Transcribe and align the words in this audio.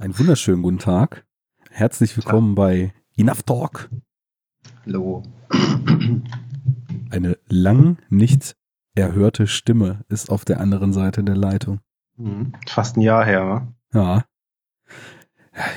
Einen 0.00 0.16
wunderschönen 0.16 0.62
guten 0.62 0.78
Tag. 0.78 1.26
Herzlich 1.70 2.16
willkommen 2.16 2.54
bei 2.54 2.94
Enough 3.16 3.42
Talk. 3.42 3.90
Hallo. 4.86 5.24
Eine 7.10 7.36
lang 7.48 7.98
nicht 8.08 8.54
erhörte 8.94 9.48
Stimme 9.48 10.04
ist 10.08 10.30
auf 10.30 10.44
der 10.44 10.60
anderen 10.60 10.92
Seite 10.92 11.24
der 11.24 11.34
Leitung. 11.34 11.80
Mhm. 12.16 12.52
Fast 12.68 12.96
ein 12.96 13.00
Jahr 13.00 13.24
her, 13.24 13.44
wa? 13.44 13.74
Ja. 13.92 14.24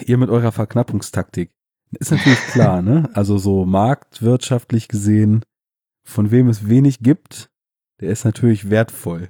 Ihr 0.05 0.19
mit 0.19 0.29
eurer 0.29 0.51
Verknappungstaktik. 0.51 1.49
Ist 1.89 2.11
natürlich 2.11 2.41
klar, 2.51 2.83
ne? 2.83 3.09
Also 3.15 3.39
so 3.39 3.65
marktwirtschaftlich 3.65 4.87
gesehen, 4.87 5.43
von 6.03 6.29
wem 6.29 6.47
es 6.47 6.69
wenig 6.69 6.99
gibt, 6.99 7.49
der 7.99 8.09
ist 8.09 8.23
natürlich 8.23 8.69
wertvoll 8.69 9.29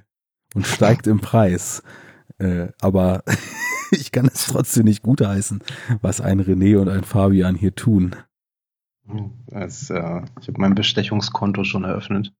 und 0.54 0.66
steigt 0.66 1.06
im 1.06 1.20
Preis. 1.20 1.82
Äh, 2.36 2.68
aber 2.82 3.22
ich 4.00 4.10
kann 4.10 4.26
es 4.26 4.46
trotzdem 4.46 4.84
nicht 4.84 5.02
gutheißen, 5.02 5.62
was 6.00 6.20
ein 6.20 6.40
René 6.40 6.78
und 6.78 6.88
ein 6.88 7.04
Fabian 7.04 7.54
hier 7.54 7.74
tun. 7.74 8.16
Das, 9.48 9.90
äh, 9.90 10.22
ich 10.40 10.48
habe 10.48 10.60
mein 10.60 10.74
Bestechungskonto 10.74 11.64
schon 11.64 11.84
eröffnet. 11.84 12.32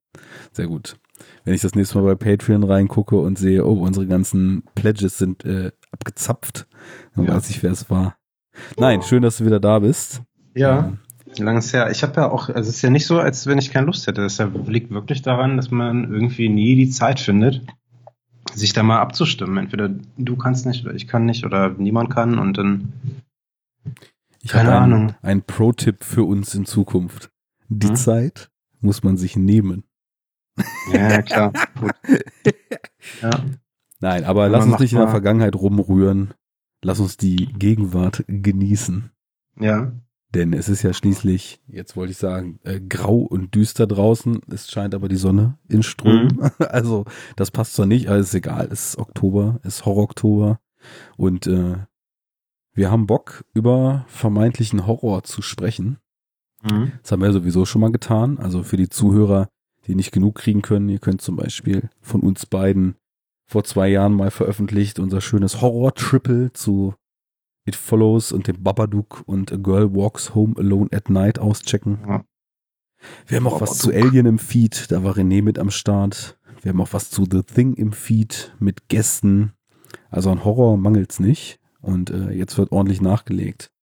Sehr 0.52 0.68
gut. 0.68 0.96
Wenn 1.44 1.54
ich 1.54 1.60
das 1.60 1.74
nächste 1.74 1.98
Mal 1.98 2.14
bei 2.14 2.36
Patreon 2.36 2.64
reingucke 2.64 3.16
und 3.16 3.38
sehe, 3.38 3.66
oh, 3.66 3.74
unsere 3.74 4.06
ganzen 4.06 4.62
Pledges 4.74 5.18
sind 5.18 5.44
äh, 5.44 5.72
abgezapft, 5.90 6.66
dann 7.14 7.26
ja. 7.26 7.34
weiß 7.34 7.50
ich, 7.50 7.62
wer 7.62 7.72
es 7.72 7.90
war. 7.90 8.16
Nein, 8.78 9.02
schön, 9.02 9.22
dass 9.22 9.38
du 9.38 9.46
wieder 9.46 9.60
da 9.60 9.80
bist. 9.80 10.22
Ja, 10.54 10.78
ähm, 10.78 10.98
lang 11.44 11.58
ist 11.58 11.72
her. 11.72 11.90
Ich 11.90 12.02
habe 12.02 12.20
ja 12.20 12.30
auch, 12.30 12.48
also 12.48 12.68
es 12.70 12.76
ist 12.76 12.82
ja 12.82 12.90
nicht 12.90 13.06
so, 13.06 13.18
als 13.18 13.46
wenn 13.46 13.58
ich 13.58 13.70
keine 13.70 13.86
Lust 13.86 14.06
hätte. 14.06 14.24
Es 14.24 14.42
liegt 14.66 14.90
wirklich 14.90 15.22
daran, 15.22 15.56
dass 15.56 15.70
man 15.70 16.12
irgendwie 16.12 16.48
nie 16.48 16.76
die 16.76 16.90
Zeit 16.90 17.20
findet, 17.20 17.62
sich 18.54 18.72
da 18.72 18.82
mal 18.82 19.00
abzustimmen. 19.00 19.58
Entweder 19.58 19.90
du 20.16 20.36
kannst 20.36 20.66
nicht 20.66 20.84
oder 20.84 20.94
ich 20.94 21.06
kann 21.06 21.26
nicht 21.26 21.44
oder 21.44 21.70
niemand 21.70 22.10
kann 22.10 22.38
und 22.38 22.58
dann. 22.58 22.92
Ich 24.40 24.50
keine 24.50 24.72
ein, 24.72 24.82
Ahnung. 24.82 25.14
Ein 25.22 25.42
Pro-Tipp 25.42 26.04
für 26.04 26.24
uns 26.24 26.54
in 26.54 26.66
Zukunft. 26.66 27.30
Die 27.68 27.88
hm? 27.88 27.96
Zeit 27.96 28.50
muss 28.80 29.02
man 29.02 29.16
sich 29.16 29.36
nehmen. 29.36 29.84
Ja, 30.92 31.22
klar. 31.22 31.52
Ja. 33.20 33.30
Nein, 34.00 34.24
aber 34.24 34.48
lass 34.48 34.64
uns 34.64 34.78
nicht 34.78 34.92
in 34.92 34.98
der 34.98 35.08
Vergangenheit 35.08 35.56
rumrühren. 35.56 36.34
Lass 36.84 37.00
uns 37.00 37.16
die 37.16 37.46
Gegenwart 37.46 38.24
genießen. 38.28 39.10
Ja. 39.58 39.92
Denn 40.34 40.54
es 40.54 40.68
ist 40.68 40.82
ja 40.82 40.94
schließlich, 40.94 41.60
jetzt 41.66 41.94
wollte 41.94 42.12
ich 42.12 42.18
sagen, 42.18 42.58
äh, 42.64 42.80
grau 42.80 43.16
und 43.18 43.54
düster 43.54 43.86
draußen. 43.86 44.40
Es 44.50 44.70
scheint 44.70 44.94
aber 44.94 45.08
die 45.08 45.16
Sonne 45.16 45.58
in 45.68 45.82
Strom. 45.82 46.28
Mhm. 46.28 46.50
Also 46.58 47.04
das 47.36 47.50
passt 47.50 47.74
zwar 47.74 47.86
nicht, 47.86 48.08
aber 48.08 48.16
ist 48.16 48.34
egal. 48.34 48.68
Es 48.70 48.88
ist 48.88 48.98
Oktober, 48.98 49.60
es 49.62 49.76
ist 49.76 49.84
Horror-Oktober. 49.84 50.58
Und 51.16 51.46
äh, 51.46 51.76
wir 52.74 52.90
haben 52.90 53.06
Bock, 53.06 53.44
über 53.52 54.06
vermeintlichen 54.08 54.86
Horror 54.86 55.22
zu 55.24 55.42
sprechen. 55.42 55.98
Mhm. 56.62 56.92
Das 57.02 57.12
haben 57.12 57.20
wir 57.20 57.32
sowieso 57.32 57.66
schon 57.66 57.82
mal 57.82 57.92
getan. 57.92 58.38
Also 58.38 58.62
für 58.62 58.78
die 58.78 58.88
Zuhörer, 58.88 59.48
die 59.86 59.94
nicht 59.94 60.12
genug 60.12 60.36
kriegen 60.36 60.62
können, 60.62 60.88
ihr 60.88 60.98
könnt 60.98 61.20
zum 61.20 61.36
Beispiel 61.36 61.90
von 62.00 62.22
uns 62.22 62.46
beiden 62.46 62.96
vor 63.46 63.64
zwei 63.64 63.88
Jahren 63.88 64.14
mal 64.14 64.30
veröffentlicht 64.30 64.98
unser 64.98 65.20
schönes 65.20 65.60
Horror-Triple 65.60 66.54
zu 66.54 66.94
It 67.64 67.76
Follows 67.76 68.32
und 68.32 68.48
dem 68.48 68.62
Babadook 68.62 69.22
und 69.26 69.52
A 69.52 69.56
Girl 69.56 69.94
Walks 69.94 70.34
Home 70.34 70.54
Alone 70.56 70.88
at 70.92 71.10
Night 71.10 71.38
auschecken. 71.38 71.98
Ja. 72.06 72.24
Wir 73.26 73.38
haben 73.38 73.46
auch 73.46 73.52
Babadook. 73.52 73.70
was 73.70 73.78
zu 73.78 73.92
Alien 73.92 74.26
im 74.26 74.38
Feed, 74.38 74.90
da 74.90 75.04
war 75.04 75.16
René 75.16 75.42
mit 75.42 75.58
am 75.58 75.70
Start. 75.70 76.38
Wir 76.62 76.70
haben 76.70 76.80
auch 76.80 76.92
was 76.92 77.10
zu 77.10 77.26
The 77.30 77.42
Thing 77.42 77.74
im 77.74 77.92
Feed 77.92 78.54
mit 78.58 78.88
Gästen. 78.88 79.52
Also 80.10 80.30
an 80.30 80.44
Horror 80.44 80.76
mangelt's 80.76 81.18
nicht. 81.20 81.58
Und 81.80 82.10
äh, 82.10 82.30
jetzt 82.30 82.56
wird 82.58 82.70
ordentlich 82.70 83.00
nachgelegt. 83.00 83.72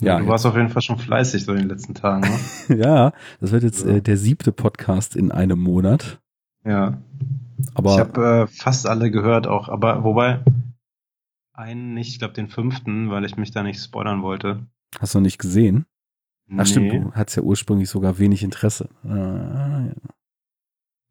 Ja, 0.00 0.20
du 0.20 0.28
warst 0.28 0.46
auf 0.46 0.54
jeden 0.54 0.68
Fall 0.68 0.82
schon 0.82 0.98
fleißig 0.98 1.44
so 1.44 1.52
in 1.52 1.58
den 1.58 1.68
letzten 1.68 1.94
Tagen. 1.94 2.20
Ne? 2.68 2.76
ja, 2.78 3.12
das 3.40 3.50
wird 3.50 3.64
jetzt 3.64 3.84
äh, 3.84 4.00
der 4.00 4.16
siebte 4.16 4.52
Podcast 4.52 5.16
in 5.16 5.32
einem 5.32 5.58
Monat. 5.58 6.20
Ja. 6.64 6.98
Aber 7.74 7.94
ich 7.94 7.98
habe 7.98 8.42
äh, 8.42 8.46
fast 8.46 8.86
alle 8.86 9.10
gehört 9.10 9.48
auch, 9.48 9.68
aber 9.68 10.04
wobei 10.04 10.44
einen 11.58 11.94
nicht, 11.94 12.12
ich 12.12 12.18
glaube 12.18 12.34
den 12.34 12.48
fünften, 12.48 13.10
weil 13.10 13.24
ich 13.24 13.36
mich 13.36 13.50
da 13.50 13.62
nicht 13.62 13.82
spoilern 13.82 14.22
wollte. 14.22 14.66
Hast 14.98 15.14
du 15.14 15.20
nicht 15.20 15.38
gesehen? 15.38 15.86
Nee. 16.46 16.62
Ach 16.62 16.66
stimmt, 16.66 16.92
du 16.92 17.12
hattest 17.12 17.36
ja 17.36 17.42
ursprünglich 17.42 17.90
sogar 17.90 18.18
wenig 18.18 18.42
Interesse. 18.42 18.88
Ah, 19.04 19.86
ja. 19.86 19.94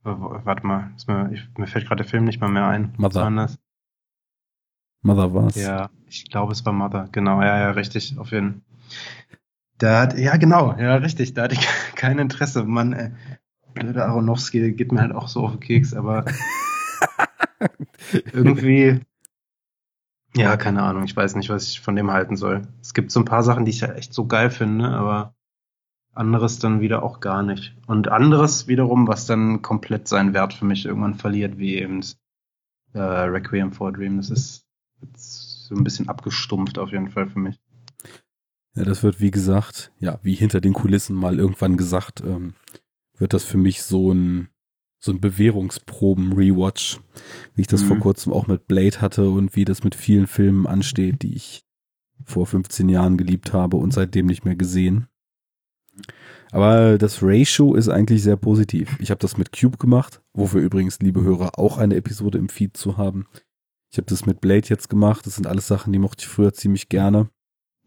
Warte 0.03 0.66
mal, 0.66 0.91
mir, 1.07 1.31
ich, 1.34 1.47
mir 1.57 1.68
fällt 1.68 1.86
gerade 1.86 2.03
der 2.03 2.09
Film 2.09 2.24
nicht 2.24 2.40
mal 2.40 2.50
mehr 2.50 2.66
ein. 2.66 2.94
Mother. 2.97 3.25
Was 3.25 3.57
war 3.57 3.57
Mother 5.02 5.34
war's. 5.34 5.56
Ja, 5.56 5.90
ich 6.07 6.30
glaube 6.30 6.53
es 6.53 6.66
war 6.66 6.74
Mother. 6.74 7.09
Genau, 7.12 7.41
ja, 7.41 7.59
ja, 7.59 7.72
richtig, 7.72 8.18
auf 8.18 8.31
jeden 8.31 8.53
Fall. 8.53 8.62
Da 9.80 10.02
hat, 10.02 10.18
ja 10.18 10.38
genau, 10.38 10.75
ja, 10.80 10.96
richtig, 10.96 11.34
da 11.34 11.44
hatte 11.44 11.56
ich 11.56 11.68
kein 11.96 12.19
Interesse. 12.19 12.63
Mann, 12.63 12.94
ey, 12.94 13.12
blöde 13.74 14.06
Aronofsky 14.06 14.72
geht 14.72 14.91
mir 14.91 15.02
halt 15.02 15.13
auch 15.13 15.28
so 15.28 15.46
auf 15.46 15.52
den 15.52 15.59
Keks, 15.59 15.94
aber 15.94 16.25
irgendwie 18.34 19.02
ja, 20.35 20.57
keine 20.57 20.83
Ahnung. 20.83 21.03
Ich 21.03 21.15
weiß 21.15 21.35
nicht, 21.35 21.49
was 21.49 21.67
ich 21.69 21.79
von 21.79 21.95
dem 21.95 22.11
halten 22.11 22.35
soll. 22.35 22.67
Es 22.81 22.93
gibt 22.93 23.11
so 23.11 23.19
ein 23.19 23.25
paar 23.25 23.43
Sachen, 23.43 23.65
die 23.65 23.71
ich 23.71 23.81
ja 23.81 23.93
echt 23.93 24.13
so 24.13 24.25
geil 24.25 24.49
finde, 24.49 24.89
aber 24.89 25.33
anderes 26.13 26.59
dann 26.59 26.81
wieder 26.81 27.03
auch 27.03 27.19
gar 27.19 27.43
nicht. 27.43 27.75
Und 27.85 28.09
anderes 28.09 28.67
wiederum, 28.67 29.07
was 29.07 29.25
dann 29.25 29.61
komplett 29.61 30.07
seinen 30.07 30.33
Wert 30.33 30.53
für 30.53 30.65
mich 30.65 30.85
irgendwann 30.85 31.15
verliert, 31.15 31.57
wie 31.57 31.75
eben 31.75 32.01
äh, 32.93 32.99
Requiem 32.99 33.71
for 33.71 33.89
a 33.89 33.91
Dream. 33.91 34.17
Das 34.17 34.29
ist 34.29 34.65
so 35.15 35.75
ein 35.75 35.83
bisschen 35.83 36.09
abgestumpft 36.09 36.79
auf 36.79 36.91
jeden 36.91 37.09
Fall 37.09 37.27
für 37.27 37.39
mich. 37.39 37.59
Ja, 38.75 38.83
das 38.83 39.03
wird 39.03 39.19
wie 39.19 39.31
gesagt, 39.31 39.91
ja, 39.99 40.19
wie 40.21 40.35
hinter 40.35 40.61
den 40.61 40.73
Kulissen 40.73 41.15
mal 41.15 41.39
irgendwann 41.39 41.77
gesagt, 41.77 42.21
ähm, 42.21 42.53
wird 43.17 43.33
das 43.33 43.44
für 43.44 43.57
mich 43.57 43.83
so 43.83 44.13
ein 44.13 44.49
so 45.07 45.12
ein 45.13 45.22
Bewährungsproben-Rewatch, 45.22 47.00
wie 47.56 47.62
ich 47.62 47.68
das 47.68 47.84
mhm. 47.84 47.88
vor 47.88 48.00
kurzem 48.00 48.31
auch 48.31 48.47
mit 48.47 48.68
Blade 48.68 49.01
hatte 49.01 49.29
und 49.29 49.56
wie 49.56 49.66
das 49.66 49.84
mit 49.84 49.95
vielen 49.95 50.28
Filmen 50.28 50.68
ansteht, 50.68 51.23
die 51.23 51.34
ich 51.34 51.66
vor 52.23 52.45
15 52.45 52.90
Jahren 52.90 53.18
geliebt 53.18 53.53
habe 53.53 53.78
und 53.78 53.94
seitdem 53.94 54.28
nicht 54.28 54.45
mehr 54.45 54.56
gesehen. 54.56 55.07
Aber 56.51 56.97
das 56.97 57.23
Ratio 57.23 57.73
ist 57.73 57.90
eigentlich 57.90 58.22
sehr 58.22 58.38
positiv. 58.38 58.97
Ich 59.00 59.09
habe 59.09 59.19
das 59.19 59.38
mit 59.38 59.57
Cube 59.57 59.78
gemacht, 59.78 60.22
wofür 60.34 60.62
übrigens, 60.62 61.00
liebe 61.00 61.22
Hörer, 61.22 61.57
auch 61.57 61.78
eine 61.78 61.95
Episode 61.95 62.38
im 62.38 62.50
Feed 62.50 62.78
zu 62.78 62.97
haben. 62.97 63.25
Ich 63.89 63.97
habe 63.97 64.07
das 64.07 64.25
mit 64.25 64.41
Blade 64.41 64.68
jetzt 64.68 64.89
gemacht. 64.89 65.25
Das 65.25 65.35
sind 65.35 65.47
alles 65.47 65.68
Sachen, 65.68 65.94
die 65.94 66.00
mochte 66.00 66.24
ich 66.24 66.28
früher 66.28 66.53
ziemlich 66.53 66.89
gerne. 66.89 67.29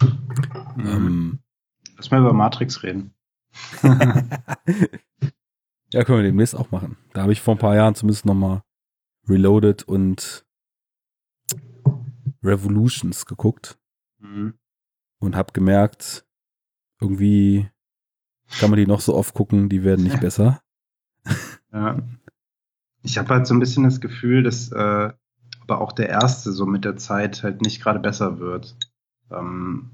Mhm. 0.00 0.86
Ähm, 0.86 1.38
Lass 1.96 2.10
mal 2.10 2.20
über 2.20 2.32
Matrix 2.32 2.82
reden. 2.82 3.14
Ja, 5.92 6.04
können 6.04 6.18
wir 6.18 6.24
demnächst 6.24 6.54
auch 6.54 6.70
machen. 6.70 6.96
Da 7.12 7.22
habe 7.22 7.32
ich 7.32 7.40
vor 7.40 7.54
ein 7.54 7.58
paar 7.58 7.74
Jahren 7.74 7.94
zumindest 7.94 8.24
nochmal 8.24 8.62
Reloaded 9.28 9.82
und 9.84 10.44
Revolutions 12.42 13.26
geguckt 13.26 13.78
mhm. 14.18 14.54
und 15.18 15.36
habe 15.36 15.52
gemerkt, 15.52 16.24
irgendwie 17.00 17.68
kann 18.58 18.70
man 18.70 18.78
die 18.78 18.86
noch 18.86 19.00
so 19.00 19.14
oft 19.14 19.34
gucken, 19.34 19.68
die 19.68 19.84
werden 19.84 20.04
nicht 20.04 20.20
besser. 20.20 20.62
Ja. 21.72 21.98
Ich 23.02 23.18
habe 23.18 23.28
halt 23.30 23.46
so 23.46 23.54
ein 23.54 23.60
bisschen 23.60 23.84
das 23.84 24.00
Gefühl, 24.00 24.42
dass 24.42 24.70
äh, 24.72 25.12
aber 25.62 25.80
auch 25.80 25.92
der 25.92 26.08
erste 26.08 26.52
so 26.52 26.66
mit 26.66 26.84
der 26.84 26.96
Zeit 26.96 27.42
halt 27.42 27.62
nicht 27.62 27.80
gerade 27.80 28.00
besser 28.00 28.40
wird. 28.40 28.76
Ähm, 29.30 29.90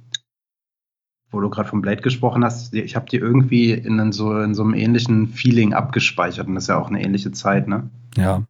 wo 1.30 1.40
du 1.40 1.50
gerade 1.50 1.68
vom 1.68 1.82
Blade 1.82 2.02
gesprochen 2.02 2.44
hast, 2.44 2.72
ich 2.74 2.96
habe 2.96 3.06
die 3.10 3.16
irgendwie 3.16 3.72
in 3.72 4.12
so, 4.12 4.40
in 4.40 4.54
so 4.54 4.62
einem 4.62 4.74
ähnlichen 4.74 5.28
Feeling 5.28 5.74
abgespeichert 5.74 6.46
und 6.46 6.54
das 6.54 6.64
ist 6.64 6.68
ja 6.68 6.78
auch 6.78 6.88
eine 6.88 7.02
ähnliche 7.02 7.32
Zeit, 7.32 7.68
ne? 7.68 7.90
Ja. 8.16 8.44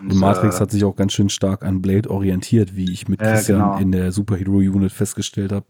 Und, 0.00 0.12
und 0.12 0.18
Matrix 0.18 0.56
äh, 0.56 0.60
hat 0.60 0.70
sich 0.70 0.84
auch 0.84 0.94
ganz 0.94 1.12
schön 1.12 1.28
stark 1.28 1.64
an 1.64 1.82
Blade 1.82 2.10
orientiert, 2.10 2.76
wie 2.76 2.92
ich 2.92 3.08
mit 3.08 3.20
äh, 3.20 3.24
Christian 3.24 3.60
genau. 3.60 3.78
in 3.78 3.92
der 3.92 4.12
Superhero 4.12 4.58
Unit 4.58 4.92
festgestellt 4.92 5.52
habe. 5.52 5.66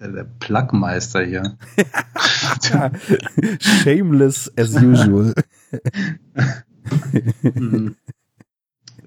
Der, 0.00 0.08
der 0.08 0.24
Plugmeister 0.24 1.24
hier. 1.24 1.56
Shameless 3.60 4.52
as 4.56 4.74
usual. 4.74 5.34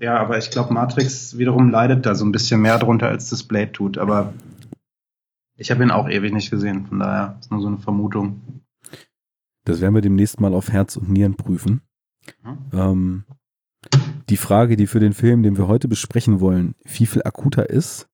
Ja, 0.01 0.17
aber 0.17 0.39
ich 0.39 0.49
glaube, 0.49 0.73
Matrix 0.73 1.37
wiederum 1.37 1.69
leidet 1.69 2.07
da 2.07 2.15
so 2.15 2.25
ein 2.25 2.31
bisschen 2.31 2.59
mehr 2.59 2.79
drunter, 2.79 3.07
als 3.07 3.29
das 3.29 3.43
Blade 3.43 3.71
tut. 3.71 3.99
Aber 3.99 4.33
ich 5.55 5.71
habe 5.71 5.83
ihn 5.83 5.91
auch 5.91 6.09
ewig 6.09 6.33
nicht 6.33 6.49
gesehen, 6.49 6.85
von 6.85 6.99
daher 6.99 7.37
ist 7.39 7.51
nur 7.51 7.61
so 7.61 7.67
eine 7.67 7.77
Vermutung. 7.77 8.61
Das 9.63 9.79
werden 9.79 9.93
wir 9.93 10.01
demnächst 10.01 10.39
mal 10.39 10.53
auf 10.53 10.71
Herz 10.71 10.95
und 10.95 11.09
Nieren 11.09 11.35
prüfen. 11.35 11.81
Mhm. 12.43 12.57
Ähm, 12.73 13.23
die 14.29 14.37
Frage, 14.37 14.75
die 14.75 14.87
für 14.87 14.99
den 14.99 15.13
Film, 15.13 15.43
den 15.43 15.57
wir 15.57 15.67
heute 15.67 15.87
besprechen 15.87 16.39
wollen, 16.39 16.75
viel, 16.85 17.07
viel 17.07 17.23
akuter 17.23 17.69
ist, 17.69 18.07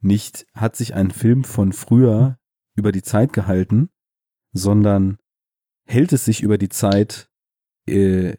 nicht 0.00 0.46
hat 0.54 0.76
sich 0.76 0.94
ein 0.94 1.10
Film 1.10 1.44
von 1.44 1.72
früher 1.72 2.38
über 2.74 2.92
die 2.92 3.02
Zeit 3.02 3.32
gehalten, 3.32 3.88
sondern 4.52 5.18
hält 5.86 6.12
es 6.12 6.24
sich 6.24 6.42
über 6.42 6.58
die 6.58 6.68
Zeit 6.68 7.30
äh, 7.88 8.36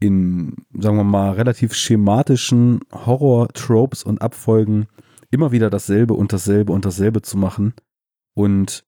in, 0.00 0.54
sagen 0.72 0.96
wir 0.96 1.04
mal, 1.04 1.32
relativ 1.32 1.74
schematischen 1.74 2.80
Horror-Tropes 2.92 4.04
und 4.04 4.22
Abfolgen 4.22 4.86
immer 5.30 5.50
wieder 5.50 5.70
dasselbe 5.70 6.14
und 6.14 6.32
dasselbe 6.32 6.72
und 6.72 6.84
dasselbe 6.84 7.22
zu 7.22 7.36
machen 7.36 7.74
und 8.38 8.86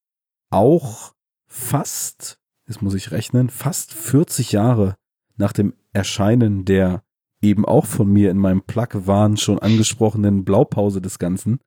auch 0.50 1.12
fast, 1.48 2.38
jetzt 2.68 2.82
muss 2.82 2.94
ich 2.94 3.10
rechnen, 3.10 3.50
fast 3.50 3.92
40 3.92 4.52
Jahre 4.52 4.94
nach 5.36 5.52
dem 5.52 5.74
Erscheinen 5.92 6.64
der 6.64 7.02
eben 7.42 7.64
auch 7.64 7.84
von 7.84 8.06
mir 8.12 8.30
in 8.30 8.38
meinem 8.38 8.62
Plug-Wahn 8.62 9.36
schon 9.38 9.58
angesprochenen 9.58 10.44
Blaupause 10.44 11.00
des 11.00 11.18
Ganzen, 11.18 11.58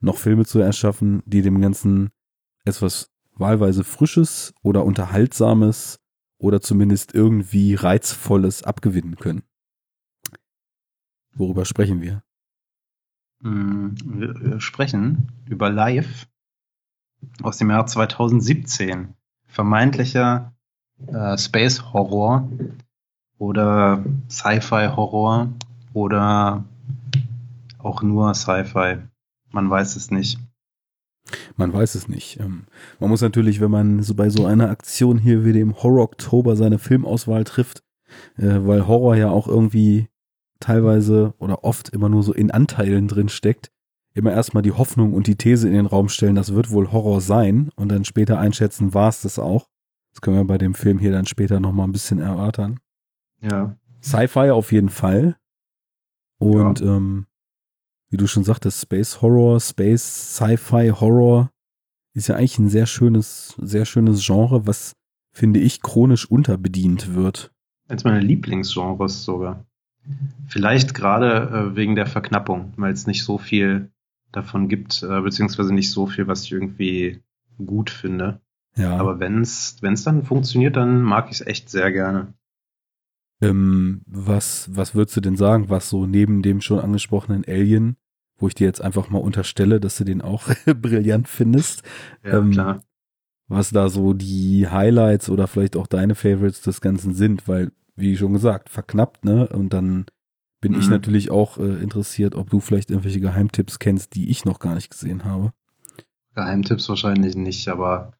noch 0.00 0.16
Filme 0.16 0.46
zu 0.46 0.58
erschaffen, 0.58 1.22
die 1.26 1.42
dem 1.42 1.60
Ganzen 1.60 2.10
etwas 2.64 3.12
wahlweise 3.36 3.84
Frisches 3.84 4.52
oder 4.62 4.84
Unterhaltsames 4.84 6.00
oder 6.38 6.60
zumindest 6.60 7.14
irgendwie 7.14 7.76
Reizvolles 7.76 8.64
abgewinnen 8.64 9.14
können. 9.14 9.44
Worüber 11.34 11.64
sprechen 11.64 12.02
wir? 12.02 12.24
Mm, 13.42 13.90
wir 14.02 14.60
sprechen 14.60 15.30
über 15.46 15.70
Live 15.70 16.26
aus 17.42 17.58
dem 17.58 17.70
Jahr 17.70 17.86
2017. 17.86 19.14
Vermeintlicher 19.46 20.52
äh, 21.06 21.38
Space 21.38 21.92
Horror 21.92 22.48
oder 23.38 24.04
Sci-Fi 24.28 24.90
Horror 24.94 25.48
oder 25.92 26.64
auch 27.78 28.02
nur 28.02 28.34
Sci-Fi. 28.34 28.98
Man 29.50 29.70
weiß 29.70 29.96
es 29.96 30.10
nicht. 30.10 30.38
Man 31.56 31.72
weiß 31.72 31.94
es 31.94 32.08
nicht. 32.08 32.40
Ähm, 32.40 32.64
man 33.00 33.10
muss 33.10 33.20
natürlich, 33.20 33.60
wenn 33.60 33.70
man 33.70 34.02
so 34.02 34.14
bei 34.14 34.30
so 34.30 34.46
einer 34.46 34.70
Aktion 34.70 35.18
hier 35.18 35.44
wie 35.44 35.52
dem 35.52 35.82
Horror 35.82 36.04
Oktober 36.04 36.56
seine 36.56 36.78
Filmauswahl 36.78 37.44
trifft, 37.44 37.82
äh, 38.36 38.60
weil 38.60 38.86
Horror 38.86 39.16
ja 39.16 39.30
auch 39.30 39.48
irgendwie 39.48 40.08
teilweise 40.60 41.34
oder 41.38 41.64
oft 41.64 41.90
immer 41.90 42.08
nur 42.08 42.22
so 42.22 42.32
in 42.32 42.50
Anteilen 42.50 43.08
drin 43.08 43.28
steckt, 43.28 43.70
immer 44.18 44.32
erstmal 44.32 44.62
die 44.62 44.72
Hoffnung 44.72 45.14
und 45.14 45.26
die 45.26 45.36
These 45.36 45.68
in 45.68 45.74
den 45.74 45.86
Raum 45.86 46.08
stellen, 46.08 46.34
das 46.34 46.52
wird 46.52 46.70
wohl 46.70 46.92
Horror 46.92 47.20
sein 47.20 47.70
und 47.76 47.88
dann 47.88 48.04
später 48.04 48.38
einschätzen, 48.38 48.92
war 48.92 49.08
es 49.08 49.22
das 49.22 49.38
auch. 49.38 49.68
Das 50.12 50.20
können 50.20 50.36
wir 50.36 50.44
bei 50.44 50.58
dem 50.58 50.74
Film 50.74 50.98
hier 50.98 51.12
dann 51.12 51.26
später 51.26 51.60
nochmal 51.60 51.86
ein 51.86 51.92
bisschen 51.92 52.18
erörtern. 52.18 52.80
Ja. 53.40 53.76
Sci-Fi 54.02 54.50
auf 54.50 54.72
jeden 54.72 54.88
Fall. 54.88 55.36
Und 56.38 56.80
ja. 56.80 56.96
ähm, 56.96 57.26
wie 58.10 58.16
du 58.16 58.26
schon 58.26 58.44
sagtest, 58.44 58.80
Space 58.80 59.22
Horror, 59.22 59.60
Space 59.60 60.36
Sci-Fi 60.36 60.90
Horror 60.90 61.50
ist 62.14 62.28
ja 62.28 62.36
eigentlich 62.36 62.58
ein 62.58 62.68
sehr 62.68 62.86
schönes, 62.86 63.54
sehr 63.58 63.84
schönes 63.84 64.24
Genre, 64.24 64.66
was 64.66 64.94
finde 65.32 65.60
ich 65.60 65.82
chronisch 65.82 66.28
unterbedient 66.30 67.14
wird. 67.14 67.52
Als 67.86 68.04
meine 68.04 68.20
Lieblingsgenres 68.20 69.24
sogar. 69.24 69.64
Vielleicht 70.46 70.94
gerade 70.94 71.70
äh, 71.72 71.76
wegen 71.76 71.94
der 71.94 72.06
Verknappung, 72.06 72.72
weil 72.76 72.92
es 72.92 73.06
nicht 73.06 73.24
so 73.24 73.38
viel 73.38 73.90
davon 74.32 74.68
gibt, 74.68 75.02
äh, 75.02 75.20
beziehungsweise 75.20 75.72
nicht 75.72 75.90
so 75.90 76.06
viel, 76.06 76.26
was 76.26 76.44
ich 76.44 76.52
irgendwie 76.52 77.22
gut 77.64 77.90
finde. 77.90 78.40
Ja. 78.76 78.96
Aber 78.96 79.18
wenn 79.20 79.40
es 79.42 79.76
dann 80.04 80.22
funktioniert, 80.22 80.76
dann 80.76 81.02
mag 81.02 81.26
ich 81.30 81.40
es 81.40 81.46
echt 81.46 81.70
sehr 81.70 81.90
gerne. 81.90 82.34
Ähm, 83.40 84.02
was, 84.06 84.68
was 84.74 84.94
würdest 84.94 85.16
du 85.16 85.20
denn 85.20 85.36
sagen, 85.36 85.70
was 85.70 85.88
so 85.88 86.06
neben 86.06 86.42
dem 86.42 86.60
schon 86.60 86.80
angesprochenen 86.80 87.44
Alien, 87.46 87.96
wo 88.36 88.48
ich 88.48 88.54
dir 88.54 88.66
jetzt 88.66 88.80
einfach 88.80 89.10
mal 89.10 89.18
unterstelle, 89.18 89.80
dass 89.80 89.96
du 89.96 90.04
den 90.04 90.22
auch 90.22 90.48
brillant 90.80 91.28
findest, 91.28 91.82
ja, 92.24 92.38
ähm, 92.38 92.50
klar. 92.50 92.82
was 93.46 93.70
da 93.70 93.88
so 93.88 94.12
die 94.12 94.68
Highlights 94.68 95.28
oder 95.30 95.46
vielleicht 95.46 95.76
auch 95.76 95.86
deine 95.86 96.14
Favorites 96.14 96.62
des 96.62 96.80
Ganzen 96.80 97.14
sind, 97.14 97.46
weil, 97.46 97.72
wie 97.96 98.16
schon 98.16 98.32
gesagt, 98.32 98.70
verknappt, 98.70 99.24
ne? 99.24 99.48
Und 99.48 99.72
dann 99.72 100.06
bin 100.60 100.72
mhm. 100.72 100.80
ich 100.80 100.88
natürlich 100.88 101.30
auch 101.30 101.58
äh, 101.58 101.82
interessiert, 101.82 102.34
ob 102.34 102.50
du 102.50 102.60
vielleicht 102.60 102.90
irgendwelche 102.90 103.20
Geheimtipps 103.20 103.78
kennst, 103.78 104.14
die 104.14 104.30
ich 104.30 104.44
noch 104.44 104.58
gar 104.58 104.74
nicht 104.74 104.90
gesehen 104.90 105.24
habe. 105.24 105.52
Geheimtipps 106.34 106.88
wahrscheinlich 106.88 107.36
nicht, 107.36 107.68
aber 107.68 108.12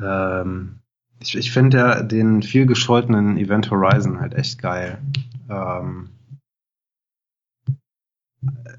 ähm, 0.00 0.80
ich, 1.20 1.36
ich 1.36 1.52
finde 1.52 1.76
ja 1.78 2.02
den 2.02 2.42
viel 2.42 2.66
gescholtenen 2.66 3.36
Event 3.36 3.70
Horizon 3.70 4.20
halt 4.20 4.34
echt 4.34 4.60
geil. 4.60 4.98
Ähm, 5.48 6.10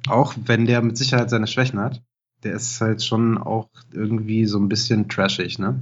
auch 0.08 0.36
wenn 0.46 0.66
der 0.66 0.81
mit 0.81 0.98
Sicherheit 0.98 1.30
seine 1.30 1.48
Schwächen 1.48 1.80
hat, 1.80 2.02
der 2.44 2.54
ist 2.54 2.81
halt 2.81 3.04
schon 3.04 3.38
auch 3.38 3.69
irgendwie 3.92 4.46
so 4.46 4.60
ein 4.60 4.68
bisschen 4.68 5.08
trashig, 5.08 5.60
ne? 5.60 5.81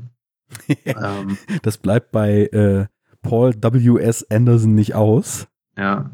ähm, 0.86 1.38
das 1.64 1.78
bleibt 1.78 2.12
bei 2.12 2.46
äh, 2.48 2.86
Paul 3.22 3.54
W.S. 3.54 4.30
Anderson 4.30 4.76
nicht 4.76 4.94
aus. 4.94 5.48
Ja. 5.78 6.12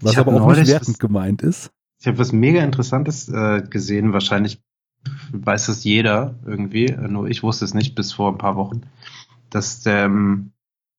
Was 0.00 0.16
aber 0.16 0.40
auch 0.40 0.54
nicht 0.54 0.68
wertend 0.68 0.94
was, 0.94 0.98
gemeint 0.98 1.42
ist. 1.42 1.70
Ich 2.00 2.06
habe 2.06 2.18
was 2.18 2.32
mega 2.32 2.62
Interessantes 2.62 3.28
äh, 3.28 3.62
gesehen, 3.68 4.12
wahrscheinlich 4.12 4.62
weiß 5.32 5.66
das 5.66 5.84
jeder 5.84 6.34
irgendwie, 6.44 6.86
nur 6.92 7.28
ich 7.28 7.42
wusste 7.42 7.64
es 7.64 7.72
nicht 7.72 7.94
bis 7.94 8.12
vor 8.12 8.32
ein 8.32 8.38
paar 8.38 8.56
Wochen 8.56 8.82
dass 9.50 9.82
ähm, 9.86 10.52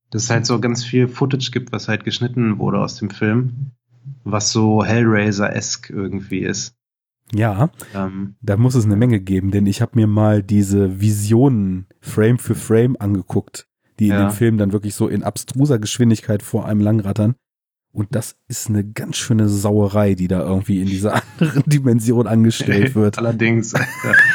dass 0.10 0.30
halt 0.30 0.46
so 0.46 0.60
ganz 0.60 0.84
viel 0.84 1.08
Footage 1.08 1.52
gibt, 1.52 1.72
was 1.72 1.88
halt 1.88 2.04
geschnitten 2.04 2.58
wurde 2.58 2.80
aus 2.80 2.96
dem 2.96 3.12
Film, 3.12 3.72
was 4.24 4.52
so 4.52 4.84
Hellraiser-esque 4.84 5.92
irgendwie 5.92 6.40
ist. 6.40 6.74
Ja, 7.32 7.70
ähm, 7.94 8.36
da 8.42 8.58
muss 8.58 8.74
es 8.74 8.86
eine 8.86 8.96
Menge 8.96 9.20
geben, 9.20 9.52
denn 9.52 9.68
ich 9.68 9.84
habe 9.84 9.92
mir 9.94 10.08
mal 10.08 10.42
diese 10.42 11.00
Visionen 11.00 11.86
Frame 12.02 12.40
für 12.40 12.56
Frame 12.56 12.96
angeguckt, 12.98 13.68
die 14.00 14.06
in 14.06 14.14
ja. 14.14 14.28
dem 14.28 14.32
Film 14.32 14.58
dann 14.58 14.72
wirklich 14.72 14.96
so 14.96 15.08
in 15.08 15.22
abstruser 15.22 15.78
Geschwindigkeit 15.78 16.42
vor 16.42 16.66
einem 16.66 16.82
langrattern. 16.82 17.36
Und 17.92 18.14
das 18.14 18.38
ist 18.48 18.70
eine 18.70 18.84
ganz 18.84 19.18
schöne 19.18 19.50
Sauerei, 19.50 20.14
die 20.14 20.28
da 20.28 20.42
irgendwie 20.42 20.82
in 20.82 20.88
dieser 20.88 21.22
anderen 21.40 21.64
Dimension 21.64 22.28
angestellt 22.28 22.96
wird. 22.96 23.18
Allerdings. 23.18 23.74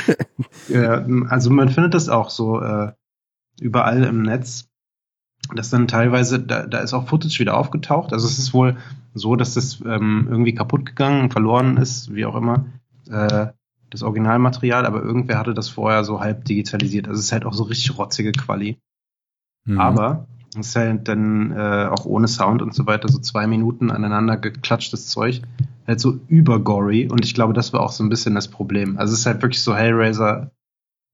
ja, 0.68 1.06
also 1.28 1.50
man 1.50 1.68
findet 1.68 1.94
das 1.94 2.08
auch 2.08 2.30
so 2.30 2.60
äh, 2.60 2.92
überall 3.60 4.02
im 4.04 4.22
Netz. 4.22 4.68
Das 5.54 5.70
dann 5.70 5.88
teilweise, 5.88 6.40
da, 6.40 6.66
da 6.66 6.78
ist 6.78 6.94
auch 6.94 7.06
Footage 7.06 7.38
wieder 7.38 7.56
aufgetaucht. 7.56 8.12
Also 8.12 8.26
es 8.26 8.38
ist 8.38 8.54
wohl 8.54 8.76
so, 9.12 9.36
dass 9.36 9.54
das 9.54 9.80
ähm, 9.84 10.26
irgendwie 10.28 10.54
kaputt 10.54 10.86
gegangen, 10.86 11.30
verloren 11.30 11.76
ist, 11.76 12.14
wie 12.14 12.24
auch 12.24 12.34
immer, 12.34 12.66
äh, 13.08 13.48
das 13.90 14.02
Originalmaterial, 14.02 14.86
aber 14.86 15.02
irgendwer 15.02 15.38
hatte 15.38 15.54
das 15.54 15.68
vorher 15.68 16.02
so 16.02 16.20
halb 16.20 16.44
digitalisiert. 16.46 17.06
Also 17.06 17.20
es 17.20 17.26
ist 17.26 17.32
halt 17.32 17.44
auch 17.44 17.52
so 17.52 17.64
richtig 17.64 17.96
rotzige 17.96 18.32
Quali. 18.32 18.80
Mhm. 19.66 19.78
Aber 19.78 20.26
es 20.60 20.68
ist 20.68 20.76
halt 20.76 21.08
dann 21.08 21.52
äh, 21.52 21.88
auch 21.90 22.04
ohne 22.04 22.28
Sound 22.28 22.62
und 22.62 22.74
so 22.74 22.86
weiter, 22.86 23.08
so 23.08 23.18
zwei 23.18 23.46
Minuten 23.46 23.90
aneinander 23.90 24.36
geklatschtes 24.36 25.08
Zeug, 25.08 25.42
halt 25.86 26.00
so 26.00 26.18
übergory 26.28 27.08
und 27.08 27.24
ich 27.24 27.34
glaube, 27.34 27.52
das 27.52 27.72
war 27.72 27.80
auch 27.80 27.92
so 27.92 28.04
ein 28.04 28.08
bisschen 28.08 28.34
das 28.34 28.48
Problem. 28.48 28.98
Also 28.98 29.12
es 29.12 29.20
ist 29.20 29.26
halt 29.26 29.42
wirklich 29.42 29.62
so 29.62 29.74
Hellraiser 29.74 30.50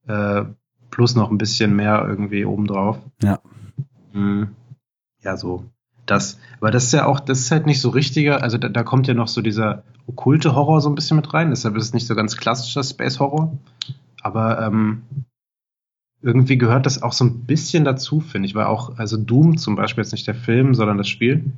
äh, 0.07 0.45
plus 0.91 1.15
noch 1.15 1.31
ein 1.31 1.39
bisschen 1.39 1.75
mehr 1.75 2.05
irgendwie 2.07 2.45
obendrauf. 2.45 2.99
Ja. 3.23 3.41
Mhm. 4.13 4.51
Ja, 5.23 5.37
so 5.37 5.65
das. 6.07 6.39
Aber 6.59 6.71
das 6.71 6.85
ist 6.85 6.93
ja 6.93 7.07
auch, 7.07 7.21
das 7.21 7.41
ist 7.41 7.51
halt 7.51 7.67
nicht 7.67 7.81
so 7.81 7.91
richtiger, 7.91 8.43
also 8.43 8.59
da, 8.59 8.69
da 8.69 8.83
kommt 8.83 9.07
ja 9.07 9.15
noch 9.15 9.29
so 9.29 9.41
dieser 9.41 9.85
okkulte 10.07 10.55
Horror 10.55 10.81
so 10.81 10.89
ein 10.89 10.95
bisschen 10.95 11.17
mit 11.17 11.33
rein, 11.33 11.51
deshalb 11.51 11.77
ist 11.77 11.85
es 11.85 11.93
nicht 11.93 12.07
so 12.07 12.15
ganz 12.15 12.37
klassischer 12.37 12.83
Space 12.83 13.21
Horror. 13.21 13.57
Aber 14.23 14.61
ähm, 14.61 15.03
irgendwie 16.23 16.59
gehört 16.59 16.87
das 16.87 17.03
auch 17.03 17.13
so 17.13 17.25
ein 17.25 17.47
bisschen 17.47 17.85
dazu, 17.85 18.21
finde 18.21 18.47
ich, 18.47 18.55
weil 18.55 18.67
auch, 18.67 18.99
also 18.99 19.17
Doom 19.17 19.57
zum 19.57 19.77
Beispiel 19.77 20.05
jetzt 20.05 20.13
nicht 20.13 20.27
der 20.27 20.35
Film, 20.35 20.75
sondern 20.75 20.99
das 20.99 21.09
Spiel. 21.09 21.53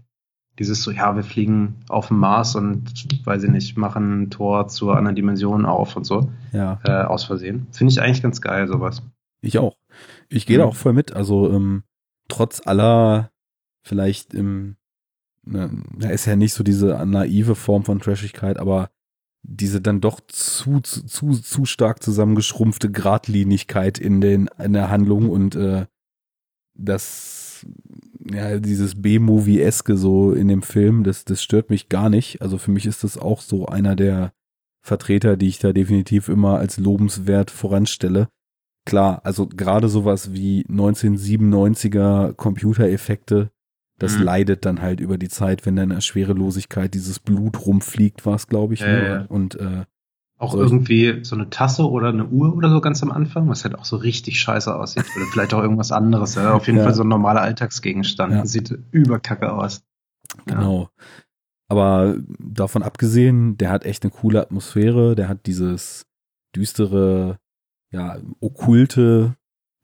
Dieses 0.59 0.83
so, 0.83 0.91
ja, 0.91 1.17
wir 1.17 1.25
fliegen 1.25 1.77
auf 1.89 2.09
dem 2.09 2.19
Mars 2.19 2.57
und, 2.57 2.93
weiß 3.25 3.43
ich 3.45 3.51
nicht, 3.51 3.77
machen 3.79 4.25
ein 4.25 4.31
Tor 4.31 4.69
zur 4.69 4.97
anderen 4.97 5.17
Dimension 5.17 5.65
auf 5.65 5.97
und 5.97 6.05
so. 6.05 6.31
Ja. 6.53 6.79
Äh, 6.85 7.05
aus 7.05 7.25
Versehen. 7.25 7.67
Finde 7.73 7.93
ich 7.93 8.03
eigentlich 8.03 8.23
ganz 8.23 8.41
geil, 8.41 8.69
sowas. 8.69 9.03
Ich 9.41 9.59
auch. 9.59 9.77
Ich 10.29 10.47
gehe 10.47 10.59
mhm. 10.59 10.63
da 10.63 10.67
auch 10.67 10.77
voll 10.77 10.93
mit. 10.93 11.13
Also 11.13 11.51
ähm, 11.51 11.85
trotz 12.29 12.67
aller 12.67 13.31
vielleicht 13.83 14.35
im 14.35 14.77
ne, 15.45 15.71
ist 16.11 16.27
ja 16.27 16.37
nicht 16.37 16.55
so 16.55 16.63
diese 16.63 17.05
naive 17.07 17.55
Form 17.55 17.85
von 17.85 17.99
Trashigkeit, 17.99 18.59
aber 18.59 18.91
diese 19.43 19.81
dann 19.81 20.01
doch 20.01 20.21
zu, 20.29 20.81
zu, 20.81 21.33
zu, 21.33 21.65
stark 21.65 22.03
zusammengeschrumpfte 22.03 22.91
Gradlinigkeit 22.91 23.99
in 23.99 24.21
den, 24.21 24.49
in 24.59 24.73
der 24.73 24.91
Handlung 24.91 25.29
und 25.31 25.57
äh, 25.57 25.87
das, 26.75 27.67
ja, 28.33 28.59
dieses 28.59 29.01
B-Movie-eske 29.03 29.97
so 29.97 30.33
in 30.33 30.49
dem 30.49 30.63
Film, 30.63 31.05
das, 31.05 31.25
das 31.25 31.43
stört 31.43 31.71
mich 31.71 31.89
gar 31.89 32.09
nicht. 32.09 32.41
Also 32.41 32.57
für 32.59 32.71
mich 32.71 32.87
ist 32.87 33.05
das 33.05 33.19
auch 33.19 33.41
so 33.41 33.67
einer 33.67 33.97
der 33.97 34.33
Vertreter, 34.81 35.37
die 35.37 35.49
ich 35.49 35.59
da 35.59 35.73
definitiv 35.73 36.29
immer 36.29 36.59
als 36.59 36.79
lobenswert 36.79 37.51
voranstelle 37.51 38.29
klar, 38.85 39.21
also 39.25 39.47
gerade 39.47 39.89
sowas 39.89 40.33
wie 40.33 40.65
1997er 40.67 42.35
Computereffekte, 42.35 43.51
das 44.03 44.19
mhm. 44.19 44.25
leidet 44.25 44.67
dann 44.67 44.83
halt 44.83 44.99
über 44.99 45.17
die 45.17 45.29
Zeit, 45.29 45.65
wenn 45.65 45.77
dann 45.77 45.91
in 45.91 45.95
der 45.95 46.01
Schwerelosigkeit 46.01 46.93
dieses 46.93 47.21
Blut 47.21 47.65
rumfliegt, 47.65 48.27
war 48.27 48.35
es, 48.35 48.49
glaube 48.49 48.75
ich. 48.75 48.81
Ja, 48.81 48.87
ne? 48.89 49.07
ja. 49.07 49.25
Und 49.29 49.55
äh, 49.55 49.85
auch 50.39 50.53
so 50.53 50.61
irgendwie 50.61 51.21
so 51.23 51.37
eine 51.37 51.51
Tasse 51.51 51.89
oder 51.89 52.09
eine 52.09 52.27
Uhr 52.27 52.57
oder 52.57 52.69
so 52.69 52.81
ganz 52.81 53.01
am 53.05 53.13
Anfang, 53.13 53.49
was 53.49 53.63
halt 53.63 53.77
auch 53.77 53.85
so 53.85 53.95
richtig 53.95 54.41
scheiße 54.41 54.75
aussieht. 54.75 55.05
Oder 55.17 55.27
vielleicht 55.27 55.55
auch 55.55 55.63
irgendwas 55.63 55.93
anderes. 55.93 56.35
Ja? 56.35 56.53
Auf 56.53 56.67
jeden. 56.67 56.83
Fall 56.83 56.95
so 56.95 57.05
ein 57.05 57.09
normaler 57.09 57.43
Alltagsgegenstand. 57.43 58.49
Sieht 58.49 58.77
überkacke 58.91 59.53
aus. 59.53 59.85
Genau. 60.47 60.89
Aber 61.69 62.17
davon 62.41 62.83
abgesehen, 62.83 63.57
der 63.57 63.71
hat 63.71 63.85
echt 63.85 64.03
eine 64.03 64.11
coole 64.11 64.41
Atmosphäre, 64.41 65.15
der 65.15 65.29
hat 65.29 65.47
dieses 65.47 66.07
düstere, 66.57 67.39
ja, 67.93 68.19
okkulte, 68.41 69.37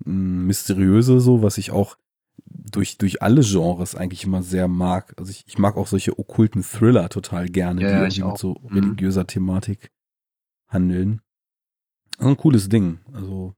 mysteriöse 0.04 1.20
so, 1.20 1.40
was 1.42 1.56
ich 1.56 1.70
auch 1.70 1.96
durch, 2.47 2.99
durch 2.99 3.23
alle 3.23 3.42
Genres 3.42 3.95
eigentlich 3.95 4.25
immer 4.25 4.42
sehr 4.42 4.68
mag. 4.68 5.14
Also 5.18 5.30
ich, 5.30 5.45
ich 5.47 5.59
mag 5.59 5.76
auch 5.76 5.87
solche 5.87 6.18
okkulten 6.18 6.62
Thriller 6.62 7.09
total 7.09 7.49
gerne, 7.49 7.83
Ja, 7.83 8.09
die 8.09 8.23
mit 8.23 8.38
so 8.38 8.57
Mhm. 8.62 8.75
religiöser 8.75 9.26
Thematik 9.26 9.90
handeln. 10.68 11.21
Also 12.18 12.30
ein 12.30 12.37
cooles 12.37 12.68
Ding. 12.68 12.99
Also 13.12 13.54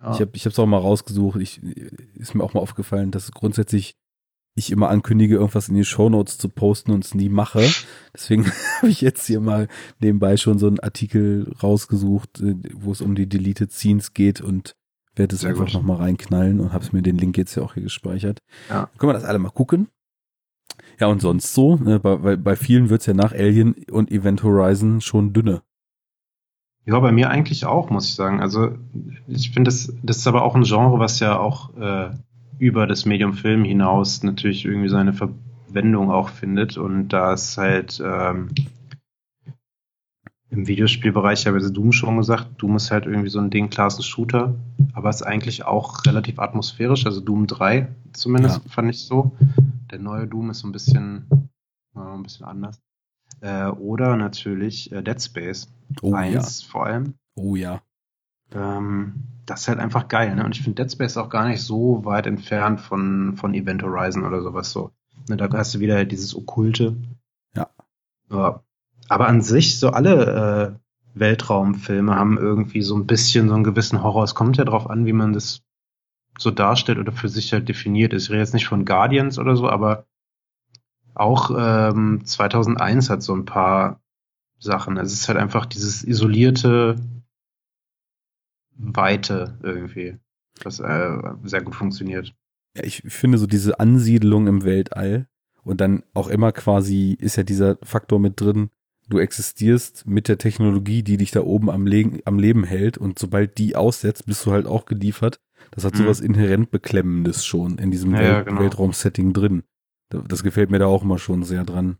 Ja. 0.00 0.14
ich 0.14 0.20
habe 0.20 0.30
ich 0.34 0.46
es 0.46 0.58
auch 0.58 0.66
mal 0.66 0.78
rausgesucht. 0.78 1.40
Ich, 1.40 1.62
ist 1.62 2.34
mir 2.34 2.42
auch 2.44 2.54
mal 2.54 2.60
aufgefallen, 2.60 3.10
dass 3.10 3.30
grundsätzlich 3.32 3.94
ich 4.54 4.70
immer 4.70 4.90
ankündige, 4.90 5.36
irgendwas 5.36 5.68
in 5.70 5.76
die 5.76 5.84
Shownotes 5.84 6.36
zu 6.36 6.48
posten 6.50 6.90
und 6.90 7.04
es 7.04 7.14
nie 7.14 7.30
mache. 7.30 7.60
Deswegen 8.14 8.44
habe 8.78 8.88
ich 8.88 9.00
jetzt 9.00 9.26
hier 9.26 9.40
mal 9.40 9.66
nebenbei 9.98 10.36
schon 10.36 10.58
so 10.58 10.66
einen 10.66 10.78
Artikel 10.80 11.50
rausgesucht, 11.62 12.40
äh, 12.40 12.54
wo 12.74 12.92
es 12.92 13.00
um 13.00 13.14
die 13.14 13.28
Deleted 13.28 13.72
Scenes 13.72 14.12
geht 14.12 14.40
und 14.42 14.74
werde 15.14 15.34
es 15.34 15.42
Sehr 15.42 15.50
einfach 15.50 15.72
nochmal 15.72 15.98
reinknallen 15.98 16.60
und 16.60 16.72
habe 16.72 16.86
mir 16.92 17.02
den 17.02 17.18
Link 17.18 17.36
jetzt 17.36 17.54
ja 17.54 17.62
auch 17.62 17.74
hier 17.74 17.82
gespeichert. 17.82 18.38
Ja. 18.68 18.88
Können 18.98 19.10
wir 19.10 19.14
das 19.14 19.24
alle 19.24 19.38
mal 19.38 19.50
gucken? 19.50 19.88
Ja, 20.98 21.08
und 21.08 21.20
sonst 21.20 21.54
so, 21.54 21.76
ne, 21.76 21.98
bei, 21.98 22.16
bei, 22.16 22.36
bei 22.36 22.56
vielen 22.56 22.88
wird's 22.90 23.06
ja 23.06 23.14
nach 23.14 23.32
Alien 23.32 23.74
und 23.90 24.10
Event 24.10 24.42
Horizon 24.42 25.00
schon 25.00 25.32
dünne. 25.32 25.62
Ja, 26.84 26.98
bei 26.98 27.12
mir 27.12 27.30
eigentlich 27.30 27.64
auch, 27.64 27.90
muss 27.90 28.08
ich 28.08 28.14
sagen. 28.14 28.40
Also 28.40 28.72
ich 29.28 29.50
finde, 29.50 29.68
das, 29.68 29.92
das 30.02 30.18
ist 30.18 30.26
aber 30.26 30.42
auch 30.42 30.54
ein 30.54 30.64
Genre, 30.64 30.98
was 30.98 31.20
ja 31.20 31.38
auch 31.38 31.76
äh, 31.76 32.10
über 32.58 32.86
das 32.86 33.04
Medium 33.06 33.34
Film 33.34 33.64
hinaus 33.64 34.22
natürlich 34.22 34.64
irgendwie 34.64 34.88
seine 34.88 35.12
Verwendung 35.12 36.10
auch 36.10 36.28
findet. 36.28 36.76
Und 36.78 37.08
da 37.08 37.34
ist 37.34 37.56
halt 37.56 38.02
ähm, 38.04 38.48
im 40.52 40.66
Videospielbereich, 40.68 41.40
ich 41.40 41.46
habe 41.46 41.58
jetzt 41.58 41.72
Doom 41.72 41.92
schon 41.92 42.18
gesagt, 42.18 42.46
Doom 42.58 42.76
ist 42.76 42.90
halt 42.90 43.06
irgendwie 43.06 43.30
so 43.30 43.38
ein 43.38 43.48
Ding, 43.48 43.70
klar 43.70 43.86
ist 43.86 43.98
ein 43.98 44.02
Shooter, 44.02 44.54
aber 44.92 45.08
ist 45.08 45.22
eigentlich 45.22 45.64
auch 45.64 46.04
relativ 46.04 46.38
atmosphärisch, 46.38 47.06
also 47.06 47.20
Doom 47.20 47.46
3 47.46 47.88
zumindest 48.12 48.60
fand 48.68 48.90
ich 48.90 49.00
so. 49.00 49.32
Der 49.90 49.98
neue 49.98 50.26
Doom 50.26 50.50
ist 50.50 50.60
so 50.60 50.68
ein 50.68 50.72
bisschen, 50.72 51.26
äh, 51.96 52.00
ein 52.00 52.22
bisschen 52.22 52.44
anders. 52.44 52.80
Äh, 53.40 53.66
oder 53.66 54.16
natürlich 54.16 54.92
äh, 54.92 55.02
Dead 55.02 55.20
Space 55.20 55.68
Oh 56.02 56.14
eins 56.14 56.62
vor 56.62 56.86
allem. 56.86 57.06
ja. 57.06 57.12
Oh 57.34 57.56
ja. 57.56 57.82
Ähm, 58.54 59.14
das 59.46 59.62
ist 59.62 59.68
halt 59.68 59.78
einfach 59.78 60.08
geil, 60.08 60.34
ne? 60.34 60.44
Und 60.44 60.54
ich 60.54 60.62
finde 60.62 60.82
Dead 60.82 60.92
Space 60.92 61.16
auch 61.16 61.30
gar 61.30 61.48
nicht 61.48 61.62
so 61.62 62.04
weit 62.04 62.26
entfernt 62.26 62.80
von, 62.80 63.36
von 63.38 63.54
Event 63.54 63.82
Horizon 63.82 64.24
oder 64.24 64.42
sowas 64.42 64.70
so. 64.70 64.90
Ne, 65.28 65.36
da 65.38 65.48
hast 65.50 65.74
du 65.74 65.80
wieder 65.80 65.94
halt 65.94 66.12
dieses 66.12 66.36
Okkulte. 66.36 66.96
Ja. 67.56 67.70
ja. 68.30 68.62
Aber 69.12 69.28
an 69.28 69.42
sich, 69.42 69.78
so 69.78 69.90
alle 69.90 70.78
äh, 71.14 71.18
Weltraumfilme 71.18 72.14
haben 72.14 72.38
irgendwie 72.38 72.80
so 72.80 72.96
ein 72.96 73.06
bisschen 73.06 73.48
so 73.48 73.54
einen 73.54 73.62
gewissen 73.62 74.02
Horror. 74.02 74.24
Es 74.24 74.34
kommt 74.34 74.56
ja 74.56 74.64
drauf 74.64 74.88
an, 74.88 75.04
wie 75.04 75.12
man 75.12 75.34
das 75.34 75.60
so 76.38 76.50
darstellt 76.50 76.96
oder 76.96 77.12
für 77.12 77.28
sich 77.28 77.52
halt 77.52 77.68
definiert. 77.68 78.14
Ich 78.14 78.30
rede 78.30 78.38
jetzt 78.38 78.54
nicht 78.54 78.66
von 78.66 78.86
Guardians 78.86 79.38
oder 79.38 79.54
so, 79.54 79.68
aber 79.68 80.06
auch 81.12 81.50
ähm, 81.54 82.22
2001 82.24 83.10
hat 83.10 83.22
so 83.22 83.34
ein 83.34 83.44
paar 83.44 84.00
Sachen. 84.58 84.96
Es 84.96 85.12
ist 85.12 85.28
halt 85.28 85.36
einfach 85.38 85.66
dieses 85.66 86.02
isolierte 86.02 86.96
Weite 88.78 89.58
irgendwie, 89.62 90.16
was 90.64 90.80
äh, 90.80 91.18
sehr 91.44 91.60
gut 91.60 91.74
funktioniert. 91.74 92.34
Ja, 92.78 92.84
ich 92.84 93.02
finde 93.08 93.36
so 93.36 93.46
diese 93.46 93.78
Ansiedlung 93.78 94.46
im 94.46 94.64
Weltall 94.64 95.28
und 95.64 95.82
dann 95.82 96.02
auch 96.14 96.28
immer 96.28 96.52
quasi 96.52 97.14
ist 97.20 97.36
ja 97.36 97.42
dieser 97.42 97.76
Faktor 97.82 98.18
mit 98.18 98.40
drin, 98.40 98.70
du 99.08 99.18
existierst 99.18 100.06
mit 100.06 100.28
der 100.28 100.38
Technologie, 100.38 101.02
die 101.02 101.16
dich 101.16 101.30
da 101.30 101.40
oben 101.42 101.70
am, 101.70 101.86
Le 101.86 102.20
am 102.24 102.38
Leben 102.38 102.64
hält 102.64 102.98
und 102.98 103.18
sobald 103.18 103.58
die 103.58 103.76
aussetzt, 103.76 104.26
bist 104.26 104.44
du 104.46 104.52
halt 104.52 104.66
auch 104.66 104.84
geliefert. 104.86 105.40
Das 105.70 105.84
hat 105.84 105.94
Mhm. 105.94 105.98
sowas 105.98 106.20
inhärent 106.20 106.70
Beklemmendes 106.70 107.44
schon 107.44 107.78
in 107.78 107.90
diesem 107.90 108.12
Ja, 108.14 108.20
Welt 108.20 108.46
genau. 108.46 108.60
Weltraum-Setting 108.60 109.32
drin. 109.32 109.62
Da- 110.10 110.22
Das 110.26 110.42
gefällt 110.42 110.70
mir 110.70 110.78
da 110.78 110.86
auch 110.86 111.02
immer 111.02 111.18
schon 111.18 111.42
sehr 111.44 111.64
dran. 111.64 111.96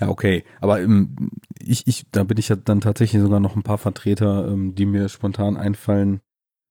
Ja, 0.00 0.08
okay. 0.08 0.44
Aber 0.60 0.80
ähm, 0.80 1.30
ich, 1.58 1.86
ich, 1.86 2.06
da 2.10 2.24
bin 2.24 2.38
ich 2.38 2.48
ja 2.48 2.56
dann 2.56 2.80
tatsächlich 2.80 3.20
sogar 3.20 3.40
noch 3.40 3.56
ein 3.56 3.62
paar 3.62 3.76
Vertreter, 3.78 4.48
ähm, 4.48 4.74
die 4.74 4.86
mir 4.86 5.08
spontan 5.10 5.56
einfallen, 5.58 6.20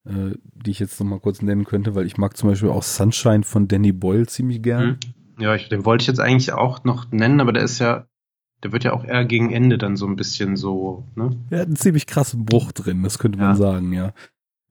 äh, 0.08 0.32
die 0.44 0.72
ich 0.72 0.80
jetzt 0.80 1.00
noch 1.00 1.06
mal 1.08 1.20
kurz 1.20 1.42
nennen 1.44 1.66
könnte, 1.66 1.94
weil 1.94 2.08
ich 2.08 2.18
mag 2.18 2.36
zum 2.36 2.50
Beispiel 2.50 2.70
auch 2.70 2.82
Sunshine 2.84 3.44
von 3.44 3.68
Danny 3.68 3.92
Boyle 3.92 4.26
ziemlich 4.26 4.64
gern. 4.64 4.98
Mhm. 5.38 5.44
Ja, 5.44 5.54
ich, 5.56 5.70
den 5.70 5.86
wollte 5.86 6.02
ich 6.02 6.08
jetzt 6.08 6.20
eigentlich 6.20 6.52
auch 6.54 6.84
noch 6.84 7.12
nennen, 7.12 7.40
aber 7.40 7.54
der 7.54 7.64
ist 7.64 7.78
ja, 7.80 8.08
der 8.64 8.72
wird 8.72 8.84
ja 8.84 8.94
auch 8.94 9.04
eher 9.06 9.26
gegen 9.26 9.52
Ende 9.52 9.78
dann 9.78 9.96
so 9.98 10.06
ein 10.06 10.16
bisschen 10.16 10.58
so, 10.58 11.04
ne? 11.16 11.36
Er 11.50 11.60
hat 11.62 11.68
einen 11.68 11.76
ziemlich 11.76 12.06
krassen 12.08 12.46
Bruch 12.46 12.72
drin, 12.72 13.04
das 13.04 13.20
könnte 13.20 13.38
man 13.40 13.50
Ja. 13.52 13.56
sagen, 13.56 13.94
ja. 13.94 14.14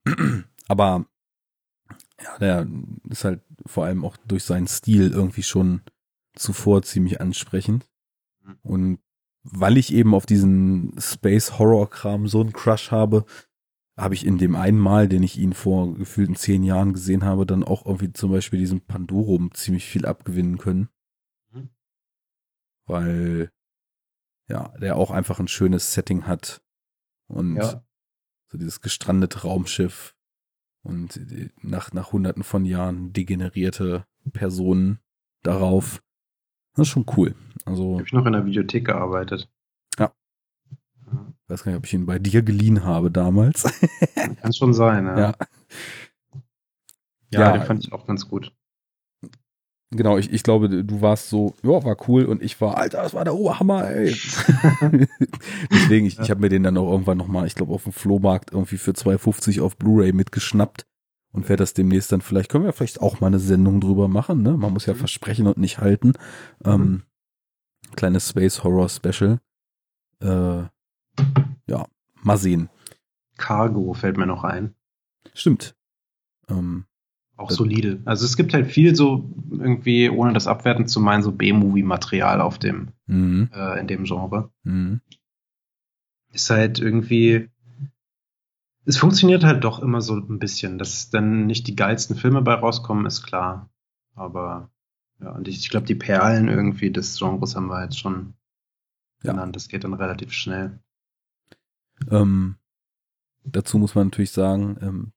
Aber 0.69 1.07
ja, 2.23 2.39
der 2.39 2.67
ist 3.09 3.25
halt 3.25 3.41
vor 3.67 3.85
allem 3.85 4.05
auch 4.05 4.17
durch 4.17 4.45
seinen 4.45 4.67
Stil 4.67 5.11
irgendwie 5.11 5.43
schon 5.43 5.83
zuvor 6.35 6.83
ziemlich 6.83 7.21
ansprechend. 7.21 7.87
Mhm. 8.45 8.57
Und 8.63 8.99
weil 9.45 9.77
ich 9.79 9.95
eben 9.95 10.15
auf 10.15 10.27
diesen 10.27 10.93
Space-Horror-Kram 10.99 12.27
so 12.29 12.41
einen 12.41 12.53
Crush 12.53 12.91
habe, 12.91 13.25
habe 13.97 14.15
ich 14.15 14.27
in 14.27 14.37
dem 14.39 14.55
einen 14.57 14.79
Mal, 14.79 15.09
den 15.09 15.23
ich 15.23 15.39
ihn 15.39 15.53
vor 15.55 15.95
gefühlten 15.95 16.37
zehn 16.37 16.63
Jahren 16.63 16.93
gesehen 16.93 17.25
habe, 17.25 17.47
dann 17.47 17.65
auch 17.65 17.87
irgendwie 17.87 18.13
zum 18.13 18.31
Beispiel 18.31 18.59
diesem 18.59 18.81
Pandorum 18.81 19.53
ziemlich 19.55 19.87
viel 19.87 20.05
abgewinnen 20.07 20.59
können. 20.59 20.89
Mhm. 21.53 21.69
Weil, 22.87 23.51
ja, 24.49 24.69
der 24.81 24.97
auch 24.97 25.11
einfach 25.11 25.39
ein 25.41 25.49
schönes 25.49 25.93
Setting 25.95 26.27
hat. 26.27 26.63
Und 27.29 27.57
Ja. 27.57 27.83
so 28.49 28.59
dieses 28.59 28.81
gestrandete 28.81 29.43
Raumschiff 29.43 30.15
und 30.83 31.21
nach, 31.63 31.93
nach 31.93 32.13
hunderten 32.13 32.43
von 32.43 32.65
Jahren 32.65 33.13
degenerierte 33.13 34.07
Personen 34.33 35.01
darauf. 35.43 36.03
Das 36.75 36.87
ist 36.87 36.93
schon 36.93 37.07
cool. 37.17 37.35
Also, 37.67 37.95
Habe 37.95 38.05
ich 38.07 38.13
noch 38.13 38.25
in 38.27 38.33
der 38.33 38.47
Videothek 38.47 38.87
gearbeitet. 38.87 39.51
Ja. 39.99 40.13
Ja. 41.13 41.35
weiß 41.49 41.65
gar 41.65 41.73
nicht, 41.73 41.79
ob 41.79 41.85
ich 41.87 41.95
ihn 41.95 42.07
bei 42.07 42.19
dir 42.19 42.43
geliehen 42.43 42.85
habe 42.85 43.11
damals. 43.11 43.65
Kann 44.41 44.53
schon 44.53 44.73
sein, 44.73 45.05
ja. 45.07 45.19
ja. 45.19 45.35
Ja, 47.31 47.41
Ja. 47.41 47.53
den 47.59 47.63
fand 47.67 47.85
ich 47.85 47.93
auch 47.93 48.07
ganz 48.07 48.29
gut. 48.29 48.55
Genau, 49.91 50.19
ich, 50.19 50.31
ich 50.33 50.43
glaube, 50.43 50.69
du 50.85 51.01
warst 51.01 51.31
so, 51.31 51.55
ja, 51.63 51.83
war 51.83 51.97
cool 52.09 52.27
und 52.27 52.43
ich 52.43 52.61
war, 52.61 52.77
Alter, 52.77 53.03
das 53.03 53.15
war 53.15 53.25
der 53.25 53.35
Oberhammer, 53.35 53.89
ey. 53.91 54.09
Deswegen, 55.73 56.05
ich, 56.07 56.19
ich 56.19 56.31
habe 56.31 56.41
mir 56.41 56.51
den 56.51 56.63
dann 56.63 56.77
auch 56.77 56.91
irgendwann 56.91 57.17
nochmal, 57.19 57.47
ich 57.47 57.55
glaube, 57.55 57.73
auf 57.73 57.85
dem 57.85 57.93
Flohmarkt 57.93 58.53
irgendwie 58.53 58.77
für 58.77 58.91
2,50 58.91 59.63
auf 59.63 59.77
Blu-ray 59.77 60.13
mitgeschnappt 60.13 60.85
und 61.33 61.49
werde 61.49 61.63
das 61.63 61.73
demnächst 61.73 62.13
dann 62.13 62.21
vielleicht, 62.21 62.51
können 62.51 62.65
wir 62.65 62.73
vielleicht 62.75 63.01
auch 63.01 63.21
mal 63.21 63.29
eine 63.29 63.39
Sendung 63.39 63.81
drüber 63.81 64.09
machen, 64.09 64.43
ne? 64.43 64.53
Man 64.59 64.73
muss 64.75 64.85
ja 64.87 64.93
Mhm. 64.95 64.99
versprechen 64.99 65.47
und 65.47 65.57
nicht 65.57 65.79
halten. 65.79 66.13
Ähm, 66.65 67.05
kleines 67.97 68.29
Space 68.29 68.63
Horror 68.65 68.91
Special. 68.91 69.41
Äh, 70.21 70.65
ja, 71.67 71.87
mal 72.23 72.37
sehen. 72.37 72.69
Cargo 73.39 73.95
fällt 73.95 74.19
mir 74.19 74.27
noch 74.27 74.45
ein. 74.45 74.75
Stimmt. 75.33 75.75
Ähm, 76.49 76.85
Auch 77.39 77.51
solide. 77.51 78.01
Also 78.05 78.25
es 78.27 78.37
gibt 78.37 78.53
halt 78.53 78.67
viel 78.67 78.95
so 78.97 79.31
irgendwie, 79.51 80.11
ohne 80.11 80.33
das 80.35 80.47
abwertend 80.47 80.91
zu 80.91 81.01
meinen, 81.01 81.23
so 81.23 81.33
B-Movie-Material 81.33 82.41
auf 82.41 82.59
dem, 82.59 82.89
mh, 83.07 83.49
äh, 83.55 83.81
in 83.81 83.87
dem 83.87 84.05
Genre. 84.05 84.51
mh. 84.65 84.99
Ist 86.33 86.51
halt 86.51 86.79
irgendwie, 86.79 87.49
es 88.85 88.99
funktioniert 88.99 89.45
halt 89.45 89.65
doch 89.65 89.79
immer 89.81 90.01
so 90.03 90.15
ein 90.17 90.39
bisschen. 90.39 90.79
Dass 90.79 91.11
dann 91.11 91.47
nicht 91.47 91.67
die 91.69 91.77
geilsten 91.77 92.17
Filme 92.17 92.43
bei 92.43 92.55
rauskommen, 92.55 93.07
ist 93.07 93.23
klar. 93.23 93.71
Aber 94.15 94.71
ja, 95.21 95.31
und 95.31 95.49
ich, 95.49 95.59
ich 95.59 95.71
glaube, 95.71 95.87
die 95.87 95.95
Perlen 95.95 96.49
irgendwie 96.49 96.91
des 96.91 97.19
Genres 97.19 97.57
haben 97.57 97.69
wir 97.69 97.83
jetzt 97.85 97.99
schon 97.99 98.35
Ja. 99.23 99.33
genannt. 99.33 99.57
Das 99.57 99.69
geht 99.69 99.85
dann 99.85 99.95
relativ 99.95 100.33
schnell. 100.33 100.81
Ähm, 102.11 102.57
dazu 103.45 103.79
muss 103.79 103.95
man 103.95 104.09
natürlich 104.09 104.33
sagen, 104.33 104.77
ähm, 104.81 105.13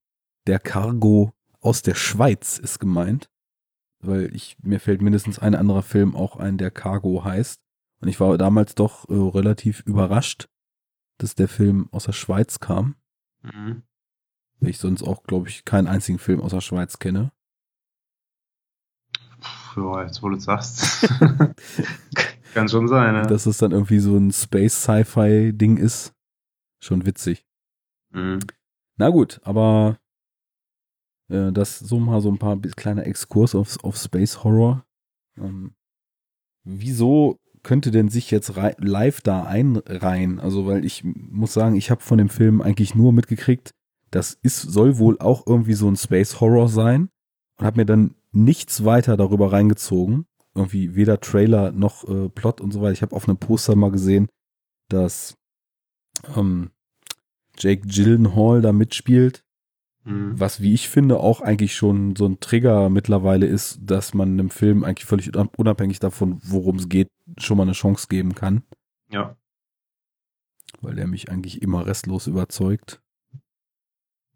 der 0.48 0.60
Cargo 0.60 1.34
aus 1.62 1.82
der 1.82 1.96
Schweiz 1.96 2.58
ist 2.58 2.80
gemeint, 2.80 3.30
weil 4.00 4.34
ich 4.36 4.58
mir 4.62 4.80
fällt 4.80 5.02
mindestens 5.02 5.40
ein 5.40 5.56
anderer 5.56 5.84
Film 5.84 6.16
auch 6.16 6.36
ein, 6.38 6.58
der 6.58 6.72
Cargo 6.72 7.24
heißt. 7.24 7.62
Und 8.02 8.08
ich 8.08 8.20
war 8.20 8.36
damals 8.38 8.74
doch 8.76 9.08
äh, 9.10 9.14
relativ 9.14 9.82
überrascht, 9.82 10.50
dass 11.20 11.36
der 11.36 11.48
Film 11.48 11.88
aus 11.92 12.06
der 12.06 12.14
Schweiz 12.14 12.60
kam, 12.60 12.96
Mhm. 13.44 13.84
weil 14.60 14.70
ich 14.70 14.78
sonst 14.80 15.04
auch, 15.04 15.24
glaube 15.24 15.50
ich, 15.50 15.66
keinen 15.66 15.88
einzigen 15.88 16.18
Film 16.20 16.42
aus 16.42 16.52
der 16.52 16.62
Schweiz 16.62 17.00
kenne. 17.00 17.32
Ja, 19.76 20.04
jetzt 20.04 20.22
wo 20.22 20.30
du 20.30 20.36
es 20.38 20.44
sagst. 20.44 21.08
Kann 22.54 22.68
schon 22.68 22.88
sein, 22.88 23.16
ja. 23.16 23.22
Dass 23.26 23.46
es 23.46 23.58
dann 23.58 23.72
irgendwie 23.72 24.00
so 24.00 24.18
ein 24.18 24.32
Space-Sci-Fi-Ding 24.32 25.78
ist, 25.78 26.14
schon 26.84 27.06
witzig. 27.06 27.46
Mhm. 28.12 28.40
Na 28.98 29.10
gut, 29.10 29.40
aber 29.44 29.98
äh, 31.32 31.52
das 31.52 31.80
so 31.80 32.00
mal 32.00 32.22
so 32.22 32.30
ein 32.30 32.38
paar 32.38 32.60
kleine 32.60 33.06
Exkurs 33.06 33.56
auf, 33.56 33.78
auf 33.84 33.98
Space 33.98 34.44
Horror. 34.44 34.86
Ähm, 35.38 35.74
wieso 36.64 37.38
könnte 37.64 37.92
denn 37.92 38.10
sich 38.10 38.32
jetzt 38.32 38.54
live 38.78 39.22
da 39.22 39.44
einreihen? 39.44 40.40
Also, 40.40 40.66
weil 40.66 40.86
ich 40.86 41.04
muss 41.04 41.54
sagen, 41.54 41.76
ich 41.76 41.92
habe 41.92 42.02
von 42.02 42.18
dem 42.18 42.30
Film 42.30 42.62
eigentlich 42.62 42.96
nur 42.96 43.14
mitgekriegt, 43.14 43.72
das 44.10 44.38
ist, 44.42 44.62
soll 44.62 44.98
wohl 44.98 45.20
auch 45.20 45.48
irgendwie 45.48 45.74
so 45.74 45.88
ein 45.88 45.96
Space 45.96 46.42
Horror 46.42 46.68
sein 46.68 47.10
und 47.58 47.66
habe 47.66 47.80
mir 47.80 47.86
dann 47.86 48.16
nichts 48.32 48.84
weiter 48.84 49.16
darüber 49.18 49.52
reingezogen. 49.52 50.26
Irgendwie 50.54 50.96
weder 50.96 51.22
Trailer 51.22 51.72
noch 51.72 52.08
äh, 52.10 52.28
Plot 52.28 52.60
und 52.60 52.72
so 52.72 52.82
weiter. 52.82 52.92
Ich 52.92 53.02
habe 53.02 53.16
auf 53.16 53.28
einem 53.28 53.38
Poster 53.38 53.76
mal 53.76 53.92
gesehen, 53.92 54.28
dass 54.90 55.36
ähm, 56.36 56.72
Jake 57.58 57.88
Gyllenhaal 57.88 58.62
da 58.62 58.74
mitspielt. 58.74 59.46
Mhm. 60.04 60.40
Was, 60.40 60.62
wie 60.62 60.74
ich 60.74 60.90
finde, 60.90 61.20
auch 61.20 61.42
eigentlich 61.42 61.76
schon 61.76 62.16
so 62.16 62.26
ein 62.26 62.40
Trigger 62.40 62.90
mittlerweile 62.90 63.46
ist, 63.46 63.80
dass 63.82 64.14
man 64.14 64.30
einem 64.30 64.50
Film 64.50 64.84
eigentlich 64.84 65.06
völlig 65.06 65.32
unabhängig 65.36 66.00
davon, 66.00 66.40
worum 66.44 66.78
es 66.78 66.90
geht, 66.90 67.10
schon 67.38 67.58
mal 67.58 67.64
eine 67.64 67.74
Chance 67.74 68.08
geben 68.10 68.34
kann. 68.34 68.64
Ja. 69.10 69.36
Weil 70.82 70.96
der 70.96 71.08
mich 71.08 71.30
eigentlich 71.30 71.62
immer 71.62 71.86
restlos 71.86 72.28
überzeugt. 72.28 73.02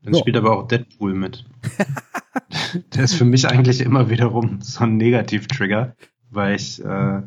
Dann 0.03 0.13
so. 0.13 0.19
spielt 0.19 0.37
aber 0.37 0.57
auch 0.57 0.67
Deadpool 0.67 1.15
mit. 1.15 1.45
der 2.93 3.03
ist 3.03 3.15
für 3.15 3.25
mich 3.25 3.47
eigentlich 3.47 3.81
immer 3.81 4.09
wiederum 4.09 4.61
so 4.61 4.83
ein 4.83 4.97
Negativ-Trigger, 4.97 5.95
weil 6.29 6.55
ich, 6.55 6.83
äh, 6.83 7.23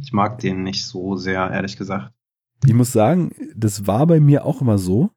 ich 0.00 0.12
mag 0.12 0.38
den 0.38 0.62
nicht 0.62 0.84
so 0.84 1.16
sehr, 1.16 1.50
ehrlich 1.50 1.76
gesagt. 1.76 2.14
Ich 2.64 2.74
muss 2.74 2.92
sagen, 2.92 3.34
das 3.56 3.88
war 3.88 4.06
bei 4.06 4.20
mir 4.20 4.44
auch 4.44 4.60
immer 4.60 4.78
so, 4.78 5.10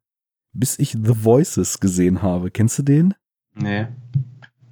bis 0.55 0.79
ich 0.79 0.91
The 0.91 1.23
Voices 1.23 1.79
gesehen 1.79 2.21
habe. 2.21 2.49
Kennst 2.49 2.79
du 2.79 2.83
den? 2.83 3.13
Nee. 3.53 3.87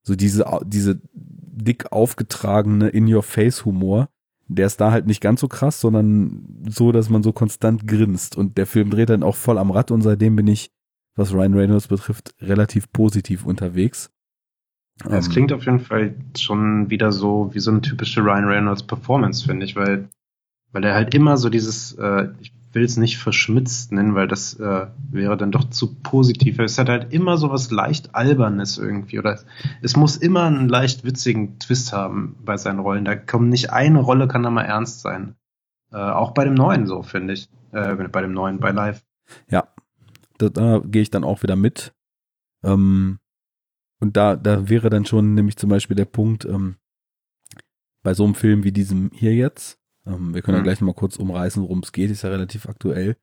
so 0.03 0.15
diese, 0.15 0.45
diese 0.65 1.01
dick 1.13 1.93
aufgetragene 1.93 2.89
In-Your-Face-Humor, 2.89 4.09
der 4.49 4.67
ist 4.67 4.81
da 4.81 4.91
halt 4.91 5.07
nicht 5.07 5.21
ganz 5.21 5.41
so 5.41 5.49
krass, 5.49 5.81
sondern 5.81 6.63
so, 6.69 6.93
dass 6.93 7.09
man 7.09 7.23
so 7.23 7.33
konstant 7.33 7.87
grinst. 7.87 8.37
Und 8.37 8.59
der 8.59 8.67
Film 8.67 8.91
dreht 8.91 9.09
dann 9.09 9.23
auch 9.23 9.37
voll 9.37 9.59
am 9.59 9.71
Rad 9.71 9.91
und 9.91 10.03
seitdem 10.03 10.37
bin 10.37 10.47
ich, 10.47 10.71
was 11.17 11.33
Ryan 11.33 11.55
Reynolds 11.55 11.89
betrifft, 11.89 12.35
relativ 12.41 12.93
positiv 12.93 13.47
unterwegs. 13.47 14.11
Ja, 15.03 15.17
es 15.17 15.27
ähm, 15.27 15.33
klingt 15.33 15.53
auf 15.53 15.65
jeden 15.65 15.81
Fall 15.81 16.15
schon 16.37 16.91
wieder 16.91 17.13
so 17.13 17.51
wie 17.53 17.61
so 17.61 17.71
eine 17.71 17.81
typische 17.81 18.21
Ryan 18.21 18.45
Reynolds 18.45 18.85
Performance, 18.85 19.45
finde 19.45 19.67
ich, 19.67 19.77
weil, 19.77 20.09
weil 20.73 20.85
er 20.85 20.95
halt 20.95 21.15
immer 21.15 21.37
so 21.37 21.49
dieses, 21.49 21.93
äh, 21.93 22.29
ich 22.41 22.53
will 22.75 22.85
es 22.85 22.97
nicht 22.97 23.19
verschmitzt 23.19 23.93
nennen, 23.93 24.15
weil 24.15 24.29
das 24.29 24.55
äh, 24.59 24.87
wäre 25.11 25.37
dann 25.37 25.53
doch 25.53 25.71
zu 25.71 25.95
positiv. 25.95 26.59
Es 26.59 26.79
hat 26.79 26.89
halt 26.89 27.13
immer 27.13 27.37
so 27.37 27.51
was 27.51 27.71
leicht 27.71 28.15
Albernes 28.15 28.79
irgendwie 28.79 29.19
oder 29.19 29.39
es 29.81 29.97
muss 29.97 30.17
immer 30.17 30.45
einen 30.45 30.69
leicht 30.69 31.05
witzigen 31.05 31.59
Twist 31.59 31.93
haben 31.93 32.37
bei 32.45 32.57
seinen 32.57 32.81
Rollen. 32.81 33.05
Da 33.05 33.15
kommt 33.15 33.49
nicht 33.49 33.71
eine 33.71 34.01
Rolle, 34.01 34.29
kann 34.29 34.43
da 34.43 34.51
mal 34.51 34.63
ernst 34.63 35.01
sein. 35.01 35.37
Äh, 35.93 35.99
auch 35.99 36.33
bei 36.33 36.45
dem 36.45 36.55
neuen 36.55 36.87
so, 36.87 37.03
finde 37.03 37.35
ich. 37.35 37.49
Äh, 37.73 37.95
bei 37.95 38.21
dem 38.21 38.33
neuen, 38.33 38.59
bei 38.59 38.73
Live. 38.73 39.05
Ja, 39.49 39.69
da, 40.39 40.49
da 40.49 40.81
gehe 40.85 41.03
ich 41.03 41.11
dann 41.11 41.25
auch 41.25 41.43
wieder 41.43 41.57
mit. 41.57 41.95
Ähm, 42.65 43.19
und 44.05 44.19
da, 44.19 44.37
da 44.37 44.69
wäre 44.69 44.91
dann 44.91 45.07
schon 45.07 45.33
nämlich 45.33 45.57
zum 45.57 45.71
Beispiel 45.71 45.97
der 45.97 46.05
Punkt, 46.05 46.45
ähm, 46.45 46.77
bei 48.03 48.13
so 48.13 48.25
einem 48.25 48.35
Film 48.35 48.63
wie 48.63 48.71
diesem 48.71 49.11
hier 49.15 49.35
jetzt, 49.35 49.79
ähm, 50.05 50.35
wir 50.35 50.43
können 50.43 50.59
mhm. 50.59 50.61
ja 50.61 50.65
gleich 50.65 50.81
nochmal 50.83 50.95
kurz 50.95 51.17
umreißen, 51.17 51.63
worum 51.63 51.79
es 51.79 51.91
geht, 51.91 52.11
ist 52.11 52.21
ja 52.21 52.29
relativ 52.29 52.69
aktuell, 52.69 53.17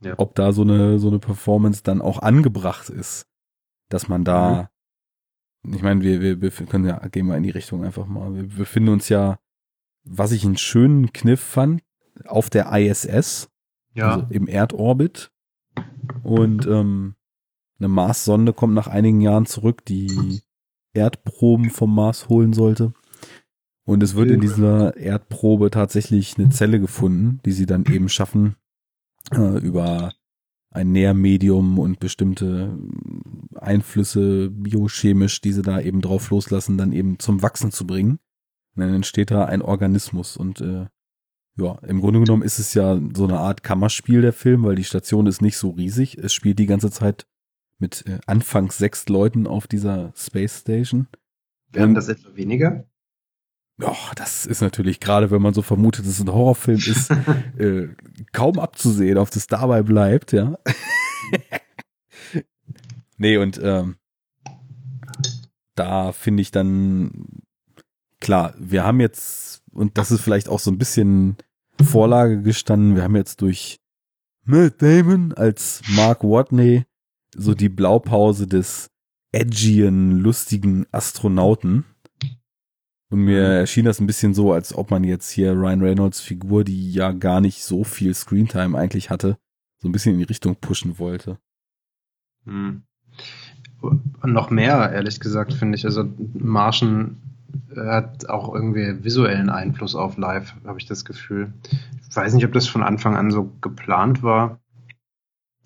ja. 0.00 0.14
ob 0.18 0.34
da 0.34 0.50
so 0.50 0.62
eine, 0.62 0.98
so 0.98 1.06
eine 1.06 1.20
Performance 1.20 1.84
dann 1.84 2.02
auch 2.02 2.18
angebracht 2.18 2.90
ist, 2.90 3.28
dass 3.90 4.08
man 4.08 4.24
da, 4.24 4.70
mhm. 5.62 5.74
ich 5.74 5.82
meine, 5.82 6.02
wir, 6.02 6.20
wir, 6.20 6.42
wir 6.42 6.50
können 6.50 6.84
ja, 6.84 6.98
gehen 7.06 7.26
wir 7.28 7.36
in 7.36 7.44
die 7.44 7.50
Richtung 7.50 7.84
einfach 7.84 8.06
mal, 8.06 8.34
wir 8.34 8.48
befinden 8.48 8.88
uns 8.88 9.08
ja, 9.08 9.38
was 10.02 10.32
ich 10.32 10.44
einen 10.44 10.58
schönen 10.58 11.12
Kniff 11.12 11.40
fand, 11.40 11.80
auf 12.26 12.50
der 12.50 12.72
ISS, 12.72 13.50
ja. 13.92 14.16
also 14.16 14.26
im 14.30 14.48
Erdorbit 14.48 15.30
und 16.24 16.66
ähm, 16.66 17.14
eine 17.84 17.92
Mars-Sonde 17.92 18.52
kommt 18.52 18.74
nach 18.74 18.88
einigen 18.88 19.20
Jahren 19.20 19.46
zurück, 19.46 19.84
die 19.84 20.40
Erdproben 20.94 21.70
vom 21.70 21.94
Mars 21.94 22.28
holen 22.28 22.52
sollte. 22.52 22.94
Und 23.84 24.02
es 24.02 24.14
wird 24.14 24.30
in 24.30 24.40
dieser 24.40 24.96
Erdprobe 24.96 25.70
tatsächlich 25.70 26.38
eine 26.38 26.48
Zelle 26.48 26.80
gefunden, 26.80 27.40
die 27.44 27.52
sie 27.52 27.66
dann 27.66 27.84
eben 27.84 28.08
schaffen, 28.08 28.56
äh, 29.30 29.58
über 29.58 30.14
ein 30.70 30.92
Nährmedium 30.92 31.78
und 31.78 32.00
bestimmte 32.00 32.78
Einflüsse 33.54 34.50
biochemisch, 34.50 35.42
die 35.42 35.52
sie 35.52 35.62
da 35.62 35.80
eben 35.80 36.00
drauf 36.00 36.30
loslassen, 36.30 36.78
dann 36.78 36.92
eben 36.92 37.18
zum 37.18 37.42
Wachsen 37.42 37.70
zu 37.70 37.86
bringen. 37.86 38.18
Und 38.74 38.80
dann 38.80 38.94
entsteht 38.94 39.30
da 39.30 39.44
ein 39.44 39.60
Organismus 39.60 40.36
und 40.36 40.62
äh, 40.62 40.86
ja, 41.56 41.78
im 41.86 42.00
Grunde 42.00 42.18
genommen 42.18 42.42
ist 42.42 42.58
es 42.58 42.74
ja 42.74 42.98
so 43.14 43.24
eine 43.24 43.38
Art 43.38 43.62
Kammerspiel 43.62 44.22
der 44.22 44.32
Film, 44.32 44.64
weil 44.64 44.74
die 44.74 44.82
Station 44.82 45.26
ist 45.26 45.40
nicht 45.40 45.56
so 45.56 45.70
riesig. 45.70 46.18
Es 46.18 46.32
spielt 46.32 46.58
die 46.58 46.66
ganze 46.66 46.90
Zeit 46.90 47.28
mit 47.78 48.06
äh, 48.06 48.18
anfangs 48.26 48.78
sechs 48.78 49.08
Leuten 49.08 49.46
auf 49.46 49.66
dieser 49.66 50.12
Space 50.16 50.60
Station. 50.60 51.08
Werden 51.72 51.94
das 51.94 52.08
etwa 52.08 52.34
weniger? 52.36 52.84
Och, 53.82 54.14
das 54.14 54.46
ist 54.46 54.60
natürlich, 54.60 55.00
gerade 55.00 55.30
wenn 55.30 55.42
man 55.42 55.52
so 55.52 55.62
vermutet, 55.62 56.04
dass 56.04 56.12
es 56.12 56.20
ein 56.20 56.32
Horrorfilm 56.32 56.78
ist, 56.86 57.10
äh, 57.58 57.88
kaum 58.32 58.58
abzusehen, 58.58 59.18
ob 59.18 59.30
das 59.30 59.46
dabei 59.46 59.82
bleibt, 59.82 60.32
ja. 60.32 60.58
nee, 63.16 63.36
und 63.36 63.60
ähm, 63.62 63.96
da 65.74 66.12
finde 66.12 66.42
ich 66.42 66.52
dann, 66.52 67.42
klar, 68.20 68.54
wir 68.58 68.84
haben 68.84 69.00
jetzt, 69.00 69.62
und 69.72 69.98
das 69.98 70.12
ist 70.12 70.20
vielleicht 70.20 70.48
auch 70.48 70.60
so 70.60 70.70
ein 70.70 70.78
bisschen 70.78 71.36
Vorlage 71.82 72.42
gestanden, 72.42 72.94
wir 72.94 73.02
haben 73.02 73.16
jetzt 73.16 73.40
durch 73.42 73.80
Matt 74.44 74.80
Damon 74.80 75.32
als 75.32 75.82
Mark 75.88 76.22
Watney 76.22 76.84
so 77.36 77.54
die 77.54 77.68
Blaupause 77.68 78.46
des 78.46 78.90
edgyen, 79.32 80.12
lustigen 80.12 80.86
Astronauten. 80.92 81.84
Und 83.10 83.20
mir 83.20 83.44
mhm. 83.44 83.50
erschien 83.52 83.84
das 83.84 84.00
ein 84.00 84.06
bisschen 84.06 84.34
so, 84.34 84.52
als 84.52 84.74
ob 84.74 84.90
man 84.90 85.04
jetzt 85.04 85.30
hier 85.30 85.52
Ryan 85.52 85.82
Reynolds 85.82 86.20
Figur, 86.20 86.64
die 86.64 86.92
ja 86.92 87.12
gar 87.12 87.40
nicht 87.40 87.62
so 87.62 87.84
viel 87.84 88.14
Screentime 88.14 88.76
eigentlich 88.76 89.10
hatte, 89.10 89.36
so 89.78 89.88
ein 89.88 89.92
bisschen 89.92 90.14
in 90.14 90.18
die 90.18 90.24
Richtung 90.24 90.56
pushen 90.56 90.98
wollte. 90.98 91.38
Hm. 92.44 92.82
Noch 94.24 94.50
mehr, 94.50 94.90
ehrlich 94.92 95.20
gesagt, 95.20 95.52
finde 95.52 95.76
ich. 95.76 95.84
Also 95.84 96.08
Martian 96.32 97.18
hat 97.76 98.28
auch 98.28 98.54
irgendwie 98.54 99.04
visuellen 99.04 99.50
Einfluss 99.50 99.94
auf 99.94 100.16
Live, 100.16 100.54
habe 100.64 100.78
ich 100.78 100.86
das 100.86 101.04
Gefühl. 101.04 101.52
Ich 102.08 102.16
weiß 102.16 102.34
nicht, 102.34 102.44
ob 102.44 102.52
das 102.52 102.66
von 102.66 102.82
Anfang 102.82 103.16
an 103.16 103.30
so 103.30 103.52
geplant 103.60 104.22
war. 104.22 104.58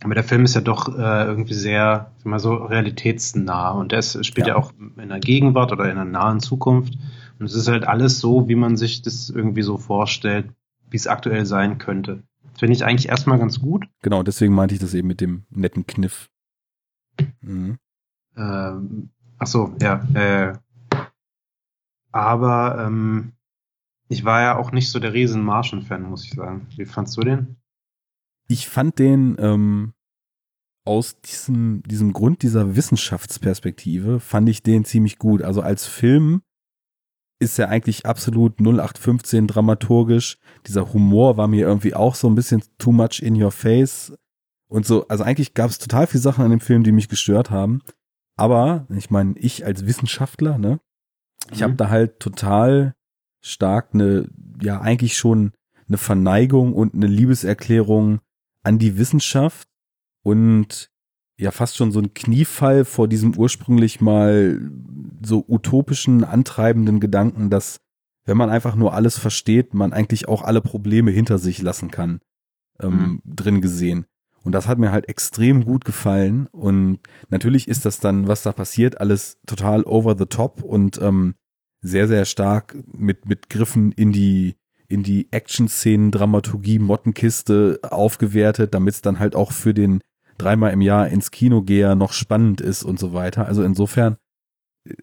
Aber 0.03 0.15
der 0.15 0.25
Film 0.25 0.45
ist 0.45 0.55
ja 0.55 0.61
doch 0.61 0.97
äh, 0.97 1.25
irgendwie 1.25 1.55
sehr, 1.55 2.13
mal 2.23 2.39
so 2.39 2.55
realitätsnah 2.55 3.71
und 3.71 3.91
der 3.91 4.03
spielt 4.03 4.47
ja. 4.47 4.49
ja 4.49 4.57
auch 4.57 4.73
in 4.97 5.09
der 5.09 5.19
Gegenwart 5.19 5.73
oder 5.73 5.91
in 5.91 5.97
der 5.97 6.05
nahen 6.05 6.41
Zukunft. 6.41 6.95
Und 7.39 7.47
es 7.47 7.55
ist 7.55 7.69
halt 7.69 7.87
alles 7.87 8.21
so, 8.21 8.49
wie 8.49 8.55
man 8.55 8.77
sich 8.77 9.03
das 9.03 9.31
irgendwie 9.31 9.63
so 9.63 9.77
vorstellt, 9.77 10.51
wie 10.91 10.97
es 10.97 11.07
aktuell 11.07 11.47
sein 11.47 11.79
könnte. 11.79 12.23
Das 12.53 12.61
finde 12.61 12.75
ich 12.75 12.85
eigentlich 12.85 13.09
erstmal 13.09 13.39
ganz 13.39 13.61
gut. 13.61 13.87
Genau, 14.03 14.23
deswegen 14.23 14.55
meinte 14.55 14.75
ich 14.75 14.81
das 14.81 14.95
eben 14.95 15.09
mit 15.09 15.21
dem 15.21 15.45
netten 15.51 15.87
Kniff. 15.87 16.31
Mhm. 17.41 17.79
Ähm, 18.37 19.11
ach 19.39 19.47
so, 19.47 19.75
ja. 19.81 20.07
Äh, 20.15 20.55
aber 22.13 22.85
ähm, 22.87 23.33
ich 24.09 24.25
war 24.25 24.41
ja 24.41 24.57
auch 24.57 24.73
nicht 24.73 24.91
so 24.91 24.99
der 24.99 25.13
riesen 25.13 25.43
Martian-Fan, 25.43 26.03
muss 26.03 26.25
ich 26.25 26.33
sagen. 26.33 26.67
Wie 26.77 26.87
fandst 26.87 27.17
du 27.17 27.21
den? 27.23 27.57
Ich 28.49 28.69
fand 28.69 28.99
den 28.99 29.37
ähm, 29.39 29.93
aus 30.85 31.21
diesem, 31.21 31.83
diesem 31.83 32.15
Grund 32.15 32.43
dieser 32.43 32.75
Wissenschaftsperspektive, 32.75 34.21
fand 34.21 34.49
ich 34.49 34.63
den 34.63 34.87
ziemlich 34.87 35.19
gut. 35.19 35.43
Also 35.43 35.61
als 35.61 35.87
Film 35.87 36.41
ist 37.41 37.59
er 37.59 37.69
eigentlich 37.69 38.07
absolut 38.07 38.59
0815 38.59 39.47
dramaturgisch. 39.47 40.39
Dieser 40.67 40.93
Humor 40.93 41.37
war 41.37 41.47
mir 41.47 41.67
irgendwie 41.67 41.95
auch 41.95 42.15
so 42.15 42.29
ein 42.29 42.35
bisschen 42.35 42.63
too 42.79 42.91
much 42.91 43.21
in 43.23 43.41
your 43.41 43.53
face. 43.53 44.17
Und 44.69 44.87
so, 44.87 45.07
also 45.09 45.25
eigentlich 45.25 45.55
gab 45.55 45.71
es 45.71 45.79
total 45.79 46.07
viele 46.07 46.23
Sachen 46.23 46.45
an 46.45 46.51
dem 46.51 46.61
Film, 46.61 46.83
die 46.83 46.93
mich 46.93 47.09
gestört 47.09 47.51
haben. 47.51 47.83
Aber, 48.37 48.87
ich 48.91 49.11
meine, 49.11 49.37
ich 49.39 49.67
als 49.67 49.87
Wissenschaftler, 49.87 50.59
ne, 50.59 50.81
ich 51.53 51.61
mhm. 51.61 51.65
habe 51.65 51.75
da 51.75 51.91
halt 51.91 52.21
total 52.21 52.95
stark 53.41 53.91
eine, 53.95 54.29
ja, 54.61 54.81
eigentlich 54.81 55.17
schon 55.17 55.53
eine 55.87 55.99
Verneigung 55.99 56.73
und 56.73 56.95
eine 56.95 57.07
Liebeserklärung 57.07 58.21
an 58.63 58.79
die 58.79 58.99
Wissenschaft 58.99 59.69
und 60.23 60.91
ja 61.39 61.51
fast 61.51 61.77
schon 61.77 61.93
so 61.93 62.01
ein 62.01 62.15
Kniefall 62.15 62.85
vor 62.85 63.09
diesem 63.09 63.37
ursprünglich 63.37 64.01
mal 64.01 64.61
so 65.25 65.45
utopischen, 65.49 66.25
antreibenden 66.25 67.01
Gedanken, 67.01 67.51
dass 67.51 67.81
wenn 68.25 68.37
man 68.37 68.51
einfach 68.51 68.75
nur 68.75 68.93
alles 68.93 69.17
versteht, 69.19 69.73
man 69.73 69.93
eigentlich 69.93 70.29
auch 70.29 70.43
alle 70.43 70.61
Probleme 70.61 71.11
hinter 71.11 71.39
sich 71.39 71.63
lassen 71.63 71.91
kann, 71.91 72.21
ähm, 72.81 72.93
mhm. 72.93 73.23
drin 73.25 73.61
gesehen. 73.61 74.05
Und 74.43 74.53
das 74.53 74.69
hat 74.69 74.79
mir 74.79 74.93
halt 74.93 75.09
extrem 75.09 75.65
gut 75.65 75.85
gefallen. 75.85 76.47
Und 76.49 77.01
natürlich 77.29 77.69
ist 77.69 77.85
das 77.85 78.01
dann, 78.01 78.29
was 78.29 78.43
da 78.43 78.53
passiert, 78.53 79.01
alles 79.01 79.39
total 79.47 79.85
over 79.85 80.17
the 80.19 80.27
top 80.27 80.63
und 80.63 81.01
ähm, 81.01 81.35
sehr, 81.81 82.09
sehr 82.09 82.25
stark 82.25 82.77
mit, 82.93 83.27
mit 83.27 83.49
Griffen 83.49 83.93
in 83.93 84.13
die, 84.13 84.57
in 84.89 85.03
die 85.03 85.29
Action-Szenen, 85.31 86.11
Dramaturgie, 86.11 86.79
Mottenkiste 86.79 87.81
aufgewertet, 87.83 88.75
damit 88.75 88.95
es 88.95 89.03
dann 89.03 89.19
halt 89.19 89.37
auch 89.37 89.53
für 89.53 89.75
den 89.75 90.01
dreimal 90.39 90.73
im 90.73 90.81
Jahr 90.81 91.09
ins 91.09 91.31
Kino 91.31 91.63
gehe, 91.63 91.95
noch 91.97 92.13
spannend 92.13 92.61
ist 92.61 92.85
und 92.85 92.99
so 92.99 93.13
weiter. 93.13 93.47
Also 93.47 93.63
insofern 93.63 94.17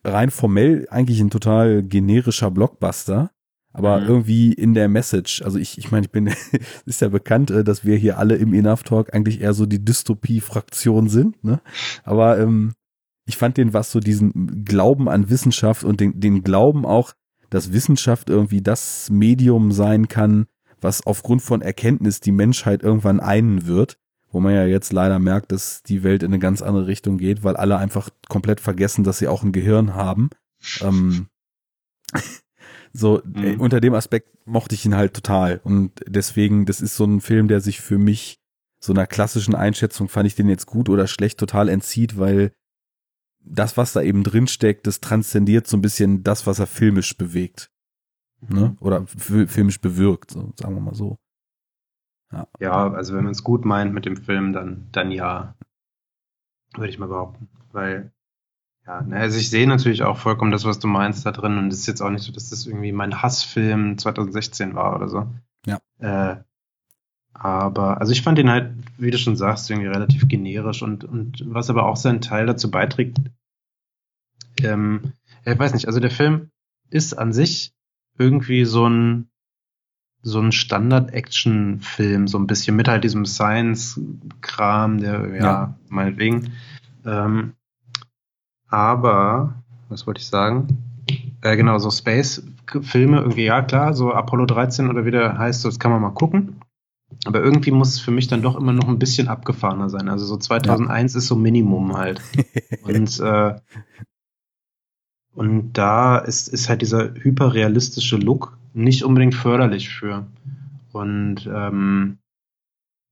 rein 0.04 0.32
formell 0.32 0.88
eigentlich 0.89 1.19
ein 1.19 1.30
total 1.30 1.84
generischer 1.84 2.50
Blockbuster, 2.50 3.32
aber 3.74 4.00
mhm. 4.00 4.08
irgendwie 4.08 4.54
in 4.54 4.74
der 4.74 4.88
Message. 4.88 5.41
Also 5.41 5.60
ich, 5.60 5.78
ich 5.78 5.91
meine, 5.91 6.06
ich 6.06 6.12
bin, 6.12 6.34
ist 6.86 7.02
ja 7.02 7.10
bekannt, 7.10 7.52
äh, 7.52 7.63
dass 7.63 7.86
wir 7.86 7.98
hier 7.98 8.17
alle 8.17 8.36
im 8.36 8.54
Enough 8.54 8.84
Talk 8.84 9.13
eigentlich 9.13 9.41
eher 9.41 9.54
so 9.54 9.65
die 9.65 9.84
Dystopie-Fraktion 9.84 11.10
sind, 11.10 11.43
ne? 11.43 11.62
Aber 12.04 12.39
ähm, 12.39 12.74
ich 13.28 13.38
fand 13.38 13.58
den 13.58 13.74
was 13.74 13.91
so 13.91 14.00
diesen 14.00 14.63
Glauben 14.65 15.10
an 15.10 15.30
Wissenschaft 15.30 15.84
und 15.84 16.00
den, 16.00 16.19
den 16.19 16.43
Glauben 16.43 16.86
auch, 16.86 17.13
dass 17.49 17.73
Wissenschaft 17.73 18.29
irgendwie 18.29 18.62
das 18.62 19.10
Medium 19.10 19.71
sein 19.71 20.08
kann, 20.08 20.45
was 20.81 21.05
aufgrund 21.05 21.41
von 21.41 21.62
Erkenntnis 21.62 22.19
die 22.19 22.31
Menschheit 22.31 22.84
irgendwann 22.84 23.19
einen 23.19 23.65
wird 23.65 23.97
wo 24.36 24.41
man 24.41 24.53
ja 24.53 24.65
jetzt 24.65 24.91
leider 24.91 25.17
merkt, 25.17 25.53
dass 25.53 25.81
die 25.81 26.03
Welt 26.03 26.21
in 26.21 26.27
eine 26.27 26.39
ganz 26.39 26.62
andere 26.62 26.88
Richtung 26.88 27.17
geht, 27.17 27.45
weil 27.45 27.55
alle 27.55 27.77
einfach 27.77 28.10
komplett 28.27 28.60
vergessen, 28.60 29.05
dass 29.05 29.17
sie 29.17 29.29
auch 29.29 29.43
ein 29.43 29.53
Gehirn 29.53 29.95
haben. 29.95 30.29
Ähm, 30.81 31.27
so, 32.93 33.21
mhm. 33.23 33.43
Äh, 33.43 33.55
unter 33.55 33.79
dem 33.79 33.93
Aspekt 33.93 34.45
mochte 34.45 34.75
ich 34.75 34.86
ihn 34.86 34.95
halt 34.95 35.13
total. 35.13 35.62
Und 35.63 36.01
deswegen, 36.05 36.65
das 36.65 36.81
ist 36.81 36.97
so 36.97 37.05
ein 37.05 37.21
Film, 37.21 37.47
der 37.47 37.62
sich 37.62 37.79
für 37.79 37.97
mich 37.97 38.38
so 38.81 38.91
einer 38.91 39.08
klassischen 39.08 39.55
Einschätzung, 39.55 40.10
fand 40.10 40.27
ich 40.27 40.36
den 40.36 40.49
jetzt 40.49 40.65
gut 40.65 40.89
oder 40.89 41.08
schlecht, 41.08 41.39
total 41.39 41.69
entzieht, 41.69 42.19
weil 42.19 42.51
das, 43.45 43.77
was 43.77 43.93
da 43.93 44.01
eben 44.01 44.23
drin 44.23 44.47
steckt, 44.47 44.88
das 44.88 44.99
transzendiert 44.99 45.67
so 45.67 45.77
ein 45.77 45.81
bisschen 45.81 46.23
das, 46.23 46.47
was 46.47 46.60
er 46.60 46.67
filmisch 46.67 47.17
bewegt. 47.17 47.71
Ne? 48.41 48.69
Mhm. 48.69 48.77
Oder 48.79 49.05
filmisch 49.08 49.79
bewirkt, 49.79 50.31
so, 50.31 50.53
sagen 50.60 50.75
wir 50.75 50.81
mal 50.81 50.95
so. 50.95 51.17
Ja. 52.31 52.47
ja, 52.60 52.91
also 52.91 53.15
wenn 53.15 53.23
man 53.23 53.31
es 53.31 53.43
gut 53.43 53.65
meint 53.65 53.93
mit 53.93 54.05
dem 54.05 54.17
Film, 54.17 54.53
dann, 54.53 54.88
dann 54.91 55.12
ja. 55.12 55.55
Würde 56.75 56.89
ich 56.89 56.99
mal 56.99 57.08
behaupten. 57.08 57.47
Weil, 57.71 58.12
ja, 58.86 59.01
ne, 59.01 59.17
also 59.17 59.38
ich 59.38 59.49
sehe 59.49 59.67
natürlich 59.67 60.03
auch 60.03 60.17
vollkommen 60.17 60.51
das, 60.51 60.65
was 60.65 60.79
du 60.79 60.88
meinst 60.88 61.25
da 61.25 61.31
drin. 61.31 61.58
Und 61.58 61.71
es 61.71 61.79
ist 61.79 61.88
jetzt 61.88 62.01
auch 62.01 62.10
nicht 62.10 62.23
so, 62.23 62.34
dass 62.34 62.49
das 62.49 62.65
irgendwie 62.65 62.91
mein 62.91 63.21
Hassfilm 63.21 63.97
2016 63.97 64.75
war 64.75 64.95
oder 64.95 65.08
so. 65.08 65.27
Ja. 65.65 65.79
Äh, 65.99 66.43
aber, 67.38 68.00
also 68.00 68.13
ich 68.13 68.21
fand 68.21 68.39
ihn 68.39 68.50
halt, 68.50 68.71
wie 68.98 69.12
du 69.12 69.17
schon 69.17 69.36
sagst, 69.36 69.69
irgendwie 69.69 69.89
relativ 69.89 70.28
generisch 70.28 70.82
und, 70.82 71.04
und 71.04 71.43
was 71.48 71.69
aber 71.69 71.86
auch 71.86 71.98
seinen 71.98 72.21
Teil 72.21 72.45
dazu 72.45 72.71
beiträgt, 72.71 73.17
ähm, 74.62 75.12
ich 75.45 75.60
weiß 75.60 75.74
nicht, 75.74 75.88
also 75.88 76.00
der 76.00 76.12
Film 76.12 76.50
ist 76.89 77.13
an 77.13 77.34
sich 77.34 77.74
irgendwie 78.17 78.63
so 78.63 78.88
ein, 78.88 79.28
so 80.21 80.39
ein 80.39 80.54
Standard-Action-Film, 80.54 82.28
so 82.30 82.39
ein 82.39 82.48
bisschen 82.48 82.78
mit 82.78 82.88
halt 82.88 83.04
diesem 83.04 83.26
Science-Kram, 83.26 85.00
der, 85.00 85.36
ja, 85.36 85.43
ja, 85.43 85.80
meinetwegen. 85.89 86.54
Ähm, 87.06 87.54
aber, 88.69 89.62
was 89.89 90.08
wollte 90.08 90.21
ich 90.21 90.28
sagen? 90.28 91.04
Äh, 91.41 91.58
genau, 91.58 91.78
so 91.80 91.91
Space-Filme, 91.91 93.17
irgendwie, 93.17 93.43
ja 93.43 93.62
klar, 93.62 93.93
so 93.93 94.13
Apollo 94.13 94.45
13 94.45 94.89
oder 94.89 95.06
wie 95.06 95.12
der 95.12 95.38
heißt, 95.38 95.65
das 95.65 95.80
kann 95.80 95.91
man 95.91 96.02
mal 96.02 96.12
gucken. 96.13 96.62
Aber 97.25 97.41
irgendwie 97.41 97.71
muss 97.71 97.89
es 97.89 97.99
für 97.99 98.12
mich 98.12 98.28
dann 98.28 98.41
doch 98.41 98.56
immer 98.56 98.73
noch 98.73 98.88
ein 98.88 98.99
bisschen 98.99 99.28
abgefahrener 99.28 99.89
sein. 99.89 100.10
Also 100.10 100.25
so 100.25 100.38
2001 100.38 101.13
ja. 101.13 101.17
ist 101.17 101.28
so 101.28 101.36
Minimum 101.36 101.95
halt. 101.95 102.21
und, 102.84 103.19
äh, 103.19 103.56
und 105.34 105.73
da 105.73 106.17
ist, 106.17 106.47
ist 106.47 106.69
halt 106.69 106.82
dieser 106.82 107.13
hyperrealistische 107.13 108.17
Look 108.17 108.58
nicht 108.73 109.04
unbedingt 109.04 109.36
förderlich 109.36 109.89
für. 109.89 110.28
Und 110.91 111.49
ähm, 111.51 112.19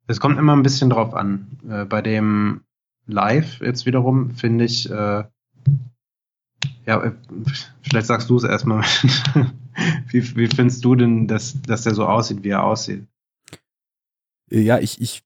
es 0.07 0.19
kommt 0.19 0.37
immer 0.37 0.55
ein 0.55 0.63
bisschen 0.63 0.89
drauf 0.89 1.13
an. 1.13 1.47
Äh, 1.67 1.85
bei 1.85 2.01
dem 2.01 2.61
Live 3.05 3.61
jetzt 3.61 3.85
wiederum 3.85 4.31
finde 4.31 4.65
ich, 4.65 4.89
äh, 4.89 5.23
ja, 6.85 7.03
äh, 7.03 7.11
vielleicht 7.81 8.07
sagst 8.07 8.29
du 8.29 8.37
es 8.37 8.43
erstmal. 8.43 8.83
wie, 10.09 10.35
wie 10.35 10.47
findest 10.47 10.83
du 10.85 10.95
denn, 10.95 11.27
dass, 11.27 11.61
dass 11.61 11.83
der 11.83 11.95
so 11.95 12.05
aussieht, 12.05 12.43
wie 12.43 12.49
er 12.49 12.63
aussieht? 12.63 13.07
Ja, 14.49 14.79
ich, 14.79 15.01
ich 15.01 15.23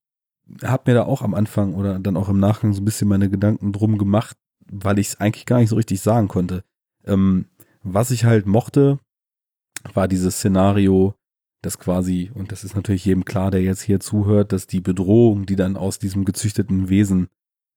habe 0.63 0.84
mir 0.91 0.95
da 0.95 1.03
auch 1.03 1.21
am 1.21 1.34
Anfang 1.34 1.73
oder 1.73 1.99
dann 1.99 2.17
auch 2.17 2.30
im 2.30 2.39
Nachgang 2.39 2.73
so 2.73 2.82
ein 2.82 2.86
bisschen 2.86 3.08
meine 3.08 3.30
Gedanken 3.30 3.73
drum 3.73 3.97
gemacht, 3.97 4.38
weil 4.71 4.99
ich 4.99 5.08
es 5.10 5.19
eigentlich 5.19 5.45
gar 5.45 5.60
nicht 5.60 5.69
so 5.69 5.75
richtig 5.75 6.01
sagen 6.01 6.27
konnte. 6.27 6.63
Ähm, 7.06 7.45
was 7.84 8.12
ich 8.12 8.25
halt 8.25 8.45
mochte, 8.45 8.99
war 9.93 10.08
dieses 10.08 10.38
Szenario, 10.38 11.15
dass 11.62 11.80
quasi, 11.80 12.32
und 12.34 12.51
das 12.51 12.63
ist 12.63 12.75
natürlich 12.75 13.06
jedem 13.06 13.25
klar, 13.25 13.51
der 13.51 13.62
jetzt 13.62 13.82
hier 13.82 13.99
zuhört, 13.99 14.51
dass 14.51 14.67
die 14.67 14.82
Bedrohung, 14.82 15.45
die 15.45 15.56
dann 15.56 15.77
aus 15.77 15.99
diesem 15.99 16.25
gezüchteten 16.25 16.89
Wesen 16.89 17.27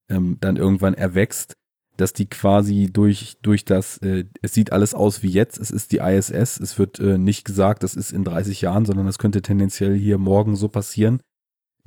ähm, 0.09 0.37
dann 0.41 0.57
irgendwann 0.57 0.95
erwächst, 0.95 1.57
dass 1.97 2.13
die 2.13 2.27
quasi 2.27 2.89
durch, 2.93 3.37
durch 3.43 3.65
das, 3.65 3.99
äh, 3.99 4.25
es 4.43 4.55
sieht 4.55 4.73
alles 4.73 4.95
aus 4.95 5.23
wie 5.23 5.29
jetzt, 5.29 5.59
es 5.59 5.71
ist 5.71 5.93
die 5.93 5.99
ISS, 5.99 6.59
es 6.59 6.79
wird 6.79 6.99
äh, 6.99 7.19
nicht 7.19 7.45
gesagt, 7.45 7.83
das 7.83 7.95
ist 7.95 8.13
in 8.13 8.25
30 8.25 8.63
Jahren, 8.63 8.85
sondern 8.85 9.07
das 9.07 9.19
könnte 9.19 9.43
tendenziell 9.43 9.97
hier 9.97 10.19
morgen 10.19 10.57
so 10.57 10.69
passieren, 10.69 11.21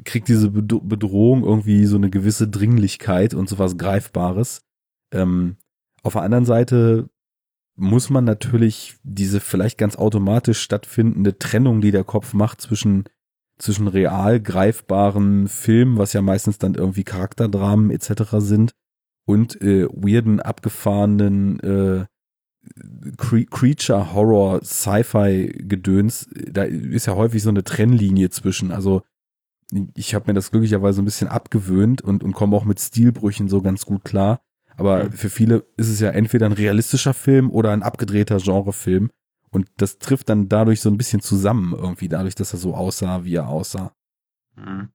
kriegt 0.04 0.28
diese 0.28 0.50
Bedrohung 0.50 1.44
irgendwie 1.44 1.86
so 1.86 1.98
eine 1.98 2.10
gewisse 2.10 2.48
Dringlichkeit 2.48 3.34
und 3.34 3.50
sowas 3.50 3.78
Greifbares. 3.78 4.64
Ähm, 5.12 5.58
auf 6.02 6.14
der 6.14 6.24
anderen 6.24 6.46
Seite 6.46 7.10
muss 7.76 8.10
man 8.10 8.24
natürlich 8.24 8.96
diese 9.04 9.40
vielleicht 9.40 9.78
ganz 9.78 9.96
automatisch 9.96 10.60
stattfindende 10.62 11.38
Trennung, 11.38 11.82
die 11.82 11.92
der 11.92 12.04
Kopf 12.04 12.34
macht 12.34 12.62
zwischen 12.62 13.06
zwischen 13.60 13.88
real 13.88 14.42
greifbaren 14.42 15.48
Filmen, 15.48 15.98
was 15.98 16.14
ja 16.14 16.22
meistens 16.22 16.58
dann 16.58 16.74
irgendwie 16.74 17.04
Charakterdramen 17.04 17.92
etc. 17.92 18.24
sind, 18.40 18.74
und 19.26 19.62
äh, 19.62 19.88
weirden, 19.88 20.40
abgefahrenen 20.40 21.60
äh, 21.60 22.06
Creature 23.18 24.14
Horror 24.14 24.64
Sci-Fi 24.64 25.48
Gedöns, 25.68 26.30
da 26.34 26.64
ist 26.64 27.08
ja 27.08 27.16
häufig 27.16 27.44
so 27.44 27.50
eine 27.50 27.64
Trennlinie 27.64 28.30
zwischen. 28.30 28.72
Also 28.72 29.04
ich 29.96 30.16
habe 30.16 30.26
mir 30.28 30.34
das 30.34 30.52
glücklicherweise 30.52 31.02
ein 31.02 31.06
bisschen 31.06 31.28
abgewöhnt 31.28 32.02
und, 32.02 32.24
und 32.24 32.34
komme 32.34 32.56
auch 32.56 32.66
mit 32.66 32.80
Stilbrüchen 32.80 33.48
so 33.48 33.62
ganz 33.62 33.86
gut 33.86 34.04
klar. 34.04 34.42
Aber 34.78 35.06
mhm. 35.06 35.12
für 35.12 35.30
viele 35.30 35.66
ist 35.78 35.90
es 35.90 36.00
ja 36.00 36.10
entweder 36.10 36.48
ein 36.48 36.54
realistischer 36.54 37.14
Film 37.14 37.52
oder 37.52 37.72
ein 37.72 37.84
abgedrehter 37.84 38.38
Genrefilm. 38.38 39.12
Und 39.52 39.68
das 39.78 40.00
trifft 40.00 40.30
dann 40.30 40.50
dadurch 40.50 40.82
so 40.82 40.90
ein 40.90 40.98
bisschen 40.98 41.22
zusammen 41.22 41.74
irgendwie, 41.78 42.10
dadurch, 42.10 42.34
dass 42.34 42.54
er 42.54 42.60
so 42.60 42.74
aussah, 42.74 43.24
wie 43.24 43.36
er 43.36 43.48
aussah. 43.48 43.94
Mhm. 44.56 44.90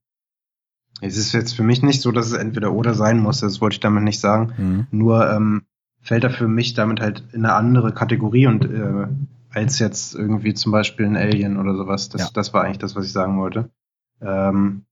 Es 1.00 1.16
ist 1.16 1.32
jetzt 1.32 1.54
für 1.54 1.62
mich 1.62 1.82
nicht 1.82 2.00
so, 2.00 2.10
dass 2.10 2.26
es 2.26 2.32
entweder 2.32 2.72
oder 2.72 2.94
sein 2.94 3.20
muss, 3.20 3.40
das 3.40 3.60
wollte 3.60 3.74
ich 3.74 3.80
damit 3.80 4.02
nicht 4.02 4.18
sagen. 4.18 4.52
Mhm. 4.56 4.86
Nur 4.90 5.30
ähm, 5.30 5.62
fällt 6.00 6.24
er 6.24 6.30
für 6.30 6.48
mich 6.48 6.74
damit 6.74 7.00
halt 7.00 7.22
in 7.32 7.44
eine 7.44 7.54
andere 7.54 7.92
Kategorie 7.92 8.48
und 8.48 8.64
äh, 8.64 9.06
als 9.50 9.78
jetzt 9.78 10.14
irgendwie 10.14 10.54
zum 10.54 10.72
Beispiel 10.72 11.06
ein 11.06 11.16
Alien 11.16 11.56
oder 11.56 11.76
sowas. 11.76 12.08
Das, 12.08 12.22
ja. 12.22 12.28
das 12.34 12.52
war 12.52 12.64
eigentlich 12.64 12.78
das, 12.78 12.96
was 12.96 13.06
ich 13.06 13.12
sagen 13.12 13.38
wollte. 13.38 13.70
Ähm, 14.20 14.84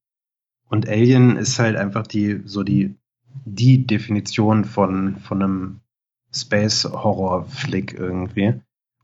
und 0.69 0.89
Alien 0.89 1.37
ist 1.37 1.59
halt 1.59 1.77
einfach 1.77 2.07
die, 2.07 2.43
so 2.45 2.63
die, 2.63 2.97
die 3.45 3.87
Definition 3.87 4.65
von, 4.65 5.17
von 5.17 5.43
einem 5.43 5.81
Space-Horror-Flick 6.33 7.95
irgendwie. 7.95 8.55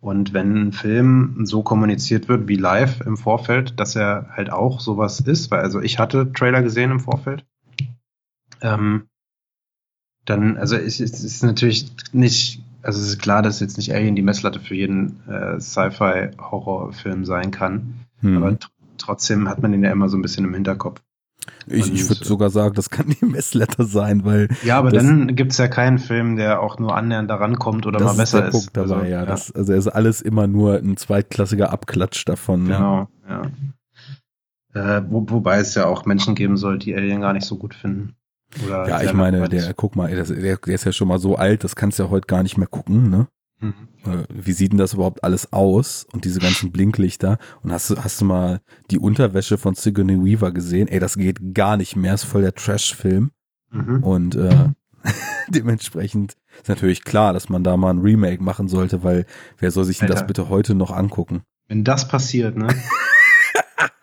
Und 0.01 0.33
wenn 0.33 0.57
ein 0.57 0.73
Film 0.73 1.47
so 1.47 1.63
kommuniziert 1.63 2.29
wird 2.29 2.49
wie 2.49 2.57
live 2.57 3.03
im 3.03 3.17
Vorfeld, 3.17 3.79
dass 3.79 3.95
er 3.95 4.31
halt 4.31 4.51
auch 4.51 4.81
sowas 4.81 5.21
ist, 5.21 5.51
weil 5.53 5.61
also 5.61 5.81
ich 5.81 6.01
hatte 6.01 6.33
Trailer 6.33 6.63
gesehen 6.63 6.91
im 6.91 6.99
Vorfeld, 6.99 7.45
ähm, 8.63 9.05
dann, 10.25 10.57
also 10.57 10.77
es, 10.77 10.99
es 10.99 11.23
ist 11.23 11.45
natürlich 11.45 11.93
nicht, 12.13 12.63
also 12.83 13.01
es 13.01 13.09
ist 13.09 13.23
klar, 13.23 13.43
dass 13.43 13.61
jetzt 13.61 13.77
nicht 13.77 13.95
Alien 13.95 14.17
die 14.17 14.23
Messlatte 14.23 14.59
für 14.59 14.75
jeden 14.75 15.21
äh, 15.29 15.61
Sci-Fi-Horrorfilm 15.61 17.25
sein 17.25 17.53
kann, 17.53 17.95
hm. 18.21 18.37
aber 18.37 18.59
trotzdem 19.03 19.49
hat 19.49 19.61
man 19.63 19.73
den 19.73 19.85
ja 19.85 19.91
immer 19.91 20.09
so 20.09 20.17
ein 20.17 20.23
bisschen 20.23 20.45
im 20.45 20.55
Hinterkopf. 20.55 21.01
Ich, 21.67 21.93
ich 21.93 22.09
würde 22.09 22.25
sogar 22.25 22.51
sagen, 22.51 22.75
das 22.75 22.91
kann 22.91 23.07
die 23.09 23.25
Messletter 23.25 23.85
sein, 23.85 24.25
weil. 24.25 24.49
Ja, 24.65 24.79
aber 24.79 24.91
das, 24.91 25.03
dann 25.05 25.35
gibt's 25.35 25.59
ja 25.59 25.69
keinen 25.69 25.99
Film, 25.99 26.37
der 26.37 26.61
auch 26.61 26.79
nur 26.79 26.97
annähernd 26.97 27.31
daran 27.31 27.59
kommt 27.59 27.87
oder 27.87 28.01
mal 28.01 28.15
besser 28.15 28.49
ist. 28.49 28.55
Ist 28.55 28.77
dabei, 28.77 28.95
also, 28.95 29.05
ja. 29.07 29.27
Das, 29.27 29.53
also 29.53 29.73
er 29.73 29.79
ist 29.79 29.89
alles 29.89 30.21
immer 30.21 30.47
nur 30.47 30.77
ein 30.77 30.97
zweitklassiger 30.97 31.73
Abklatsch 31.73 32.25
davon. 32.27 32.65
Ne? 32.65 32.75
Genau, 32.75 33.09
ja. 33.29 33.43
Äh, 34.75 35.03
wo, 35.09 35.27
wobei 35.29 35.59
es 35.59 35.75
ja 35.75 35.87
auch 35.87 36.05
Menschen 36.05 36.35
geben 36.35 36.57
soll, 36.57 36.79
die 36.79 36.95
Alien 36.95 37.21
gar 37.21 37.33
nicht 37.33 37.47
so 37.47 37.57
gut 37.57 37.75
finden. 37.75 38.15
Oder 38.65 38.89
ja, 38.89 39.03
ich 39.03 39.13
meine, 39.13 39.49
der, 39.49 39.75
guck 39.75 39.97
mal, 39.97 40.11
der, 40.15 40.25
der 40.25 40.67
ist 40.67 40.85
ja 40.85 40.93
schon 40.93 41.09
mal 41.09 41.19
so 41.19 41.37
alt, 41.37 41.65
das 41.65 41.75
kannst 41.75 41.99
du 41.99 42.05
ja 42.05 42.11
heute 42.11 42.27
gar 42.27 42.43
nicht 42.43 42.59
mehr 42.59 42.67
gucken, 42.67 43.11
ne? 43.11 43.29
Mhm. 43.63 43.89
Äh, 44.05 44.25
wie 44.29 44.53
sieht 44.53 44.73
denn 44.73 44.79
das 44.79 44.95
überhaupt 44.95 45.23
alles 45.25 45.53
aus 45.53 46.07
und 46.13 46.25
diese 46.25 46.41
ganzen 46.41 46.73
Blinklichter? 46.73 47.39
Und 47.63 47.73
hast 47.73 47.91
du, 47.91 47.97
hast 47.97 48.21
du 48.21 48.25
mal 48.25 48.61
die 48.91 48.99
Unterwäsche 48.99 49.57
von 49.57 49.75
Sigourney 49.75 50.23
Weaver 50.23 50.51
gesehen? 50.53 50.89
Ey, 50.89 50.99
das 50.99 51.17
geht 51.17 51.55
gar 51.55 51.77
nicht 51.77 51.97
mehr, 51.97 52.15
ist 52.15 52.25
voll 52.25 52.43
der 52.43 52.55
Trash-Film. 52.55 53.31
Mhm. 53.71 54.03
Und 54.03 54.35
äh, 54.35 54.69
dementsprechend 55.49 56.37
ist 56.61 56.69
natürlich 56.69 57.05
klar, 57.05 57.33
dass 57.33 57.49
man 57.49 57.63
da 57.65 57.77
mal 57.77 57.91
ein 57.91 58.01
Remake 58.01 58.43
machen 58.43 58.69
sollte, 58.69 59.03
weil 59.05 59.27
wer 59.59 59.71
soll 59.71 59.85
sich 59.85 59.99
denn 59.99 60.09
das 60.09 60.27
bitte 60.27 60.49
heute 60.49 60.75
noch 60.75 60.91
angucken? 60.91 61.43
Wenn 61.69 61.85
das 61.85 62.09
passiert, 62.09 62.57
ne? 62.57 62.69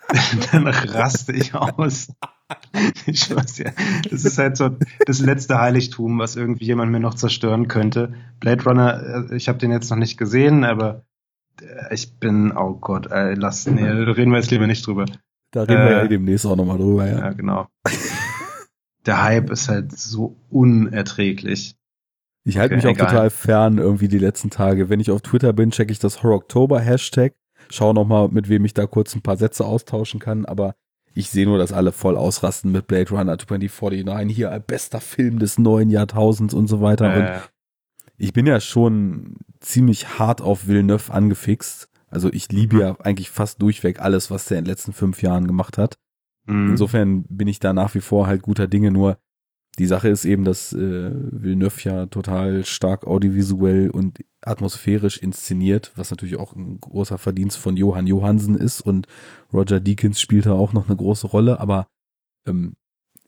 dann 0.52 0.68
raste 0.68 1.34
ich 1.34 1.54
aus. 1.54 2.08
Ich 3.06 3.36
weiß 3.36 3.60
ja, 3.60 3.72
das 4.10 4.26
ist 4.26 4.38
halt 4.38 4.58
so 4.58 4.70
das 5.06 5.20
letzte 5.20 5.60
Heiligtum, 5.60 6.20
was 6.20 6.36
irgendwie 6.36 6.66
jemand 6.66 6.92
mir 6.92 7.00
noch 7.00 7.16
zerstören 7.16 7.68
könnte. 7.68 8.14
Blade 8.40 8.64
Runner, 8.64 9.30
äh, 9.32 9.36
ich 9.36 9.48
habe 9.48 9.58
den 9.58 9.72
jetzt 9.72 9.90
noch 9.90 9.98
nicht 9.98 10.18
gesehen, 10.18 10.64
aber 10.64 11.06
äh, 11.62 11.94
ich 11.94 12.20
bin, 12.20 12.52
oh 12.56 12.74
Gott, 12.74 13.08
ey, 13.12 13.36
lass, 13.36 13.68
nee, 13.68 13.84
reden 13.84 14.32
wir 14.32 14.38
jetzt 14.38 14.52
lieber 14.52 14.68
nicht 14.68 14.86
drüber. 14.86 15.06
Da 15.52 15.64
reden 15.64 15.82
äh, 15.82 15.86
wir 15.86 15.92
ja 15.92 16.04
äh, 16.04 16.10
demnächst 16.10 16.46
auch 16.46 16.56
nochmal 16.56 16.78
drüber, 16.78 17.08
ja. 17.08 17.20
Ja, 17.20 17.30
genau. 17.32 17.68
Der 19.06 19.24
Hype 19.24 19.50
ist 19.50 19.70
halt 19.70 19.98
so 19.98 20.38
unerträglich. 20.50 21.76
Ich 22.44 22.58
halte 22.58 22.76
okay, 22.76 22.86
mich 22.86 22.88
auch 22.88 22.98
egal. 22.98 23.08
total 23.08 23.30
fern 23.30 23.78
irgendwie 23.78 24.08
die 24.08 24.20
letzten 24.20 24.50
Tage. 24.50 24.90
Wenn 24.90 25.00
ich 25.00 25.12
auf 25.12 25.22
Twitter 25.22 25.54
bin, 25.54 25.72
checke 25.72 25.92
ich 25.92 26.00
das 26.00 26.24
Horror 26.24 26.38
Oktober 26.38 26.80
Hashtag, 26.80 27.34
schau 27.70 27.94
nochmal, 27.94 28.30
mit 28.30 28.50
wem 28.50 28.66
ich 28.66 28.74
da 28.74 28.86
kurz 28.86 29.16
ein 29.16 29.22
paar 29.22 29.38
Sätze 29.38 29.66
austauschen 29.66 30.20
kann, 30.20 30.46
aber 30.46 30.76
ich 31.14 31.30
sehe 31.30 31.46
nur, 31.46 31.58
dass 31.58 31.74
alle 31.74 31.92
voll 31.92 32.18
ausrasten 32.18 32.72
mit 32.72 32.88
Blade 32.88 33.10
Runner 33.10 33.38
2049, 33.38 34.36
hier 34.36 34.60
bester 34.60 35.02
Film 35.02 35.40
des 35.40 35.58
neuen 35.58 35.90
Jahrtausends 35.90 36.54
und 36.54 36.68
so 36.68 36.82
weiter. 36.82 37.14
Äh. 37.14 37.20
Und 37.20 37.50
ich 38.18 38.34
bin 38.34 38.46
ja 38.46 38.60
schon 38.60 39.38
ziemlich 39.60 40.20
hart 40.20 40.42
auf 40.42 40.68
Villeneuve 40.68 41.14
angefixt. 41.14 41.90
Also 42.08 42.32
ich 42.32 42.52
liebe 42.52 42.76
mhm. 42.76 42.82
ja 42.82 42.96
eigentlich 43.02 43.30
fast 43.30 43.62
durchweg 43.62 44.02
alles, 44.02 44.32
was 44.32 44.46
der 44.46 44.60
in 44.60 44.66
den 44.66 44.70
letzten 44.70 44.94
fünf 44.94 45.22
Jahren 45.22 45.48
gemacht 45.48 45.78
hat. 45.78 45.98
Mhm. 46.46 46.72
Insofern 46.72 47.24
bin 47.24 47.48
ich 47.48 47.60
da 47.60 47.74
nach 47.74 47.96
wie 47.96 48.02
vor 48.02 48.28
halt 48.28 48.42
guter 48.42 48.68
Dinge, 48.68 48.92
nur 48.92 49.18
die 49.80 49.86
Sache 49.86 50.10
ist 50.10 50.26
eben, 50.26 50.44
dass 50.44 50.74
äh, 50.74 51.12
Villeneuve 51.14 51.82
ja 51.84 52.06
total 52.06 52.66
stark 52.66 53.08
audiovisuell 53.08 53.90
und 53.90 54.20
atmosphärisch 54.42 55.18
inszeniert, 55.18 55.94
was 55.96 56.12
natürlich 56.12 56.38
auch 56.38 56.54
ein 56.54 56.80
großer 56.80 57.18
Verdienst 57.18 57.58
von 57.58 57.78
Johann 57.78 58.06
Johansen 58.06 58.56
ist 58.56 58.82
und 58.82 59.08
Roger 59.54 59.80
Deakins 59.80 60.20
spielt 60.20 60.46
da 60.46 60.54
auch 60.54 60.74
noch 60.74 60.88
eine 60.88 60.98
große 60.98 61.28
Rolle, 61.28 61.62
aber 61.62 61.88
ähm, 62.46 62.76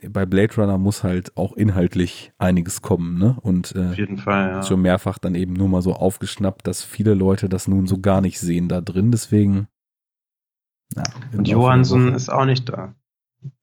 bei 0.10 0.26
Blade 0.26 0.54
Runner 0.56 0.78
muss 0.78 1.04
halt 1.04 1.38
auch 1.38 1.54
inhaltlich 1.54 2.34
einiges 2.38 2.82
kommen, 2.82 3.18
ne? 3.18 3.38
Und 3.42 3.74
äh, 3.76 3.90
Auf 3.90 3.98
jeden 3.98 4.18
Fall, 4.18 4.50
ja. 4.50 4.64
schon 4.64 4.82
mehrfach 4.82 5.20
dann 5.20 5.36
eben 5.36 5.54
nur 5.54 5.70
mal 5.70 5.82
so 5.82 5.94
aufgeschnappt, 5.94 6.68
dass 6.68 6.84
viele 6.84 7.14
Leute 7.14 7.50
das 7.50 7.68
nun 7.68 7.88
so 7.88 8.00
gar 8.00 8.20
nicht 8.20 8.40
sehen 8.40 8.68
da 8.68 8.82
drin, 8.82 9.12
deswegen. 9.12 9.68
Ja, 10.96 11.04
und 11.38 11.48
Johansson 11.48 12.14
ist 12.14 12.30
auch 12.30 12.46
nicht 12.46 12.68
da. 12.68 12.96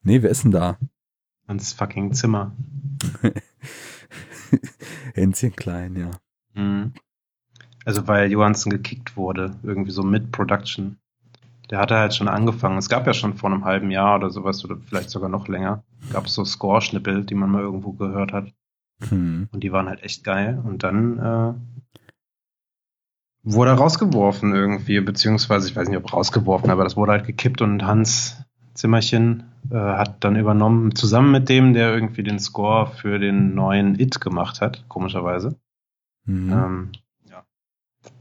Nee, 0.03 0.23
wer 0.23 0.31
ist 0.31 0.45
denn 0.45 0.53
da? 0.53 0.79
Ans 1.49 1.73
fucking 1.73 2.13
Zimmer. 2.13 2.53
Hänschen 5.15 5.57
klein, 5.57 5.97
ja. 5.97 6.11
Mhm. 6.55 6.93
Also 7.85 8.07
weil 8.07 8.31
Johansson 8.31 8.71
gekickt 8.71 9.17
wurde, 9.17 9.57
irgendwie 9.63 9.91
so 9.91 10.03
mit 10.03 10.31
Production. 10.31 10.99
Der 11.71 11.79
hatte 11.79 11.97
halt 11.97 12.15
schon 12.15 12.29
angefangen. 12.29 12.79
Es 12.79 12.89
gab 12.89 13.07
ja 13.07 13.15
schon 13.15 13.35
vor 13.35 13.51
einem 13.51 13.65
halben 13.65 13.91
Jahr 13.91 14.17
oder 14.17 14.31
sowas, 14.31 14.65
oder 14.65 14.77
vielleicht 14.77 15.11
sogar 15.11 15.29
noch 15.29 15.49
länger, 15.49 15.83
gab 16.13 16.27
es 16.27 16.35
so 16.35 16.45
Score-Schnippel, 16.45 17.25
die 17.25 17.35
man 17.35 17.51
mal 17.51 17.63
irgendwo 17.63 17.93
gehört 17.93 18.33
hat. 18.33 18.53
Mhm. 19.11 19.49
Und 19.51 19.65
die 19.65 19.73
waren 19.73 19.89
halt 19.89 20.03
echt 20.03 20.25
geil. 20.25 20.63
Und 20.63 20.83
dann 20.83 21.19
äh, 21.19 21.55
wurde 23.43 23.71
er 23.71 23.77
rausgeworfen 23.77 24.55
irgendwie, 24.55 25.01
beziehungsweise 25.01 25.69
ich 25.69 25.77
weiß 25.77 25.89
nicht, 25.89 25.99
ob 25.99 26.13
rausgeworfen, 26.13 26.71
aber 26.71 26.85
das 26.85 26.97
wurde 26.97 27.13
halt 27.13 27.27
gekippt 27.27 27.63
und 27.63 27.85
Hans 27.85 28.37
Zimmerchen 28.79 29.43
äh, 29.71 29.75
hat 29.75 30.23
dann 30.23 30.37
übernommen, 30.37 30.95
zusammen 30.95 31.33
mit 31.33 31.49
dem, 31.49 31.75
der 31.75 31.93
irgendwie 31.93 32.23
den 32.23 32.39
Score 32.39 32.87
für 32.87 33.19
den 33.19 33.57
neuen 33.57 33.99
It 33.99 34.21
gemacht 34.21 34.61
hat, 34.61 34.85
komischerweise. 34.87 35.57
Mhm. 36.25 36.53
Ähm, 36.53 36.93
ja, 37.29 37.45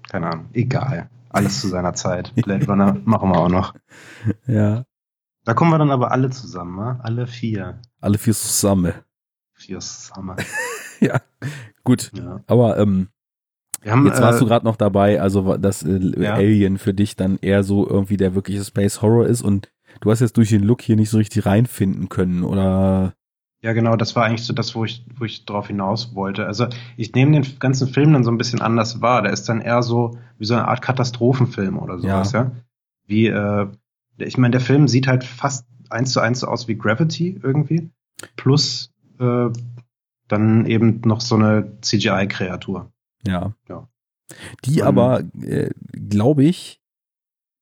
keine 0.10 0.32
Ahnung, 0.32 0.50
egal. 0.54 1.12
Alles 1.30 1.62
zu 1.62 1.68
seiner 1.68 1.94
Zeit. 1.94 2.34
Blade 2.44 2.66
Runner 2.66 2.98
machen 3.06 3.30
wir 3.30 3.38
auch 3.38 3.50
noch. 3.50 3.76
Ja. 4.48 4.84
Da 5.46 5.54
kommen 5.54 5.70
wir 5.70 5.78
dann 5.78 5.92
aber 5.92 6.12
alle 6.12 6.32
zusammen, 6.32 6.76
ne? 6.76 7.00
alle 7.04 7.28
vier. 7.28 7.80
Alle 8.02 8.18
vier 8.18 8.34
zusammen. 8.34 8.94
Vier 9.54 9.80
zusammen. 9.80 10.38
ja, 11.00 11.22
gut. 11.84 12.12
Ja. 12.18 12.42
Aber 12.48 12.80
ähm, 12.80 13.10
haben, 13.86 14.08
Jetzt 14.08 14.22
warst 14.22 14.40
äh, 14.40 14.44
du 14.44 14.48
gerade 14.48 14.66
noch 14.66 14.76
dabei, 14.76 15.22
also 15.22 15.56
dass 15.58 15.84
äh, 15.84 16.00
ja. 16.20 16.34
Alien 16.34 16.80
für 16.80 16.96
dich 16.96 17.16
dann 17.16 17.38
eher 17.38 17.64
so 17.64 17.88
irgendwie 17.88 18.18
der 18.18 18.34
wirkliche 18.34 18.64
Space 18.64 19.04
Horror 19.04 19.28
ist 19.28 19.44
und 19.44 19.70
du 20.02 20.12
hast 20.12 20.20
jetzt 20.20 20.38
durch 20.38 20.50
den 20.50 20.64
Look 20.64 20.82
hier 20.82 20.96
nicht 20.96 21.10
so 21.10 21.18
richtig 21.18 21.46
reinfinden 21.46 22.10
können, 22.10 22.44
oder? 22.44 23.14
Ja, 23.62 23.74
genau, 23.74 23.96
das 23.96 24.16
war 24.16 24.26
eigentlich 24.26 24.46
so 24.46 24.54
das, 24.54 24.76
wo 24.76 24.86
ich, 24.86 25.06
wo 25.18 25.26
ich 25.26 25.46
drauf 25.46 25.68
hinaus 25.68 26.14
wollte. 26.14 26.46
Also 26.46 26.68
ich 26.96 27.14
nehme 27.14 27.40
den 27.40 27.60
ganzen 27.60 27.88
Film 27.88 28.14
dann 28.14 28.24
so 28.24 28.32
ein 28.32 28.38
bisschen 28.38 28.62
anders 28.62 29.02
wahr. 29.02 29.24
Der 29.24 29.34
ist 29.34 29.50
dann 29.50 29.62
eher 29.62 29.82
so 29.82 30.18
wie 30.38 30.46
so 30.46 30.54
eine 30.54 30.68
Art 30.68 30.82
Katastrophenfilm 30.82 31.80
oder 31.80 31.98
sowas, 31.98 32.32
ja. 32.34 32.44
ja? 32.44 32.52
Wie, 33.08 33.28
äh, 33.28 33.68
ich 34.18 34.38
meine, 34.38 34.52
der 34.52 34.62
Film 34.62 34.88
sieht 34.88 35.08
halt 35.08 35.24
fast 35.24 35.66
eins 35.90 36.12
zu 36.12 36.20
eins 36.20 36.42
so 36.42 36.48
aus 36.48 36.68
wie 36.68 36.76
Gravity 36.76 37.40
irgendwie. 37.42 37.90
Plus 38.36 38.94
äh, 39.20 39.50
dann 40.28 40.66
eben 40.66 41.02
noch 41.06 41.22
so 41.22 41.36
eine 41.36 41.80
CGI-Kreatur. 41.82 42.92
Ja. 43.26 43.54
ja. 43.70 43.88
Die 44.66 44.84
aber, 44.84 45.24
äh, 45.42 45.72
glaube 45.94 46.44
ich, 46.44 46.82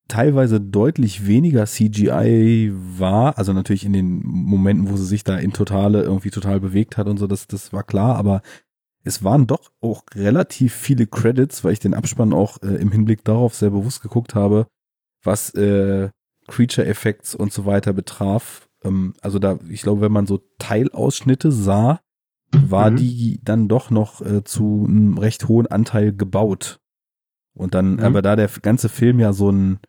teilweise 0.07 0.61
deutlich 0.61 1.25
weniger 1.25 1.65
CGI 1.65 2.71
war, 2.73 3.37
also 3.37 3.53
natürlich 3.53 3.85
in 3.85 3.93
den 3.93 4.21
Momenten, 4.23 4.89
wo 4.89 4.97
sie 4.97 5.05
sich 5.05 5.23
da 5.23 5.37
in 5.37 5.53
Totale 5.53 6.03
irgendwie 6.03 6.29
total 6.29 6.59
bewegt 6.59 6.97
hat 6.97 7.07
und 7.07 7.17
so, 7.17 7.27
das, 7.27 7.47
das 7.47 7.73
war 7.73 7.83
klar, 7.83 8.15
aber 8.15 8.41
es 9.03 9.23
waren 9.23 9.47
doch 9.47 9.71
auch 9.81 10.03
relativ 10.15 10.73
viele 10.73 11.07
Credits, 11.07 11.63
weil 11.63 11.73
ich 11.73 11.79
den 11.79 11.93
Abspann 11.93 12.33
auch 12.33 12.61
äh, 12.63 12.75
im 12.75 12.91
Hinblick 12.91 13.23
darauf 13.23 13.55
sehr 13.55 13.69
bewusst 13.69 14.01
geguckt 14.01 14.35
habe, 14.35 14.67
was 15.23 15.51
äh, 15.53 16.09
Creature 16.47 16.87
Effects 16.87 17.35
und 17.35 17.53
so 17.53 17.65
weiter 17.65 17.93
betraf. 17.93 18.67
Ähm, 18.83 19.13
also 19.21 19.39
da, 19.39 19.59
ich 19.69 19.83
glaube, 19.83 20.01
wenn 20.01 20.11
man 20.11 20.25
so 20.27 20.41
Teilausschnitte 20.57 21.51
sah, 21.51 22.01
war 22.51 22.91
mhm. 22.91 22.95
die 22.97 23.39
dann 23.43 23.67
doch 23.67 23.89
noch 23.89 24.21
äh, 24.21 24.43
zu 24.43 24.85
einem 24.87 25.17
recht 25.17 25.47
hohen 25.47 25.67
Anteil 25.67 26.13
gebaut. 26.13 26.79
Und 27.53 27.73
dann, 27.73 27.93
mhm. 27.93 27.99
aber 27.99 28.21
da 28.21 28.35
der 28.35 28.49
ganze 28.61 28.89
Film 28.89 29.19
ja 29.19 29.33
so 29.33 29.51
ein 29.51 29.79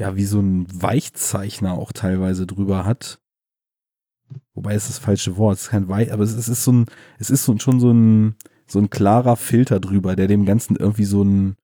ja, 0.00 0.16
wie 0.16 0.24
so 0.24 0.40
ein 0.40 0.66
Weichzeichner 0.70 1.72
auch 1.72 1.92
teilweise 1.92 2.46
drüber 2.46 2.84
hat. 2.84 3.20
Wobei 4.54 4.74
es 4.74 4.88
das 4.88 4.98
falsche 4.98 5.36
Wort, 5.36 5.56
es 5.56 5.64
ist 5.64 5.70
kein 5.70 5.88
Weich, 5.88 6.12
aber 6.12 6.22
es 6.22 6.30
ist, 6.30 6.38
es 6.38 6.48
ist 6.48 6.64
so 6.64 6.72
ein, 6.72 6.86
es 7.18 7.30
ist 7.30 7.44
so, 7.44 7.56
schon 7.58 7.80
so 7.80 7.90
ein, 7.90 8.34
so 8.66 8.78
ein 8.78 8.90
klarer 8.90 9.36
Filter 9.36 9.80
drüber, 9.80 10.16
der 10.16 10.28
dem 10.28 10.44
Ganzen 10.44 10.76
irgendwie 10.76 11.04
so 11.04 11.22
ein, 11.22 11.56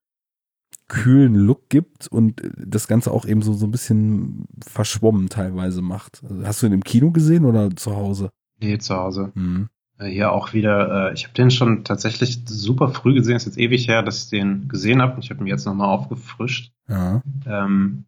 kühlen 0.87 1.35
Look 1.35 1.69
gibt 1.69 2.07
und 2.07 2.41
das 2.57 2.87
Ganze 2.87 3.11
auch 3.11 3.25
eben 3.25 3.41
so, 3.41 3.53
so 3.53 3.65
ein 3.65 3.71
bisschen 3.71 4.45
verschwommen 4.65 5.29
teilweise 5.29 5.81
macht. 5.81 6.21
Also 6.23 6.45
hast 6.45 6.61
du 6.61 6.67
ihn 6.67 6.73
im 6.73 6.83
Kino 6.83 7.11
gesehen 7.11 7.45
oder 7.45 7.75
zu 7.75 7.95
Hause? 7.95 8.31
Nee, 8.59 8.77
zu 8.77 8.95
Hause. 8.95 9.31
Mhm. 9.33 9.69
Hier 9.99 10.31
auch 10.31 10.53
wieder, 10.53 11.09
äh, 11.09 11.13
ich 11.13 11.23
habe 11.23 11.33
den 11.33 11.51
schon 11.51 11.85
tatsächlich 11.85 12.41
super 12.45 12.89
früh 12.89 13.13
gesehen, 13.13 13.37
ist 13.37 13.45
jetzt 13.45 13.57
ewig 13.57 13.87
her, 13.87 14.03
dass 14.03 14.25
ich 14.25 14.29
den 14.29 14.67
gesehen 14.67 15.01
habe. 15.01 15.19
Ich 15.21 15.29
habe 15.29 15.41
ihn 15.41 15.47
jetzt 15.47 15.65
nochmal 15.65 15.87
aufgefrischt. 15.87 16.71
Ja. 16.89 17.21
Ähm, 17.45 18.05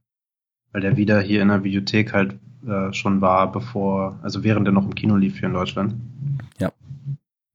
weil 0.72 0.82
der 0.82 0.98
wieder 0.98 1.22
hier 1.22 1.42
in 1.42 1.48
der 1.48 1.64
Videothek 1.64 2.14
halt 2.14 2.38
äh, 2.68 2.92
schon 2.94 3.22
war, 3.22 3.52
bevor, 3.52 4.20
also 4.22 4.44
während 4.44 4.66
der 4.66 4.74
noch 4.74 4.86
im 4.86 4.96
Kino 4.96 5.16
lief 5.16 5.40
hier 5.40 5.48
in 5.48 5.54
Deutschland. 5.54 5.96
Ja. 6.60 6.72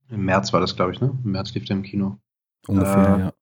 Im 0.09 0.25
März 0.25 0.53
war 0.53 0.59
das, 0.59 0.75
glaube 0.75 0.91
ich, 0.91 1.01
ne? 1.01 1.17
Im 1.23 1.31
März 1.31 1.53
lief 1.53 1.65
der 1.65 1.77
im 1.77 1.83
Kino. 1.83 2.17
Ungefähr, 2.67 3.15
äh, 3.15 3.19
ja. 3.19 3.33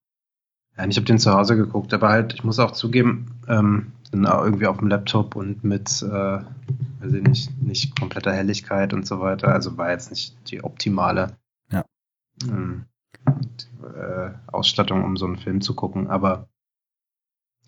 Ja, 0.77 0.87
ich 0.87 0.95
habe 0.95 1.05
den 1.05 1.19
zu 1.19 1.31
Hause 1.33 1.55
geguckt, 1.57 1.93
aber 1.93 2.09
halt, 2.09 2.33
ich 2.33 2.43
muss 2.43 2.59
auch 2.59 2.71
zugeben, 2.71 3.39
ähm, 3.47 3.91
irgendwie 4.13 4.67
auf 4.67 4.77
dem 4.77 4.87
Laptop 4.87 5.35
und 5.35 5.63
mit, 5.63 6.01
äh, 6.01 6.39
weiß 6.99 7.13
ich 7.13 7.23
nicht, 7.23 7.61
nicht 7.61 7.99
kompletter 7.99 8.33
Helligkeit 8.33 8.93
und 8.93 9.05
so 9.05 9.19
weiter. 9.19 9.49
Also 9.49 9.77
war 9.77 9.91
jetzt 9.91 10.09
nicht 10.09 10.35
die 10.49 10.63
optimale 10.63 11.37
ja. 11.71 11.85
ähm, 12.43 12.85
äh, 13.25 14.31
Ausstattung, 14.47 15.03
um 15.03 15.17
so 15.17 15.25
einen 15.25 15.37
Film 15.37 15.61
zu 15.61 15.75
gucken, 15.75 16.07
aber 16.07 16.47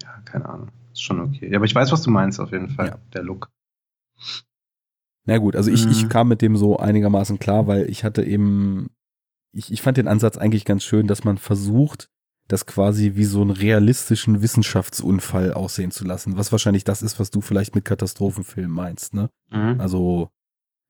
ja, 0.01 0.21
keine 0.25 0.49
Ahnung. 0.49 0.69
Ist 0.93 1.01
schon 1.01 1.19
okay. 1.19 1.49
Ja, 1.49 1.57
aber 1.57 1.65
ich 1.65 1.75
weiß, 1.75 1.91
was 1.91 2.03
du 2.03 2.11
meinst, 2.11 2.39
auf 2.39 2.51
jeden 2.51 2.69
Fall, 2.69 2.87
ja. 2.87 2.99
der 3.13 3.23
Look. 3.23 3.51
Na 5.25 5.37
gut, 5.37 5.55
also 5.55 5.71
ich, 5.71 5.85
mhm. 5.85 5.91
ich 5.91 6.09
kam 6.09 6.27
mit 6.27 6.41
dem 6.41 6.55
so 6.55 6.77
einigermaßen 6.77 7.39
klar, 7.39 7.67
weil 7.67 7.89
ich 7.89 8.03
hatte 8.03 8.23
eben, 8.23 8.89
ich, 9.51 9.71
ich 9.71 9.81
fand 9.81 9.97
den 9.97 10.07
Ansatz 10.07 10.37
eigentlich 10.37 10.65
ganz 10.65 10.83
schön, 10.83 11.07
dass 11.07 11.23
man 11.23 11.37
versucht, 11.37 12.09
das 12.47 12.65
quasi 12.65 13.13
wie 13.15 13.23
so 13.23 13.41
einen 13.41 13.51
realistischen 13.51 14.41
Wissenschaftsunfall 14.41 15.53
aussehen 15.53 15.91
zu 15.91 16.03
lassen, 16.03 16.37
was 16.37 16.51
wahrscheinlich 16.51 16.83
das 16.83 17.01
ist, 17.01 17.19
was 17.19 17.31
du 17.31 17.41
vielleicht 17.41 17.73
mit 17.73 17.85
Katastrophenfilmen 17.85 18.71
meinst, 18.71 19.13
ne? 19.13 19.29
Mhm. 19.49 19.79
Also, 19.79 20.29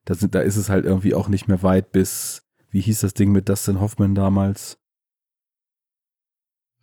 da, 0.06 0.16
sind, 0.16 0.36
da 0.36 0.42
ist 0.42 0.58
es 0.58 0.70
halt 0.70 0.86
irgendwie 0.86 1.14
auch 1.14 1.30
nicht 1.30 1.48
mehr 1.48 1.62
weit 1.62 1.92
bis, 1.92 2.44
wie 2.70 2.82
hieß 2.82 3.02
das 3.02 3.14
Ding 3.14 3.32
mit 3.32 3.48
Dustin 3.50 3.80
Hoffman 3.80 4.16
damals? 4.16 4.80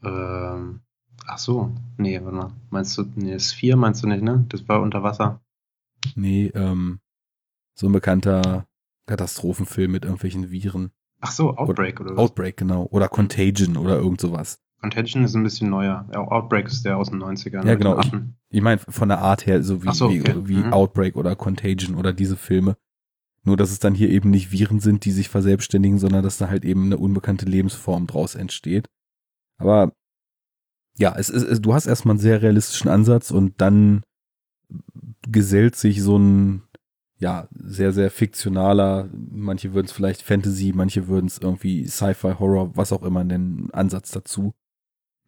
Ähm, 0.05 0.83
ach 1.31 1.39
so, 1.39 1.71
nee, 1.97 2.21
warte 2.23 2.37
mal. 2.37 2.53
Meinst 2.71 2.99
du, 2.99 3.05
nee, 3.15 3.39
Sphere 3.39 3.77
meinst 3.77 4.03
du 4.03 4.09
nicht, 4.09 4.23
ne? 4.23 4.45
Das 4.49 4.69
war 4.69 4.83
unter 4.83 5.03
Wasser. 5.03 5.41
Nee, 6.17 6.51
ähm, 6.55 7.01
so 7.75 7.87
ein 7.89 7.93
bekannter 7.93 8.67
Katastrophenfilm 9.07 9.93
mit 9.93 10.05
irgendwelchen 10.05 10.51
Viren. 10.51 10.91
Ach 11.21 11.31
so, 11.31 11.57
Outbreak 11.57 12.01
oder, 12.01 12.11
oder 12.11 12.17
was? 12.17 12.25
Outbreak, 12.25 12.57
genau. 12.57 12.87
Oder 12.91 13.09
Contagion 13.09 13.77
oder 13.77 13.99
irgend 13.99 14.21
sowas. 14.21 14.61
Contagion 14.81 15.25
ist 15.25 15.35
ein 15.35 15.43
bisschen 15.43 15.71
neuer. 15.71 16.09
Outbreak 16.15 16.67
ist 16.67 16.85
der 16.85 16.97
aus 16.97 17.11
den 17.11 17.23
90ern. 17.23 17.67
Ja, 17.67 17.75
genau. 17.75 18.01
Ich, 18.01 18.13
ich 18.49 18.63
meine, 18.63 18.79
von 18.79 19.09
der 19.09 19.19
Art 19.19 19.47
her, 19.47 19.63
so 19.63 19.85
wie, 19.85 19.93
so, 19.93 20.07
okay. 20.07 20.35
wie, 20.45 20.49
wie 20.49 20.65
mhm. 20.65 20.73
Outbreak 20.73 21.17
oder 21.17 21.37
Contagion 21.37 21.95
oder 21.95 22.13
diese 22.13 22.37
Filme. 22.37 22.77
Nur, 23.43 23.57
dass 23.57 23.71
es 23.71 23.79
dann 23.79 23.95
hier 23.95 24.09
eben 24.11 24.31
nicht 24.31 24.53
Viren 24.53 24.81
sind, 24.81 25.05
die 25.05 25.13
sich 25.13 25.29
verselbstständigen, 25.29 25.99
sondern 25.99 26.23
dass 26.23 26.39
da 26.39 26.49
halt 26.49 26.65
eben 26.65 26.87
eine 26.87 26.99
unbekannte 26.99 27.47
Lebensform 27.47 28.07
draus 28.07 28.35
entsteht. 28.35 28.89
Aber 29.59 29.93
ja, 31.01 31.15
es 31.17 31.31
ist, 31.31 31.63
du 31.63 31.73
hast 31.73 31.87
erstmal 31.87 32.13
einen 32.13 32.21
sehr 32.21 32.43
realistischen 32.43 32.91
Ansatz 32.91 33.31
und 33.31 33.61
dann 33.61 34.03
gesellt 35.27 35.75
sich 35.75 36.03
so 36.03 36.19
ein 36.19 36.63
ja, 37.21 37.49
sehr, 37.53 37.93
sehr 37.93 38.11
fiktionaler, 38.11 39.11
manche 39.13 39.75
würden 39.75 39.87
es 39.87 39.93
vielleicht 39.93 40.23
Fantasy, 40.23 40.73
manche 40.75 41.07
würden 41.07 41.27
es 41.27 41.39
irgendwie 41.39 41.87
Sci-Fi, 41.87 42.37
Horror, 42.39 42.75
was 42.77 42.93
auch 42.93 43.03
immer 43.03 43.25
nennen, 43.25 43.71
Ansatz 43.73 44.11
dazu. 44.11 44.55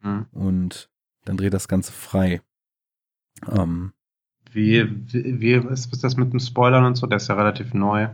Mhm. 0.01 0.25
Und 0.31 0.89
dann 1.25 1.37
dreht 1.37 1.53
das 1.53 1.67
Ganze 1.67 1.91
frei. 1.91 2.41
Ähm, 3.47 3.93
wie, 4.51 4.87
wie, 5.13 5.39
wie 5.39 5.53
ist 5.71 6.03
das 6.03 6.17
mit 6.17 6.33
dem 6.33 6.39
Spoilern 6.39 6.85
und 6.85 6.95
so? 6.95 7.05
Der 7.05 7.17
ist 7.17 7.29
ja 7.29 7.35
relativ 7.35 7.75
neu. 7.75 8.09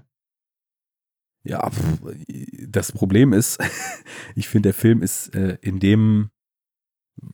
Ja, 1.44 1.72
das 2.68 2.92
Problem 2.92 3.32
ist, 3.32 3.60
ich 4.36 4.50
finde, 4.50 4.68
der 4.68 4.74
Film 4.74 5.02
ist 5.02 5.34
äh, 5.36 5.58
in 5.62 5.80
dem, 5.80 6.32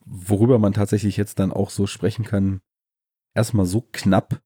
worüber 0.06 0.60
man 0.60 0.74
tatsächlich 0.74 1.18
jetzt 1.18 1.40
dann 1.40 1.52
auch 1.52 1.70
so 1.70 1.88
sprechen 1.88 2.26
kann, 2.26 2.62
erstmal 3.34 3.66
so 3.66 3.88
knapp, 3.92 4.42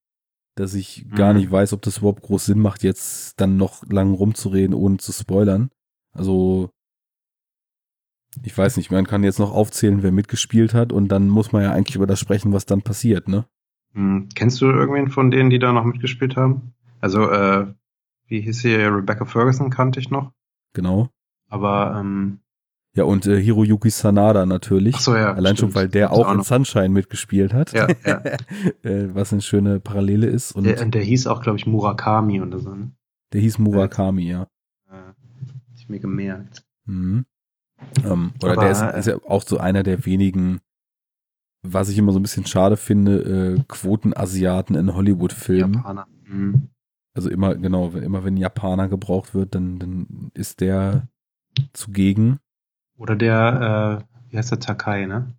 dass 0.56 0.73
ich 0.73 1.06
mhm. 1.06 1.15
gar 1.15 1.34
nicht 1.34 1.49
weiß, 1.49 1.73
ob 1.73 1.82
das 1.82 1.99
überhaupt 1.99 2.23
groß 2.23 2.47
Sinn 2.47 2.60
macht, 2.60 2.84
jetzt 2.84 3.39
dann 3.39 3.58
noch 3.58 3.86
lang 3.88 4.13
rumzureden, 4.13 4.73
ohne 4.73 4.97
zu 4.97 5.12
spoilern. 5.12 5.69
Also, 6.12 6.69
ich 8.43 8.58
weiß 8.58 8.78
nicht, 8.78 8.91
man 8.91 9.08
kann 9.08 9.23
jetzt 9.23 9.39
noch 9.39 9.54
aufzählen, 9.54 10.04
wer 10.04 10.12
mitgespielt 10.12 10.73
hat 10.73 10.91
und 10.91 11.08
dann 11.10 11.30
muss 11.30 11.52
man 11.52 11.63
ja 11.63 11.71
eigentlich 11.71 11.95
über 11.95 12.08
das 12.08 12.19
sprechen, 12.19 12.54
was 12.54 12.65
dann 12.65 12.82
passiert, 12.82 13.28
ne? 13.28 13.45
Mhm. 13.93 14.30
Kennst 14.36 14.62
du 14.62 14.65
irgendwen 14.65 15.10
von 15.10 15.32
denen, 15.32 15.49
die 15.49 15.60
da 15.60 15.71
noch 15.71 15.86
mitgespielt 15.86 16.36
haben? 16.36 16.73
Also, 16.99 17.30
äh, 17.30 17.73
wie 18.28 18.41
hieß 18.41 18.60
sie? 18.60 18.75
Rebecca 18.75 19.25
Ferguson 19.25 19.69
kannte 19.69 19.99
ich 19.99 20.10
noch. 20.10 20.32
Genau. 20.73 21.10
Aber 21.47 21.97
ähm, 21.99 22.41
ja, 22.95 23.04
und 23.04 23.28
äh, 23.28 23.41
Hiroyuki 23.41 23.89
Sanada 23.89 24.45
natürlich. 24.45 24.95
Ach 24.95 25.02
so, 25.02 25.15
ja. 25.15 25.34
Allein 25.34 25.56
stimmt. 25.56 25.73
schon, 25.73 25.82
weil 25.82 25.89
der 25.89 26.12
auch, 26.12 26.28
auch 26.28 26.34
in 26.34 26.41
Sunshine 26.41 26.89
mitgespielt 26.89 27.54
hat. 27.54 27.71
Ja, 27.71 27.88
ja. 28.06 28.21
äh, 28.84 29.13
was 29.13 29.32
eine 29.32 29.41
schöne 29.41 29.80
Parallele 29.80 30.28
ist. 30.28 30.54
Und 30.54 30.63
der, 30.63 30.84
der 30.84 31.04
hieß 31.04 31.28
auch, 31.28 31.41
glaube 31.41 31.58
ich, 31.58 31.67
Murakami 31.67 32.41
oder 32.41 32.60
so. 32.60 32.73
Ne? 32.73 32.91
Der 33.32 33.41
hieß 33.41 33.60
Murakami, 33.60 34.30
ja. 34.30 34.47
ja. 34.91 35.15
ich 35.75 35.88
mir 35.88 35.99
gemerkt. 35.99 36.63
Mhm. 36.86 37.25
Ähm, 38.04 38.32
oder 38.41 38.54
Aber, 38.54 38.62
der 38.63 38.71
ist, 38.71 38.82
ist, 38.82 39.08
ja 39.08 39.17
auch 39.28 39.43
so 39.43 39.60
einer 39.60 39.84
der 39.84 40.06
wenigen, 40.06 40.60
was 41.62 41.89
ich 41.89 41.97
immer 41.97 42.12
so 42.12 42.19
ein 42.19 42.23
bisschen 42.23 42.45
schade 42.45 42.75
finde, 42.75 43.56
äh, 43.58 43.63
Quotenasiaten 43.67 44.75
in 44.75 44.95
Hollywood-Filmen. 44.95 45.75
Japaner. 45.75 46.08
Mhm. 46.28 46.69
Also 47.13 47.30
immer, 47.30 47.56
genau, 47.56 47.89
immer 47.91 48.23
wenn 48.23 48.38
Japaner 48.38 48.89
gebraucht 48.89 49.36
wird, 49.36 49.54
dann, 49.54 49.78
dann 49.78 50.32
ist 50.34 50.60
der 50.60 51.08
zugegen. 51.73 52.39
Oder 52.99 53.15
der, 53.15 54.03
äh, 54.03 54.29
wie 54.29 54.38
heißt 54.38 54.51
der 54.51 54.59
Takai, 54.59 55.05
ne? 55.05 55.33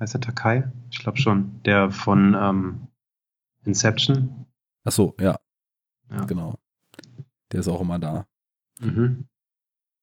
Heißt 0.00 0.14
der 0.14 0.20
Takai? 0.20 0.70
Ich 0.90 0.98
glaube 0.98 1.18
schon. 1.18 1.62
Der 1.62 1.92
von 1.92 2.34
ähm, 2.34 2.88
Inception. 3.64 4.46
Ach 4.84 4.92
so, 4.92 5.14
ja. 5.20 5.38
ja. 6.10 6.24
Genau. 6.24 6.58
Der 7.52 7.60
ist 7.60 7.68
auch 7.68 7.80
immer 7.80 8.00
da. 8.00 8.26
Mhm. 8.80 9.28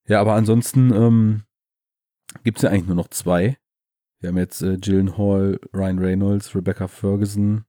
Ja, 0.08 0.22
aber 0.22 0.36
ansonsten 0.36 0.94
ähm, 0.94 1.44
gibt 2.44 2.60
es 2.60 2.62
ja 2.64 2.70
eigentlich 2.70 2.88
nur 2.88 2.96
noch 2.96 3.10
zwei. 3.10 3.58
Wir 4.20 4.30
haben 4.30 4.38
jetzt 4.38 4.62
äh, 4.62 4.78
Hall, 5.18 5.60
Ryan 5.74 6.00
Reynolds, 6.00 6.56
Rebecca 6.56 6.88
Ferguson, 6.88 7.66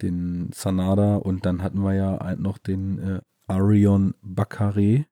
den 0.00 0.50
Sanada 0.52 1.16
und 1.16 1.44
dann 1.44 1.62
hatten 1.62 1.80
wir 1.80 1.92
ja 1.92 2.36
noch 2.36 2.56
den 2.56 2.98
äh, 2.98 3.20
Arion 3.46 4.14
Bakare. 4.22 5.04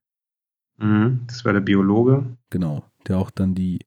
Mhm, 0.85 1.23
das 1.27 1.44
war 1.44 1.55
der 1.55 1.61
Biologe. 1.61 2.27
Genau, 2.51 2.85
der 3.09 3.16
auch 3.16 3.31
dann 3.31 3.55
die, 3.55 3.81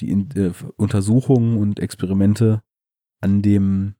die 0.00 0.10
äh, 0.10 0.52
Untersuchungen 0.76 1.56
und 1.56 1.78
Experimente 1.78 2.62
an 3.20 3.42
dem 3.42 3.94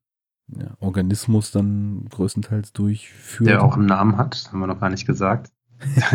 ja, 0.49 0.77
Organismus 0.81 1.53
dann 1.53 2.07
größtentehls 2.11 2.73
durchführt. 2.73 3.49
Der 3.49 3.63
auch 3.63 3.77
einen 3.77 3.87
Namen 3.87 4.17
hat, 4.17 4.49
haben 4.51 4.59
wir 4.59 4.67
noch 4.67 4.81
gar 4.81 4.91
nicht 4.91 5.07
gesagt. 5.07 5.53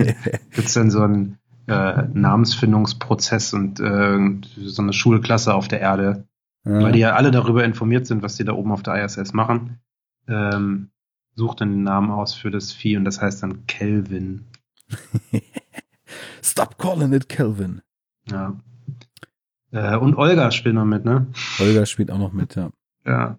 Gibt 0.51 0.67
es 0.67 0.73
dann 0.73 0.91
so 0.91 1.01
einen 1.01 1.37
äh, 1.67 2.03
Namensfindungsprozess 2.13 3.53
und 3.53 3.79
äh, 3.79 4.19
so 4.57 4.81
eine 4.81 4.93
Schulklasse 4.93 5.53
auf 5.53 5.69
der 5.69 5.79
Erde, 5.79 6.25
ja. 6.65 6.81
weil 6.81 6.91
die 6.91 6.99
ja 6.99 7.13
alle 7.13 7.31
darüber 7.31 7.63
informiert 7.63 8.05
sind, 8.05 8.21
was 8.21 8.35
die 8.35 8.43
da 8.43 8.51
oben 8.51 8.73
auf 8.73 8.83
der 8.83 9.03
ISS 9.03 9.31
machen. 9.31 9.79
Ähm, 10.27 10.89
sucht 11.35 11.61
dann 11.61 11.71
den 11.71 11.83
Namen 11.83 12.11
aus 12.11 12.33
für 12.33 12.51
das 12.51 12.73
Vieh 12.73 12.97
und 12.97 13.05
das 13.05 13.21
heißt 13.21 13.43
dann 13.43 13.65
Kelvin. 13.65 14.45
Stop 16.47 16.77
calling 16.77 17.12
it 17.12 17.27
Kelvin. 17.27 17.81
Ja. 18.31 18.55
Äh, 19.71 19.97
und 19.97 20.15
Olga 20.15 20.51
spielt 20.51 20.75
noch 20.75 20.86
mit, 20.86 21.03
ne? 21.03 21.27
Olga 21.60 21.86
spielt 21.86 22.10
auch 22.10 22.17
noch 22.17 22.31
mit, 22.31 22.55
ja. 22.55 22.69
Ja. 23.05 23.38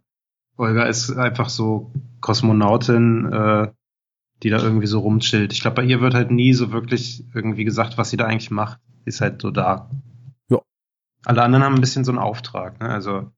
Olga 0.59 0.85
ist 0.85 1.17
einfach 1.17 1.49
so 1.49 1.91
Kosmonautin, 2.21 3.33
äh, 3.33 3.69
die 4.43 4.51
da 4.51 4.59
irgendwie 4.59 4.87
so 4.87 5.01
rumchillt. 5.01 5.55
Ich 5.55 5.63
glaube, 5.63 5.77
bei 5.77 5.85
ihr 5.85 6.03
wird 6.03 6.13
halt 6.13 6.31
nie 6.31 6.53
so 6.53 6.71
wirklich 6.71 7.25
irgendwie 7.33 7.65
gesagt, 7.65 7.97
was 7.97 8.11
sie 8.11 8.19
da 8.19 8.27
eigentlich 8.27 8.51
macht. 8.51 8.79
Sie 9.05 9.09
ist 9.09 9.23
halt 9.23 9.41
so 9.41 9.51
da. 9.51 9.91
Ja. 10.51 10.59
Alle 11.25 11.43
anderen 11.43 11.65
haben 11.65 11.77
ein 11.77 11.81
bisschen 11.81 12.05
so 12.05 12.13
einen 12.13 12.19
Auftrag, 12.19 12.79
ne? 12.79 12.91
Also, 12.91 13.33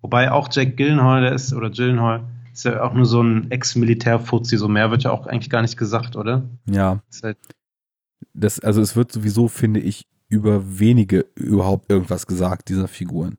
wobei 0.00 0.30
auch 0.30 0.48
Jack 0.52 0.76
Gillenhall, 0.76 1.22
der 1.22 1.32
ist, 1.32 1.52
oder 1.52 1.70
Gillenhall, 1.70 2.28
ist 2.52 2.64
ja 2.64 2.82
auch 2.82 2.94
nur 2.94 3.06
so 3.06 3.20
ein 3.20 3.50
Ex-Militär-Fuzzi, 3.50 4.56
so 4.56 4.68
mehr 4.68 4.92
wird 4.92 5.02
ja 5.02 5.10
auch 5.10 5.26
eigentlich 5.26 5.50
gar 5.50 5.62
nicht 5.62 5.76
gesagt, 5.76 6.14
oder? 6.14 6.48
Ja. 6.66 7.02
Ist 7.10 7.24
halt 7.24 7.38
das, 8.34 8.60
also 8.60 8.80
es 8.80 8.96
wird 8.96 9.12
sowieso, 9.12 9.48
finde 9.48 9.80
ich, 9.80 10.06
über 10.28 10.78
wenige 10.78 11.26
überhaupt 11.34 11.90
irgendwas 11.90 12.26
gesagt, 12.26 12.68
dieser 12.68 12.88
Figuren. 12.88 13.38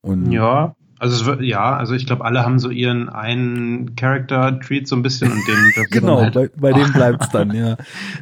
Und 0.00 0.32
ja, 0.32 0.74
also 0.98 1.16
es 1.16 1.24
wird, 1.24 1.42
ja, 1.42 1.76
also 1.76 1.94
ich 1.94 2.06
glaube, 2.06 2.24
alle 2.24 2.44
haben 2.44 2.58
so 2.58 2.70
ihren 2.70 3.08
einen 3.08 3.96
Character-Treat 3.96 4.86
so 4.86 4.96
ein 4.96 5.02
bisschen 5.02 5.32
und 5.32 5.48
den 5.48 5.56
dürfen 5.74 5.90
Genau, 5.90 6.20
halt, 6.20 6.34
bei, 6.34 6.48
bei 6.48 6.72
dem 6.72 6.92
bleibt's 6.92 7.30
dann, 7.30 7.54
ja. 7.54 7.76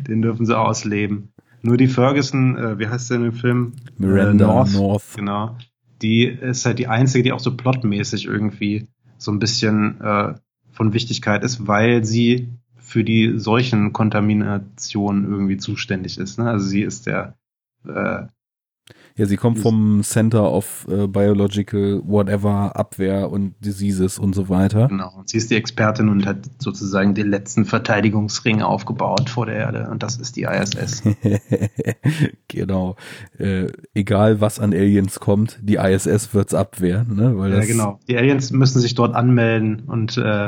Den 0.06 0.22
dürfen 0.22 0.46
sie 0.46 0.58
ausleben. 0.58 1.32
Nur 1.62 1.76
die 1.76 1.88
Ferguson, 1.88 2.56
äh, 2.56 2.78
wie 2.78 2.88
heißt 2.88 3.10
der 3.10 3.18
in 3.18 3.24
dem 3.24 3.32
Film? 3.32 3.72
Miranda 3.98 4.44
äh, 4.44 4.48
North. 4.48 4.72
North. 4.72 5.04
Genau. 5.16 5.56
die 6.00 6.24
ist 6.24 6.64
halt 6.64 6.78
die 6.78 6.86
einzige, 6.86 7.22
die 7.22 7.32
auch 7.32 7.40
so 7.40 7.54
plotmäßig 7.54 8.26
irgendwie 8.26 8.88
so 9.18 9.30
ein 9.30 9.38
bisschen 9.38 10.00
äh, 10.00 10.34
von 10.72 10.94
Wichtigkeit 10.94 11.44
ist, 11.44 11.66
weil 11.66 12.04
sie 12.04 12.48
für 12.90 13.04
die 13.04 13.38
solchen 13.38 13.92
Kontamination 13.92 15.24
irgendwie 15.24 15.58
zuständig 15.58 16.18
ist. 16.18 16.40
Ne? 16.40 16.50
Also 16.50 16.66
sie 16.66 16.82
ist 16.82 17.06
der 17.06 17.38
äh, 17.86 18.24
ja, 19.20 19.26
sie 19.26 19.36
kommt 19.36 19.58
vom 19.58 20.00
Center 20.02 20.50
of 20.50 20.86
äh, 20.90 21.06
Biological 21.06 22.00
Whatever, 22.06 22.74
Abwehr 22.74 23.30
und 23.30 23.54
Diseases 23.62 24.18
und 24.18 24.34
so 24.34 24.48
weiter. 24.48 24.88
Genau. 24.88 25.12
Und 25.14 25.28
sie 25.28 25.36
ist 25.36 25.50
die 25.50 25.56
Expertin 25.56 26.08
und 26.08 26.24
hat 26.24 26.38
sozusagen 26.56 27.14
den 27.14 27.28
letzten 27.28 27.66
Verteidigungsring 27.66 28.62
aufgebaut 28.62 29.28
vor 29.28 29.44
der 29.44 29.56
Erde. 29.56 29.88
Und 29.90 30.02
das 30.02 30.16
ist 30.16 30.36
die 30.36 30.44
ISS. 30.44 31.02
genau. 32.48 32.96
Äh, 33.38 33.66
egal 33.92 34.40
was 34.40 34.58
an 34.58 34.72
Aliens 34.72 35.20
kommt, 35.20 35.58
die 35.60 35.74
ISS 35.74 36.32
wird's 36.32 36.54
abwehren, 36.54 37.14
ne? 37.14 37.36
Weil 37.36 37.52
ja, 37.52 37.60
genau. 37.60 38.00
Die 38.08 38.16
Aliens 38.16 38.50
müssen 38.52 38.80
sich 38.80 38.94
dort 38.94 39.14
anmelden 39.14 39.80
und 39.80 40.16
äh, 40.16 40.46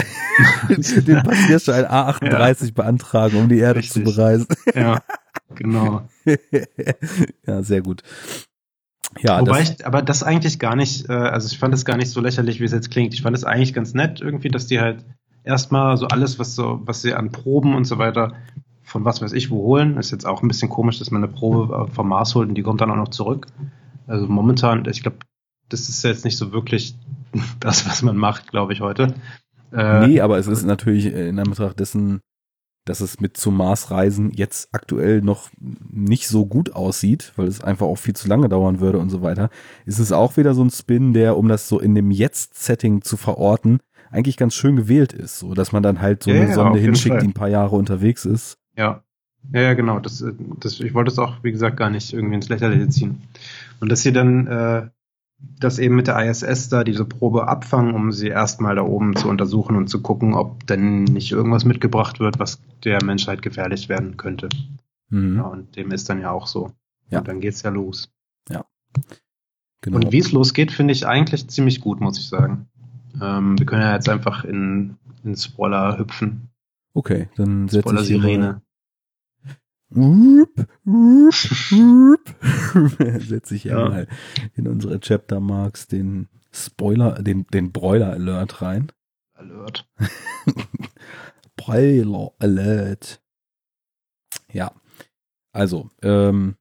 den 0.68 1.22
Passierschein 1.22 1.84
A38 1.84 2.64
ja. 2.64 2.70
beantragen, 2.74 3.36
um 3.36 3.50
die 3.50 3.58
Erde 3.58 3.80
Richtig. 3.80 4.06
zu 4.06 4.14
bereisen. 4.14 4.46
ja, 4.74 5.02
genau. 5.56 6.08
ja, 7.46 7.62
sehr 7.62 7.82
gut. 7.82 8.02
Ja, 9.20 9.40
Wobei 9.40 9.60
das, 9.60 9.70
ich, 9.70 9.86
aber 9.86 10.02
das 10.02 10.22
eigentlich 10.22 10.58
gar 10.58 10.76
nicht, 10.76 11.08
äh, 11.08 11.12
also 11.12 11.46
ich 11.46 11.58
fand 11.58 11.74
es 11.74 11.84
gar 11.84 11.96
nicht 11.96 12.10
so 12.10 12.20
lächerlich, 12.20 12.60
wie 12.60 12.64
es 12.64 12.72
jetzt 12.72 12.90
klingt. 12.90 13.14
Ich 13.14 13.22
fand 13.22 13.36
es 13.36 13.44
eigentlich 13.44 13.74
ganz 13.74 13.94
nett 13.94 14.20
irgendwie, 14.20 14.48
dass 14.48 14.66
die 14.66 14.80
halt 14.80 15.04
erstmal 15.44 15.96
so 15.96 16.06
alles, 16.06 16.38
was 16.38 16.54
so, 16.54 16.80
was 16.84 17.02
sie 17.02 17.14
an 17.14 17.30
Proben 17.30 17.74
und 17.74 17.84
so 17.84 17.98
weiter 17.98 18.32
von 18.82 19.04
was 19.04 19.22
weiß 19.22 19.32
ich 19.32 19.50
wo 19.50 19.62
holen, 19.62 19.96
ist 19.96 20.10
jetzt 20.10 20.26
auch 20.26 20.42
ein 20.42 20.48
bisschen 20.48 20.68
komisch, 20.68 20.98
dass 20.98 21.10
man 21.10 21.24
eine 21.24 21.32
Probe 21.32 21.88
vom 21.92 22.08
Mars 22.08 22.34
holt 22.34 22.48
und 22.48 22.54
die 22.54 22.62
kommt 22.62 22.80
dann 22.80 22.90
auch 22.90 22.96
noch 22.96 23.08
zurück. 23.08 23.46
Also 24.06 24.26
momentan, 24.26 24.84
ich 24.86 25.02
glaube, 25.02 25.18
das 25.68 25.88
ist 25.88 26.02
jetzt 26.04 26.24
nicht 26.24 26.36
so 26.36 26.52
wirklich 26.52 26.94
das, 27.60 27.86
was 27.86 28.02
man 28.02 28.16
macht, 28.16 28.50
glaube 28.50 28.72
ich, 28.72 28.80
heute. 28.80 29.14
Äh, 29.72 30.06
nee, 30.06 30.20
aber 30.20 30.38
es 30.38 30.46
ist 30.46 30.64
natürlich 30.64 31.06
in 31.06 31.38
Anbetracht 31.38 31.80
dessen, 31.80 32.20
dass 32.84 33.00
es 33.00 33.20
mit 33.20 33.36
zum 33.36 33.56
Marsreisen 33.56 34.32
jetzt 34.32 34.68
aktuell 34.72 35.20
noch 35.20 35.50
nicht 35.60 36.28
so 36.28 36.46
gut 36.46 36.74
aussieht, 36.74 37.32
weil 37.36 37.46
es 37.46 37.62
einfach 37.62 37.86
auch 37.86 37.98
viel 37.98 38.14
zu 38.14 38.28
lange 38.28 38.48
dauern 38.48 38.80
würde 38.80 38.98
und 38.98 39.10
so 39.10 39.22
weiter, 39.22 39.50
ist 39.86 39.98
es 39.98 40.12
auch 40.12 40.36
wieder 40.36 40.54
so 40.54 40.64
ein 40.64 40.70
Spin, 40.70 41.12
der, 41.12 41.36
um 41.36 41.48
das 41.48 41.68
so 41.68 41.78
in 41.78 41.94
dem 41.94 42.10
Jetzt-Setting 42.10 43.02
zu 43.02 43.16
verorten, 43.16 43.80
eigentlich 44.10 44.36
ganz 44.36 44.54
schön 44.54 44.76
gewählt 44.76 45.12
ist, 45.12 45.38
so 45.38 45.54
dass 45.54 45.72
man 45.72 45.82
dann 45.82 46.00
halt 46.00 46.22
so 46.22 46.30
ja, 46.30 46.40
eine 46.40 46.48
ja, 46.50 46.54
Sonde 46.54 46.78
hinschickt, 46.78 47.14
Fall. 47.14 47.20
die 47.20 47.28
ein 47.28 47.34
paar 47.34 47.48
Jahre 47.48 47.76
unterwegs 47.76 48.24
ist. 48.24 48.58
Ja. 48.76 49.02
Ja, 49.52 49.60
ja, 49.60 49.74
genau. 49.74 49.98
Das, 49.98 50.24
das, 50.60 50.78
ich 50.78 50.94
wollte 50.94 51.10
es 51.10 51.18
auch, 51.18 51.42
wie 51.42 51.50
gesagt, 51.50 51.76
gar 51.76 51.90
nicht 51.90 52.12
irgendwie 52.12 52.36
ins 52.36 52.48
Lächerliche 52.48 52.88
ziehen. 52.88 53.22
Und 53.80 53.90
dass 53.90 54.02
sie 54.02 54.12
dann 54.12 54.46
äh, 54.46 54.88
das 55.58 55.78
eben 55.78 55.96
mit 55.96 56.08
der 56.08 56.18
ISS 56.28 56.68
da 56.68 56.84
diese 56.84 57.04
Probe 57.04 57.48
abfangen, 57.48 57.94
um 57.94 58.12
sie 58.12 58.28
erstmal 58.28 58.74
da 58.74 58.82
oben 58.82 59.16
zu 59.16 59.28
untersuchen 59.28 59.76
und 59.76 59.88
zu 59.88 60.02
gucken, 60.02 60.34
ob 60.34 60.66
denn 60.66 61.04
nicht 61.04 61.30
irgendwas 61.32 61.64
mitgebracht 61.64 62.20
wird, 62.20 62.38
was 62.38 62.60
der 62.84 63.04
Menschheit 63.04 63.42
gefährlich 63.42 63.88
werden 63.88 64.16
könnte. 64.16 64.48
Mhm. 65.08 65.36
Ja, 65.36 65.42
und 65.42 65.76
dem 65.76 65.92
ist 65.92 66.08
dann 66.08 66.20
ja 66.20 66.30
auch 66.30 66.46
so. 66.46 66.72
Ja. 67.10 67.18
Und 67.18 67.28
dann 67.28 67.40
geht's 67.40 67.62
ja 67.62 67.70
los. 67.70 68.10
Ja. 68.48 68.64
Genau. 69.82 69.96
Und 69.96 70.12
wie 70.12 70.18
es 70.18 70.32
losgeht, 70.32 70.72
finde 70.72 70.92
ich 70.92 71.06
eigentlich 71.06 71.48
ziemlich 71.48 71.80
gut, 71.80 72.00
muss 72.00 72.18
ich 72.18 72.28
sagen. 72.28 72.68
Ähm, 73.20 73.58
wir 73.58 73.66
können 73.66 73.82
ja 73.82 73.94
jetzt 73.94 74.08
einfach 74.08 74.44
in, 74.44 74.96
in 75.24 75.36
Spoiler 75.36 75.98
hüpfen. 75.98 76.48
Okay, 76.94 77.28
dann 77.36 77.68
setze 77.68 77.88
Spoiler 77.88 78.00
ich 78.02 78.06
Sirene. 78.08 78.62
Setze 83.18 83.54
ich 83.54 83.64
ja, 83.64 83.88
mal 83.88 84.08
in 84.54 84.66
unsere 84.66 84.98
Chapter 84.98 85.38
Marks 85.38 85.86
den 85.86 86.28
Spoiler, 86.50 87.22
den, 87.22 87.46
den 87.46 87.72
Broiler 87.72 88.12
Alert 88.12 88.62
rein. 88.62 88.90
Alert. 89.34 89.88
Broiler 91.56 92.32
Alert. 92.38 93.22
Ja. 94.52 94.72
Also, 95.52 95.88
ähm, 96.02 96.56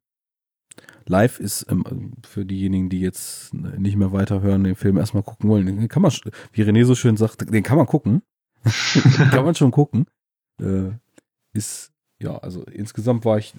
Live 1.07 1.39
ist 1.39 1.65
ähm, 1.69 2.13
für 2.23 2.45
diejenigen, 2.45 2.89
die 2.89 3.01
jetzt 3.01 3.53
nicht 3.53 3.97
mehr 3.97 4.11
weiterhören, 4.11 4.63
den 4.63 4.75
Film 4.75 4.97
erstmal 4.97 5.23
gucken 5.23 5.49
wollen, 5.49 5.65
den 5.65 5.87
kann 5.87 6.03
man, 6.03 6.11
wie 6.51 6.63
René 6.63 6.85
so 6.85 6.95
schön 6.95 7.17
sagt, 7.17 7.51
den 7.51 7.63
kann 7.63 7.77
man 7.77 7.87
gucken. 7.87 8.21
kann 9.31 9.45
man 9.45 9.55
schon 9.55 9.71
gucken. 9.71 10.05
Äh, 10.61 10.91
ist 11.53 11.91
ja, 12.21 12.37
also 12.37 12.63
insgesamt 12.63 13.25
war 13.25 13.39
ich 13.39 13.55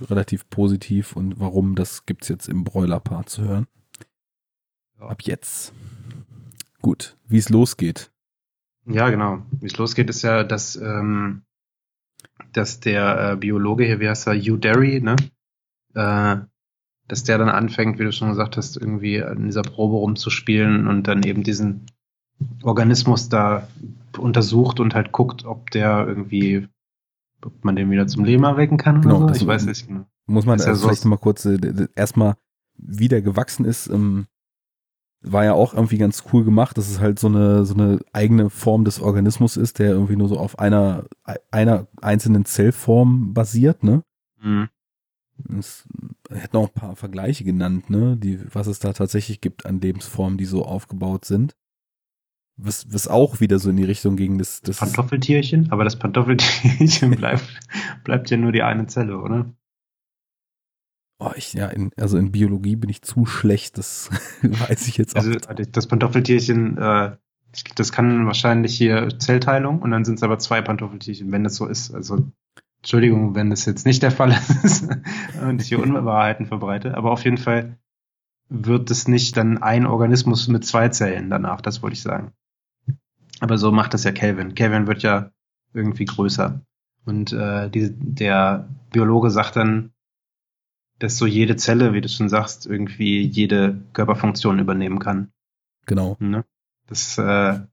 relativ 0.00 0.48
positiv 0.50 1.16
und 1.16 1.38
warum, 1.40 1.74
das 1.74 2.06
gibt's 2.06 2.28
jetzt 2.28 2.48
im 2.48 2.64
Broiler-Part 2.64 3.28
zu 3.28 3.42
hören. 3.42 3.66
Ab 4.98 5.22
jetzt. 5.22 5.72
Gut, 6.80 7.16
wie 7.26 7.38
es 7.38 7.48
losgeht. 7.48 8.10
Ja, 8.86 9.10
genau. 9.10 9.42
Wie 9.52 9.66
es 9.66 9.76
losgeht, 9.76 10.10
ist 10.10 10.22
ja, 10.22 10.44
dass, 10.44 10.76
ähm, 10.76 11.42
dass 12.52 12.80
der 12.80 13.32
äh, 13.32 13.36
Biologe 13.36 13.84
hier, 13.84 14.00
wie 14.00 14.08
heißt 14.08 14.26
er, 14.26 14.34
Hugh 14.34 14.58
Derry, 14.58 15.00
ne? 15.00 15.16
Äh, 15.94 16.36
dass 17.06 17.24
der 17.24 17.38
dann 17.38 17.48
anfängt, 17.48 17.98
wie 17.98 18.04
du 18.04 18.12
schon 18.12 18.30
gesagt 18.30 18.56
hast, 18.56 18.76
irgendwie 18.76 19.16
in 19.16 19.46
dieser 19.46 19.62
Probe 19.62 19.96
rumzuspielen 19.96 20.86
und 20.86 21.06
dann 21.06 21.22
eben 21.22 21.42
diesen 21.42 21.86
Organismus 22.62 23.28
da 23.28 23.68
untersucht 24.16 24.80
und 24.80 24.94
halt 24.94 25.12
guckt, 25.12 25.44
ob 25.44 25.70
der 25.70 26.06
irgendwie 26.06 26.68
ob 27.44 27.64
man 27.64 27.76
den 27.76 27.90
wieder 27.90 28.06
zum 28.06 28.24
Leben 28.24 28.44
erwecken 28.44 28.76
kann 28.76 29.00
genau, 29.00 29.24
oder 29.24 29.34
so? 29.34 29.42
Ich 29.42 29.46
weiß 29.46 29.66
nicht 29.66 29.86
genau. 29.86 30.06
Muss 30.26 30.46
man 30.46 30.58
ja 30.58 30.74
vielleicht 30.74 31.02
so 31.02 31.08
mal 31.08 31.16
kurz 31.16 31.44
äh, 31.44 31.88
erstmal 31.94 32.36
wieder 32.76 33.20
gewachsen 33.20 33.64
ist, 33.64 33.88
ähm, 33.88 34.26
war 35.24 35.44
ja 35.44 35.54
auch 35.54 35.74
irgendwie 35.74 35.98
ganz 35.98 36.24
cool 36.32 36.44
gemacht, 36.44 36.76
dass 36.76 36.88
es 36.88 37.00
halt 37.00 37.18
so 37.18 37.28
eine 37.28 37.64
so 37.64 37.74
eine 37.74 38.00
eigene 38.12 38.50
Form 38.50 38.84
des 38.84 39.00
Organismus 39.00 39.56
ist, 39.56 39.78
der 39.78 39.90
irgendwie 39.90 40.16
nur 40.16 40.28
so 40.28 40.38
auf 40.38 40.58
einer 40.58 41.06
einer 41.50 41.86
einzelnen 42.00 42.44
Zellform 42.44 43.32
basiert, 43.32 43.82
ne? 43.82 44.02
Mhm. 44.42 44.68
Es 45.58 45.88
hätte 46.30 46.56
noch 46.56 46.68
ein 46.68 46.74
paar 46.74 46.96
Vergleiche 46.96 47.44
genannt, 47.44 47.90
ne? 47.90 48.16
Die 48.16 48.40
was 48.52 48.66
es 48.66 48.78
da 48.78 48.92
tatsächlich 48.92 49.40
gibt 49.40 49.66
an 49.66 49.80
Lebensformen, 49.80 50.38
die 50.38 50.44
so 50.44 50.64
aufgebaut 50.64 51.24
sind. 51.24 51.56
Was, 52.56 52.92
was 52.92 53.08
auch 53.08 53.40
wieder 53.40 53.58
so 53.58 53.70
in 53.70 53.76
die 53.76 53.84
Richtung 53.84 54.16
ging, 54.16 54.38
das, 54.38 54.60
das 54.60 54.78
Pantoffeltierchen, 54.78 55.72
aber 55.72 55.82
das 55.82 55.98
Pantoffeltierchen 55.98 57.10
bleibt, 57.16 57.60
bleibt 58.04 58.30
ja 58.30 58.36
nur 58.36 58.52
die 58.52 58.62
eine 58.62 58.86
Zelle, 58.86 59.18
oder? 59.18 59.52
Oh, 61.18 61.32
ich, 61.36 61.52
ja, 61.54 61.68
in, 61.68 61.90
also 61.96 62.16
in 62.16 62.32
Biologie 62.32 62.76
bin 62.76 62.90
ich 62.90 63.02
zu 63.02 63.26
schlecht, 63.26 63.78
das 63.78 64.10
weiß 64.42 64.86
ich 64.86 64.98
jetzt 64.98 65.16
auch. 65.16 65.20
Also 65.20 65.32
das 65.32 65.86
Pantoffeltierchen, 65.88 66.78
äh, 66.78 67.16
das 67.74 67.92
kann 67.92 68.26
wahrscheinlich 68.26 68.76
hier 68.76 69.08
Zellteilung 69.18 69.82
und 69.82 69.90
dann 69.90 70.04
sind 70.04 70.16
es 70.16 70.22
aber 70.22 70.38
zwei 70.38 70.60
Pantoffeltierchen, 70.60 71.32
wenn 71.32 71.44
das 71.44 71.56
so 71.56 71.66
ist. 71.66 71.94
Also 71.94 72.30
Entschuldigung, 72.78 73.34
wenn 73.34 73.50
das 73.50 73.64
jetzt 73.64 73.86
nicht 73.86 74.02
der 74.02 74.10
Fall 74.10 74.30
ist 74.62 74.88
und 75.40 75.62
ich 75.62 75.68
hier 75.68 75.80
Unwahrheiten 75.80 76.46
verbreite, 76.46 76.96
aber 76.96 77.10
auf 77.12 77.24
jeden 77.24 77.38
Fall 77.38 77.78
wird 78.48 78.90
es 78.90 79.08
nicht 79.08 79.36
dann 79.36 79.62
ein 79.62 79.86
Organismus 79.86 80.48
mit 80.48 80.64
zwei 80.64 80.88
Zellen 80.90 81.30
danach, 81.30 81.60
das 81.60 81.82
wollte 81.82 81.94
ich 81.94 82.02
sagen. 82.02 82.32
Aber 83.44 83.58
so 83.58 83.70
macht 83.70 83.92
das 83.92 84.04
ja 84.04 84.10
Kelvin. 84.10 84.54
Kelvin 84.54 84.86
wird 84.86 85.02
ja 85.02 85.30
irgendwie 85.74 86.06
größer. 86.06 86.62
Und 87.04 87.30
äh, 87.34 87.68
die, 87.68 87.90
der 87.92 88.66
Biologe 88.90 89.28
sagt 89.30 89.56
dann, 89.56 89.92
dass 90.98 91.18
so 91.18 91.26
jede 91.26 91.54
Zelle, 91.56 91.92
wie 91.92 92.00
du 92.00 92.08
schon 92.08 92.30
sagst, 92.30 92.64
irgendwie 92.64 93.20
jede 93.20 93.82
Körperfunktion 93.92 94.60
übernehmen 94.60 94.98
kann. 94.98 95.30
Genau. 95.84 96.16
Ne? 96.20 96.46
Das 96.86 97.18
äh, 97.18 97.52
finde 97.52 97.68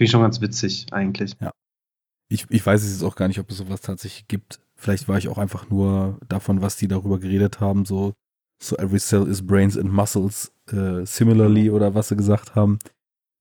ich 0.00 0.10
schon 0.10 0.22
ganz 0.22 0.40
witzig 0.40 0.92
eigentlich. 0.92 1.36
Ja. 1.40 1.52
Ich, 2.28 2.46
ich 2.50 2.66
weiß 2.66 2.82
es 2.82 2.90
jetzt 2.90 3.04
auch 3.04 3.14
gar 3.14 3.28
nicht, 3.28 3.38
ob 3.38 3.48
es 3.48 3.58
sowas 3.58 3.82
tatsächlich 3.82 4.26
gibt. 4.26 4.58
Vielleicht 4.74 5.06
war 5.06 5.16
ich 5.16 5.28
auch 5.28 5.38
einfach 5.38 5.70
nur 5.70 6.18
davon, 6.28 6.60
was 6.60 6.74
die 6.74 6.88
darüber 6.88 7.20
geredet 7.20 7.60
haben, 7.60 7.84
so 7.84 8.14
so 8.60 8.74
every 8.78 8.98
cell 8.98 9.28
is 9.28 9.46
brains 9.46 9.78
and 9.78 9.92
muscles 9.92 10.50
äh, 10.72 11.06
similarly 11.06 11.70
oder 11.70 11.94
was 11.94 12.08
sie 12.08 12.16
gesagt 12.16 12.56
haben. 12.56 12.80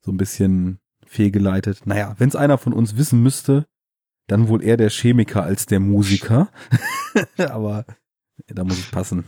So 0.01 0.11
ein 0.11 0.17
bisschen 0.17 0.77
fehlgeleitet. 1.05 1.85
Naja, 1.85 2.15
wenn 2.17 2.29
es 2.29 2.35
einer 2.35 2.57
von 2.57 2.73
uns 2.73 2.97
wissen 2.97 3.21
müsste, 3.21 3.65
dann 4.27 4.47
wohl 4.47 4.63
eher 4.63 4.77
der 4.77 4.89
Chemiker 4.89 5.43
als 5.43 5.65
der 5.65 5.79
Musiker. 5.79 6.49
Aber 7.37 7.85
da 8.47 8.63
muss 8.63 8.79
ich 8.79 8.91
passen. 8.91 9.23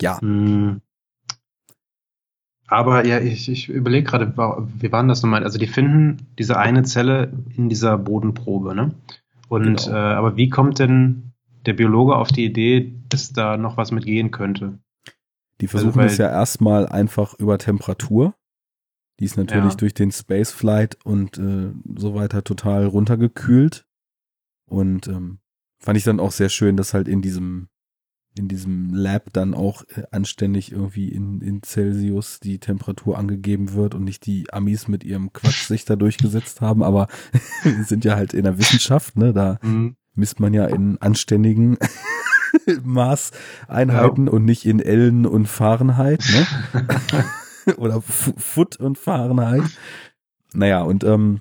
Ja. 0.00 0.20
Hm. 0.20 0.80
Aber 2.66 3.06
ja, 3.06 3.20
ich, 3.20 3.48
ich 3.48 3.68
überlege 3.68 4.06
gerade, 4.06 4.34
wie 4.78 4.90
waren 4.90 5.08
das 5.08 5.22
nochmal? 5.22 5.44
Also 5.44 5.58
die 5.58 5.66
finden 5.66 6.26
diese 6.38 6.58
eine 6.58 6.82
Zelle 6.82 7.32
in 7.56 7.68
dieser 7.68 7.98
Bodenprobe, 7.98 8.74
ne? 8.74 8.94
Und 9.48 9.84
genau. 9.84 9.96
äh, 9.96 10.14
aber 10.14 10.36
wie 10.36 10.48
kommt 10.48 10.78
denn 10.78 11.32
der 11.66 11.74
Biologe 11.74 12.16
auf 12.16 12.28
die 12.28 12.44
Idee, 12.44 12.94
dass 13.10 13.32
da 13.32 13.56
noch 13.56 13.76
was 13.76 13.92
mit 13.92 14.06
gehen 14.06 14.30
könnte? 14.30 14.78
Die 15.60 15.66
versuchen 15.66 16.00
also, 16.00 16.12
es 16.12 16.18
ja 16.18 16.30
erstmal 16.30 16.88
einfach 16.88 17.34
über 17.34 17.58
Temperatur. 17.58 18.34
Die 19.20 19.24
ist 19.24 19.36
natürlich 19.36 19.72
ja. 19.72 19.76
durch 19.76 19.94
den 19.94 20.10
Spaceflight 20.10 20.98
und 21.04 21.38
äh, 21.38 21.72
so 21.96 22.14
weiter 22.14 22.42
total 22.42 22.86
runtergekühlt. 22.86 23.86
Und 24.66 25.06
ähm, 25.06 25.38
fand 25.78 25.98
ich 25.98 26.04
dann 26.04 26.20
auch 26.20 26.32
sehr 26.32 26.48
schön, 26.48 26.76
dass 26.76 26.94
halt 26.94 27.06
in 27.06 27.22
diesem 27.22 27.68
in 28.36 28.48
diesem 28.48 28.92
Lab 28.92 29.32
dann 29.32 29.54
auch 29.54 29.84
äh, 29.94 30.02
anständig 30.10 30.72
irgendwie 30.72 31.08
in, 31.08 31.40
in 31.40 31.62
Celsius 31.62 32.40
die 32.40 32.58
Temperatur 32.58 33.16
angegeben 33.16 33.74
wird 33.74 33.94
und 33.94 34.02
nicht 34.02 34.26
die 34.26 34.52
Amis 34.52 34.88
mit 34.88 35.04
ihrem 35.04 35.32
Quatsch 35.32 35.66
sich 35.66 35.84
da 35.84 35.94
durchgesetzt 35.94 36.60
haben, 36.60 36.82
aber 36.82 37.06
wir 37.62 37.84
sind 37.84 38.04
ja 38.04 38.16
halt 38.16 38.34
in 38.34 38.42
der 38.42 38.58
Wissenschaft, 38.58 39.16
ne? 39.16 39.32
Da 39.32 39.58
mhm. 39.62 39.96
misst 40.14 40.40
man 40.40 40.52
ja 40.52 40.66
in 40.66 40.98
anständigen 41.00 41.78
Maßeinheiten 42.82 44.26
ja. 44.26 44.32
und 44.32 44.44
nicht 44.44 44.66
in 44.66 44.80
Ellen 44.80 45.26
und 45.26 45.46
Fahrenheit, 45.46 46.24
ne? 46.32 46.84
Oder 47.76 48.00
Foot 48.00 48.76
und 48.76 48.98
Fahrenheit. 48.98 49.64
Naja, 50.52 50.82
und 50.82 51.04
ähm, 51.04 51.40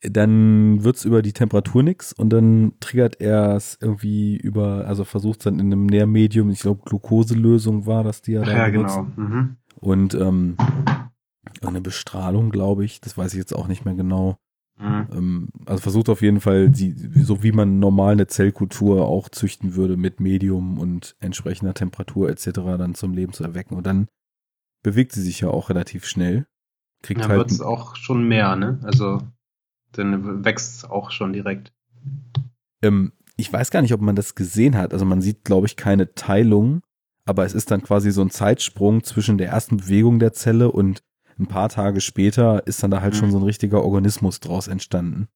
dann 0.00 0.84
wird's 0.84 1.04
über 1.04 1.22
die 1.22 1.32
Temperatur 1.32 1.82
nix 1.82 2.12
und 2.12 2.30
dann 2.30 2.74
triggert 2.78 3.20
er 3.20 3.56
es 3.56 3.78
irgendwie 3.80 4.36
über, 4.36 4.86
also 4.86 5.04
versucht 5.04 5.44
dann 5.44 5.58
in 5.58 5.72
einem 5.72 5.86
Nährmedium, 5.86 6.50
ich 6.50 6.60
glaube 6.60 6.82
Glukoselösung 6.84 7.86
war 7.86 8.04
das, 8.04 8.22
die 8.22 8.34
er 8.34 8.44
da 8.44 8.52
Ja, 8.52 8.68
genau. 8.68 9.08
Mhm. 9.16 9.56
Und 9.80 10.14
ähm, 10.14 10.56
eine 11.66 11.80
Bestrahlung, 11.80 12.50
glaube 12.50 12.84
ich, 12.84 13.00
das 13.00 13.18
weiß 13.18 13.32
ich 13.32 13.38
jetzt 13.38 13.54
auch 13.54 13.66
nicht 13.66 13.84
mehr 13.84 13.94
genau. 13.94 14.38
Mhm. 14.78 15.06
Ähm, 15.12 15.48
also 15.66 15.82
versucht 15.82 16.08
auf 16.08 16.22
jeden 16.22 16.40
Fall, 16.40 16.70
die, 16.70 16.92
so 16.92 17.42
wie 17.42 17.52
man 17.52 17.80
normal 17.80 18.12
eine 18.12 18.28
Zellkultur 18.28 19.06
auch 19.06 19.28
züchten 19.28 19.74
würde, 19.74 19.96
mit 19.96 20.20
Medium 20.20 20.78
und 20.78 21.16
entsprechender 21.18 21.74
Temperatur 21.74 22.30
etc. 22.30 22.50
dann 22.78 22.94
zum 22.94 23.14
Leben 23.14 23.32
zu 23.32 23.42
erwecken. 23.42 23.76
Und 23.76 23.86
dann 23.86 24.06
bewegt 24.82 25.12
sie 25.12 25.22
sich 25.22 25.40
ja 25.40 25.48
auch 25.48 25.70
relativ 25.70 26.06
schnell. 26.06 26.46
Kriegt 27.02 27.20
ja, 27.20 27.28
halt 27.28 27.38
wird's 27.38 27.60
auch 27.60 27.96
schon 27.96 28.26
mehr, 28.26 28.56
ne? 28.56 28.80
Also 28.82 29.22
dann 29.92 30.44
wächst 30.44 30.88
auch 30.90 31.10
schon 31.10 31.32
direkt. 31.32 31.72
Ähm, 32.82 33.12
ich 33.36 33.52
weiß 33.52 33.70
gar 33.70 33.82
nicht, 33.82 33.94
ob 33.94 34.00
man 34.00 34.16
das 34.16 34.34
gesehen 34.34 34.76
hat. 34.76 34.92
Also 34.92 35.04
man 35.04 35.20
sieht, 35.20 35.44
glaube 35.44 35.66
ich, 35.66 35.76
keine 35.76 36.14
Teilung, 36.14 36.82
aber 37.24 37.44
es 37.44 37.54
ist 37.54 37.70
dann 37.70 37.82
quasi 37.82 38.10
so 38.10 38.22
ein 38.22 38.30
Zeitsprung 38.30 39.04
zwischen 39.04 39.38
der 39.38 39.48
ersten 39.48 39.78
Bewegung 39.78 40.18
der 40.18 40.32
Zelle 40.32 40.70
und 40.70 41.02
ein 41.38 41.46
paar 41.46 41.68
Tage 41.68 42.00
später 42.00 42.66
ist 42.66 42.82
dann 42.82 42.90
da 42.90 43.00
halt 43.00 43.14
mhm. 43.14 43.18
schon 43.18 43.30
so 43.30 43.38
ein 43.38 43.44
richtiger 43.44 43.84
Organismus 43.84 44.40
draus 44.40 44.66
entstanden. 44.66 45.28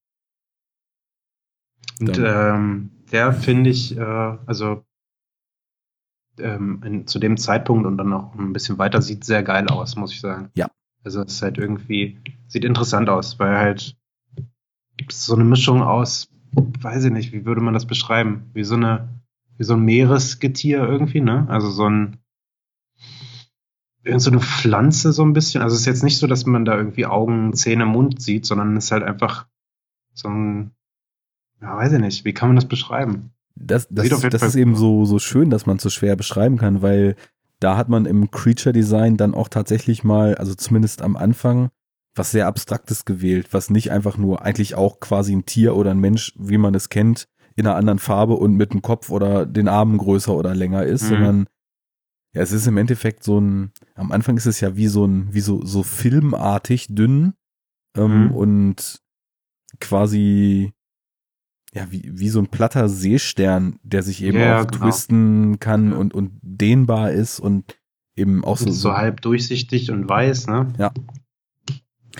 Und 1.99 2.17
ähm, 2.17 2.91
der 3.11 3.31
finde 3.31 3.69
ich, 3.69 3.95
äh, 3.95 4.01
also 4.01 4.83
ähm, 6.39 6.81
in, 6.83 7.07
zu 7.07 7.19
dem 7.19 7.37
Zeitpunkt 7.37 7.85
und 7.85 7.97
dann 7.97 8.09
noch 8.09 8.33
ein 8.35 8.53
bisschen 8.53 8.77
weiter 8.77 9.01
sieht 9.01 9.23
sehr 9.23 9.43
geil 9.43 9.67
aus, 9.67 9.95
muss 9.95 10.13
ich 10.13 10.21
sagen. 10.21 10.49
Ja. 10.55 10.69
Also 11.03 11.21
es 11.21 11.33
ist 11.33 11.41
halt 11.41 11.57
irgendwie, 11.57 12.19
sieht 12.47 12.65
interessant 12.65 13.09
aus, 13.09 13.39
weil 13.39 13.57
halt 13.57 13.97
so 15.11 15.35
eine 15.35 15.43
Mischung 15.43 15.81
aus, 15.81 16.29
weiß 16.53 17.05
ich 17.05 17.11
nicht, 17.11 17.33
wie 17.33 17.45
würde 17.45 17.61
man 17.61 17.73
das 17.73 17.85
beschreiben? 17.85 18.49
Wie 18.53 18.63
so 18.63 18.75
eine, 18.75 19.09
wie 19.57 19.63
so 19.63 19.73
ein 19.73 19.83
Meeresgetier 19.83 20.83
irgendwie, 20.83 21.21
ne? 21.21 21.45
Also 21.49 21.69
so 21.69 21.89
ein, 21.89 22.17
irgend 24.03 24.21
so 24.21 24.31
eine 24.31 24.39
Pflanze 24.39 25.13
so 25.13 25.23
ein 25.23 25.33
bisschen. 25.33 25.61
Also 25.61 25.75
es 25.75 25.81
ist 25.81 25.87
jetzt 25.87 26.03
nicht 26.03 26.17
so, 26.17 26.27
dass 26.27 26.45
man 26.45 26.65
da 26.65 26.75
irgendwie 26.75 27.05
Augen, 27.05 27.53
Zähne, 27.53 27.85
Mund 27.85 28.21
sieht, 28.21 28.45
sondern 28.45 28.77
es 28.77 28.85
ist 28.85 28.91
halt 28.91 29.03
einfach 29.03 29.47
so 30.13 30.29
ein, 30.29 30.71
ja, 31.61 31.75
weiß 31.75 31.93
ich 31.93 31.99
nicht, 31.99 32.25
wie 32.25 32.33
kann 32.33 32.49
man 32.49 32.55
das 32.55 32.67
beschreiben? 32.67 33.32
Das, 33.55 33.87
das, 33.89 34.09
das 34.09 34.41
ist 34.41 34.55
eben 34.55 34.75
so, 34.75 35.05
so 35.05 35.19
schön, 35.19 35.49
dass 35.49 35.65
man 35.65 35.77
es 35.77 35.83
so 35.83 35.89
schwer 35.89 36.15
beschreiben 36.15 36.57
kann, 36.57 36.81
weil 36.81 37.15
da 37.59 37.77
hat 37.77 37.87
man 37.87 38.05
im 38.05 38.31
Creature 38.31 38.73
Design 38.73 39.15
dann 39.15 39.33
auch 39.33 39.47
tatsächlich 39.47 40.03
mal, 40.03 40.35
also 40.35 40.53
zumindest 40.55 41.01
am 41.01 41.15
Anfang, 41.15 41.69
was 42.15 42.31
sehr 42.31 42.47
Abstraktes 42.47 43.05
gewählt, 43.05 43.49
was 43.51 43.69
nicht 43.69 43.91
einfach 43.91 44.17
nur 44.17 44.41
eigentlich 44.43 44.75
auch 44.75 44.99
quasi 44.99 45.33
ein 45.35 45.45
Tier 45.45 45.75
oder 45.75 45.91
ein 45.91 45.99
Mensch, 45.99 46.33
wie 46.37 46.57
man 46.57 46.75
es 46.75 46.89
kennt, 46.89 47.27
in 47.55 47.67
einer 47.67 47.75
anderen 47.75 47.99
Farbe 47.99 48.33
und 48.33 48.55
mit 48.55 48.73
dem 48.73 48.81
Kopf 48.81 49.09
oder 49.09 49.45
den 49.45 49.67
Armen 49.67 49.97
größer 49.97 50.33
oder 50.35 50.55
länger 50.55 50.83
ist, 50.83 51.03
mhm. 51.03 51.07
sondern 51.07 51.47
ja, 52.33 52.41
es 52.41 52.51
ist 52.51 52.67
im 52.67 52.77
Endeffekt 52.77 53.23
so 53.23 53.39
ein, 53.39 53.71
am 53.95 54.11
Anfang 54.11 54.37
ist 54.37 54.47
es 54.47 54.59
ja 54.59 54.75
wie 54.75 54.87
so 54.87 55.05
ein, 55.05 55.33
wie 55.33 55.41
so, 55.41 55.63
so 55.63 55.83
filmartig 55.83 56.87
dünn 56.89 57.33
ähm, 57.95 58.25
mhm. 58.25 58.31
und 58.31 59.01
quasi 59.79 60.73
ja, 61.73 61.91
wie, 61.91 62.03
wie 62.13 62.29
so 62.29 62.39
ein 62.39 62.47
platter 62.47 62.87
Seestern, 62.87 63.79
der 63.83 64.03
sich 64.03 64.23
eben 64.23 64.37
ja, 64.37 64.61
auch 64.61 64.67
genau. 64.67 64.85
twisten 64.85 65.59
kann 65.59 65.91
ja. 65.91 65.97
und, 65.97 66.13
und 66.13 66.31
dehnbar 66.41 67.11
ist 67.11 67.39
und 67.39 67.77
eben 68.15 68.43
auch 68.43 68.57
so. 68.57 68.69
So 68.71 68.93
halb 68.93 69.21
durchsichtig 69.21 69.89
und 69.89 70.07
weiß, 70.07 70.47
ne? 70.47 70.67
Ja. 70.77 70.93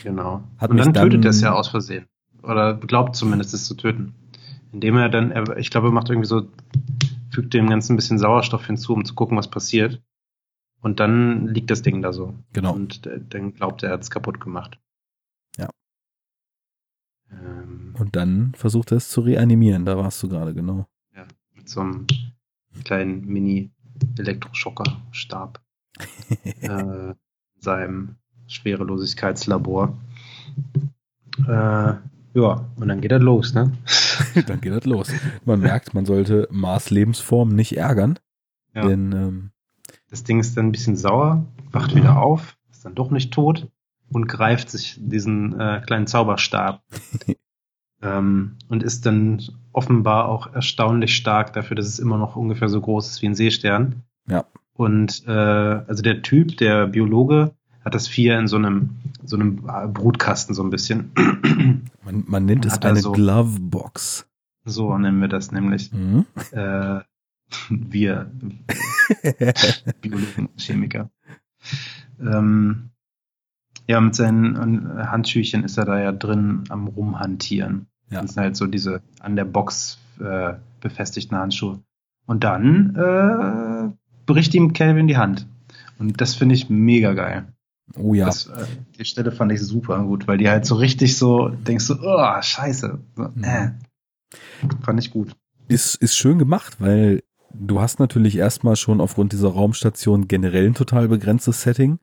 Genau. 0.01 0.43
Hat 0.57 0.71
und 0.71 0.77
dann, 0.77 0.93
dann 0.93 1.09
tötet 1.09 1.25
er 1.25 1.29
es 1.29 1.41
ja 1.41 1.53
aus 1.53 1.67
Versehen. 1.67 2.07
Oder 2.41 2.73
glaubt 2.75 3.15
zumindest 3.15 3.53
es 3.53 3.65
zu 3.65 3.75
töten. 3.75 4.15
Indem 4.71 4.97
er 4.97 5.09
dann, 5.09 5.31
er, 5.31 5.57
ich 5.57 5.69
glaube, 5.69 5.89
er 5.89 5.91
macht 5.91 6.09
irgendwie 6.09 6.27
so, 6.27 6.47
fügt 7.29 7.53
dem 7.53 7.69
Ganzen 7.69 7.93
ein 7.93 7.95
bisschen 7.95 8.17
Sauerstoff 8.17 8.65
hinzu, 8.65 8.93
um 8.93 9.05
zu 9.05 9.13
gucken, 9.13 9.37
was 9.37 9.49
passiert. 9.49 10.01
Und 10.81 10.99
dann 10.99 11.47
liegt 11.47 11.69
das 11.69 11.83
Ding 11.83 12.01
da 12.01 12.11
so. 12.11 12.33
Genau. 12.53 12.73
Und 12.73 13.07
dann 13.29 13.53
glaubt 13.53 13.83
er, 13.83 13.89
er 13.89 13.93
hat 13.93 14.01
es 14.01 14.09
kaputt 14.09 14.41
gemacht. 14.41 14.79
Ja. 15.57 15.69
Ähm, 17.31 17.92
und 18.03 18.15
dann 18.17 18.51
versucht 18.53 18.91
er 18.91 18.97
es 18.97 19.07
zu 19.07 19.21
reanimieren, 19.21 19.85
da 19.85 19.97
warst 19.97 20.21
du 20.21 20.27
gerade, 20.27 20.53
genau. 20.53 20.85
Ja, 21.15 21.25
mit 21.55 21.69
so 21.69 21.79
einem 21.79 22.05
kleinen 22.83 23.25
Mini-Elektroschocker-Stab. 23.25 25.61
äh, 26.43 27.13
seinem 27.59 28.17
Schwerelosigkeitslabor. 28.47 29.97
Äh, 31.47 31.93
ja, 32.33 32.69
und 32.75 32.89
dann 32.89 32.99
geht 32.99 33.13
das 33.13 33.21
los, 33.21 33.53
ne? 33.53 33.71
dann 34.47 34.59
geht 34.59 34.73
das 34.73 34.83
los. 34.83 35.09
Man 35.45 35.61
merkt, 35.61 35.93
man 35.93 36.05
sollte 36.05 36.49
Mars 36.51 36.89
Lebensform 36.89 37.55
nicht 37.55 37.77
ärgern. 37.77 38.19
Ja. 38.75 38.85
Denn 38.85 39.13
ähm, 39.13 39.51
das 40.09 40.25
Ding 40.25 40.41
ist 40.41 40.57
dann 40.57 40.65
ein 40.65 40.73
bisschen 40.73 40.97
sauer, 40.97 41.45
wacht 41.71 41.95
wieder 41.95 42.21
auf, 42.21 42.57
ist 42.69 42.83
dann 42.83 42.95
doch 42.95 43.11
nicht 43.11 43.33
tot 43.33 43.71
und 44.11 44.27
greift 44.27 44.69
sich 44.69 44.97
diesen 44.99 45.57
äh, 45.57 45.81
kleinen 45.85 46.07
Zauberstab. 46.07 46.83
ähm, 48.03 48.57
und 48.69 48.83
ist 48.83 49.05
dann 49.05 49.41
offenbar 49.71 50.27
auch 50.27 50.53
erstaunlich 50.53 51.15
stark 51.15 51.53
dafür, 51.53 51.75
dass 51.75 51.87
es 51.87 51.99
immer 51.99 52.17
noch 52.17 52.35
ungefähr 52.35 52.69
so 52.69 52.79
groß 52.79 53.09
ist 53.09 53.21
wie 53.21 53.27
ein 53.27 53.35
Seestern. 53.35 54.03
Ja. 54.27 54.45
Und 54.73 55.23
äh, 55.27 55.31
also 55.31 56.03
der 56.03 56.21
Typ, 56.21 56.57
der 56.57 56.87
Biologe, 56.87 57.53
hat 57.83 57.95
das 57.95 58.07
Vier 58.07 58.39
in 58.39 58.47
so 58.47 58.55
einem, 58.55 58.97
so 59.23 59.35
einem 59.35 59.57
Brutkasten 59.93 60.55
so 60.55 60.63
ein 60.63 60.69
bisschen. 60.69 61.11
Man, 62.05 62.25
man 62.27 62.45
nennt 62.45 62.65
es 62.65 62.81
eine 62.81 62.99
so, 62.99 63.13
Glovebox. 63.13 64.27
So 64.65 64.97
nennen 64.97 65.21
wir 65.21 65.29
das 65.29 65.53
nämlich. 65.53 65.91
Mhm. 65.93 66.25
Äh, 66.51 66.99
wir 67.69 68.29
Biologen, 70.01 70.49
Chemiker. 70.57 71.09
Ähm, 72.19 72.89
ja, 73.87 74.01
mit 74.01 74.15
seinen 74.15 74.97
Handschüchen 75.11 75.63
ist 75.63 75.77
er 75.77 75.85
da 75.85 75.99
ja 75.99 76.11
drin 76.11 76.65
am 76.69 76.87
Rumhantieren. 76.87 77.87
Ja. 78.09 78.21
Das 78.21 78.33
sind 78.33 78.43
halt 78.43 78.55
so 78.55 78.67
diese 78.67 79.01
an 79.19 79.35
der 79.35 79.45
Box 79.45 79.99
äh, 80.19 80.53
befestigten 80.81 81.37
Handschuhe. 81.37 81.79
Und 82.25 82.43
dann 82.43 82.95
äh, 82.95 83.95
bricht 84.25 84.53
ihm 84.53 84.73
Calvin 84.73 85.07
die 85.07 85.17
Hand. 85.17 85.47
Und 85.99 86.21
das 86.21 86.35
finde 86.35 86.55
ich 86.55 86.69
mega 86.69 87.13
geil. 87.13 87.47
Oh 87.97 88.13
ja. 88.13 88.25
Das, 88.25 88.47
äh, 88.47 88.65
die 88.97 89.05
Stelle 89.05 89.31
fand 89.31 89.51
ich 89.51 89.61
super 89.61 90.03
gut, 90.03 90.27
weil 90.27 90.37
die 90.37 90.49
halt 90.49 90.65
so 90.65 90.75
richtig 90.75 91.17
so, 91.17 91.49
denkst 91.49 91.87
du, 91.87 91.95
oh, 92.01 92.41
scheiße. 92.41 92.99
So, 93.15 93.23
mhm. 93.23 93.43
äh. 93.43 93.71
Fand 94.81 94.99
ich 94.99 95.11
gut. 95.11 95.35
Ist, 95.67 95.95
ist 95.95 96.15
schön 96.15 96.39
gemacht, 96.39 96.77
weil 96.79 97.23
du 97.53 97.81
hast 97.81 97.99
natürlich 97.99 98.37
erstmal 98.37 98.75
schon 98.75 99.01
aufgrund 99.01 99.33
dieser 99.33 99.49
Raumstation 99.49 100.27
generell 100.27 100.67
ein 100.67 100.73
total 100.73 101.07
begrenztes 101.07 101.61
Setting. 101.61 101.99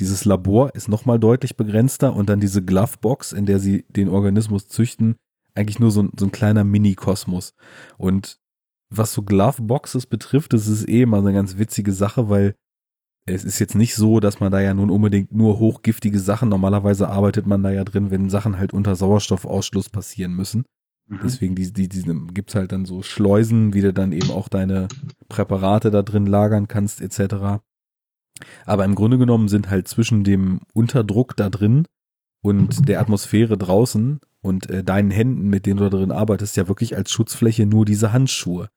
Dieses 0.00 0.24
Labor 0.24 0.74
ist 0.74 0.88
nochmal 0.88 1.18
deutlich 1.18 1.56
begrenzter 1.56 2.14
und 2.14 2.28
dann 2.28 2.40
diese 2.40 2.64
Glovebox, 2.64 3.32
in 3.32 3.46
der 3.46 3.60
sie 3.60 3.84
den 3.88 4.08
Organismus 4.08 4.66
züchten, 4.66 5.16
eigentlich 5.54 5.78
nur 5.78 5.90
so 5.90 6.02
ein, 6.02 6.12
so 6.18 6.26
ein 6.26 6.32
kleiner 6.32 6.64
Mini-Kosmos. 6.64 7.54
Und 7.96 8.38
was 8.90 9.12
so 9.12 9.22
Gloveboxes 9.22 10.06
betrifft, 10.06 10.52
das 10.52 10.66
ist 10.66 10.88
eh 10.88 11.06
mal 11.06 11.20
eine 11.20 11.32
ganz 11.32 11.58
witzige 11.58 11.92
Sache, 11.92 12.28
weil 12.28 12.54
es 13.26 13.44
ist 13.44 13.58
jetzt 13.58 13.74
nicht 13.74 13.94
so, 13.94 14.20
dass 14.20 14.40
man 14.40 14.52
da 14.52 14.60
ja 14.60 14.74
nun 14.74 14.90
unbedingt 14.90 15.32
nur 15.32 15.58
hochgiftige 15.58 16.18
Sachen, 16.18 16.48
normalerweise 16.50 17.08
arbeitet 17.08 17.46
man 17.46 17.62
da 17.62 17.70
ja 17.70 17.84
drin, 17.84 18.10
wenn 18.10 18.28
Sachen 18.28 18.58
halt 18.58 18.74
unter 18.74 18.96
Sauerstoffausschluss 18.96 19.88
passieren 19.88 20.34
müssen. 20.34 20.64
Mhm. 21.06 21.20
Deswegen 21.22 21.54
die, 21.54 21.72
die, 21.72 21.88
die, 21.88 22.02
gibt's 22.34 22.54
halt 22.54 22.72
dann 22.72 22.84
so 22.84 23.02
Schleusen, 23.02 23.72
wie 23.72 23.80
du 23.80 23.92
dann 23.92 24.12
eben 24.12 24.30
auch 24.30 24.48
deine 24.48 24.88
Präparate 25.28 25.90
da 25.90 26.02
drin 26.02 26.26
lagern 26.26 26.68
kannst, 26.68 27.00
etc. 27.00 27.62
Aber 28.66 28.84
im 28.84 28.94
Grunde 28.94 29.18
genommen 29.18 29.48
sind 29.48 29.70
halt 29.70 29.88
zwischen 29.88 30.22
dem 30.24 30.60
Unterdruck 30.74 31.36
da 31.36 31.48
drin 31.48 31.86
und 32.44 32.88
der 32.88 33.00
Atmosphäre 33.00 33.56
draußen 33.56 34.20
und 34.42 34.68
äh, 34.68 34.84
deinen 34.84 35.10
Händen, 35.10 35.48
mit 35.48 35.64
denen 35.64 35.78
du 35.78 35.84
da 35.88 35.96
drin 35.96 36.12
arbeitest, 36.12 36.56
ja 36.58 36.68
wirklich 36.68 36.94
als 36.94 37.10
Schutzfläche 37.10 37.64
nur 37.64 37.86
diese 37.86 38.12
Handschuhe. 38.12 38.68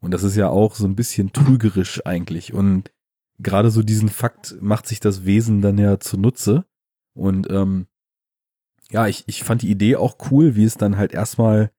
Und 0.00 0.12
das 0.12 0.22
ist 0.22 0.36
ja 0.36 0.48
auch 0.48 0.76
so 0.76 0.86
ein 0.86 0.94
bisschen 0.94 1.32
trügerisch 1.32 2.06
eigentlich. 2.06 2.54
Und 2.54 2.92
gerade 3.40 3.70
so 3.70 3.82
diesen 3.82 4.08
Fakt 4.08 4.56
macht 4.60 4.86
sich 4.86 5.00
das 5.00 5.24
Wesen 5.24 5.60
dann 5.60 5.76
ja 5.76 5.98
zunutze. 5.98 6.64
Und 7.14 7.50
ähm, 7.50 7.86
ja, 8.92 9.08
ich, 9.08 9.24
ich 9.26 9.42
fand 9.42 9.62
die 9.62 9.70
Idee 9.70 9.96
auch 9.96 10.16
cool, 10.30 10.54
wie 10.54 10.64
es 10.64 10.76
dann 10.76 10.96
halt 10.96 11.12
erstmal 11.12 11.72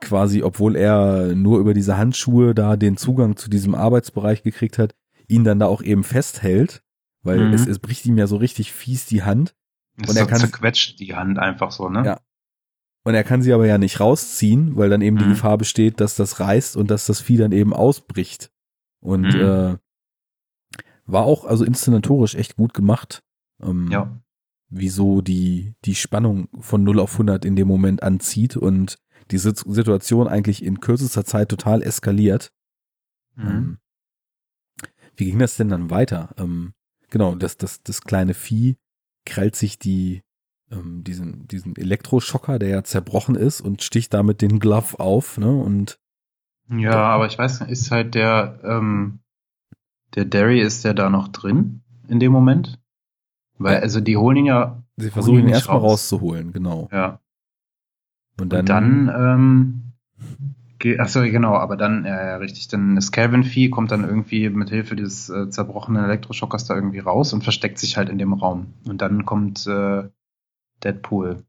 quasi, 0.00 0.42
obwohl 0.42 0.74
er 0.74 1.36
nur 1.36 1.60
über 1.60 1.74
diese 1.74 1.96
Handschuhe 1.96 2.56
da 2.56 2.76
den 2.76 2.96
Zugang 2.96 3.36
zu 3.36 3.48
diesem 3.48 3.76
Arbeitsbereich 3.76 4.42
gekriegt 4.42 4.78
hat, 4.78 4.96
ihn 5.28 5.44
dann 5.44 5.60
da 5.60 5.66
auch 5.66 5.80
eben 5.82 6.02
festhält, 6.02 6.82
weil 7.22 7.46
Mhm. 7.46 7.54
es, 7.54 7.68
es 7.68 7.78
bricht 7.78 8.04
ihm 8.06 8.18
ja 8.18 8.26
so 8.26 8.34
richtig 8.36 8.72
fies 8.72 9.06
die 9.06 9.22
Hand 9.22 9.54
Das 9.96 10.10
Und 10.10 10.16
er 10.16 10.26
kann- 10.26 10.40
zerquetscht 10.40 10.98
die 11.00 11.14
Hand 11.14 11.38
einfach 11.38 11.70
so, 11.72 11.88
ne? 11.88 12.04
Ja. 12.04 12.20
und 13.04 13.14
er 13.14 13.24
kann 13.24 13.42
sie 13.42 13.52
aber 13.52 13.66
ja 13.66 13.78
nicht 13.78 13.98
rausziehen, 13.98 14.76
weil 14.76 14.88
dann 14.88 15.02
eben 15.02 15.18
die 15.18 15.24
Mhm. 15.24 15.30
Gefahr 15.30 15.58
besteht, 15.58 15.98
dass 16.00 16.14
das 16.14 16.38
reißt 16.38 16.76
und 16.76 16.88
dass 16.90 17.06
das 17.06 17.20
Vieh 17.20 17.36
dann 17.36 17.50
eben 17.52 17.74
ausbricht. 17.74 18.52
Und 19.00 19.34
Mhm. 19.34 19.40
äh, 19.40 19.76
war 21.06 21.24
auch 21.24 21.44
also 21.44 21.64
inszenatorisch 21.64 22.34
echt 22.36 22.54
gut 22.56 22.74
gemacht. 22.74 23.22
Ähm, 23.60 23.88
Ja. 23.90 24.22
wieso 24.68 25.20
die, 25.20 25.74
die 25.84 25.96
Spannung 25.96 26.48
von 26.60 26.84
0 26.84 27.00
auf 27.00 27.18
100 27.18 27.44
in 27.44 27.56
dem 27.56 27.66
Moment 27.68 28.02
anzieht 28.04 28.56
und 28.56 28.98
die 29.32 29.38
Sit- 29.38 29.58
Situation 29.66 30.28
eigentlich 30.28 30.62
in 30.64 30.78
kürzester 30.80 31.24
Zeit 31.24 31.48
total 31.48 31.82
eskaliert. 31.82 32.52
Mhm. 33.34 33.46
Ähm, 33.48 33.78
wie 35.16 35.24
ging 35.26 35.38
das 35.40 35.56
denn 35.56 35.68
dann 35.68 35.90
weiter? 35.90 36.34
Ähm, 36.38 36.72
genau, 37.10 37.34
das, 37.34 37.56
das, 37.56 37.82
das 37.82 38.00
kleine 38.02 38.34
Vieh 38.34 38.76
krallt 39.24 39.56
sich 39.56 39.78
die, 39.78 40.22
ähm, 40.70 41.04
diesen, 41.04 41.46
diesen 41.48 41.76
Elektroschocker, 41.76 42.58
der 42.58 42.68
ja 42.68 42.84
zerbrochen 42.84 43.34
ist 43.34 43.60
und 43.60 43.82
sticht 43.82 44.14
damit 44.14 44.42
den 44.42 44.58
Glove 44.58 44.98
auf, 44.98 45.38
ne? 45.38 45.50
Und 45.50 45.98
Ja, 46.68 46.94
aber 46.94 47.26
ich 47.26 47.38
weiß 47.38 47.60
nicht, 47.60 47.70
ist 47.70 47.90
halt 47.90 48.14
der, 48.14 48.60
ähm, 48.64 49.20
der 50.14 50.24
Derry, 50.24 50.60
ist 50.60 50.84
der 50.84 50.94
da 50.94 51.10
noch 51.10 51.28
drin 51.28 51.82
in 52.08 52.20
dem 52.20 52.32
Moment? 52.32 52.78
Weil, 53.58 53.80
also 53.80 54.00
die 54.00 54.16
holen 54.16 54.38
ihn 54.38 54.46
ja, 54.46 54.82
sie 54.96 55.10
versuchen 55.10 55.40
ihn 55.40 55.48
erstmal 55.48 55.78
raus. 55.78 55.92
rauszuholen, 55.92 56.52
genau. 56.52 56.88
ja. 56.92 57.20
Und 58.40 58.52
Und 58.52 58.68
dann, 58.68 59.08
ähm, 59.14 59.82
ge- 60.82 60.98
ach 60.98 61.08
so, 61.08 61.20
genau, 61.22 61.54
aber 61.54 61.76
dann, 61.76 62.04
ja, 62.04 62.26
ja, 62.26 62.36
richtig, 62.36 62.68
dann 62.68 62.96
das 62.96 63.12
Calvin-Vieh 63.12 63.70
kommt 63.70 63.90
dann 63.90 64.04
irgendwie 64.04 64.50
mit 64.50 64.68
Hilfe 64.68 64.96
dieses 64.96 65.30
äh, 65.30 65.48
zerbrochenen 65.48 66.04
Elektroschockers 66.04 66.66
da 66.66 66.74
irgendwie 66.74 66.98
raus 66.98 67.32
und 67.32 67.42
versteckt 67.42 67.78
sich 67.78 67.96
halt 67.96 68.08
in 68.10 68.18
dem 68.18 68.32
Raum. 68.34 68.74
Und 68.84 69.00
dann 69.00 69.24
kommt 69.24 69.66
äh, 69.66 70.02
Deadpool 70.84 71.44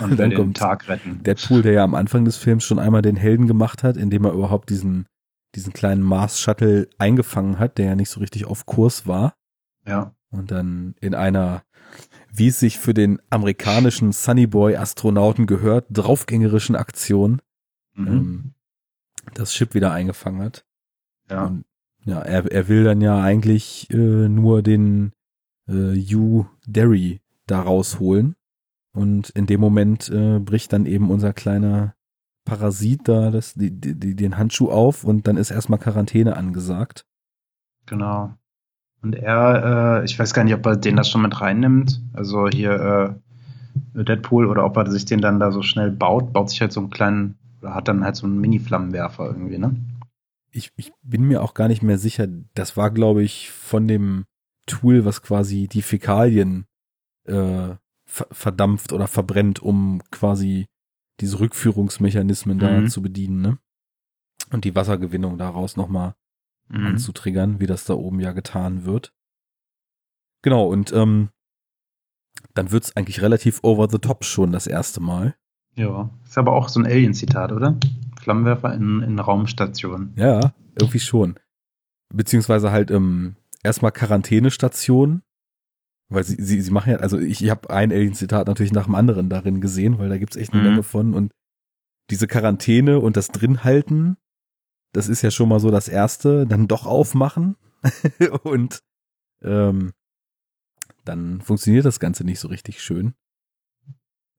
und 0.00 0.10
will 0.10 0.16
Dann 0.16 0.30
den 0.30 0.36
kommt 0.38 0.56
Tag 0.56 0.88
retten. 0.88 1.22
Deadpool, 1.24 1.62
der 1.62 1.72
ja 1.72 1.84
am 1.84 1.94
Anfang 1.94 2.24
des 2.24 2.36
Films 2.36 2.64
schon 2.64 2.78
einmal 2.78 3.02
den 3.02 3.16
Helden 3.16 3.46
gemacht 3.46 3.82
hat, 3.82 3.96
indem 3.96 4.24
er 4.24 4.32
überhaupt 4.32 4.70
diesen, 4.70 5.06
diesen 5.54 5.72
kleinen 5.72 6.02
Mars-Shuttle 6.02 6.88
eingefangen 6.98 7.58
hat, 7.58 7.78
der 7.78 7.86
ja 7.86 7.94
nicht 7.96 8.10
so 8.10 8.20
richtig 8.20 8.46
auf 8.46 8.66
Kurs 8.66 9.06
war. 9.06 9.34
ja. 9.84 10.12
Und 10.30 10.50
dann 10.50 10.94
in 11.00 11.14
einer, 11.14 11.62
wie 12.32 12.48
es 12.48 12.60
sich 12.60 12.78
für 12.78 12.92
den 12.94 13.20
amerikanischen 13.30 14.12
Sunnyboy-Astronauten 14.12 15.46
gehört, 15.46 15.86
draufgängerischen 15.90 16.76
Aktion 16.76 17.40
Mhm. 17.96 18.45
Das 19.38 19.54
Schiff 19.54 19.74
wieder 19.74 19.92
eingefangen 19.92 20.42
hat. 20.42 20.64
ja. 21.30 21.46
Und 21.46 21.64
ja, 22.04 22.20
er, 22.20 22.50
er 22.52 22.68
will 22.68 22.84
dann 22.84 23.00
ja 23.00 23.20
eigentlich 23.20 23.90
äh, 23.90 24.28
nur 24.28 24.62
den 24.62 25.12
äh, 25.68 25.96
Hugh 25.96 26.46
Derry 26.64 27.20
da 27.46 27.60
rausholen. 27.62 28.36
Und 28.92 29.30
in 29.30 29.46
dem 29.46 29.60
Moment 29.60 30.08
äh, 30.08 30.38
bricht 30.38 30.72
dann 30.72 30.86
eben 30.86 31.10
unser 31.10 31.32
kleiner 31.32 31.96
Parasit 32.44 33.08
da 33.08 33.30
das, 33.30 33.54
die, 33.54 33.72
die, 33.72 34.14
den 34.14 34.38
Handschuh 34.38 34.70
auf 34.70 35.04
und 35.04 35.26
dann 35.26 35.36
ist 35.36 35.50
erstmal 35.50 35.80
Quarantäne 35.80 36.36
angesagt. 36.36 37.04
Genau. 37.86 38.32
Und 39.02 39.14
er, 39.14 40.00
äh, 40.00 40.04
ich 40.04 40.18
weiß 40.18 40.32
gar 40.32 40.44
nicht, 40.44 40.54
ob 40.54 40.64
er 40.64 40.76
den 40.76 40.96
das 40.96 41.10
schon 41.10 41.22
mit 41.22 41.40
reinnimmt. 41.40 42.00
Also 42.14 42.48
hier 42.48 43.18
äh, 43.94 44.04
Deadpool 44.04 44.46
oder 44.46 44.64
ob 44.64 44.76
er 44.76 44.90
sich 44.90 45.04
den 45.04 45.20
dann 45.20 45.40
da 45.40 45.52
so 45.52 45.62
schnell 45.62 45.90
baut, 45.90 46.32
baut 46.32 46.50
sich 46.50 46.60
halt 46.60 46.72
so 46.72 46.80
einen 46.80 46.90
kleinen, 46.90 47.36
hat 47.74 47.88
dann 47.88 48.04
halt 48.04 48.16
so 48.16 48.26
einen 48.26 48.40
Mini-Flammenwerfer 48.40 49.26
irgendwie, 49.26 49.58
ne? 49.58 49.76
Ich, 50.50 50.72
ich 50.76 50.92
bin 51.02 51.24
mir 51.24 51.42
auch 51.42 51.54
gar 51.54 51.68
nicht 51.68 51.82
mehr 51.82 51.98
sicher. 51.98 52.26
Das 52.54 52.76
war, 52.76 52.90
glaube 52.90 53.22
ich, 53.22 53.50
von 53.50 53.86
dem 53.88 54.24
Tool, 54.66 55.04
was 55.04 55.22
quasi 55.22 55.68
die 55.68 55.82
Fäkalien 55.82 56.66
äh, 57.24 57.74
ver 58.06 58.26
verdampft 58.30 58.92
oder 58.92 59.08
verbrennt, 59.08 59.60
um 59.60 60.00
quasi 60.10 60.66
diese 61.20 61.40
Rückführungsmechanismen 61.40 62.58
da 62.58 62.80
Mhm. 62.80 62.88
zu 62.88 63.02
bedienen, 63.02 63.40
ne? 63.42 63.58
Und 64.50 64.64
die 64.64 64.74
Wassergewinnung 64.74 65.38
daraus 65.38 65.76
nochmal 65.76 66.14
Mhm. 66.68 66.86
anzutriggern, 66.86 67.60
wie 67.60 67.66
das 67.66 67.84
da 67.84 67.94
oben 67.94 68.20
ja 68.20 68.32
getan 68.32 68.84
wird. 68.84 69.12
Genau, 70.42 70.66
und 70.68 70.92
ähm, 70.92 71.30
dann 72.54 72.70
wird's 72.70 72.96
eigentlich 72.96 73.22
relativ 73.22 73.60
over 73.62 73.88
the 73.90 73.98
top 73.98 74.24
schon 74.24 74.52
das 74.52 74.66
erste 74.66 75.00
Mal. 75.00 75.34
Ja. 75.76 76.10
Ist 76.24 76.38
aber 76.38 76.52
auch 76.52 76.68
so 76.68 76.80
ein 76.80 76.86
Alien-Zitat, 76.86 77.52
oder? 77.52 77.76
Flammenwerfer 78.20 78.74
in, 78.74 79.02
in 79.02 79.18
Raumstation. 79.18 80.12
Ja, 80.16 80.52
irgendwie 80.78 81.00
schon. 81.00 81.36
Beziehungsweise 82.12 82.70
halt 82.70 82.90
ähm, 82.90 83.36
erstmal 83.62 83.92
Quarantänestation, 83.92 85.22
weil 86.08 86.24
sie, 86.24 86.36
sie, 86.42 86.60
sie 86.60 86.70
machen 86.70 86.92
ja, 86.92 86.96
also 86.98 87.18
ich, 87.18 87.42
ich 87.42 87.50
habe 87.50 87.70
ein 87.70 87.92
Alien-Zitat 87.92 88.46
natürlich 88.46 88.72
nach 88.72 88.84
dem 88.84 88.94
anderen 88.94 89.28
darin 89.28 89.60
gesehen, 89.60 89.98
weil 89.98 90.08
da 90.08 90.18
gibt's 90.18 90.36
echt 90.36 90.52
eine 90.52 90.62
Mhm. 90.62 90.68
Menge 90.68 90.82
von 90.82 91.14
und 91.14 91.32
diese 92.10 92.26
Quarantäne 92.26 93.00
und 93.00 93.16
das 93.16 93.28
Drinhalten, 93.28 94.16
das 94.92 95.08
ist 95.08 95.22
ja 95.22 95.30
schon 95.30 95.48
mal 95.48 95.60
so 95.60 95.70
das 95.70 95.88
Erste, 95.88 96.46
dann 96.46 96.68
doch 96.68 96.86
aufmachen 96.86 97.56
und 98.44 98.80
ähm, 99.42 99.92
dann 101.04 101.40
funktioniert 101.40 101.84
das 101.84 102.00
Ganze 102.00 102.24
nicht 102.24 102.38
so 102.40 102.48
richtig 102.48 102.82
schön, 102.82 103.14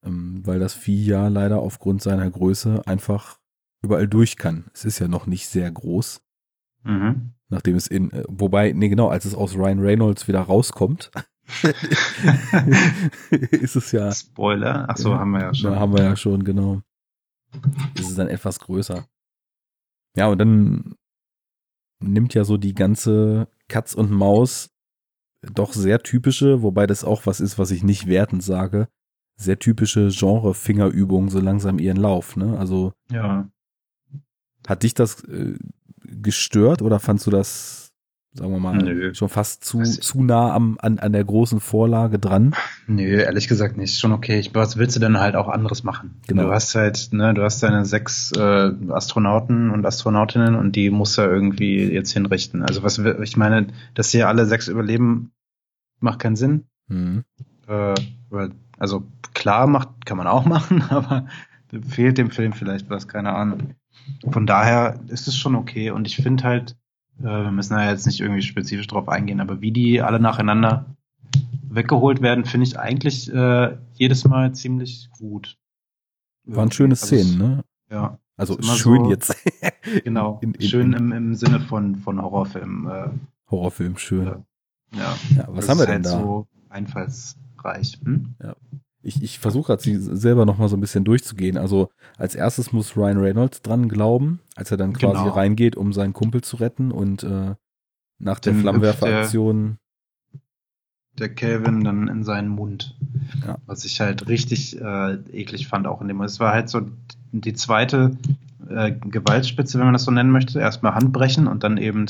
weil 0.09 0.59
das 0.59 0.73
Vieh 0.73 1.05
ja 1.05 1.27
leider 1.27 1.59
aufgrund 1.59 2.01
seiner 2.01 2.29
Größe 2.29 2.81
einfach 2.87 3.39
überall 3.81 4.07
durch 4.07 4.37
kann. 4.37 4.65
Es 4.73 4.85
ist 4.85 4.99
ja 4.99 5.07
noch 5.07 5.27
nicht 5.27 5.47
sehr 5.47 5.69
groß, 5.71 6.21
Mhm. 6.83 7.33
nachdem 7.49 7.75
es 7.75 7.87
in, 7.87 8.11
äh, 8.11 8.23
wobei, 8.27 8.71
nee 8.73 8.89
genau, 8.89 9.09
als 9.09 9.25
es 9.25 9.35
aus 9.35 9.55
Ryan 9.55 9.79
Reynolds 9.79 10.27
wieder 10.27 10.41
rauskommt, 10.41 11.11
ist 13.51 13.75
es 13.75 13.91
ja, 13.91 14.11
Spoiler. 14.11 14.85
Ach 14.89 14.97
so, 14.97 15.11
Ja, 15.11 15.19
haben 15.19 15.31
wir 15.31 15.41
ja 15.41 15.53
schon. 15.53 15.75
haben 15.75 15.93
wir 15.93 16.03
ja 16.03 16.15
schon, 16.15 16.43
genau, 16.43 16.81
ist 17.95 18.09
es 18.09 18.15
dann 18.15 18.27
etwas 18.27 18.59
größer. 18.59 19.07
Ja, 20.15 20.27
und 20.27 20.39
dann 20.39 20.95
nimmt 21.99 22.33
ja 22.33 22.43
so 22.43 22.57
die 22.57 22.73
ganze 22.73 23.47
Katz 23.67 23.93
und 23.93 24.11
Maus 24.11 24.69
doch 25.53 25.73
sehr 25.73 26.01
typische, 26.01 26.61
wobei 26.61 26.87
das 26.87 27.03
auch 27.03 27.25
was 27.25 27.39
ist, 27.39 27.57
was 27.59 27.71
ich 27.71 27.83
nicht 27.83 28.07
wertend 28.07 28.43
sage, 28.43 28.87
sehr 29.37 29.59
typische 29.59 30.09
Genre-Fingerübung 30.09 31.29
so 31.29 31.39
langsam 31.39 31.79
ihren 31.79 31.97
Lauf, 31.97 32.35
ne? 32.35 32.57
Also 32.59 32.93
Ja. 33.11 33.47
Hat 34.67 34.83
dich 34.83 34.93
das 34.93 35.23
äh, 35.23 35.55
gestört 36.03 36.81
oder 36.81 36.99
fandst 36.99 37.25
du 37.27 37.31
das, 37.31 37.93
sagen 38.33 38.51
wir 38.51 38.59
mal, 38.59 38.75
Nö. 38.77 39.13
schon 39.13 39.29
fast 39.29 39.63
zu, 39.63 39.79
Also- 39.79 40.01
zu 40.01 40.23
nah 40.23 40.53
am, 40.53 40.77
an, 40.81 40.99
an 40.99 41.13
der 41.13 41.23
großen 41.23 41.59
Vorlage 41.59 42.19
dran? 42.19 42.53
Nö, 42.87 43.19
ehrlich 43.21 43.47
gesagt 43.47 43.77
nicht. 43.77 43.97
Schon 43.99 44.11
okay. 44.11 44.39
Ich, 44.39 44.53
was 44.55 44.75
willst 44.77 44.95
du 44.95 44.99
denn 44.99 45.19
halt 45.19 45.35
auch 45.35 45.47
anderes 45.47 45.83
machen? 45.83 46.19
Genau. 46.27 46.43
Du 46.43 46.51
hast 46.51 46.75
halt, 46.75 47.09
ne, 47.13 47.33
du 47.33 47.43
hast 47.43 47.61
deine 47.63 47.85
sechs 47.85 48.31
äh, 48.33 48.71
Astronauten 48.89 49.69
und 49.69 49.85
Astronautinnen 49.85 50.55
und 50.55 50.75
die 50.75 50.89
musst 50.89 51.17
du 51.17 51.21
irgendwie 51.21 51.83
jetzt 51.85 52.11
hinrichten. 52.11 52.63
Also 52.63 52.83
was 52.83 52.97
ich 52.97 53.37
meine, 53.37 53.67
dass 53.93 54.09
hier 54.11 54.27
alle 54.27 54.45
sechs 54.47 54.67
überleben, 54.67 55.31
macht 55.99 56.19
keinen 56.19 56.35
Sinn. 56.35 56.65
Hm. 56.89 57.23
Äh, 57.67 57.93
weil, 58.29 58.51
also 58.77 59.03
klar 59.37 59.67
macht, 59.67 60.05
kann 60.05 60.17
man 60.17 60.27
auch 60.27 60.45
machen, 60.55 60.81
aber 60.89 61.27
fehlt 61.87 62.17
dem 62.17 62.31
Film 62.31 62.53
vielleicht 62.53 62.89
was, 62.89 63.07
keine 63.07 63.33
Ahnung. 63.33 63.75
Von 64.31 64.45
daher 64.47 64.99
ist 65.07 65.27
es 65.27 65.37
schon 65.37 65.55
okay 65.55 65.91
und 65.91 66.07
ich 66.07 66.15
finde 66.17 66.43
halt, 66.43 66.75
äh, 67.19 67.23
wir 67.23 67.51
müssen 67.51 67.73
da 67.73 67.89
jetzt 67.89 68.05
nicht 68.07 68.19
irgendwie 68.19 68.41
spezifisch 68.41 68.87
drauf 68.87 69.09
eingehen, 69.09 69.39
aber 69.41 69.61
wie 69.61 69.71
die 69.71 70.01
alle 70.01 70.19
nacheinander 70.19 70.85
weggeholt 71.69 72.21
werden, 72.21 72.45
finde 72.45 72.65
ich 72.67 72.79
eigentlich 72.79 73.31
äh, 73.33 73.77
jedes 73.93 74.23
Mal 74.25 74.53
ziemlich 74.53 75.09
gut. 75.11 75.57
Waren 76.45 76.71
schöne 76.71 76.93
Also 76.93 77.05
Szenen, 77.07 77.37
ne? 77.37 77.63
Ja, 77.91 78.17
Also 78.37 78.57
schön 78.61 79.03
so- 79.05 79.09
jetzt. 79.09 79.35
genau. 80.05 80.39
In- 80.41 80.53
in- 80.53 80.61
Schön 80.67 80.93
im, 80.93 81.11
im 81.11 81.35
Sinne 81.35 81.59
von, 81.59 81.97
von 81.97 82.21
Horrorfilm. 82.21 82.87
Äh, 82.87 83.09
Horrorfilm, 83.51 83.97
schön. 83.97 84.25
Ja. 84.25 84.37
ja. 84.93 85.17
Ja, 85.35 85.45
was 85.49 85.65
Das 85.65 85.69
haben 85.69 85.79
wir 85.79 85.85
denn 85.85 85.95
halt 85.95 86.05
da? 86.05 86.09
so 86.11 86.47
einfallsreich. 86.69 87.99
Hm? 88.05 88.35
Ich, 89.07 89.23
ich 89.23 89.39
versuche 89.39 89.67
gerade 89.67 89.81
sie 89.81 89.95
selber 89.95 90.45
noch 90.45 90.57
mal 90.57 90.67
so 90.67 90.75
ein 90.75 90.81
bisschen 90.81 91.05
durchzugehen. 91.05 91.57
Also 91.57 91.89
als 92.17 92.35
erstes 92.35 92.73
muss 92.73 92.97
Ryan 92.97 93.17
Reynolds 93.19 93.61
dran 93.61 93.87
glauben, 93.87 94.39
als 94.55 94.69
er 94.71 94.77
dann 94.77 94.93
quasi 94.93 95.23
Genau. 95.23 95.33
reingeht, 95.33 95.75
um 95.77 95.93
seinen 95.93 96.13
Kumpel 96.13 96.41
zu 96.41 96.57
retten 96.57 96.91
und 96.91 97.23
äh, 97.23 97.55
nach 98.19 98.39
der 98.39 98.53
Flammenwerferaktion 98.55 99.77
der 101.17 101.33
Calvin 101.33 101.83
dann 101.83 102.07
in 102.07 102.23
seinen 102.23 102.49
Mund. 102.49 102.95
Ja. 103.45 103.57
Was 103.65 103.85
ich 103.85 103.99
halt 104.01 104.27
richtig 104.27 104.79
äh, 104.79 105.13
eklig 105.31 105.67
fand 105.67 105.87
auch 105.87 106.01
in 106.01 106.07
dem. 106.07 106.21
Es 106.21 106.39
war 106.39 106.53
halt 106.53 106.69
so 106.69 106.81
die 107.31 107.53
zweite 107.53 108.11
äh, 108.69 108.91
Gewaltspitze, 108.91 109.79
wenn 109.79 109.85
man 109.85 109.93
das 109.93 110.03
so 110.03 110.11
nennen 110.11 110.29
möchte. 110.31 110.59
Erstmal 110.59 110.93
Handbrechen 110.95 111.47
und 111.47 111.63
dann 111.63 111.77
eben 111.77 112.05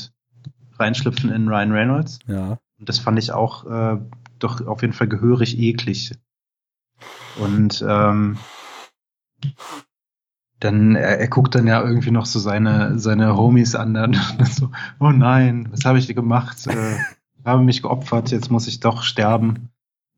reinschlüpfen 0.78 1.30
in 1.30 1.48
Ryan 1.48 1.72
Reynolds. 1.72 2.18
ja, 2.26 2.58
Und 2.78 2.88
das 2.88 2.98
fand 2.98 3.18
ich 3.18 3.32
auch 3.32 3.64
äh, 3.66 3.98
doch 4.38 4.66
auf 4.66 4.82
jeden 4.82 4.92
Fall 4.94 5.08
gehörig 5.08 5.58
eklig. 5.58 6.12
Und 7.38 7.84
ähm, 7.86 8.38
dann, 10.60 10.96
er, 10.96 11.20
er 11.20 11.28
guckt 11.28 11.54
dann 11.54 11.66
ja 11.66 11.82
irgendwie 11.82 12.10
noch 12.10 12.26
so 12.26 12.38
seine, 12.38 12.98
seine 12.98 13.36
Homies 13.36 13.74
an, 13.74 13.94
dann 13.94 14.16
so, 14.44 14.70
oh 14.98 15.10
nein, 15.10 15.68
was 15.70 15.84
habe 15.84 15.98
ich 15.98 16.06
dir 16.06 16.14
gemacht? 16.14 16.66
Äh, 16.66 16.98
habe 17.44 17.62
mich 17.62 17.82
geopfert, 17.82 18.30
jetzt 18.30 18.50
muss 18.50 18.66
ich 18.66 18.80
doch 18.80 19.02
sterben. 19.02 19.70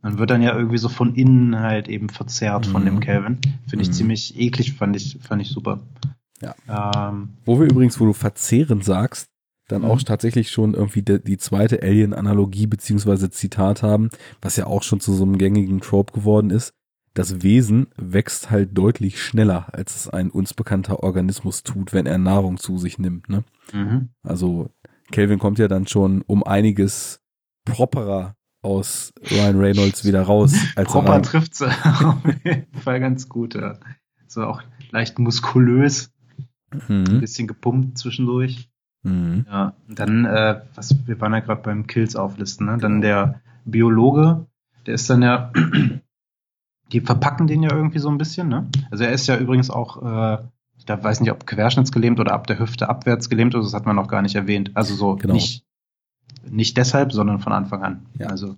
Man 0.03 0.19
wird 0.19 0.31
dann 0.31 0.43
ja 0.43 0.57
irgendwie 0.57 0.79
so 0.79 0.89
von 0.89 1.15
innen 1.15 1.59
halt 1.59 1.89
eben 1.89 2.09
verzerrt 2.09 2.67
mhm. 2.67 2.73
von 2.73 2.85
dem 2.85 3.01
Calvin. 3.01 3.39
Finde 3.69 3.83
ich 3.83 3.91
mhm. 3.91 3.95
ziemlich 3.95 4.39
eklig, 4.39 4.75
fand 4.75 4.97
ich, 4.97 5.19
fand 5.21 5.43
ich 5.43 5.51
super. 5.51 5.81
Ja. 6.41 6.55
Ähm, 7.11 7.37
wo 7.45 7.61
wir 7.61 7.69
übrigens, 7.69 8.01
wo 8.01 8.07
du 8.07 8.15
verzehren 8.15 8.81
sagst, 8.81 9.29
dann 9.73 9.85
auch 9.85 9.99
mhm. 9.99 10.05
tatsächlich 10.05 10.51
schon 10.51 10.75
irgendwie 10.75 11.03
die, 11.03 11.23
die 11.23 11.39
zweite 11.39 11.83
Alien-Analogie 11.83 12.67
beziehungsweise 12.67 13.31
Zitat 13.31 13.83
haben, 13.83 14.11
was 14.41 14.57
ja 14.57 14.67
auch 14.67 14.83
schon 14.83 15.01
zu 15.01 15.13
so 15.13 15.25
einem 15.25 15.39
gängigen 15.39 15.81
Trope 15.81 16.13
geworden 16.13 16.51
ist. 16.51 16.73
Das 17.15 17.43
Wesen 17.43 17.89
wächst 17.97 18.51
halt 18.51 18.77
deutlich 18.79 19.21
schneller, 19.21 19.69
als 19.73 19.97
es 19.97 20.09
ein 20.09 20.31
uns 20.31 20.55
bekannter 20.55 21.03
Organismus 21.03 21.65
tut, 21.65 21.93
wenn 21.93 22.07
er 22.07 22.19
Nahrung 22.19 22.57
zu 22.57 22.79
sich 22.79 22.99
nimmt. 22.99 23.29
Ne? 23.29 23.45
Mhm. 23.73 24.11
Also 24.23 24.71
Kelvin 25.11 25.41
kommt 25.41 25.59
ja 25.59 25.67
dann 25.67 25.87
schon 25.87 26.23
um 26.23 26.45
einiges 26.45 27.21
properer 27.65 28.37
aus 28.63 29.13
Ryan 29.31 29.59
Reynolds 29.59 30.05
wieder 30.05 30.23
raus. 30.23 30.55
Als 30.77 30.93
Proper 30.93 31.23
trifft 31.23 31.55
sie 31.55 31.67
auf 32.05 32.19
jeden 32.45 32.73
Fall 32.75 33.01
ganz 33.01 33.29
gut. 33.29 33.55
Ja. 33.55 33.79
So 34.29 34.45
auch 34.45 34.63
leicht 34.91 35.19
muskulös, 35.19 36.13
mhm. 36.73 37.05
ein 37.09 37.21
bisschen 37.21 37.49
gepumpt 37.49 37.99
zwischendurch. 37.99 38.70
Mhm. 39.03 39.47
Ja, 39.49 39.75
dann, 39.89 40.25
äh, 40.25 40.61
was, 40.75 40.95
wir 41.07 41.21
waren 41.21 41.33
ja 41.33 41.41
gerade 41.41 41.63
beim 41.63 41.87
Kills 41.87 42.17
auflisten, 42.17 42.67
ne? 42.67 42.79
Dann 42.79 43.01
der 43.01 43.41
Biologe, 43.65 44.47
der 44.87 44.95
ist 44.95 45.09
dann 45.09 45.23
ja, 45.23 45.53
die 46.93 47.01
verpacken 47.01 47.47
den 47.47 47.63
ja 47.63 47.75
irgendwie 47.75 47.99
so 47.99 48.11
ein 48.11 48.19
bisschen, 48.19 48.49
ne? 48.49 48.69
Also 48.91 49.05
er 49.05 49.13
ist 49.13 49.27
ja 49.27 49.37
übrigens 49.39 49.71
auch, 49.71 50.03
äh, 50.03 50.39
ich 50.77 50.89
weiß 50.89 51.21
nicht, 51.21 51.31
ob 51.31 51.47
querschnittsgelähmt 51.47 52.21
oder 52.21 52.33
ab 52.33 52.47
der 52.47 52.59
Hüfte 52.59 52.89
abwärts 52.89 53.29
gelähmt, 53.29 53.55
also 53.55 53.67
das 53.67 53.75
hat 53.75 53.87
man 53.87 53.97
noch 53.97 54.09
gar 54.09 54.23
nicht 54.23 54.35
erwähnt. 54.35 54.73
Also 54.75 54.95
so 54.95 55.17
genau. 55.17 55.35
nicht 55.35 55.65
nicht 56.49 56.77
deshalb, 56.77 57.13
sondern 57.13 57.41
von 57.41 57.53
Anfang 57.53 57.83
an. 57.83 58.07
Ja. 58.19 58.29
Also 58.29 58.57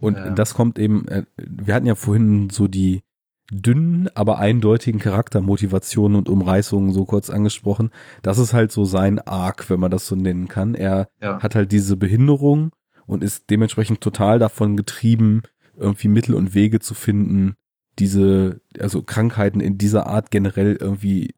und 0.00 0.16
äh, 0.16 0.34
das 0.34 0.54
kommt 0.54 0.78
eben, 0.78 1.08
äh, 1.08 1.24
wir 1.36 1.74
hatten 1.74 1.86
ja 1.86 1.94
vorhin 1.94 2.50
so 2.50 2.68
die 2.68 3.02
dünnen, 3.50 4.08
aber 4.14 4.38
eindeutigen 4.38 5.00
Charaktermotivationen 5.00 6.16
und 6.16 6.28
Umreißungen 6.28 6.92
so 6.92 7.04
kurz 7.04 7.30
angesprochen. 7.30 7.90
Das 8.22 8.38
ist 8.38 8.52
halt 8.52 8.72
so 8.72 8.84
sein 8.84 9.20
Arc, 9.20 9.70
wenn 9.70 9.80
man 9.80 9.90
das 9.90 10.06
so 10.06 10.16
nennen 10.16 10.48
kann. 10.48 10.74
Er 10.74 11.08
ja. 11.20 11.42
hat 11.42 11.54
halt 11.54 11.72
diese 11.72 11.96
Behinderung 11.96 12.72
und 13.06 13.22
ist 13.22 13.50
dementsprechend 13.50 14.00
total 14.00 14.38
davon 14.38 14.76
getrieben, 14.76 15.42
irgendwie 15.76 16.08
Mittel 16.08 16.34
und 16.34 16.54
Wege 16.54 16.80
zu 16.80 16.94
finden, 16.94 17.54
diese, 17.98 18.60
also 18.78 19.02
Krankheiten 19.02 19.60
in 19.60 19.78
dieser 19.78 20.06
Art 20.06 20.30
generell 20.30 20.76
irgendwie 20.78 21.34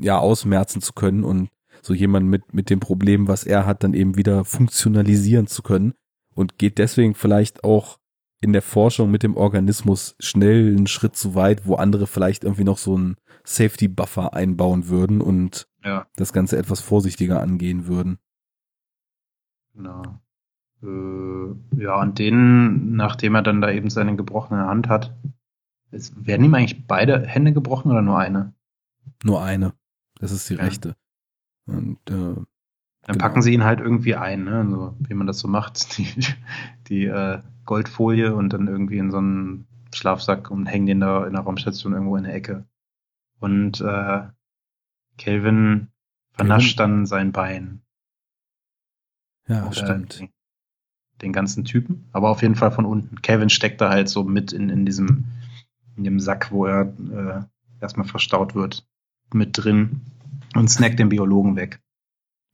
ja 0.00 0.18
ausmerzen 0.18 0.80
zu 0.80 0.92
können 0.92 1.22
und 1.22 1.50
so 1.82 1.94
jemand 1.94 2.26
mit, 2.26 2.52
mit 2.52 2.70
dem 2.70 2.80
Problem, 2.80 3.28
was 3.28 3.44
er 3.44 3.66
hat, 3.66 3.84
dann 3.84 3.94
eben 3.94 4.16
wieder 4.16 4.44
funktionalisieren 4.44 5.46
zu 5.46 5.62
können 5.62 5.94
und 6.34 6.58
geht 6.58 6.78
deswegen 6.78 7.14
vielleicht 7.14 7.64
auch 7.64 7.98
in 8.40 8.52
der 8.52 8.62
Forschung 8.62 9.10
mit 9.10 9.22
dem 9.22 9.36
Organismus 9.36 10.16
schnell 10.18 10.74
einen 10.74 10.86
Schritt 10.86 11.14
zu 11.14 11.34
weit, 11.34 11.66
wo 11.66 11.74
andere 11.74 12.06
vielleicht 12.06 12.44
irgendwie 12.44 12.64
noch 12.64 12.78
so 12.78 12.96
einen 12.96 13.16
Safety 13.44 13.88
Buffer 13.88 14.34
einbauen 14.34 14.88
würden 14.88 15.20
und 15.20 15.68
ja. 15.84 16.06
das 16.16 16.32
Ganze 16.32 16.56
etwas 16.56 16.80
vorsichtiger 16.80 17.40
angehen 17.40 17.86
würden. 17.86 18.18
Genau. 19.74 20.02
Äh, 20.82 21.82
ja, 21.82 22.00
und 22.00 22.18
den, 22.18 22.96
nachdem 22.96 23.34
er 23.34 23.42
dann 23.42 23.60
da 23.60 23.70
eben 23.70 23.90
seine 23.90 24.16
gebrochene 24.16 24.66
Hand 24.66 24.88
hat, 24.88 25.14
ist, 25.90 26.26
werden 26.26 26.44
ihm 26.44 26.54
eigentlich 26.54 26.86
beide 26.86 27.26
Hände 27.26 27.52
gebrochen 27.52 27.90
oder 27.90 28.02
nur 28.02 28.18
eine? 28.18 28.54
Nur 29.22 29.42
eine. 29.42 29.74
Das 30.18 30.32
ist 30.32 30.48
die 30.48 30.54
ja. 30.54 30.64
rechte. 30.64 30.96
Und 31.66 31.98
äh, 32.08 32.12
dann 32.12 32.46
genau. 33.06 33.18
packen 33.18 33.42
sie 33.42 33.52
ihn 33.52 33.64
halt 33.64 33.80
irgendwie 33.80 34.14
ein, 34.14 34.44
ne? 34.44 34.66
so, 34.70 34.96
wie 34.98 35.14
man 35.14 35.26
das 35.26 35.38
so 35.38 35.48
macht, 35.48 35.98
die, 35.98 36.08
die 36.88 37.04
äh, 37.06 37.40
Goldfolie 37.70 38.34
und 38.34 38.52
dann 38.52 38.66
irgendwie 38.66 38.98
in 38.98 39.12
so 39.12 39.18
einen 39.18 39.68
Schlafsack 39.94 40.50
und 40.50 40.66
hängen 40.66 40.86
den 40.86 40.98
da 40.98 41.24
in 41.24 41.34
der 41.34 41.42
Raumstation 41.42 41.92
irgendwo 41.92 42.16
in 42.16 42.24
der 42.24 42.34
Ecke. 42.34 42.64
Und 43.38 43.80
äh, 43.80 44.22
Kelvin 45.18 45.86
vernascht 46.32 46.76
Kelvin? 46.78 46.96
dann 46.96 47.06
sein 47.06 47.30
Bein. 47.30 47.82
Ja, 49.46 49.66
Oder 49.66 49.72
stimmt. 49.72 50.18
Den, 50.18 50.28
den, 51.22 51.32
ganzen 51.32 51.64
Typen, 51.64 52.08
aber 52.10 52.30
auf 52.30 52.42
jeden 52.42 52.56
Fall 52.56 52.72
von 52.72 52.84
unten. 52.84 53.22
Kelvin 53.22 53.50
steckt 53.50 53.80
da 53.80 53.88
halt 53.88 54.08
so 54.08 54.24
mit 54.24 54.52
in, 54.52 54.68
in 54.68 54.84
diesem 54.84 55.26
in 55.96 56.02
dem 56.02 56.18
Sack, 56.18 56.50
wo 56.50 56.66
er 56.66 56.92
äh, 57.12 57.44
erstmal 57.80 58.06
verstaut 58.06 58.56
wird, 58.56 58.84
mit 59.32 59.56
drin 59.56 60.00
und 60.56 60.68
snackt 60.68 60.98
den 60.98 61.08
Biologen 61.08 61.54
weg. 61.54 61.80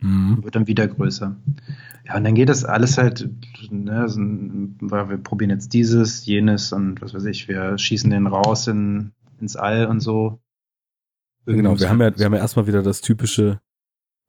Mhm. 0.00 0.44
Wird 0.44 0.54
dann 0.54 0.66
wieder 0.66 0.86
größer. 0.86 1.36
Ja, 2.04 2.16
und 2.16 2.24
dann 2.24 2.34
geht 2.34 2.48
das 2.48 2.64
alles 2.64 2.98
halt, 2.98 3.28
ne, 3.70 4.08
so, 4.08 4.20
wir 4.20 5.18
probieren 5.18 5.50
jetzt 5.50 5.72
dieses, 5.72 6.26
jenes 6.26 6.72
und 6.72 7.00
was 7.00 7.14
weiß 7.14 7.24
ich, 7.24 7.48
wir 7.48 7.78
schießen 7.78 8.10
den 8.10 8.26
raus 8.26 8.66
in, 8.66 9.12
ins 9.40 9.56
All 9.56 9.86
und 9.86 10.00
so. 10.00 10.38
genau, 11.46 11.78
wir 11.80 11.88
haben 11.88 12.00
ja, 12.00 12.16
wir 12.16 12.24
haben 12.24 12.34
ja 12.34 12.40
erstmal 12.40 12.66
wieder 12.66 12.82
das 12.82 13.00
typische, 13.00 13.60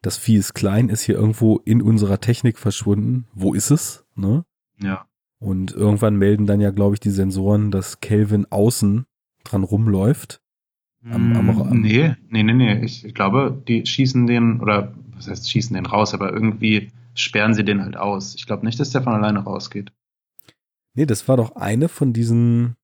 das 0.02 0.18
Vieh 0.18 0.38
ist 0.38 0.54
klein, 0.54 0.90
ist 0.90 1.02
hier 1.02 1.16
irgendwo 1.16 1.58
in 1.58 1.82
unserer 1.82 2.20
Technik 2.20 2.58
verschwunden. 2.58 3.28
Wo 3.34 3.54
ist 3.54 3.72
es? 3.72 4.06
Ne? 4.16 4.46
Ja. 4.80 5.08
Und 5.40 5.72
irgendwann 5.72 6.16
melden 6.16 6.48
dann 6.48 6.62
ja, 6.62 6.72
glaube 6.72 6.96
ich, 6.96 7.00
die 7.00 7.12
Sensoren, 7.12 7.70
dass 7.72 8.00
Kelvin 8.00 8.48
außen 8.50 9.06
dran 9.44 9.64
rumläuft. 9.64 10.42
Am, 11.12 11.36
am, 11.36 11.46
mm, 11.46 11.62
am 11.62 11.82
nee, 11.82 12.16
nee, 12.30 12.44
nee, 12.44 12.54
nee. 12.54 12.84
Ich, 12.84 13.06
ich 13.06 13.14
glaube, 13.14 13.62
die 13.68 13.86
schießen 13.86 14.28
den, 14.28 14.60
oder 14.60 14.94
was 15.16 15.28
heißt 15.28 15.50
schießen 15.50 15.76
den 15.76 15.86
raus, 15.86 16.14
aber 16.14 16.32
irgendwie 16.32 16.92
sperren 17.14 17.54
sie 17.54 17.64
den 17.64 17.82
halt 17.82 17.98
aus. 17.98 18.36
Ich 18.36 18.46
glaube 18.46 18.66
nicht, 18.66 18.80
dass 18.80 18.92
der 18.92 19.02
von 19.02 19.14
alleine 19.14 19.40
rausgeht. 19.40 19.92
Nee, 20.94 21.06
das 21.06 21.28
war 21.28 21.38
doch 21.38 21.56
eine 21.56 21.90
von 21.90 22.14
diesen, 22.14 22.76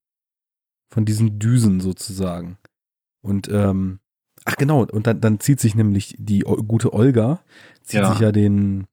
von 0.90 1.04
diesen 1.04 1.38
Düsen 1.38 1.80
sozusagen. 1.80 2.58
Und, 3.22 3.48
ähm, 3.48 4.00
ach 4.44 4.56
genau, 4.56 4.84
und 4.84 5.06
dann, 5.06 5.20
dann 5.20 5.40
zieht 5.40 5.60
sich 5.60 5.74
nämlich 5.74 6.14
die 6.18 6.40
gute 6.40 6.92
Olga, 6.92 7.40
zieht 7.82 8.00
ja. 8.00 8.10
sich 8.10 8.20
ja 8.20 8.32
den, 8.32 8.86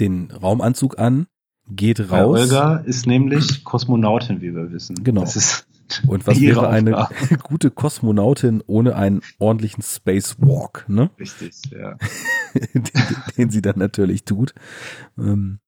den 0.00 0.30
Raumanzug 0.30 0.98
an, 0.98 1.26
geht 1.68 2.00
raus. 2.10 2.10
Ja, 2.10 2.26
Olga 2.26 2.76
ist 2.78 3.06
nämlich 3.06 3.64
Kosmonautin, 3.64 4.40
wie 4.40 4.54
wir 4.54 4.72
wissen. 4.72 5.02
Genau. 5.02 5.22
Das 5.22 5.36
ist 5.36 5.66
und 6.06 6.26
was 6.26 6.40
wäre 6.40 6.68
eine 6.68 7.08
gute 7.42 7.70
Kosmonautin 7.70 8.62
ohne 8.66 8.96
einen 8.96 9.22
ordentlichen 9.38 9.82
Spacewalk, 9.82 10.84
ne? 10.88 11.10
Richtig, 11.18 11.62
ja. 11.70 11.96
den, 12.74 12.84
den, 13.36 13.50
sie 13.50 13.62
dann 13.62 13.78
natürlich 13.78 14.24
tut. 14.24 14.54
Ähm, 15.18 15.60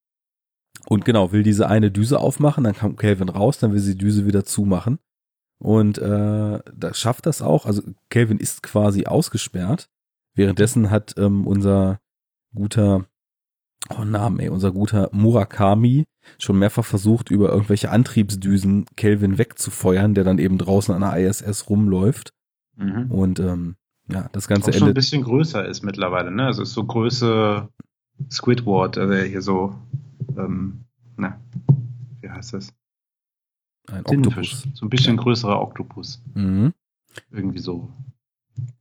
und 0.87 1.05
genau, 1.05 1.33
will 1.33 1.43
diese 1.43 1.69
eine 1.69 1.91
Düse 1.91 2.19
aufmachen, 2.19 2.64
dann 2.64 2.77
kommt 2.77 2.99
Calvin 2.99 3.29
raus, 3.29 3.59
dann 3.59 3.73
will 3.73 3.81
sie 3.81 3.93
die 3.93 4.05
Düse 4.05 4.27
wieder 4.27 4.45
zumachen. 4.45 4.99
Und 5.59 5.99
äh, 5.99 6.61
da 6.73 6.95
schafft 6.95 7.27
das 7.27 7.43
auch. 7.43 7.66
Also 7.66 7.83
Calvin 8.11 8.39
ist 8.39 8.62
quasi 8.62 9.07
ausgesperrt. 9.07 9.91
Währenddessen 10.35 10.91
hat 10.91 11.14
ähm, 11.19 11.47
unser 11.47 12.01
guter 12.55 13.07
oh 13.91 14.05
Namen, 14.05 14.39
ey, 14.41 14.49
unser 14.49 14.73
guter 14.73 15.09
Murakami 15.12 16.05
schon 16.39 16.59
mehrfach 16.59 16.85
versucht, 16.85 17.31
über 17.31 17.51
irgendwelche 17.51 17.91
Antriebsdüsen 17.91 18.87
Kelvin 18.97 19.39
wegzufeuern, 19.39 20.14
der 20.14 20.24
dann 20.24 20.39
eben 20.39 20.59
draußen 20.59 20.95
an 20.95 21.01
der 21.01 21.16
ISS 21.16 21.68
rumläuft. 21.68 22.33
Mhm. 22.76 23.11
Und 23.11 23.41
ähm, 23.41 23.76
ja, 24.09 24.29
das 24.33 24.49
Ganze 24.49 24.70
Auch 24.70 24.74
schon 24.74 24.89
ein 24.89 24.95
bisschen 24.95 25.22
größer 25.22 25.66
ist 25.66 25.83
mittlerweile, 25.83 26.31
ne? 26.31 26.47
Also 26.47 26.62
ist 26.62 26.72
so 26.72 26.85
Größe 26.85 27.68
Squidward, 28.31 28.99
also 28.99 29.14
hier 29.14 29.43
so, 29.43 29.74
ähm, 30.37 30.85
na, 31.16 31.41
wie 32.20 32.31
heißt 32.31 32.55
das? 32.55 32.72
Ein 33.91 34.05
Oktopus. 34.05 34.68
So 34.74 34.87
ein 34.87 34.91
bisschen 34.91 35.16
ja. 35.16 35.22
größerer 35.22 35.61
Oktopus. 35.61 36.22
Mhm. 36.35 36.74
Irgendwie 37.31 37.59
so. 37.59 37.93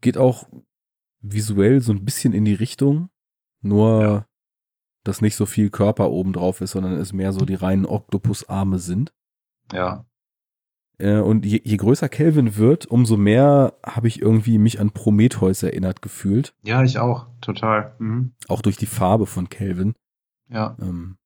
Geht 0.01 0.17
auch 0.17 0.47
visuell 1.21 1.81
so 1.81 1.91
ein 1.91 2.03
bisschen 2.03 2.33
in 2.33 2.45
die 2.45 2.53
Richtung, 2.53 3.09
nur 3.61 4.01
ja 4.01 4.26
dass 5.07 5.21
nicht 5.21 5.35
so 5.35 5.45
viel 5.45 5.69
Körper 5.69 6.09
oben 6.09 6.33
drauf 6.33 6.61
ist, 6.61 6.71
sondern 6.71 6.93
es 6.93 7.13
mehr 7.13 7.33
so 7.33 7.45
die 7.45 7.55
reinen 7.55 7.85
Oktopusarme 7.85 8.79
sind. 8.79 9.13
Ja. 9.71 10.05
Äh, 10.97 11.19
und 11.19 11.45
je, 11.45 11.61
je 11.63 11.77
größer 11.77 12.09
Kelvin 12.09 12.57
wird, 12.57 12.85
umso 12.85 13.17
mehr 13.17 13.73
habe 13.85 14.07
ich 14.07 14.21
irgendwie 14.21 14.57
mich 14.57 14.79
an 14.79 14.91
Prometheus 14.91 15.63
erinnert 15.63 16.01
gefühlt. 16.01 16.53
Ja, 16.63 16.83
ich 16.83 16.99
auch, 16.99 17.27
total. 17.41 17.95
Mhm. 17.99 18.33
Auch 18.47 18.61
durch 18.61 18.77
die 18.77 18.85
Farbe 18.85 19.25
von 19.25 19.49
Kelvin. 19.49 19.93
Ja. 20.49 20.75
Ähm. 20.81 21.17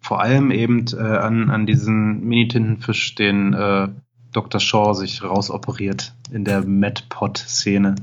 Vor 0.00 0.20
allem 0.20 0.50
eben 0.50 0.84
äh, 0.92 0.98
an, 0.98 1.48
an 1.50 1.64
diesen 1.64 2.24
Mini-Tintenfisch, 2.24 3.14
den 3.14 3.52
äh, 3.52 3.88
Dr. 4.32 4.60
Shaw 4.60 4.94
sich 4.94 5.22
rausoperiert 5.22 6.14
in 6.30 6.44
der 6.44 6.62
MedPod-Szene. 6.62 7.94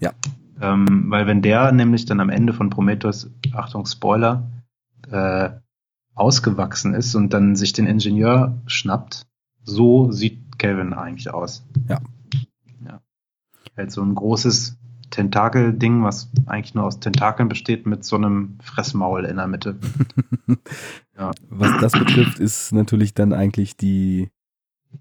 Ja. 0.00 0.12
Ähm, 0.60 1.04
weil 1.08 1.26
wenn 1.26 1.42
der 1.42 1.72
nämlich 1.72 2.06
dann 2.06 2.20
am 2.20 2.30
Ende 2.30 2.52
von 2.52 2.70
Prometheus, 2.70 3.30
Achtung, 3.52 3.86
Spoiler, 3.86 4.50
äh, 5.10 5.50
ausgewachsen 6.14 6.94
ist 6.94 7.14
und 7.14 7.32
dann 7.32 7.54
sich 7.56 7.72
den 7.72 7.86
Ingenieur 7.86 8.60
schnappt, 8.66 9.26
so 9.62 10.10
sieht 10.10 10.58
Kelvin 10.58 10.92
eigentlich 10.92 11.32
aus. 11.32 11.64
Ja. 11.88 12.00
ja. 12.84 13.00
Halt 13.76 13.92
so 13.92 14.02
ein 14.02 14.14
großes 14.14 14.78
Tentakel-Ding, 15.10 16.02
was 16.02 16.30
eigentlich 16.46 16.74
nur 16.74 16.84
aus 16.84 17.00
Tentakeln 17.00 17.48
besteht, 17.48 17.86
mit 17.86 18.04
so 18.04 18.16
einem 18.16 18.58
Fressmaul 18.60 19.24
in 19.24 19.36
der 19.36 19.46
Mitte. 19.46 19.78
ja. 21.18 21.30
Was 21.48 21.80
das 21.80 21.92
betrifft, 21.92 22.38
ist 22.40 22.72
natürlich 22.72 23.14
dann 23.14 23.32
eigentlich 23.32 23.76
die, 23.76 24.30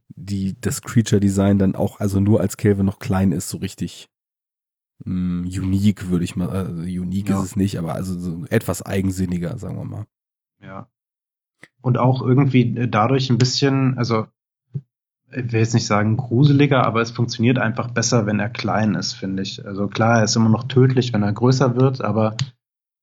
die, 0.10 0.56
das 0.62 0.82
Creature-Design 0.82 1.58
dann 1.58 1.76
auch, 1.76 2.00
also 2.00 2.20
nur 2.20 2.42
als 2.42 2.58
Kelvin 2.58 2.86
noch 2.86 3.00
klein 3.00 3.32
ist, 3.32 3.50
so 3.50 3.58
richtig 3.58 4.08
mh, 5.06 5.46
hm, 5.46 5.64
unique, 5.64 6.10
würde 6.10 6.26
ich 6.26 6.36
mal, 6.36 6.50
also 6.50 6.82
unique 6.82 7.30
ja. 7.30 7.40
ist 7.40 7.46
es 7.46 7.56
nicht, 7.56 7.78
aber 7.78 7.94
also 7.94 8.18
so 8.20 8.46
etwas 8.50 8.82
eigensinniger, 8.82 9.58
sagen 9.58 9.78
wir 9.78 9.86
mal. 9.86 10.06
Ja. 10.62 10.88
Und 11.82 11.98
auch 11.98 12.22
irgendwie 12.22 12.88
dadurch 12.90 13.30
ein 13.30 13.38
bisschen, 13.38 13.98
also 13.98 14.28
ich 15.32 15.52
will 15.52 15.60
jetzt 15.60 15.74
nicht 15.74 15.86
sagen 15.86 16.18
gruseliger, 16.18 16.86
aber 16.86 17.02
es 17.02 17.12
funktioniert 17.12 17.60
einfach 17.60 17.92
besser, 17.92 18.26
wenn 18.26 18.40
er 18.40 18.50
klein 18.50 18.96
ist, 18.96 19.14
finde 19.14 19.44
ich. 19.44 19.66
Also 19.66 19.88
klar, 19.88 20.20
er 20.20 20.24
ist 20.24 20.36
immer 20.36 20.50
noch 20.50 20.64
tödlich, 20.66 21.14
wenn 21.14 21.24
er 21.24 21.34
größer 21.34 21.76
wird, 21.76 22.02
aber 22.02 22.36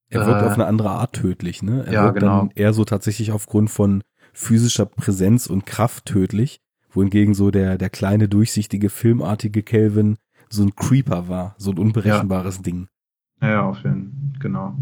er 0.09 0.26
wirkt 0.26 0.42
äh, 0.42 0.47
auf 0.47 0.55
eine 0.55 0.66
andere 0.66 0.90
Art 0.90 1.12
tödlich, 1.14 1.62
ne? 1.62 1.84
Er 1.86 1.92
ja, 1.92 2.05
wirkt 2.05 2.20
genau. 2.20 2.38
dann 2.40 2.51
eher 2.55 2.72
so 2.72 2.84
tatsächlich 2.84 3.32
aufgrund 3.32 3.70
von 3.70 4.03
physischer 4.32 4.86
Präsenz 4.86 5.47
und 5.47 5.66
Kraft 5.66 6.07
tödlich, 6.07 6.61
wohingegen 6.90 7.34
so 7.34 7.51
der 7.51 7.78
der 7.78 7.90
kleine 7.90 8.28
durchsichtige 8.28 8.90
filmartige 8.90 9.62
Kelvin 9.62 10.16
so 10.49 10.62
ein 10.62 10.74
Creeper 10.74 11.28
war, 11.28 11.55
so 11.59 11.70
ein 11.70 11.78
unberechenbares 11.78 12.57
ja. 12.57 12.62
Ding. 12.62 12.88
Ja, 13.40 13.62
auf 13.62 13.82
jeden 13.82 14.32
Fall, 14.32 14.40
genau. 14.40 14.76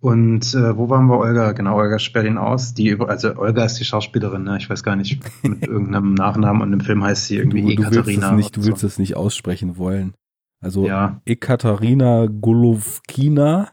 Und 0.00 0.54
äh, 0.54 0.76
wo 0.78 0.88
waren 0.88 1.06
wir, 1.06 1.18
Olga? 1.18 1.52
Genau, 1.52 1.76
Olga 1.76 1.98
sperrt 1.98 2.26
ihn 2.26 2.38
aus. 2.38 2.72
Die, 2.72 2.98
also 2.98 3.36
Olga 3.36 3.64
ist 3.64 3.74
die 3.74 3.84
Schauspielerin, 3.84 4.44
ne? 4.44 4.56
Ich 4.56 4.70
weiß 4.70 4.82
gar 4.82 4.96
nicht, 4.96 5.20
mit 5.42 5.62
irgendeinem 5.66 6.14
Nachnamen 6.14 6.62
und 6.62 6.72
im 6.72 6.80
Film 6.80 7.04
heißt 7.04 7.26
sie 7.26 7.36
irgendwie 7.36 7.76
du, 7.76 7.82
du 7.82 7.84
Ekaterina. 7.88 8.30
Willst 8.30 8.36
nicht, 8.36 8.56
du 8.56 8.64
willst 8.64 8.80
so. 8.80 8.86
es 8.86 8.98
nicht 8.98 9.16
aussprechen 9.16 9.76
wollen. 9.76 10.14
Also 10.60 10.86
ja. 10.86 11.20
Ekaterina 11.26 12.26
Golovkina 12.26 13.72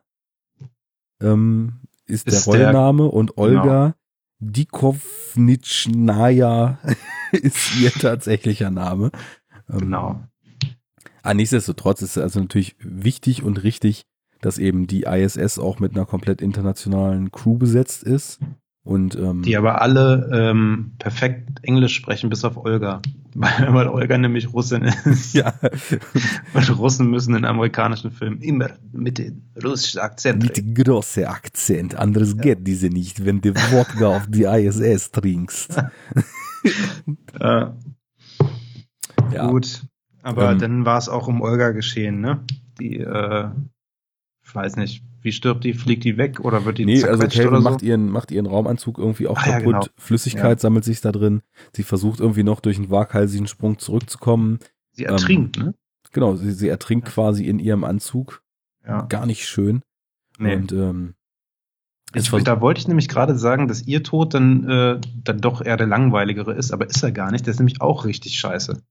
ähm, 1.21 1.79
ist, 2.05 2.27
ist 2.27 2.45
der 2.45 2.53
Rollenname 2.53 3.03
der, 3.03 3.13
und 3.13 3.37
Olga 3.37 3.61
genau. 3.61 3.93
Dikovnitschnaja 4.39 6.77
ist 7.31 7.79
ihr 7.79 7.91
tatsächlicher 7.91 8.69
Name. 8.69 9.11
Ähm, 9.69 9.79
genau. 9.79 10.21
Ah, 11.23 11.33
nichtsdestotrotz 11.33 12.01
ist 12.01 12.17
es 12.17 12.23
also 12.23 12.39
natürlich 12.39 12.75
wichtig 12.79 13.43
und 13.43 13.63
richtig, 13.63 14.03
dass 14.41 14.57
eben 14.57 14.87
die 14.87 15.03
ISS 15.03 15.59
auch 15.59 15.79
mit 15.79 15.95
einer 15.95 16.05
komplett 16.05 16.41
internationalen 16.41 17.31
Crew 17.31 17.57
besetzt 17.57 18.03
ist. 18.03 18.39
Und, 18.87 19.17
ähm, 19.17 19.41
die 19.41 19.57
aber 19.57 19.81
alle 19.81 20.29
ähm, 20.31 20.93
perfekt 20.97 21.59
Englisch 21.63 21.93
sprechen, 21.93 22.29
bis 22.29 22.45
auf 22.45 22.55
Olga. 22.55 23.01
Weil, 23.35 23.51
weil 23.73 23.87
Olga 23.89 24.17
nämlich 24.17 24.53
Russin 24.53 24.83
ist. 24.83 25.33
Ja. 25.33 25.53
Und 26.53 26.77
Russen 26.77 27.09
müssen 27.09 27.35
in 27.35 27.43
amerikanischen 27.43 28.11
Filmen 28.11 28.39
immer 28.39 28.69
mit 28.93 29.17
dem 29.17 29.41
russischen 29.61 29.99
Akzent 29.99 30.41
Mit 30.41 30.57
reden. 30.57 30.73
großem 30.73 31.25
Akzent. 31.25 31.95
Anderes 31.95 32.35
ja. 32.37 32.43
geht 32.43 32.65
diese 32.65 32.87
nicht, 32.87 33.25
wenn 33.25 33.41
du 33.41 33.53
Wodka 33.53 34.15
auf 34.15 34.27
die 34.29 34.43
ISS 34.43 35.11
trinkst. 35.11 35.83
ja. 37.41 37.75
Ja. 39.33 39.47
Gut. 39.47 39.83
Aber 40.23 40.51
ähm, 40.51 40.59
dann 40.59 40.85
war 40.85 40.97
es 40.97 41.09
auch 41.09 41.27
um 41.27 41.41
Olga 41.41 41.71
geschehen, 41.71 42.19
ne? 42.21 42.43
Die 42.79 42.97
äh, 42.99 43.49
ich 44.47 44.55
weiß 44.55 44.77
nicht, 44.77 45.03
wie 45.21 45.31
stirbt 45.33 45.65
die? 45.65 45.73
Fliegt 45.73 46.05
die 46.05 46.17
weg 46.17 46.39
oder 46.39 46.63
wird 46.63 46.77
die 46.77 46.85
Nee, 46.85 47.03
also 47.03 47.27
Calvin 47.27 47.61
macht 47.61 47.81
ihren, 47.81 48.09
macht 48.09 48.31
ihren 48.31 48.45
Raumanzug 48.45 48.97
irgendwie 48.97 49.27
auch 49.27 49.37
ah, 49.37 49.43
kaputt. 49.43 49.73
Ja, 49.73 49.79
genau. 49.79 49.85
Flüssigkeit 49.97 50.57
ja. 50.57 50.61
sammelt 50.61 50.85
sich 50.85 51.01
da 51.01 51.11
drin. 51.11 51.41
Sie 51.73 51.83
versucht 51.83 52.21
irgendwie 52.21 52.43
noch 52.43 52.61
durch 52.61 52.77
einen 52.77 52.89
waghalsigen 52.89 53.47
Sprung 53.47 53.77
zurückzukommen. 53.77 54.59
Sie 54.93 55.03
ertrinkt, 55.03 55.57
ähm, 55.57 55.63
ne? 55.63 55.73
Genau, 56.13 56.35
sie, 56.35 56.51
sie 56.51 56.69
ertrinkt 56.69 57.09
ja. 57.09 57.13
quasi 57.13 57.45
in 57.45 57.59
ihrem 57.59 57.83
Anzug. 57.83 58.41
Ja. 58.85 59.01
Gar 59.03 59.25
nicht 59.25 59.47
schön. 59.47 59.81
Nee. 60.39 60.55
Und 60.55 60.71
ähm, 60.71 61.15
ich, 62.13 62.29
da 62.29 62.61
wollte 62.61 62.79
ich 62.79 62.87
nämlich 62.87 63.09
gerade 63.09 63.37
sagen, 63.37 63.67
dass 63.67 63.85
ihr 63.85 64.01
Tod 64.03 64.33
dann, 64.33 64.63
äh, 64.69 65.01
dann 65.25 65.41
doch 65.41 65.61
eher 65.61 65.75
der 65.75 65.87
langweiligere 65.87 66.53
ist, 66.53 66.71
aber 66.71 66.89
ist 66.89 67.03
er 67.03 67.11
gar 67.11 67.31
nicht. 67.31 67.45
Der 67.45 67.51
ist 67.51 67.59
nämlich 67.59 67.81
auch 67.81 68.05
richtig 68.05 68.39
scheiße. 68.39 68.81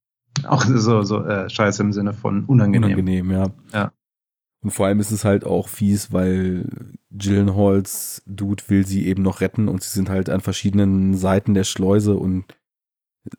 Auch 0.45 0.65
so, 0.65 1.03
so 1.03 1.25
äh, 1.25 1.49
scheiße 1.49 1.83
im 1.83 1.93
Sinne 1.93 2.13
von 2.13 2.45
unangenehm. 2.45 2.85
Unangenehm, 2.85 3.31
ja. 3.31 3.47
Ja. 3.73 3.93
Und 4.63 4.71
vor 4.71 4.87
allem 4.87 5.01
ist 5.01 5.13
es 5.13 5.25
halt 5.25 5.45
auch 5.45 5.69
fies, 5.69 6.13
weil 6.13 6.97
Gyllenhaals 7.11 8.23
Dude 8.27 8.65
will 8.69 8.87
sie 8.87 9.07
eben 9.07 9.23
noch 9.23 9.41
retten 9.41 9.69
und 9.69 9.83
sie 9.83 9.91
sind 9.91 10.09
halt 10.09 10.29
an 10.29 10.41
verschiedenen 10.41 11.15
Seiten 11.15 11.55
der 11.55 11.65
Schleuse 11.65 12.17
und 12.17 12.45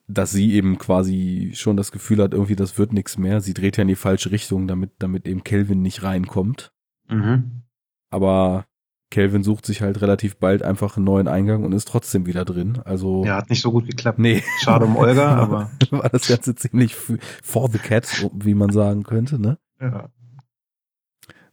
dass 0.07 0.31
sie 0.31 0.53
eben 0.53 0.77
quasi 0.77 1.51
schon 1.55 1.77
das 1.77 1.91
Gefühl 1.91 2.21
hat, 2.21 2.33
irgendwie 2.33 2.55
das 2.55 2.77
wird 2.77 2.93
nichts 2.93 3.17
mehr. 3.17 3.41
Sie 3.41 3.53
dreht 3.53 3.77
ja 3.77 3.83
in 3.83 3.87
die 3.87 3.95
falsche 3.95 4.31
Richtung, 4.31 4.67
damit, 4.67 4.91
damit 4.99 5.27
eben 5.27 5.43
Kelvin 5.43 5.81
nicht 5.81 6.03
reinkommt. 6.03 6.73
Mhm. 7.09 7.63
Aber 8.09 8.65
Kelvin 9.09 9.43
sucht 9.43 9.65
sich 9.65 9.81
halt 9.81 10.01
relativ 10.01 10.37
bald 10.37 10.63
einfach 10.63 10.97
einen 10.97 11.05
neuen 11.05 11.27
Eingang 11.27 11.63
und 11.63 11.71
ist 11.71 11.87
trotzdem 11.87 12.25
wieder 12.25 12.43
drin. 12.43 12.79
Also 12.83 13.23
ja, 13.25 13.37
hat 13.37 13.49
nicht 13.49 13.61
so 13.61 13.71
gut 13.71 13.87
geklappt. 13.87 14.19
Nee. 14.19 14.43
Schade 14.59 14.85
um 14.85 14.97
Olga, 14.97 15.35
aber 15.37 15.71
war 15.91 16.09
das 16.09 16.27
Ganze 16.27 16.55
ziemlich 16.55 16.95
for 16.95 17.69
the 17.69 17.79
cat, 17.79 18.29
wie 18.33 18.53
man 18.53 18.71
sagen 18.71 19.03
könnte, 19.03 19.39
ne? 19.39 19.57
Ja. 19.79 20.09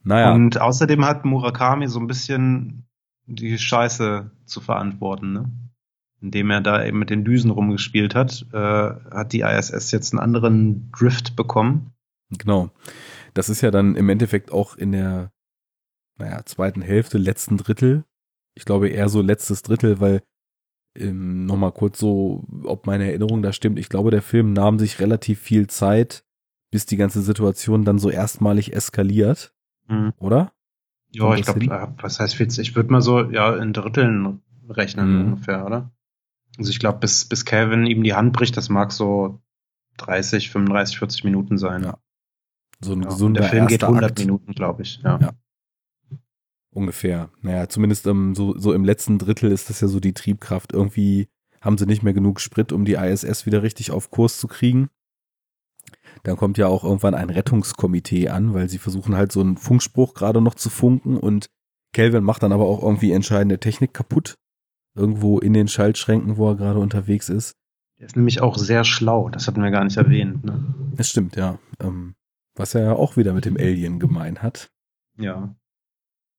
Naja. 0.02 0.34
Und 0.34 0.60
außerdem 0.60 1.04
hat 1.04 1.24
Murakami 1.24 1.88
so 1.88 1.98
ein 2.00 2.06
bisschen 2.06 2.86
die 3.26 3.56
Scheiße 3.56 4.30
zu 4.44 4.60
verantworten, 4.60 5.32
ne? 5.32 5.50
Indem 6.20 6.50
er 6.50 6.60
da 6.60 6.84
eben 6.84 6.98
mit 6.98 7.10
den 7.10 7.24
Düsen 7.24 7.50
rumgespielt 7.50 8.14
hat, 8.14 8.46
äh, 8.52 8.56
hat 8.56 9.32
die 9.32 9.40
ISS 9.40 9.92
jetzt 9.92 10.12
einen 10.12 10.20
anderen 10.20 10.90
Drift 10.90 11.36
bekommen. 11.36 11.92
Genau. 12.30 12.70
Das 13.34 13.48
ist 13.48 13.60
ja 13.60 13.70
dann 13.70 13.94
im 13.94 14.08
Endeffekt 14.08 14.50
auch 14.50 14.76
in 14.76 14.92
der, 14.92 15.30
naja, 16.18 16.44
zweiten 16.44 16.82
Hälfte, 16.82 17.18
letzten 17.18 17.56
Drittel. 17.56 18.04
Ich 18.54 18.64
glaube 18.64 18.88
eher 18.88 19.08
so 19.08 19.20
letztes 19.20 19.62
Drittel, 19.62 20.00
weil 20.00 20.22
ähm, 20.96 21.46
nochmal 21.46 21.72
kurz 21.72 21.98
so, 21.98 22.44
ob 22.64 22.86
meine 22.86 23.08
Erinnerung 23.08 23.42
da 23.42 23.52
stimmt. 23.52 23.78
Ich 23.78 23.88
glaube, 23.88 24.10
der 24.10 24.22
Film 24.22 24.52
nahm 24.52 24.78
sich 24.78 25.00
relativ 25.00 25.40
viel 25.40 25.66
Zeit, 25.66 26.24
bis 26.70 26.86
die 26.86 26.96
ganze 26.96 27.22
Situation 27.22 27.84
dann 27.84 27.98
so 27.98 28.10
erstmalig 28.10 28.72
eskaliert. 28.72 29.52
Mhm. 29.88 30.12
Oder? 30.18 30.52
Ja, 31.10 31.34
ich 31.34 31.44
glaube, 31.44 31.94
was 31.98 32.20
heißt 32.20 32.38
jetzt? 32.38 32.58
Ich 32.58 32.74
würde 32.74 32.92
mal 32.92 33.02
so, 33.02 33.30
ja, 33.30 33.56
in 33.56 33.72
Dritteln 33.72 34.40
rechnen 34.68 35.14
mhm. 35.14 35.24
ungefähr, 35.32 35.64
oder? 35.64 35.92
Also 36.58 36.70
ich 36.70 36.78
glaube, 36.78 36.98
bis, 36.98 37.24
bis 37.24 37.44
Calvin 37.44 37.86
ihm 37.86 38.02
die 38.02 38.14
Hand 38.14 38.32
bricht, 38.32 38.56
das 38.56 38.68
mag 38.68 38.92
so 38.92 39.40
30, 39.98 40.50
35, 40.50 40.98
40 40.98 41.24
Minuten 41.24 41.58
sein. 41.58 41.82
Ja. 41.82 41.98
So 42.80 42.92
ein 42.92 43.02
ja, 43.02 43.08
gesunder 43.08 43.40
Der 43.42 43.50
Film 43.50 43.66
geht 43.66 43.82
100 43.82 44.04
Akt. 44.04 44.18
Minuten, 44.18 44.52
glaube 44.52 44.82
ich. 44.82 45.00
Ja. 45.02 45.18
ja. 45.20 45.32
Ungefähr. 46.74 47.30
Naja, 47.40 47.68
zumindest 47.68 48.06
um, 48.08 48.34
so, 48.34 48.58
so 48.58 48.72
im 48.72 48.84
letzten 48.84 49.18
Drittel 49.18 49.52
ist 49.52 49.70
das 49.70 49.80
ja 49.80 49.86
so 49.86 50.00
die 50.00 50.12
Triebkraft. 50.12 50.72
Irgendwie 50.72 51.28
haben 51.60 51.78
sie 51.78 51.86
nicht 51.86 52.02
mehr 52.02 52.12
genug 52.12 52.40
Sprit, 52.40 52.72
um 52.72 52.84
die 52.84 52.94
ISS 52.94 53.46
wieder 53.46 53.62
richtig 53.62 53.92
auf 53.92 54.10
Kurs 54.10 54.38
zu 54.38 54.48
kriegen. 54.48 54.90
Dann 56.24 56.36
kommt 56.36 56.58
ja 56.58 56.66
auch 56.66 56.82
irgendwann 56.82 57.14
ein 57.14 57.30
Rettungskomitee 57.30 58.28
an, 58.28 58.54
weil 58.54 58.68
sie 58.68 58.78
versuchen 58.78 59.14
halt 59.14 59.30
so 59.30 59.40
einen 59.40 59.56
Funkspruch 59.56 60.14
gerade 60.14 60.40
noch 60.40 60.54
zu 60.54 60.68
funken 60.68 61.16
und 61.16 61.48
Kelvin 61.92 62.24
macht 62.24 62.42
dann 62.42 62.52
aber 62.52 62.64
auch 62.64 62.82
irgendwie 62.82 63.12
entscheidende 63.12 63.60
Technik 63.60 63.94
kaputt. 63.94 64.34
Irgendwo 64.96 65.38
in 65.38 65.52
den 65.52 65.68
Schaltschränken, 65.68 66.36
wo 66.36 66.50
er 66.50 66.56
gerade 66.56 66.80
unterwegs 66.80 67.28
ist. 67.28 67.54
Der 67.98 68.06
ist 68.06 68.16
nämlich 68.16 68.40
auch 68.40 68.58
sehr 68.58 68.84
schlau, 68.84 69.28
das 69.28 69.46
hatten 69.46 69.62
wir 69.62 69.70
gar 69.70 69.84
nicht 69.84 69.96
erwähnt. 69.96 70.44
Ne? 70.44 70.74
Das 70.96 71.08
stimmt, 71.08 71.36
ja. 71.36 71.58
Ähm, 71.80 72.14
was 72.56 72.74
er 72.74 72.82
ja 72.82 72.92
auch 72.94 73.16
wieder 73.16 73.32
mit 73.32 73.44
dem 73.44 73.56
Alien 73.56 74.00
gemein 74.00 74.42
hat. 74.42 74.70
Ja. 75.16 75.54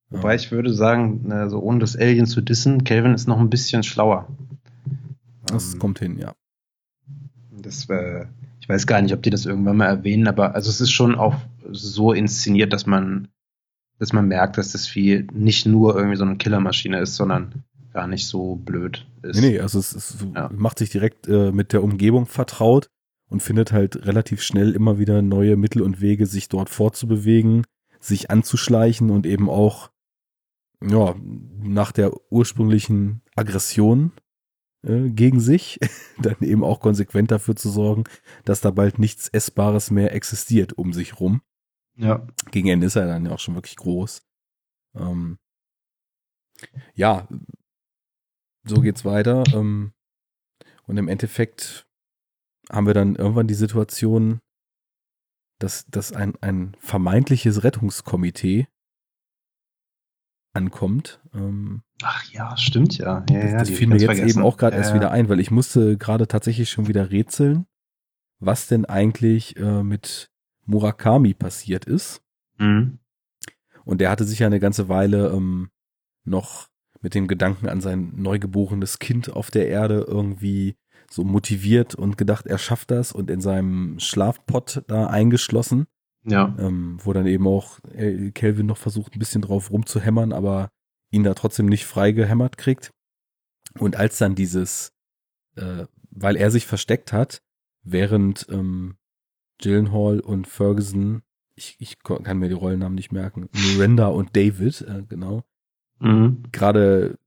Wobei 0.10 0.30
ja. 0.30 0.36
ich 0.36 0.52
würde 0.52 0.74
sagen, 0.74 1.32
also 1.32 1.60
ohne 1.60 1.80
das 1.80 1.96
Alien 1.96 2.26
zu 2.26 2.42
dissen, 2.42 2.84
Kelvin 2.84 3.14
ist 3.14 3.28
noch 3.28 3.40
ein 3.40 3.50
bisschen 3.50 3.84
schlauer. 3.84 4.28
Das 5.46 5.74
ähm, 5.74 5.80
kommt 5.80 6.00
hin, 6.00 6.18
ja. 6.18 6.34
Das 7.52 7.90
wäre 7.90 8.30
ich 8.66 8.70
weiß 8.70 8.88
gar 8.88 9.00
nicht, 9.00 9.14
ob 9.14 9.22
die 9.22 9.30
das 9.30 9.46
irgendwann 9.46 9.78
mal 9.78 9.86
erwähnen, 9.86 10.28
aber 10.28 10.56
also 10.56 10.72
es 10.72 10.82
ist 10.82 10.90
schon 10.90 11.14
auch 11.14 11.36
so 11.70 12.14
inszeniert, 12.14 12.74
dass 12.74 12.88
man, 12.88 13.28
dass 14.00 14.12
man 14.12 14.28
merkt, 14.28 14.58
dass 14.58 14.72
das 14.72 14.88
Vieh 14.88 15.28
nicht 15.32 15.68
nur 15.68 15.96
irgendwie 15.96 16.16
so 16.16 16.26
eine 16.26 16.38
Killermaschine 16.38 17.00
ist, 17.00 17.16
sondern 17.16 17.64
gar 17.94 18.08
nicht 18.08 18.26
so 18.26 18.56
blöd 18.56 19.06
ist. 19.22 19.40
Nee, 19.40 19.52
nee 19.52 19.60
also 19.60 19.78
es, 19.78 19.94
es 19.94 20.18
ja. 20.34 20.50
macht 20.52 20.80
sich 20.80 20.90
direkt 20.90 21.28
äh, 21.28 21.52
mit 21.52 21.74
der 21.74 21.84
Umgebung 21.84 22.26
vertraut 22.26 22.88
und 23.30 23.44
findet 23.44 23.72
halt 23.72 24.08
relativ 24.08 24.42
schnell 24.42 24.72
immer 24.72 24.98
wieder 24.98 25.22
neue 25.22 25.58
Mittel 25.58 25.84
und 25.84 26.02
Wege, 26.02 26.26
sich 26.26 26.50
dort 26.50 26.72
fortzubewegen, 26.72 27.66
sich 28.00 28.32
anzuschleichen 28.32 29.12
und 29.12 29.28
eben 29.28 29.48
auch 29.48 29.92
ja, 30.82 31.16
nach 31.58 31.92
der 31.92 32.12
ursprünglichen 32.32 33.22
Aggression 33.36 34.12
äh, 34.84 35.10
gegen 35.10 35.40
sich, 35.40 35.80
dann 36.22 36.36
eben 36.42 36.64
auch 36.64 36.80
konsequent 36.80 37.32
dafür 37.32 37.56
zu 37.56 37.70
sorgen, 37.70 38.04
dass 38.44 38.62
da 38.62 38.72
bald 38.72 39.00
nichts 39.00 39.28
Essbares 39.30 39.92
mehr 39.92 40.14
existiert 40.14 40.74
um 40.74 40.94
sich 40.94 41.20
rum. 41.20 41.42
Ja. 41.98 42.28
Gegen 42.52 42.68
Ende 42.68 42.88
ist 42.88 42.96
er 42.96 43.08
dann 43.08 43.26
ja 43.26 43.32
auch 43.32 43.40
schon 43.40 43.56
wirklich 43.56 43.78
groß. 43.78 44.24
Ähm, 44.96 45.38
ja, 46.94 47.28
so 48.64 48.82
geht's 48.82 49.06
weiter. 49.06 49.44
Ähm, 49.54 49.94
und 50.88 50.98
im 50.98 51.08
Endeffekt 51.08 51.88
haben 52.70 52.88
wir 52.88 52.94
dann 52.94 53.16
irgendwann 53.16 53.48
die 53.48 53.54
Situation, 53.54 54.40
dass, 55.60 55.86
dass 55.88 56.12
ein, 56.12 56.36
ein 56.42 56.76
vermeintliches 56.80 57.64
Rettungskomitee 57.64 58.68
ankommt. 60.56 61.22
Ähm, 61.34 61.82
Ach 62.04 62.24
ja, 62.32 62.56
stimmt 62.58 62.98
ja. 62.98 63.26
ja, 63.30 63.42
das 63.42 63.52
ja 63.52 63.58
das 63.60 63.70
fiel 63.70 63.88
mir 63.88 63.96
jetzt 63.96 64.06
vergessen. 64.06 64.40
eben 64.40 64.46
auch 64.46 64.58
gerade 64.58 64.76
ja, 64.76 64.82
erst 64.82 64.94
wieder 64.94 65.12
ein, 65.12 65.30
weil 65.30 65.40
ich 65.40 65.52
musste 65.52 65.98
gerade 65.98 66.28
tatsächlich 66.28 66.70
schon 66.70 66.88
wieder 66.88 67.12
rätseln, 67.12 67.66
was 68.40 68.68
denn 68.68 68.86
eigentlich 68.86 69.58
äh, 69.58 69.84
mit 69.84 70.32
Murakami 70.66 71.34
passiert 71.34 71.86
ist. 71.86 72.22
Mhm. 72.58 73.00
Und 73.84 74.02
der 74.02 74.10
hatte 74.10 74.24
sich 74.24 74.40
ja 74.40 74.48
eine 74.48 74.60
ganze 74.60 74.90
Weile 74.90 75.30
ähm, 75.30 75.70
noch 76.24 76.68
mit 77.02 77.14
dem 77.14 77.28
Gedanken 77.28 77.70
an 77.70 77.82
sein 77.82 78.14
neugeborenes 78.16 79.00
Kind 79.00 79.32
auf 79.32 79.52
der 79.52 79.68
Erde 79.68 80.06
irgendwie 80.08 80.76
so 81.10 81.24
motiviert 81.24 81.94
und 81.94 82.18
gedacht, 82.18 82.48
er 82.48 82.58
schafft 82.58 82.90
das 82.90 83.12
und 83.12 83.30
in 83.30 83.42
seinem 83.42 84.00
Schlafpott 84.00 84.84
da 84.88 85.08
eingeschlossen. 85.08 85.86
Ja. 86.28 86.56
Ähm, 86.60 86.98
wo 87.04 87.14
dann 87.14 87.28
eben 87.28 87.48
auch 87.48 87.80
äh, 87.94 88.32
Kelvin 88.32 88.66
noch 88.66 88.78
versucht, 88.78 89.16
ein 89.16 89.20
bisschen 89.20 89.42
drauf 89.42 89.72
rumzuhämmern, 89.72 90.34
aber 90.34 90.70
ihn 91.12 91.24
da 91.24 91.34
trotzdem 91.34 91.68
nicht 91.68 91.86
frei 91.86 92.12
gehämmert 92.12 92.58
kriegt. 92.58 92.92
Und 93.78 93.96
als 93.96 94.18
dann 94.18 94.36
dieses, 94.36 94.92
äh, 95.56 95.86
weil 96.10 96.36
er 96.36 96.50
sich 96.50 96.66
versteckt 96.66 97.14
hat, 97.14 97.42
während 97.84 98.48
ähm, 98.50 98.96
Gyllenhaal 99.62 100.20
und 100.20 100.48
Ferguson, 100.48 101.22
ich, 101.56 101.76
ich 101.80 102.00
kann 102.04 102.40
mir 102.40 102.50
die 102.50 102.56
Rollennamen 102.56 102.96
nicht 102.96 103.12
merken, 103.12 103.48
Miranda 103.54 104.08
und 104.08 104.36
David, 104.36 104.82
äh, 104.82 105.04
genau, 105.08 105.44
mhm. 106.00 106.44
gerade 106.52 107.18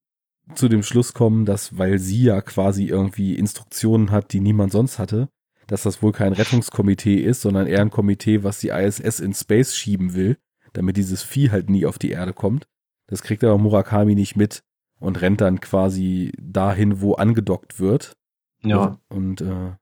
zu 0.54 0.68
dem 0.68 0.82
Schluss 0.82 1.14
kommen, 1.14 1.44
dass, 1.44 1.78
weil 1.78 1.98
sie 1.98 2.24
ja 2.24 2.40
quasi 2.40 2.86
irgendwie 2.86 3.34
Instruktionen 3.34 4.10
hat, 4.10 4.32
die 4.32 4.40
niemand 4.40 4.72
sonst 4.72 4.98
hatte, 4.98 5.28
dass 5.68 5.82
das 5.82 6.02
wohl 6.02 6.12
kein 6.12 6.32
Rettungskomitee 6.32 7.16
ist, 7.16 7.42
sondern 7.42 7.66
eher 7.66 7.82
ein 7.82 7.90
Komitee, 7.90 8.42
was 8.42 8.58
die 8.58 8.70
ISS 8.70 9.20
in 9.20 9.34
Space 9.34 9.76
schieben 9.76 10.14
will, 10.14 10.38
damit 10.72 10.96
dieses 10.96 11.22
Vieh 11.22 11.50
halt 11.50 11.70
nie 11.70 11.86
auf 11.86 11.98
die 11.98 12.10
Erde 12.10 12.32
kommt. 12.32 12.66
Das 13.06 13.22
kriegt 13.22 13.44
aber 13.44 13.58
Murakami 13.58 14.14
nicht 14.14 14.34
mit 14.34 14.64
und 14.98 15.20
rennt 15.20 15.40
dann 15.40 15.60
quasi 15.60 16.32
dahin, 16.40 17.00
wo 17.00 17.14
angedockt 17.14 17.78
wird. 17.78 18.16
Ja. 18.62 18.98
Und 19.08 19.40
äh, 19.42 19.72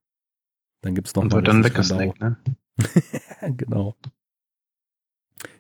dann 0.83 0.95
gibt's 0.95 1.15
noch 1.15 1.23
und 1.23 1.33
wird 1.33 1.49
dann 1.49 1.65
weggesnackt, 1.65 2.21
ne? 2.21 2.37
genau. 3.57 3.97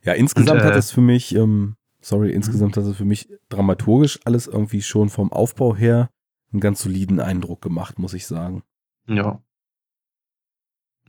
Ja, 0.03 0.13
insgesamt 0.13 0.61
und, 0.61 0.67
äh, 0.67 0.71
hat 0.71 0.77
es 0.77 0.91
für 0.91 1.01
mich, 1.01 1.35
ähm, 1.35 1.77
sorry, 2.01 2.33
insgesamt 2.33 2.77
hat 2.77 2.85
es 2.85 2.97
für 2.97 3.05
mich 3.05 3.29
dramaturgisch 3.49 4.21
alles 4.25 4.49
irgendwie 4.49 4.83
schon 4.83 5.09
vom 5.09 5.33
Aufbau 5.33 5.75
her 5.75 6.11
einen 6.53 6.61
ganz 6.61 6.83
soliden 6.83 7.21
Eindruck 7.21 7.63
gemacht, 7.63 7.99
muss 7.99 8.15
ich 8.15 8.27
sagen. 8.27 8.63
Ja. 9.09 9.43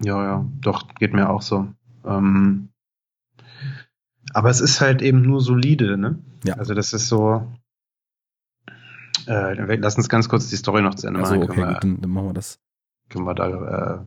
Ja, 0.04 0.24
ja, 0.24 0.46
doch, 0.62 0.88
geht 0.96 1.14
mir 1.14 1.30
auch 1.30 1.42
so. 1.42 1.68
Ähm, 2.06 2.70
aber 4.34 4.50
es 4.50 4.62
ist 4.62 4.82
halt 4.82 5.02
eben 5.02 5.22
nur 5.22 5.42
solide, 5.42 5.98
ne? 5.98 6.20
Ja. 6.44 6.56
Also 6.56 6.74
das 6.74 6.94
ist 6.94 7.08
so. 7.08 7.48
Äh, 9.26 9.76
lass 9.76 9.98
uns 9.98 10.10
ganz 10.10 10.30
kurz 10.30 10.50
die 10.50 10.56
Story 10.56 10.82
noch 10.82 10.96
zu 10.96 11.08
Ende 11.08 11.20
also, 11.20 11.36
machen. 11.36 11.50
Okay, 11.50 11.58
wir, 11.58 11.68
gut, 11.68 11.84
dann, 11.84 12.02
dann, 12.02 12.12
machen 12.12 12.28
wir 12.28 12.34
das. 12.34 12.60
Können 13.10 13.26
wir 13.26 13.34
da 13.34 14.02
äh, 14.02 14.06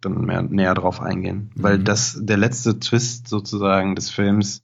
dann 0.00 0.24
mehr, 0.24 0.42
näher 0.42 0.74
drauf 0.74 1.00
eingehen. 1.00 1.50
Mhm. 1.54 1.62
Weil 1.62 1.78
das, 1.78 2.18
der 2.20 2.36
letzte 2.36 2.78
Twist 2.78 3.28
sozusagen 3.28 3.94
des 3.94 4.10
Films 4.10 4.62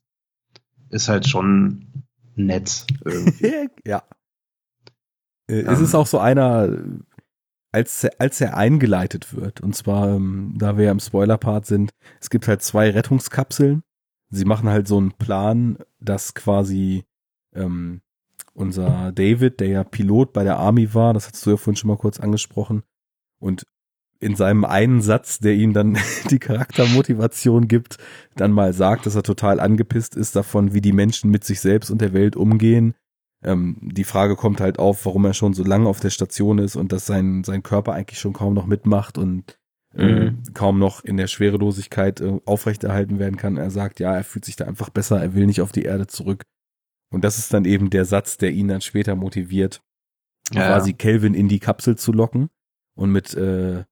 ist 0.90 1.08
halt 1.08 1.26
schon 1.26 2.04
nett. 2.34 2.86
ja. 3.84 4.02
Äh, 5.48 5.64
um, 5.64 5.72
es 5.72 5.80
ist 5.80 5.94
auch 5.94 6.06
so 6.06 6.18
einer, 6.18 6.68
als, 7.76 8.06
als 8.18 8.40
er 8.40 8.56
eingeleitet 8.56 9.34
wird, 9.34 9.60
und 9.60 9.76
zwar, 9.76 10.08
ähm, 10.08 10.54
da 10.56 10.78
wir 10.78 10.86
ja 10.86 10.92
im 10.92 10.98
Spoiler-Part 10.98 11.66
sind, 11.66 11.90
es 12.22 12.30
gibt 12.30 12.48
halt 12.48 12.62
zwei 12.62 12.88
Rettungskapseln. 12.88 13.82
Sie 14.30 14.46
machen 14.46 14.70
halt 14.70 14.88
so 14.88 14.96
einen 14.96 15.12
Plan, 15.12 15.76
dass 16.00 16.32
quasi 16.32 17.04
ähm, 17.54 18.00
unser 18.54 19.12
David, 19.12 19.60
der 19.60 19.68
ja 19.68 19.84
Pilot 19.84 20.32
bei 20.32 20.42
der 20.42 20.56
Army 20.56 20.94
war, 20.94 21.12
das 21.12 21.26
hast 21.26 21.44
du 21.44 21.50
ja 21.50 21.56
vorhin 21.58 21.76
schon 21.76 21.88
mal 21.88 21.98
kurz 21.98 22.18
angesprochen, 22.18 22.82
und 23.38 23.66
in 24.20 24.36
seinem 24.36 24.64
einen 24.64 25.02
Satz, 25.02 25.40
der 25.40 25.52
ihm 25.52 25.74
dann 25.74 25.98
die 26.30 26.38
Charaktermotivation 26.38 27.68
gibt, 27.68 27.98
dann 28.36 28.52
mal 28.52 28.72
sagt, 28.72 29.04
dass 29.04 29.16
er 29.16 29.22
total 29.22 29.60
angepisst 29.60 30.16
ist 30.16 30.34
davon, 30.34 30.72
wie 30.72 30.80
die 30.80 30.94
Menschen 30.94 31.30
mit 31.30 31.44
sich 31.44 31.60
selbst 31.60 31.90
und 31.90 32.00
der 32.00 32.14
Welt 32.14 32.36
umgehen 32.36 32.94
ähm, 33.44 33.76
die 33.80 34.04
Frage 34.04 34.36
kommt 34.36 34.60
halt 34.60 34.78
auf, 34.78 35.04
warum 35.06 35.24
er 35.24 35.34
schon 35.34 35.54
so 35.54 35.62
lange 35.62 35.88
auf 35.88 36.00
der 36.00 36.10
Station 36.10 36.58
ist 36.58 36.76
und 36.76 36.92
dass 36.92 37.06
sein, 37.06 37.44
sein 37.44 37.62
Körper 37.62 37.92
eigentlich 37.92 38.18
schon 38.18 38.32
kaum 38.32 38.54
noch 38.54 38.66
mitmacht 38.66 39.18
und 39.18 39.58
äh, 39.94 40.30
mhm. 40.30 40.42
kaum 40.54 40.78
noch 40.78 41.04
in 41.04 41.16
der 41.16 41.26
Schwerelosigkeit 41.26 42.20
äh, 42.20 42.40
aufrechterhalten 42.44 43.18
werden 43.18 43.36
kann. 43.36 43.56
Er 43.56 43.70
sagt, 43.70 44.00
ja, 44.00 44.14
er 44.14 44.24
fühlt 44.24 44.44
sich 44.44 44.56
da 44.56 44.64
einfach 44.64 44.90
besser, 44.90 45.20
er 45.20 45.34
will 45.34 45.46
nicht 45.46 45.60
auf 45.60 45.72
die 45.72 45.84
Erde 45.84 46.06
zurück. 46.06 46.42
Und 47.10 47.24
das 47.24 47.38
ist 47.38 47.52
dann 47.54 47.64
eben 47.64 47.90
der 47.90 48.04
Satz, 48.04 48.36
der 48.36 48.50
ihn 48.50 48.68
dann 48.68 48.80
später 48.80 49.14
motiviert, 49.14 49.82
ja, 50.52 50.66
quasi 50.66 50.92
Kelvin 50.92 51.34
in 51.34 51.48
die 51.48 51.60
Kapsel 51.60 51.96
zu 51.96 52.12
locken 52.12 52.48
und 52.96 53.10
mit 53.10 53.34
äh, 53.34 53.84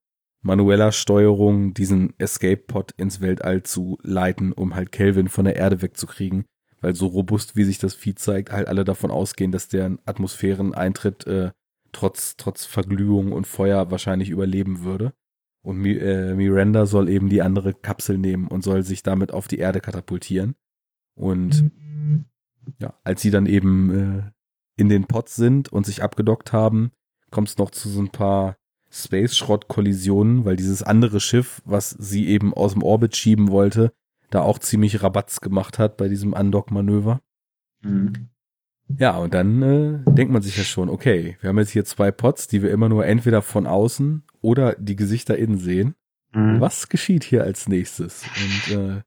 manueller 0.42 0.92
Steuerung 0.92 1.74
diesen 1.74 2.12
Escape-Pod 2.18 2.92
ins 2.97 3.20
Weltall 3.20 3.62
zu 3.62 3.99
leiten, 4.03 4.53
um 4.53 4.74
halt 4.74 4.92
Kelvin 4.92 5.28
von 5.28 5.45
der 5.45 5.57
Erde 5.57 5.80
wegzukriegen 5.80 6.45
weil 6.85 6.95
so 6.95 7.07
robust, 7.07 7.57
wie 7.57 7.64
sich 7.64 7.78
das 7.78 7.95
Vieh 7.95 8.14
zeigt, 8.14 8.53
halt 8.53 8.68
alle 8.68 8.85
davon 8.85 9.11
ausgehen, 9.11 9.53
dass 9.53 9.68
der 9.68 9.97
Atmosphäreneintritt 10.05 11.26
äh, 11.26 11.53
trotz, 11.93 12.37
trotz 12.37 12.66
Verglühung 12.66 13.32
und 13.32 13.47
Feuer 13.47 13.91
wahrscheinlich 13.91 14.28
überleben 14.28 14.85
würde. 14.85 15.14
Und 15.62 15.78
Mi 15.78 15.93
äh, 15.93 16.35
Miranda 16.35 16.85
soll 16.85 17.09
eben 17.09 17.30
die 17.30 17.41
andere 17.41 17.72
Kapsel 17.72 18.18
nehmen 18.18 18.49
und 18.49 18.62
soll 18.62 18.82
sich 18.82 19.03
damit 19.03 19.32
auf 19.32 19.49
die 19.49 19.57
Erde 19.61 19.80
katapultieren. 19.80 20.57
Und 21.14 21.72
ja, 22.78 22.93
als 23.03 23.22
sie 23.22 23.30
dann 23.30 23.47
eben 23.47 23.91
äh, 23.91 24.22
in 24.76 24.91
den 24.91 25.07
Pots 25.07 25.37
sind 25.37 25.72
und 25.72 25.87
sich 25.87 26.03
abgedockt 26.03 26.53
haben, 26.53 26.91
kommt 27.30 27.49
es 27.49 27.57
noch 27.57 27.70
zu 27.70 27.89
so 27.89 28.03
ein 28.03 28.11
paar 28.11 28.59
Space-Schrott-Kollisionen, 28.91 30.45
weil 30.45 30.57
dieses 30.57 30.82
andere 30.82 31.18
Schiff, 31.20 31.62
was 31.64 31.89
sie 31.91 32.28
eben 32.28 32.53
aus 32.53 32.74
dem 32.74 32.82
Orbit 32.82 33.16
schieben 33.16 33.51
wollte, 33.51 33.95
da 34.35 34.43
auch 34.43 34.59
ziemlich 34.59 35.03
Rabatz 35.03 35.41
gemacht 35.41 35.78
hat 35.78 35.97
bei 35.97 36.09
diesem 36.09 36.32
Undock-Manöver. 36.32 37.20
Mhm. 37.82 38.30
Ja, 38.99 39.16
und 39.16 39.32
dann 39.32 39.62
äh, 39.62 40.11
denkt 40.11 40.32
man 40.32 40.43
sich 40.43 40.57
ja 40.57 40.64
schon, 40.64 40.91
okay, 40.91 41.39
wir 41.41 41.49
haben 41.49 41.59
jetzt 41.59 41.70
hier 41.70 41.85
zwei 41.85 42.11
Pots, 42.11 42.49
die 42.49 42.62
wir 42.62 42.70
immer 42.70 42.89
nur 42.89 43.07
entweder 43.07 43.43
von 43.43 43.66
außen 43.66 44.24
oder 44.41 44.74
die 44.74 44.97
Gesichter 44.97 45.39
innen 45.39 45.59
sehen. 45.59 45.95
Mhm. 46.32 46.61
Was 46.61 46.89
geschieht 46.89 47.24
hier 47.24 47.45
als 47.45 47.68
nächstes? 47.68 48.24
Und 48.68 48.76
äh, 48.76 49.03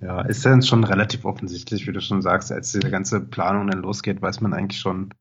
ja, 0.00 0.22
ist 0.22 0.44
ja 0.44 0.60
schon 0.62 0.84
relativ 0.84 1.24
offensichtlich, 1.24 1.86
wie 1.86 1.92
du 1.92 2.00
schon 2.00 2.22
sagst, 2.22 2.52
als 2.52 2.72
diese 2.72 2.90
ganze 2.90 3.20
Planung 3.20 3.66
dann 3.66 3.82
losgeht, 3.82 4.22
weiß 4.22 4.40
man 4.40 4.54
eigentlich 4.54 4.80
schon, 4.80 5.12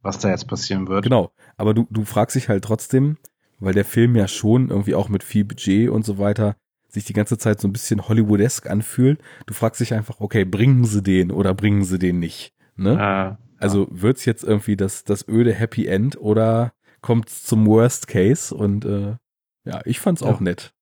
was 0.00 0.18
da 0.18 0.30
jetzt 0.30 0.46
passieren 0.46 0.88
wird. 0.88 1.04
Genau, 1.04 1.32
aber 1.56 1.74
du, 1.74 1.86
du 1.90 2.04
fragst 2.04 2.36
dich 2.36 2.48
halt 2.48 2.64
trotzdem, 2.64 3.18
weil 3.58 3.74
der 3.74 3.84
Film 3.84 4.16
ja 4.16 4.28
schon 4.28 4.70
irgendwie 4.70 4.94
auch 4.94 5.08
mit 5.08 5.24
viel 5.24 5.44
Budget 5.44 5.90
und 5.90 6.04
so 6.04 6.18
weiter 6.18 6.56
sich 6.92 7.04
die 7.04 7.14
ganze 7.14 7.38
Zeit 7.38 7.60
so 7.60 7.68
ein 7.68 7.72
bisschen 7.72 8.06
Hollywoodesk 8.06 8.68
anfühlt. 8.68 9.20
Du 9.46 9.54
fragst 9.54 9.80
dich 9.80 9.94
einfach, 9.94 10.20
okay, 10.20 10.44
bringen 10.44 10.84
sie 10.84 11.02
den 11.02 11.30
oder 11.30 11.54
bringen 11.54 11.84
sie 11.84 11.98
den 11.98 12.18
nicht? 12.18 12.52
Ne? 12.76 13.00
Ah, 13.00 13.38
also 13.58 13.86
wird's 13.90 14.24
jetzt 14.24 14.44
irgendwie 14.44 14.76
das, 14.76 15.04
das 15.04 15.26
öde 15.28 15.52
Happy 15.52 15.86
End 15.86 16.20
oder 16.20 16.72
kommt's 17.00 17.44
zum 17.44 17.66
Worst 17.66 18.08
Case? 18.08 18.54
Und 18.54 18.84
äh, 18.84 19.16
ja, 19.64 19.80
ich 19.84 20.00
fand's 20.00 20.20
ja. 20.20 20.28
auch 20.28 20.40
nett, 20.40 20.74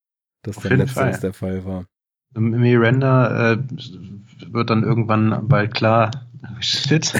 dass 0.42 0.56
Auf 0.56 0.62
dann 0.64 0.78
letztens 0.78 1.20
der 1.20 1.32
Fall 1.32 1.64
war. 1.64 1.84
Miranda 2.32 3.52
äh, 3.52 3.58
wird 4.48 4.70
dann 4.70 4.82
irgendwann 4.82 5.48
bald 5.48 5.74
klar, 5.74 6.10
shit, 6.60 7.12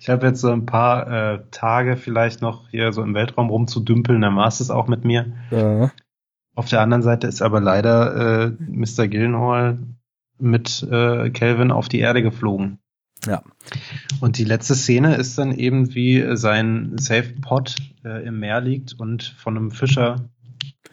ich 0.00 0.08
habe 0.08 0.26
jetzt 0.26 0.40
so 0.40 0.50
ein 0.50 0.66
paar 0.66 1.34
äh, 1.34 1.42
Tage 1.50 1.96
vielleicht 1.96 2.42
noch 2.42 2.68
hier 2.70 2.92
so 2.92 3.02
im 3.02 3.14
Weltraum 3.14 3.50
rumzudümpeln, 3.50 4.20
dann 4.20 4.36
war 4.36 4.48
es 4.48 4.70
auch 4.70 4.88
mit 4.88 5.04
mir. 5.04 5.32
Ja. 5.50 5.90
Auf 6.60 6.68
der 6.68 6.82
anderen 6.82 7.02
Seite 7.02 7.26
ist 7.26 7.40
aber 7.40 7.58
leider 7.58 8.44
äh, 8.44 8.52
Mr. 8.68 9.08
Gillenhall 9.08 9.78
mit 10.38 10.82
äh, 10.82 11.30
Calvin 11.30 11.70
auf 11.70 11.88
die 11.88 12.00
Erde 12.00 12.22
geflogen. 12.22 12.80
Ja. 13.26 13.42
Und 14.20 14.36
die 14.36 14.44
letzte 14.44 14.74
Szene 14.74 15.14
ist 15.14 15.38
dann 15.38 15.54
eben, 15.54 15.94
wie 15.94 16.36
sein 16.36 16.98
Safe 16.98 17.32
Pod 17.40 17.76
äh, 18.04 18.26
im 18.26 18.40
Meer 18.40 18.60
liegt 18.60 18.92
und 18.92 19.22
von 19.22 19.56
einem 19.56 19.70
Fischer 19.70 20.16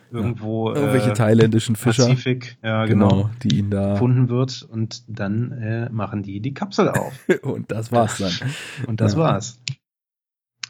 irgendwo 0.10 0.70
ja. 0.70 0.78
irgendwelche 0.78 1.12
äh, 1.12 1.16
thailändischen 1.16 1.76
Fischer 1.76 2.08
Pazifik, 2.08 2.58
ja, 2.64 2.86
genau, 2.86 3.10
genau, 3.10 3.30
die 3.44 3.58
ihn 3.58 3.70
da 3.70 3.92
gefunden 3.92 4.30
wird 4.30 4.66
und 4.72 5.04
dann 5.10 5.52
äh, 5.52 5.90
machen 5.90 6.24
die 6.24 6.40
die 6.40 6.54
Kapsel 6.54 6.88
auf 6.88 7.12
und 7.42 7.74
das 7.74 7.92
war's 7.92 8.20
dann 8.20 8.32
und 8.88 9.02
das 9.02 9.16
ja. 9.16 9.20
war's 9.20 9.60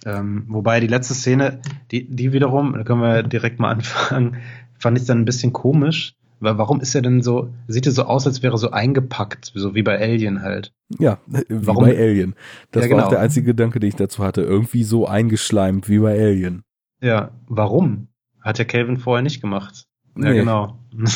ähm, 0.07 0.45
wobei 0.47 0.79
die 0.79 0.87
letzte 0.87 1.13
Szene 1.13 1.61
die 1.91 2.09
die 2.09 2.33
wiederum 2.33 2.73
da 2.73 2.83
können 2.83 3.01
wir 3.01 3.21
direkt 3.21 3.59
mal 3.59 3.69
anfangen 3.69 4.37
fand 4.79 4.97
ich 4.97 5.05
dann 5.05 5.19
ein 5.19 5.25
bisschen 5.25 5.53
komisch. 5.53 6.13
Weil 6.39 6.59
warum 6.59 6.81
ist 6.81 6.93
er 6.93 7.01
denn 7.01 7.23
so, 7.23 7.49
sieht 7.67 7.87
er 7.87 7.91
so 7.91 8.03
aus, 8.03 8.27
als 8.27 8.43
wäre 8.43 8.59
so 8.59 8.69
eingepackt, 8.69 9.51
so 9.55 9.73
wie 9.73 9.81
bei 9.81 9.99
Alien 9.99 10.43
halt. 10.43 10.71
Ja, 10.99 11.17
wie 11.25 11.43
warum? 11.49 11.85
bei 11.85 11.97
Alien. 11.97 12.35
Das 12.69 12.83
ja, 12.83 12.91
war 12.91 12.95
genau. 12.97 13.07
auch 13.07 13.09
der 13.09 13.21
einzige 13.21 13.47
Gedanke, 13.47 13.79
den 13.79 13.89
ich 13.89 13.95
dazu 13.95 14.23
hatte. 14.23 14.41
Irgendwie 14.43 14.83
so 14.83 15.07
eingeschleimt 15.07 15.89
wie 15.89 15.97
bei 15.97 16.11
Alien. 16.11 16.61
Ja, 17.01 17.31
warum? 17.47 18.09
Hat 18.39 18.59
ja 18.59 18.65
Calvin 18.65 18.97
vorher 18.97 19.23
nicht 19.23 19.41
gemacht. 19.41 19.87
Ja, 20.15 20.29
Nee. 20.29 20.39
genau. 20.39 20.77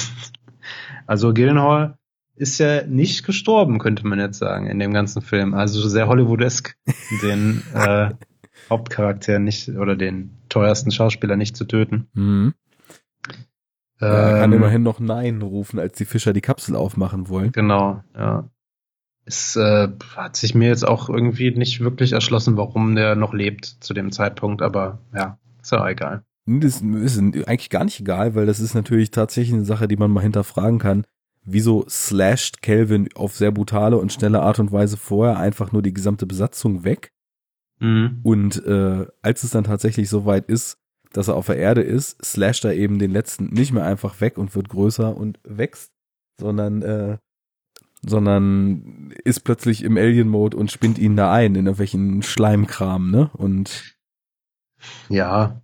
Also 1.07 1.33
Gyllenhaal 1.33 1.97
ist 2.35 2.57
ja 2.59 2.85
nicht 2.85 3.25
gestorben, 3.25 3.79
könnte 3.79 4.07
man 4.07 4.19
jetzt 4.19 4.37
sagen, 4.37 4.67
in 4.67 4.79
dem 4.79 4.93
ganzen 4.93 5.21
Film. 5.21 5.53
Also 5.53 5.87
sehr 5.87 6.07
Hollywoodesk, 6.07 6.77
den 7.21 7.63
äh, 7.73 8.11
Hauptcharakter 8.69 9.39
nicht 9.39 9.69
oder 9.69 9.95
den 9.95 10.31
teuersten 10.49 10.91
Schauspieler 10.91 11.35
nicht 11.35 11.57
zu 11.57 11.65
töten. 11.65 12.07
Mhm. 12.13 12.53
Er 14.05 14.39
kann 14.39 14.51
Ähm, 14.51 14.57
immerhin 14.57 14.83
noch 14.83 14.99
Nein 14.99 15.41
rufen, 15.41 15.79
als 15.79 15.97
die 15.97 16.05
Fischer 16.05 16.33
die 16.33 16.41
Kapsel 16.41 16.75
aufmachen 16.75 17.29
wollen. 17.29 17.51
Genau, 17.51 18.03
ja. 18.15 18.49
Es 19.25 19.55
äh, 19.55 19.87
hat 20.15 20.35
sich 20.35 20.55
mir 20.55 20.69
jetzt 20.69 20.87
auch 20.87 21.09
irgendwie 21.09 21.51
nicht 21.51 21.79
wirklich 21.79 22.13
erschlossen, 22.13 22.57
warum 22.57 22.95
der 22.95 23.15
noch 23.15 23.33
lebt 23.33 23.65
zu 23.65 23.93
dem 23.93 24.11
Zeitpunkt, 24.11 24.61
aber 24.61 24.99
ja, 25.13 25.37
ist 25.61 25.71
ja 25.71 25.81
auch 25.81 25.87
egal. 25.87 26.23
Das 26.47 26.81
ist 26.81 27.19
eigentlich 27.19 27.69
gar 27.69 27.85
nicht 27.85 27.99
egal, 27.99 28.33
weil 28.33 28.47
das 28.47 28.59
ist 28.59 28.73
natürlich 28.73 29.11
tatsächlich 29.11 29.53
eine 29.53 29.65
Sache, 29.65 29.87
die 29.87 29.97
man 29.97 30.09
mal 30.09 30.21
hinterfragen 30.21 30.79
kann. 30.79 31.05
Wieso 31.43 31.85
slasht 31.87 32.61
Calvin 32.61 33.09
auf 33.15 33.35
sehr 33.35 33.51
brutale 33.51 33.97
und 33.97 34.11
schnelle 34.11 34.41
Art 34.41 34.59
und 34.59 34.71
Weise 34.71 34.97
vorher 34.97 35.37
einfach 35.37 35.71
nur 35.71 35.81
die 35.81 35.93
gesamte 35.93 36.25
Besatzung 36.25 36.83
weg? 36.83 37.11
Mhm. 37.79 38.19
Und 38.23 38.65
äh, 38.65 39.05
als 39.21 39.43
es 39.43 39.51
dann 39.51 39.63
tatsächlich 39.63 40.09
so 40.09 40.25
weit 40.25 40.47
ist, 40.47 40.77
dass 41.13 41.27
er 41.27 41.35
auf 41.35 41.47
der 41.47 41.57
Erde 41.57 41.81
ist, 41.81 42.23
slasht 42.23 42.65
er 42.65 42.73
eben 42.73 42.99
den 42.99 43.11
letzten 43.11 43.45
nicht 43.47 43.73
mehr 43.73 43.85
einfach 43.85 44.21
weg 44.21 44.37
und 44.37 44.55
wird 44.55 44.69
größer 44.69 45.15
und 45.15 45.39
wächst, 45.43 45.91
sondern 46.39 46.81
äh, 46.81 47.17
sondern 48.03 49.13
ist 49.23 49.41
plötzlich 49.41 49.83
im 49.83 49.97
Alien-Mode 49.97 50.57
und 50.57 50.71
spinnt 50.71 50.97
ihn 50.97 51.15
da 51.15 51.31
ein 51.31 51.53
in 51.53 51.67
irgendwelchen 51.67 52.23
Schleimkram, 52.23 53.11
ne? 53.11 53.29
Und 53.33 53.95
Ja, 55.09 55.61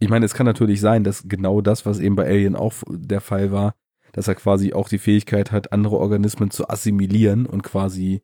ich 0.00 0.08
meine, 0.08 0.24
es 0.24 0.34
kann 0.34 0.46
natürlich 0.46 0.80
sein, 0.80 1.04
dass 1.04 1.28
genau 1.28 1.60
das, 1.60 1.84
was 1.84 2.00
eben 2.00 2.16
bei 2.16 2.26
Alien 2.26 2.56
auch 2.56 2.74
der 2.88 3.20
Fall 3.20 3.52
war, 3.52 3.74
dass 4.12 4.28
er 4.28 4.34
quasi 4.34 4.72
auch 4.72 4.88
die 4.88 4.98
Fähigkeit 4.98 5.52
hat, 5.52 5.72
andere 5.72 5.98
Organismen 5.98 6.50
zu 6.50 6.68
assimilieren 6.68 7.46
und 7.46 7.62
quasi 7.62 8.22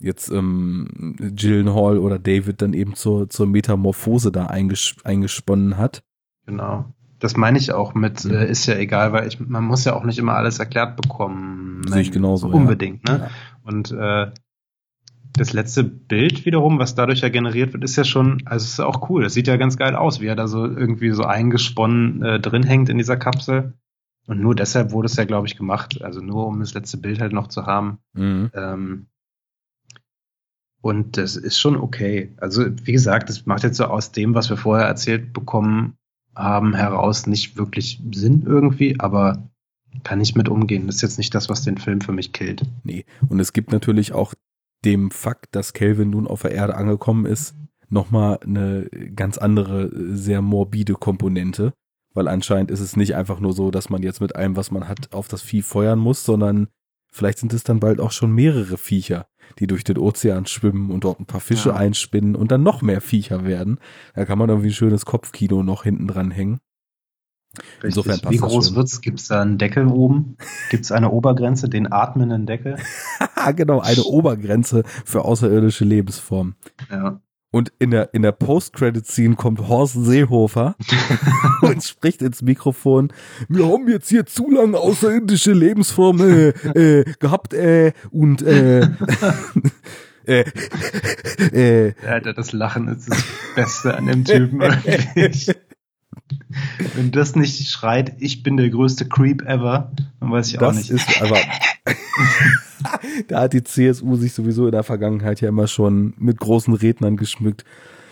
jetzt 0.00 0.30
ähm, 0.30 1.16
Gyllenhaal 1.18 1.98
oder 1.98 2.18
David 2.18 2.62
dann 2.62 2.72
eben 2.72 2.94
zur, 2.94 3.28
zur 3.28 3.46
Metamorphose 3.46 4.30
da 4.32 4.46
einges 4.46 4.94
eingesponnen 5.04 5.76
hat. 5.76 6.02
genau. 6.46 6.86
Das 7.20 7.36
meine 7.36 7.58
ich 7.58 7.72
auch 7.72 7.94
mit, 7.94 8.24
Mhm. 8.24 8.30
äh, 8.30 8.48
ist 8.48 8.66
ja 8.66 8.76
egal, 8.76 9.12
weil 9.12 9.26
ich, 9.26 9.40
man 9.40 9.64
muss 9.64 9.84
ja 9.84 9.96
auch 9.96 10.04
nicht 10.04 10.20
immer 10.20 10.34
alles 10.34 10.60
erklärt 10.60 10.94
bekommen. 10.94 11.82
Sehe 11.88 12.02
ich 12.02 12.12
genauso, 12.12 12.46
ja. 12.48 12.54
Unbedingt, 12.54 13.08
ne? 13.08 13.18
Ja. 13.22 13.30
Und 13.64 13.90
äh, 13.90 14.30
das 15.32 15.52
letzte 15.52 15.82
Bild 15.82 16.46
wiederum, 16.46 16.78
was 16.78 16.94
dadurch 16.94 17.20
ja 17.22 17.28
generiert 17.28 17.72
wird, 17.72 17.82
ist 17.82 17.96
ja 17.96 18.04
schon, 18.04 18.42
also 18.44 18.62
es 18.64 18.70
ist 18.74 18.80
auch 18.80 19.10
cool. 19.10 19.24
Das 19.24 19.34
sieht 19.34 19.48
ja 19.48 19.56
ganz 19.56 19.76
geil 19.76 19.96
aus, 19.96 20.20
wie 20.20 20.26
er 20.26 20.36
da 20.36 20.46
so 20.46 20.64
irgendwie 20.64 21.10
so 21.10 21.24
eingesponnen 21.24 22.22
äh, 22.22 22.38
drin 22.38 22.62
hängt 22.62 22.88
in 22.88 22.98
dieser 22.98 23.16
Kapsel. 23.16 23.74
Und 24.28 24.40
nur 24.40 24.54
deshalb 24.54 24.92
wurde 24.92 25.06
es 25.06 25.16
ja, 25.16 25.24
glaube 25.24 25.48
ich, 25.48 25.56
gemacht. 25.56 26.00
Also 26.02 26.20
nur 26.20 26.46
um 26.46 26.60
das 26.60 26.72
letzte 26.74 26.98
Bild 26.98 27.20
halt 27.20 27.32
noch 27.32 27.48
zu 27.48 27.66
haben. 27.66 27.98
Mhm. 28.14 28.50
Ähm, 28.54 29.06
und 30.80 31.16
das 31.16 31.36
ist 31.36 31.58
schon 31.58 31.76
okay. 31.76 32.32
Also, 32.36 32.64
wie 32.84 32.92
gesagt, 32.92 33.28
das 33.28 33.46
macht 33.46 33.64
jetzt 33.64 33.76
so 33.76 33.84
aus 33.84 34.12
dem, 34.12 34.34
was 34.34 34.48
wir 34.50 34.56
vorher 34.56 34.86
erzählt 34.86 35.32
bekommen 35.32 35.96
haben, 36.34 36.74
heraus 36.74 37.26
nicht 37.26 37.56
wirklich 37.56 38.00
Sinn 38.12 38.44
irgendwie, 38.46 38.98
aber 39.00 39.48
kann 40.04 40.20
ich 40.20 40.34
mit 40.34 40.48
umgehen. 40.48 40.86
Das 40.86 40.96
ist 40.96 41.02
jetzt 41.02 41.18
nicht 41.18 41.34
das, 41.34 41.48
was 41.48 41.62
den 41.62 41.78
Film 41.78 42.00
für 42.00 42.12
mich 42.12 42.32
killt. 42.32 42.62
Nee. 42.84 43.04
Und 43.28 43.40
es 43.40 43.52
gibt 43.52 43.72
natürlich 43.72 44.12
auch 44.12 44.34
dem 44.84 45.10
Fakt, 45.10 45.56
dass 45.56 45.72
Kelvin 45.72 46.10
nun 46.10 46.28
auf 46.28 46.42
der 46.42 46.52
Erde 46.52 46.76
angekommen 46.76 47.26
ist, 47.26 47.56
nochmal 47.88 48.38
eine 48.42 48.88
ganz 49.16 49.38
andere, 49.38 49.90
sehr 50.14 50.42
morbide 50.42 50.94
Komponente. 50.94 51.72
Weil 52.14 52.28
anscheinend 52.28 52.70
ist 52.70 52.80
es 52.80 52.96
nicht 52.96 53.14
einfach 53.16 53.40
nur 53.40 53.52
so, 53.52 53.70
dass 53.70 53.90
man 53.90 54.02
jetzt 54.02 54.20
mit 54.20 54.36
allem, 54.36 54.56
was 54.56 54.70
man 54.70 54.88
hat, 54.88 55.12
auf 55.12 55.28
das 55.28 55.42
Vieh 55.42 55.62
feuern 55.62 55.98
muss, 55.98 56.24
sondern 56.24 56.68
vielleicht 57.10 57.38
sind 57.38 57.52
es 57.52 57.64
dann 57.64 57.80
bald 57.80 58.00
auch 58.00 58.12
schon 58.12 58.32
mehrere 58.32 58.76
Viecher, 58.76 59.26
die 59.58 59.66
durch 59.66 59.84
den 59.84 59.98
Ozean 59.98 60.46
schwimmen 60.46 60.90
und 60.90 61.04
dort 61.04 61.20
ein 61.20 61.26
paar 61.26 61.40
Fische 61.40 61.70
Ja. 61.70 61.76
einspinnen 61.76 62.36
und 62.36 62.52
dann 62.52 62.62
noch 62.62 62.82
mehr 62.82 63.00
Viecher 63.00 63.44
werden. 63.44 63.78
Da 64.14 64.24
kann 64.24 64.38
man 64.38 64.48
irgendwie 64.48 64.68
ein 64.68 64.74
schönes 64.74 65.04
Kopfkino 65.06 65.62
noch 65.62 65.82
hinten 65.84 66.06
dran 66.06 66.30
hängen. 66.30 66.60
Insofern 67.82 68.12
Richtig. 68.12 68.22
passt 68.22 68.32
Wie 68.34 68.38
groß 68.48 68.66
schon. 68.68 68.76
wird's? 68.76 69.00
Gibt's 69.00 69.28
da 69.28 69.40
einen 69.42 69.58
Deckel 69.58 69.86
oben? 69.88 70.36
Gibt's 70.70 70.92
eine 70.92 71.10
Obergrenze, 71.10 71.68
den 71.68 71.90
atmenden 71.90 72.46
Deckel? 72.46 72.76
Ah, 73.34 73.50
genau, 73.52 73.80
eine 73.80 74.02
Obergrenze 74.04 74.82
für 75.04 75.24
außerirdische 75.24 75.84
Lebensformen. 75.84 76.56
Ja. 76.90 77.20
Und 77.58 77.72
in 77.80 77.90
der, 77.90 78.14
in 78.14 78.22
der 78.22 78.30
Post-Credit-Scene 78.30 79.34
kommt 79.34 79.66
Horst 79.66 79.94
Seehofer 79.94 80.76
und 81.62 81.82
spricht 81.82 82.22
ins 82.22 82.40
Mikrofon. 82.40 83.12
Wir 83.48 83.66
haben 83.66 83.88
jetzt 83.88 84.08
hier 84.10 84.26
zu 84.26 84.48
lange 84.48 84.78
außerirdische 84.78 85.54
Lebensformen 85.54 86.54
äh, 86.76 87.00
äh, 87.00 87.04
gehabt 87.18 87.54
äh, 87.54 87.94
und 88.12 88.42
äh, 88.42 88.82
äh, 90.24 90.44
äh, 91.50 91.94
Alter, 92.06 92.32
das 92.32 92.52
Lachen 92.52 92.86
ist 92.86 93.10
das 93.10 93.24
Beste 93.56 93.96
an 93.96 94.06
dem 94.06 94.24
Typen. 94.24 94.60
wirklich. 94.60 95.50
Wenn 96.94 97.10
das 97.10 97.36
nicht 97.36 97.70
schreit, 97.70 98.16
ich 98.18 98.42
bin 98.42 98.56
der 98.56 98.70
größte 98.70 99.08
Creep 99.08 99.42
ever, 99.42 99.92
dann 100.20 100.30
weiß 100.30 100.48
ich 100.48 100.56
auch 100.58 100.62
das 100.62 100.76
nicht. 100.76 100.90
ist 100.90 101.22
aber 101.22 101.38
da 103.28 103.40
hat 103.42 103.52
die 103.52 103.64
CSU 103.64 104.16
sich 104.16 104.32
sowieso 104.32 104.66
in 104.66 104.72
der 104.72 104.82
Vergangenheit 104.82 105.40
ja 105.40 105.48
immer 105.48 105.66
schon 105.66 106.14
mit 106.18 106.38
großen 106.38 106.74
Rednern 106.74 107.16
geschmückt. 107.16 107.64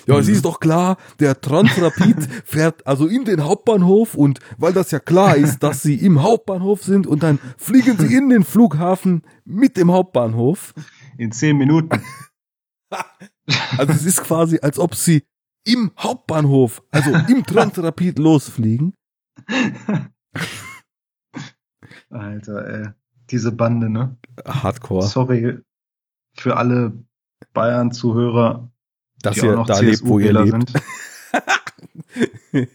Ja, 0.07 0.17
es 0.19 0.29
ist 0.29 0.45
doch 0.45 0.61
klar, 0.61 0.99
der 1.19 1.41
Transrapid 1.41 2.17
fährt 2.45 2.87
also 2.87 3.09
in 3.09 3.25
den 3.25 3.43
Hauptbahnhof 3.43 4.15
und 4.15 4.39
weil 4.57 4.73
das 4.73 4.93
ja 4.93 5.01
klar 5.01 5.37
ist, 5.37 5.65
dass 5.65 5.83
sie 5.83 5.97
im 5.97 6.23
Hauptbahnhof 6.23 6.85
sind 6.85 7.09
und 7.09 7.25
dann 7.25 7.41
fliegen 7.57 7.99
sie 7.99 8.15
in 8.15 8.29
den 8.29 8.45
Flughafen 8.45 9.23
mit 9.45 9.77
dem 9.77 9.91
Hauptbahnhof. 9.91 10.75
In 11.19 11.33
zehn 11.33 11.57
Minuten. 11.57 12.01
Also 13.79 13.93
es 13.93 14.05
ist 14.05 14.25
quasi, 14.25 14.59
als 14.61 14.79
ob 14.79 14.97
sie 14.97 15.23
im 15.67 15.93
Hauptbahnhof, 15.99 16.83
also 16.91 17.11
im 17.29 17.45
Transrapid 17.45 18.19
losfliegen. 18.19 18.95
Alter, 22.11 22.69
ey. 22.69 22.89
Diese 23.31 23.51
Bande, 23.53 23.91
ne? 23.91 24.17
Hardcore. 24.47 25.07
Sorry 25.07 25.61
für 26.41 26.57
alle 26.57 26.93
Bayern-Zuhörer, 27.53 28.71
Dass 29.23 29.35
die 29.35 29.41
auch 29.43 29.45
ihr 29.45 29.57
noch 29.57 29.67
da 29.67 29.81
lebt, 29.81 30.05
wo 30.05 30.19
ihr 30.19 30.33
lebt. 30.33 30.73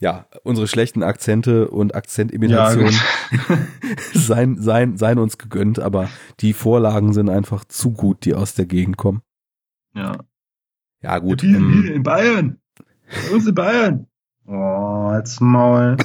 ja, 0.00 0.26
unsere 0.42 0.68
schlechten 0.68 1.02
Akzente 1.02 1.68
und 1.68 1.94
Akzentimitationen 1.94 2.94
seien, 4.14 4.60
seien, 4.60 4.96
seien 4.96 5.18
uns 5.18 5.38
gegönnt, 5.38 5.78
aber 5.78 6.08
die 6.40 6.52
Vorlagen 6.52 7.12
sind 7.12 7.28
einfach 7.28 7.64
zu 7.64 7.92
gut, 7.92 8.24
die 8.24 8.34
aus 8.34 8.54
der 8.54 8.66
Gegend 8.66 8.96
kommen. 8.96 9.22
ja. 9.94 10.18
Ja, 11.02 11.18
gut. 11.18 11.42
Wie, 11.42 11.54
ähm, 11.54 11.84
wie 11.84 11.88
in 11.92 12.02
Bayern. 12.02 12.58
Bei 13.10 13.34
uns 13.34 13.46
in 13.46 13.54
Bayern. 13.54 14.06
Oh, 14.46 15.12
jetzt 15.16 15.40
Maul. 15.40 15.96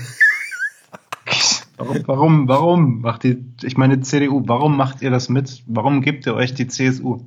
warum, 1.77 2.03
warum, 2.05 2.47
warum 2.47 3.01
macht 3.01 3.23
die, 3.23 3.45
ich 3.63 3.77
meine 3.77 4.01
CDU, 4.01 4.43
warum 4.45 4.77
macht 4.77 5.01
ihr 5.01 5.11
das 5.11 5.29
mit? 5.29 5.63
Warum 5.65 6.01
gebt 6.01 6.25
ihr 6.25 6.35
euch 6.35 6.53
die 6.53 6.67
CSU? 6.67 7.25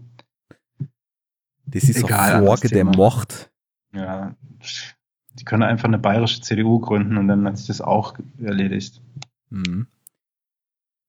das 1.66 1.84
ist 1.84 2.04
Egal, 2.04 2.40
doch 2.40 2.46
Frage 2.46 2.68
der. 2.68 2.84
Mord. 2.84 3.50
Ja, 3.92 4.34
die 5.34 5.44
können 5.44 5.62
einfach 5.62 5.84
eine 5.84 5.98
bayerische 5.98 6.40
CDU 6.40 6.80
gründen 6.80 7.16
und 7.16 7.28
dann 7.28 7.46
hat 7.46 7.58
sich 7.58 7.66
das 7.66 7.80
auch 7.80 8.14
erledigt. 8.38 9.00
Mhm. 9.50 9.86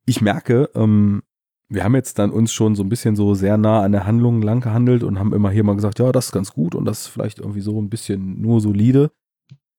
Ich 0.06 0.22
merke, 0.22 0.70
ähm, 0.74 1.24
wir 1.70 1.84
haben 1.84 1.96
jetzt 1.96 2.18
dann 2.20 2.32
uns 2.32 2.52
schon 2.54 2.76
so 2.76 2.84
ein 2.84 2.90
bisschen 2.90 3.16
so 3.16 3.34
sehr 3.34 3.58
nah 3.58 3.82
an 3.82 3.92
der 3.92 4.06
Handlung 4.06 4.42
lang 4.42 4.62
gehandelt 4.62 5.04
und 5.04 5.20
haben 5.20 5.34
immer 5.34 5.50
hier 5.52 5.64
mal 5.64 5.76
gesagt, 5.76 6.00
ja, 6.00 6.12
das 6.12 6.28
ist 6.28 6.32
ganz 6.32 6.54
gut 6.54 6.76
und 6.76 6.86
das 6.86 7.02
ist 7.02 7.08
vielleicht 7.08 7.40
irgendwie 7.40 7.62
so 7.62 7.82
ein 7.82 7.90
bisschen 7.90 8.42
nur 8.42 8.62
solide. 8.62 9.12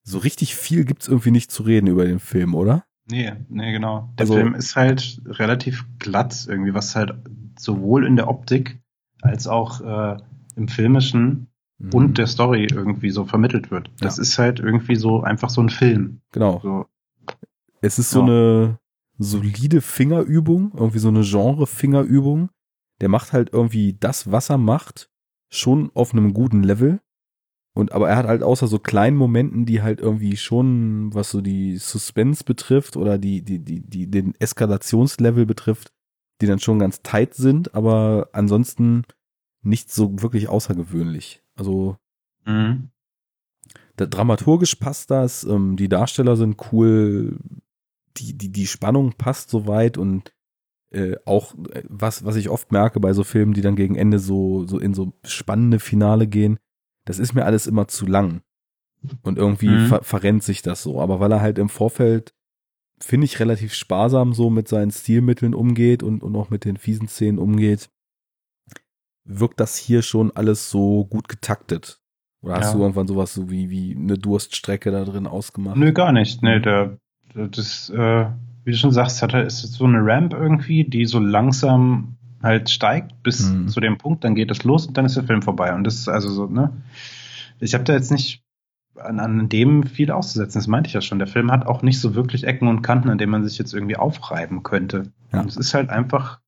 So 0.03 0.19
richtig 0.19 0.55
viel 0.57 0.85
gibt's 0.85 1.09
irgendwie 1.09 1.31
nicht 1.31 1.51
zu 1.51 1.63
reden 1.63 1.87
über 1.87 2.05
den 2.05 2.19
Film, 2.19 2.55
oder? 2.55 2.85
Nee, 3.11 3.33
nee, 3.49 3.73
genau. 3.73 4.11
Der 4.19 4.25
Also- 4.25 4.35
Film 4.35 4.55
ist 4.55 4.77
halt 4.77 5.21
relativ 5.27 5.87
glatt 5.99 6.47
irgendwie, 6.49 6.75
was 6.75 6.95
halt 6.95 7.15
sowohl 7.59 8.07
in 8.07 8.17
der 8.17 8.29
Optik 8.29 8.81
als 9.23 9.47
auch 9.47 9.81
äh, 9.81 10.17
im 10.57 10.69
Filmischen 10.69 11.47
Mhm. 11.81 11.91
und 11.95 12.19
der 12.19 12.27
Story 12.27 12.67
irgendwie 12.71 13.11
so 13.11 13.25
vermittelt 13.25 13.71
wird. 13.71 13.91
Das 14.01 14.17
Ja. 14.17 14.23
ist 14.23 14.39
halt 14.39 14.59
irgendwie 14.61 14.97
so 14.97 15.23
einfach 15.23 15.49
so 15.49 15.61
ein 15.63 15.69
Film. 15.71 16.21
genau. 16.33 16.59
So, 16.63 16.87
Es 17.81 17.99
ist 18.01 18.11
so 18.11 18.21
Ja. 18.21 18.27
eine 18.27 18.79
solide 19.19 19.81
Fingerübung, 19.81 20.73
irgendwie 20.75 20.99
so 21.01 21.09
eine 21.09 21.23
Genre-Fingerübung. 21.23 22.51
Der 23.01 23.09
macht 23.09 23.33
halt 23.33 23.53
irgendwie 23.53 23.97
das, 23.99 24.31
was 24.31 24.51
er 24.51 24.59
macht, 24.59 25.11
schon 25.51 25.91
auf 25.95 26.13
einem 26.13 26.35
guten 26.35 26.63
Level. 26.63 27.01
Und 27.75 27.93
aber 27.93 28.09
er 28.09 28.17
hat 28.17 28.27
halt 28.27 28.43
außer 28.43 28.67
so 28.67 28.79
kleinen 28.79 29.17
Momenten, 29.17 29.65
die 29.65 29.83
halt 29.83 30.01
irgendwie 30.01 30.37
schon, 30.37 31.15
was 31.15 31.31
so 31.31 31.41
die 31.41 31.77
Suspense 31.77 32.43
betrifft 32.43 32.97
oder 32.97 33.19
die, 33.19 33.43
die, 33.43 33.61
die, 33.61 33.81
die, 33.81 34.11
den 34.11 34.35
Eskalationslevel 34.41 35.47
betrifft, 35.47 35.93
die 36.41 36.47
dann 36.47 36.59
schon 36.59 36.79
ganz 36.79 37.03
tight 37.03 37.35
sind, 37.35 37.75
aber 37.75 38.31
ansonsten 38.33 39.05
nicht 39.63 39.93
so 39.93 40.21
wirklich 40.23 40.49
außergewöhnlich. 40.49 41.43
Also 41.55 41.97
mhm. 42.47 42.91
da, 43.97 44.07
dramaturgisch 44.07 44.75
passt 44.77 45.11
das, 45.11 45.45
ähm, 45.45 45.77
die 45.77 45.89
Darsteller 45.89 46.37
sind 46.37 46.57
cool, 46.73 47.39
die, 48.19 48.37
die, 48.37 48.51
die 48.51 48.67
Spannung 48.67 49.13
passt 49.13 49.51
soweit 49.51 49.99
und 49.99 50.33
äh, 50.91 51.17
auch 51.25 51.55
äh, 51.73 51.83
was, 51.89 52.25
was 52.25 52.37
ich 52.37 52.49
oft 52.49 52.73
merke 52.73 53.01
bei 53.01 53.13
so 53.13 53.25
Filmen, 53.25 53.55
die 53.55 53.61
dann 53.61 53.77
gegen 53.77 53.97
Ende 53.97 54.19
so, 54.19 54.67
so 54.67 54.79
in 54.79 54.95
so 54.95 55.13
spannende 55.25 55.81
Finale 55.81 56.27
gehen, 56.27 56.59
das 57.05 57.19
ist 57.19 57.35
mir 57.35 57.45
alles 57.45 57.67
immer 57.67 57.89
zu 57.89 58.07
lang. 58.07 58.43
Und 59.23 59.39
irgendwie 59.39 59.69
mhm. 59.69 59.87
ver 59.87 60.03
verrennt 60.03 60.43
sich 60.43 60.63
das 60.63 60.83
so. 60.83 61.01
Aber 61.01 61.21
weil 61.21 61.33
er 61.33 61.41
halt 61.41 61.59
im 61.59 61.69
Vorfeld, 61.69 62.35
finde 63.01 63.27
ich, 63.27 63.39
relativ 63.39 63.75
sparsam 63.75 64.33
so 64.33 64.51
mit 64.51 64.69
seinen 64.69 64.91
Stilmitteln 64.91 65.55
umgeht 65.55 66.03
und, 66.03 66.23
und 66.23 66.35
auch 66.37 66.51
mit 66.51 66.65
den 66.65 66.77
fiesen 66.77 67.07
Szenen 67.09 67.39
umgeht, 67.39 67.91
wirkt 69.25 69.61
das 69.61 69.77
hier 69.77 70.03
schon 70.03 70.33
alles 70.33 70.71
so 70.71 71.05
gut 71.05 71.29
getaktet. 71.29 72.01
Oder 72.43 72.57
hast 72.57 72.73
ja. 72.73 72.75
du 72.75 72.81
irgendwann 72.81 73.09
sowas 73.09 73.35
so 73.35 73.51
wie, 73.51 73.71
wie 73.71 73.95
eine 73.97 74.19
Durststrecke 74.19 74.91
da 74.91 75.05
drin 75.05 75.27
ausgemacht? 75.27 75.77
Nö, 75.77 75.93
gar 75.93 76.13
nicht. 76.13 76.43
Nee, 76.43 76.61
der, 76.61 76.99
das, 77.35 77.91
äh, 77.91 78.27
wie 78.65 78.71
du 78.71 78.77
schon 78.77 78.93
sagst, 78.93 79.23
hat 79.23 79.35
er, 79.35 79.45
ist 79.45 79.61
so 79.61 79.85
eine 79.85 80.05
Ramp 80.05 80.35
irgendwie, 80.35 80.85
die 80.85 81.07
so 81.07 81.19
langsam 81.19 82.17
halt 82.43 82.71
steigt 82.71 83.23
bis 83.23 83.51
mhm. 83.51 83.69
zu 83.69 83.81
dem 83.81 83.99
Punkt, 83.99 84.25
dann 84.25 84.35
geht 84.35 84.51
es 84.51 84.65
los 84.65 84.87
und 84.87 84.97
dann 84.97 85.05
ist 85.05 85.17
der 85.17 85.25
Film 85.25 85.43
vorbei. 85.43 85.75
Und 85.75 85.85
das 85.85 85.97
ist 85.97 86.09
also 86.09 86.29
so, 86.31 86.47
ne? 86.47 86.73
Ich 87.61 87.75
habe 87.75 87.85
da 87.85 87.93
jetzt 87.93 88.13
nicht 88.13 88.45
an, 88.97 89.21
an 89.21 89.49
dem 89.49 89.85
viel 89.85 90.11
auszusetzen, 90.11 90.59
das 90.59 90.67
meinte 90.67 90.89
ich 90.89 90.95
ja 90.95 91.01
schon. 91.01 91.19
Der 91.19 91.29
Film 91.29 91.51
hat 91.51 91.67
auch 91.67 91.83
nicht 91.83 92.01
so 92.01 92.15
wirklich 92.15 92.45
Ecken 92.45 92.69
und 92.69 92.83
Kanten, 92.83 93.11
an 93.11 93.19
denen 93.19 93.33
man 93.33 93.45
sich 93.45 93.59
jetzt 93.59 93.75
irgendwie 93.75 93.97
aufreiben 93.97 94.63
könnte. 94.63 95.13
Ja. 95.33 95.41
Und 95.41 95.49
es 95.49 95.57
ist 95.57 95.75
halt 95.75 95.91
einfach 95.91 96.41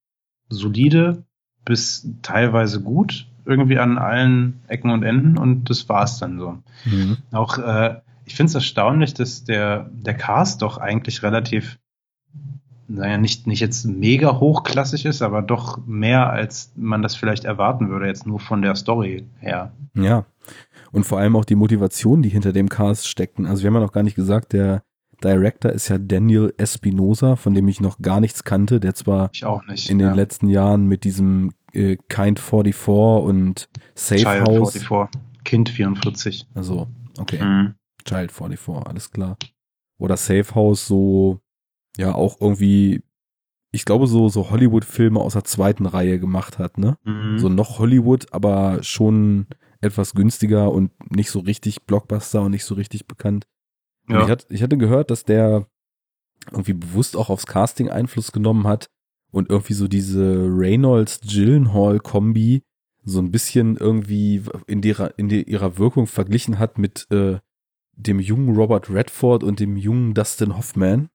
solide 0.49 1.25
bis 1.65 2.09
teilweise 2.23 2.81
gut 2.81 3.27
irgendwie 3.45 3.79
an 3.79 3.99
allen 3.99 4.61
Ecken 4.69 4.91
und 4.91 5.03
Enden 5.03 5.39
und 5.39 5.71
das 5.71 5.89
war's 5.89 6.19
dann 6.19 6.39
so. 6.39 6.59
Mhm. 6.85 7.19
Auch 7.33 7.59
äh, 7.59 8.01
ich 8.31 8.37
finde 8.37 8.51
es 8.51 8.55
erstaunlich, 8.55 9.13
dass 9.13 9.43
der 9.43 9.91
der 9.93 10.15
Cast 10.15 10.63
doch 10.63 10.79
eigentlich 10.79 11.25
relativ 11.25 11.79
naja, 12.87 13.19
nicht, 13.19 13.47
nicht 13.47 13.61
jetzt 13.61 13.85
mega 13.85 14.39
hochklassig 14.39 15.05
ist, 15.05 15.23
aber 15.23 15.43
doch 15.43 15.85
mehr, 15.87 16.31
als 16.31 16.73
man 16.77 17.03
das 17.03 17.15
vielleicht 17.15 17.45
erwarten 17.45 17.89
würde, 17.89 18.07
jetzt 18.07 18.27
nur 18.27 18.41
von 18.41 18.63
der 18.63 18.75
Story 18.75 19.27
her. 19.39 19.73
Ja. 19.95 20.27
Und 20.91 21.05
vor 21.05 21.19
allem 21.19 21.37
auch 21.37 21.45
die 21.45 21.55
Motivation, 21.55 22.23
die 22.23 22.29
hinter 22.29 22.53
dem 22.53 22.69
Cast 22.69 23.07
steckten. 23.07 23.47
Also 23.47 23.63
wir 23.63 23.69
haben 23.69 23.75
ja 23.75 23.81
noch 23.81 23.93
gar 23.93 24.03
nicht 24.03 24.17
gesagt, 24.17 24.53
der 24.53 24.83
Director 25.23 25.71
ist 25.71 25.89
ja 25.89 25.99
Daniel 25.99 26.53
Espinosa, 26.57 27.37
von 27.37 27.55
dem 27.55 27.69
ich 27.69 27.81
noch 27.81 27.99
gar 28.01 28.21
nichts 28.21 28.43
kannte, 28.43 28.81
der 28.81 28.95
zwar 28.95 29.31
nicht, 29.69 29.91
in 29.91 29.99
den 29.99 30.15
letzten 30.15 30.49
Jahren 30.49 30.87
mit 30.87 31.05
diesem 31.05 31.53
äh, 31.73 31.97
Kind 32.09 32.41
44 32.41 32.75
und 33.25 33.69
Safe 33.95 34.23
Child 34.23 34.49
House. 34.49 34.73
44. 34.73 35.21
Kind 35.45 35.69
44. 35.69 36.47
Also, 36.55 36.89
okay. 37.19 37.43
Mhm. 37.43 37.75
Child 38.05 38.33
44, 38.33 38.87
alles 38.87 39.11
klar. 39.11 39.37
Oder 39.99 40.17
Safe 40.17 40.55
House 40.55 40.87
so, 40.87 41.41
ja, 41.97 42.15
auch 42.15 42.41
irgendwie, 42.41 43.03
ich 43.73 43.85
glaube, 43.85 44.07
so, 44.07 44.29
so 44.29 44.51
Hollywood-Filme 44.51 45.21
aus 45.21 45.35
der 45.35 45.45
zweiten 45.45 45.87
Reihe 45.87 46.19
gemacht 46.19 46.59
hat, 46.59 46.79
ne? 46.79 46.99
Mhm. 47.05 47.39
So 47.39 47.49
noch 47.49 47.79
Hollywood, 47.79 48.33
aber 48.33 48.83
schon 48.83 49.47
etwas 49.81 50.15
günstiger 50.15 50.73
und 50.73 50.91
nicht 51.11 51.31
so 51.31 51.41
richtig 51.41 51.85
Blockbuster 51.85 52.43
und 52.43 52.51
nicht 52.51 52.65
so 52.65 52.75
richtig 52.75 53.07
bekannt. 53.07 53.47
Ja. 54.09 54.25
Ich, 54.25 54.29
hatte, 54.29 54.47
ich 54.51 54.63
hatte 54.63 54.77
gehört, 54.77 55.11
dass 55.11 55.25
der 55.25 55.67
irgendwie 56.51 56.73
bewusst 56.73 57.17
auch 57.17 57.31
aufs 57.31 57.47
Casting 57.47 57.91
Einfluss 57.91 58.33
genommen 58.33 58.67
hat, 58.67 58.91
und 59.31 59.51
irgendwie 59.51 59.75
so 59.75 59.87
diese 59.89 60.47
Reynolds-Gillenhall-Kombi 60.49 62.63
so 63.03 63.19
ein 63.21 63.31
bisschen 63.31 63.77
irgendwie 63.77 64.43
in, 64.67 64.83
ihrer, 64.83 65.19
in 65.19 65.29
die, 65.29 65.43
ihrer 65.45 65.77
Wirkung 65.79 66.07
verglichen 66.07 66.59
hat 66.59 66.79
mit 66.79 67.07
äh, 67.11 67.39
dem 68.03 68.21
jungen 68.21 68.55
Robert 68.55 68.91
Redford 68.91 69.43
und 69.43 69.61
dem 69.61 69.77
jungen 69.77 70.15
Dustin 70.15 70.57
Hoffman. 70.57 71.09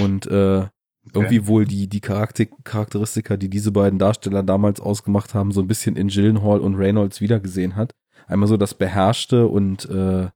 Und 0.00 0.26
äh, 0.26 0.66
irgendwie 1.14 1.38
okay. 1.38 1.46
wohl 1.46 1.64
die, 1.64 1.88
die 1.88 2.00
Charakter 2.00 2.46
Charakteristika, 2.64 3.36
die 3.36 3.48
diese 3.48 3.70
beiden 3.72 3.98
Darsteller 3.98 4.42
damals 4.42 4.80
ausgemacht 4.80 5.34
haben, 5.34 5.52
so 5.52 5.60
ein 5.60 5.68
bisschen 5.68 5.96
in 5.96 6.08
Gillenhall 6.08 6.60
und 6.60 6.74
Reynolds 6.74 7.20
wiedergesehen 7.20 7.76
hat. 7.76 7.94
Einmal 8.26 8.48
so 8.48 8.56
das 8.56 8.74
beherrschte 8.74 9.46
und 9.46 9.88
äh, 9.88 10.28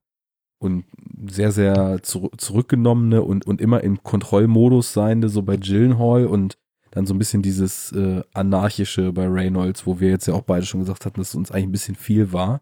und 0.59 0.85
sehr, 1.27 1.51
sehr 1.51 2.03
zu, 2.03 2.29
zurückgenommene 2.37 3.23
und, 3.23 3.47
und 3.47 3.59
immer 3.59 3.83
im 3.83 4.03
Kontrollmodus 4.03 4.93
seiende, 4.93 5.27
so 5.27 5.41
bei 5.41 5.57
Gillenhall 5.57 6.27
und 6.27 6.55
dann 6.91 7.07
so 7.07 7.15
ein 7.15 7.17
bisschen 7.17 7.41
dieses 7.41 7.91
äh, 7.93 8.21
anarchische 8.33 9.11
bei 9.11 9.27
Reynolds, 9.27 9.87
wo 9.87 9.99
wir 9.99 10.09
jetzt 10.09 10.27
ja 10.27 10.35
auch 10.35 10.43
beide 10.43 10.67
schon 10.67 10.81
gesagt 10.81 11.05
hatten, 11.05 11.19
dass 11.19 11.29
es 11.29 11.35
uns 11.35 11.51
eigentlich 11.51 11.65
ein 11.65 11.71
bisschen 11.71 11.95
viel 11.95 12.31
war. 12.31 12.61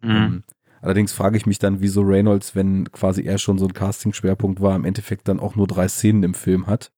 Mhm. 0.00 0.44
Allerdings 0.84 1.14
frage 1.14 1.38
ich 1.38 1.46
mich 1.46 1.58
dann, 1.58 1.80
wieso 1.80 2.02
Reynolds, 2.02 2.54
wenn 2.54 2.92
quasi 2.92 3.22
er 3.22 3.38
schon 3.38 3.56
so 3.56 3.64
ein 3.64 3.72
Casting-Schwerpunkt 3.72 4.60
war, 4.60 4.76
im 4.76 4.84
Endeffekt 4.84 5.28
dann 5.28 5.40
auch 5.40 5.56
nur 5.56 5.66
drei 5.66 5.88
Szenen 5.88 6.22
im 6.22 6.34
Film 6.34 6.66
hat. 6.66 6.92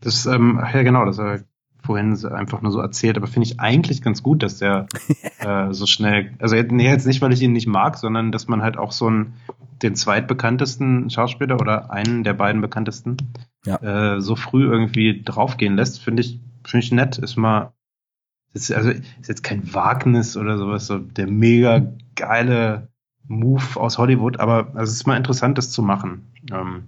Das, 0.00 0.26
ähm, 0.26 0.60
ja 0.74 0.82
genau, 0.82 1.04
das 1.04 1.20
habe 1.20 1.36
ich 1.36 1.42
vorhin 1.86 2.18
einfach 2.26 2.62
nur 2.62 2.72
so 2.72 2.80
erzählt, 2.80 3.16
aber 3.16 3.28
finde 3.28 3.46
ich 3.46 3.60
eigentlich 3.60 4.02
ganz 4.02 4.24
gut, 4.24 4.42
dass 4.42 4.58
der 4.58 4.88
äh, 5.38 5.72
so 5.72 5.86
schnell, 5.86 6.34
also 6.40 6.56
nee, 6.56 6.88
jetzt 6.88 7.06
nicht, 7.06 7.22
weil 7.22 7.32
ich 7.32 7.42
ihn 7.42 7.52
nicht 7.52 7.68
mag, 7.68 7.96
sondern 7.96 8.32
dass 8.32 8.48
man 8.48 8.60
halt 8.60 8.76
auch 8.76 8.90
so 8.90 9.06
einen, 9.06 9.34
den 9.82 9.94
zweitbekanntesten 9.94 11.08
Schauspieler 11.08 11.60
oder 11.60 11.92
einen 11.92 12.24
der 12.24 12.34
beiden 12.34 12.60
bekanntesten 12.60 13.18
ja. 13.64 14.16
äh, 14.16 14.20
so 14.20 14.34
früh 14.34 14.64
irgendwie 14.64 15.22
draufgehen 15.22 15.76
lässt, 15.76 16.02
finde 16.02 16.22
ich, 16.22 16.40
finde 16.64 16.84
ich 16.84 16.90
nett. 16.90 17.18
Ist 17.18 17.36
mal, 17.36 17.72
ist, 18.52 18.72
also 18.72 18.90
ist 18.90 19.28
jetzt 19.28 19.44
kein 19.44 19.72
Wagnis 19.72 20.36
oder 20.36 20.58
sowas, 20.58 20.88
so 20.88 20.98
der 20.98 21.28
mega 21.28 21.86
geile 22.16 22.91
Move 23.28 23.80
aus 23.80 23.98
Hollywood, 23.98 24.40
aber 24.40 24.68
also 24.74 24.90
es 24.90 24.96
ist 24.96 25.06
mal 25.06 25.16
interessant, 25.16 25.58
das 25.58 25.70
zu 25.70 25.82
machen. 25.82 26.32
Ähm, 26.50 26.84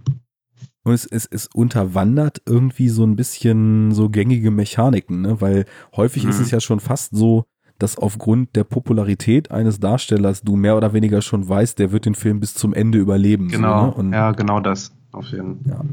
und 0.84 0.92
es, 0.92 1.06
es, 1.06 1.26
es 1.26 1.46
unterwandert 1.46 2.42
irgendwie 2.46 2.90
so 2.90 3.04
ein 3.04 3.16
bisschen 3.16 3.92
so 3.92 4.10
gängige 4.10 4.50
Mechaniken, 4.50 5.22
ne? 5.22 5.40
Weil 5.40 5.64
häufig 5.96 6.24
mhm. 6.24 6.30
ist 6.30 6.40
es 6.40 6.50
ja 6.50 6.60
schon 6.60 6.78
fast 6.78 7.16
so, 7.16 7.44
dass 7.78 7.96
aufgrund 7.96 8.54
der 8.54 8.64
Popularität 8.64 9.50
eines 9.50 9.80
Darstellers 9.80 10.42
du 10.42 10.56
mehr 10.56 10.76
oder 10.76 10.92
weniger 10.92 11.22
schon 11.22 11.48
weißt, 11.48 11.78
der 11.78 11.90
wird 11.90 12.04
den 12.04 12.14
Film 12.14 12.38
bis 12.38 12.54
zum 12.54 12.74
Ende 12.74 12.98
überleben. 12.98 13.48
Genau, 13.48 13.94
so, 13.96 14.02
ne? 14.02 14.14
ja, 14.14 14.32
genau 14.32 14.60
das. 14.60 14.92
Auf 15.12 15.28
jeden 15.28 15.64
Fall. 15.64 15.72
Ja. 15.72 15.84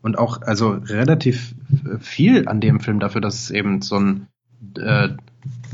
Und 0.00 0.18
auch, 0.18 0.40
also 0.42 0.70
relativ 0.70 1.54
viel 2.00 2.48
an 2.48 2.60
dem 2.60 2.80
Film 2.80 3.00
dafür, 3.00 3.20
dass 3.20 3.34
es 3.34 3.50
eben 3.50 3.82
so 3.82 3.96
ein 3.96 4.26
äh, 4.78 5.10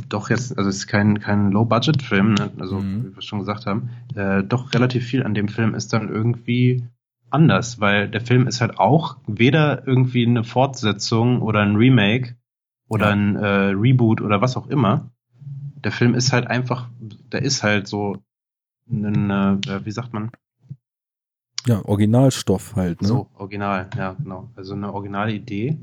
doch 0.09 0.31
jetzt, 0.31 0.57
also 0.57 0.69
es 0.69 0.77
ist 0.77 0.87
kein, 0.87 1.21
kein 1.21 1.51
Low-Budget-Film, 1.51 2.35
ne? 2.35 2.51
also 2.59 2.81
mhm. 2.81 3.05
wie 3.05 3.17
wir 3.17 3.23
schon 3.23 3.41
gesagt 3.41 3.67
haben, 3.67 3.91
äh, 4.15 4.43
doch 4.43 4.73
relativ 4.75 5.05
viel 5.05 5.23
an 5.23 5.35
dem 5.35 5.49
Film 5.49 5.75
ist 5.75 5.93
dann 5.93 6.09
irgendwie 6.09 6.85
anders, 7.31 7.81
weil 7.81 8.09
der 8.09 8.21
Film 8.21 8.47
ist 8.47 8.61
halt 8.61 8.79
auch 8.79 9.17
weder 9.27 9.87
irgendwie 9.87 10.27
eine 10.27 10.45
Fortsetzung 10.45 11.43
oder 11.43 11.61
ein 11.61 11.77
Remake 11.77 12.37
oder 12.89 13.07
ja. 13.07 13.13
ein 13.13 13.37
äh, 13.37 13.73
Reboot 13.75 14.21
oder 14.21 14.41
was 14.41 14.57
auch 14.57 14.69
immer. 14.69 15.11
Der 15.77 15.93
Film 15.93 16.15
ist 16.15 16.33
halt 16.33 16.47
einfach, 16.47 16.89
der 17.01 17.43
ist 17.43 17.63
halt 17.63 17.89
so 17.89 18.23
ein, 18.89 19.31
äh, 19.31 19.85
wie 19.85 19.91
sagt 19.91 20.13
man? 20.13 20.31
Ja, 21.67 21.85
Originalstoff 21.85 22.77
halt, 22.77 23.01
ne? 23.01 23.09
So, 23.09 23.31
original, 23.35 23.89
ja, 23.97 24.13
genau. 24.13 24.51
Also 24.55 24.75
eine 24.75 24.93
originale 24.93 25.33
Idee. 25.33 25.79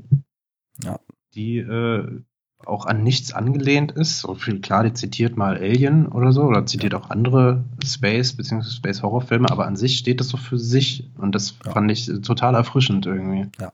Ja. 0.82 1.00
Die 1.34 1.58
äh, 1.58 2.22
auch 2.66 2.86
an 2.86 3.02
nichts 3.02 3.32
angelehnt 3.32 3.92
ist. 3.92 4.20
So 4.20 4.34
viel 4.34 4.60
klar, 4.60 4.84
die 4.84 4.92
zitiert 4.92 5.36
mal 5.36 5.56
Alien 5.56 6.06
oder 6.06 6.32
so 6.32 6.42
oder 6.42 6.66
zitiert 6.66 6.94
auch 6.94 7.10
andere 7.10 7.64
Space 7.84 8.34
bzw. 8.34 8.68
Space 8.70 9.02
Horror 9.02 9.22
Filme, 9.22 9.50
aber 9.50 9.66
an 9.66 9.76
sich 9.76 9.98
steht 9.98 10.20
das 10.20 10.28
so 10.28 10.36
für 10.36 10.58
sich 10.58 11.10
und 11.18 11.34
das 11.34 11.56
ja. 11.64 11.72
fand 11.72 11.90
ich 11.90 12.06
total 12.22 12.54
erfrischend 12.54 13.06
irgendwie. 13.06 13.48
Ja. 13.60 13.70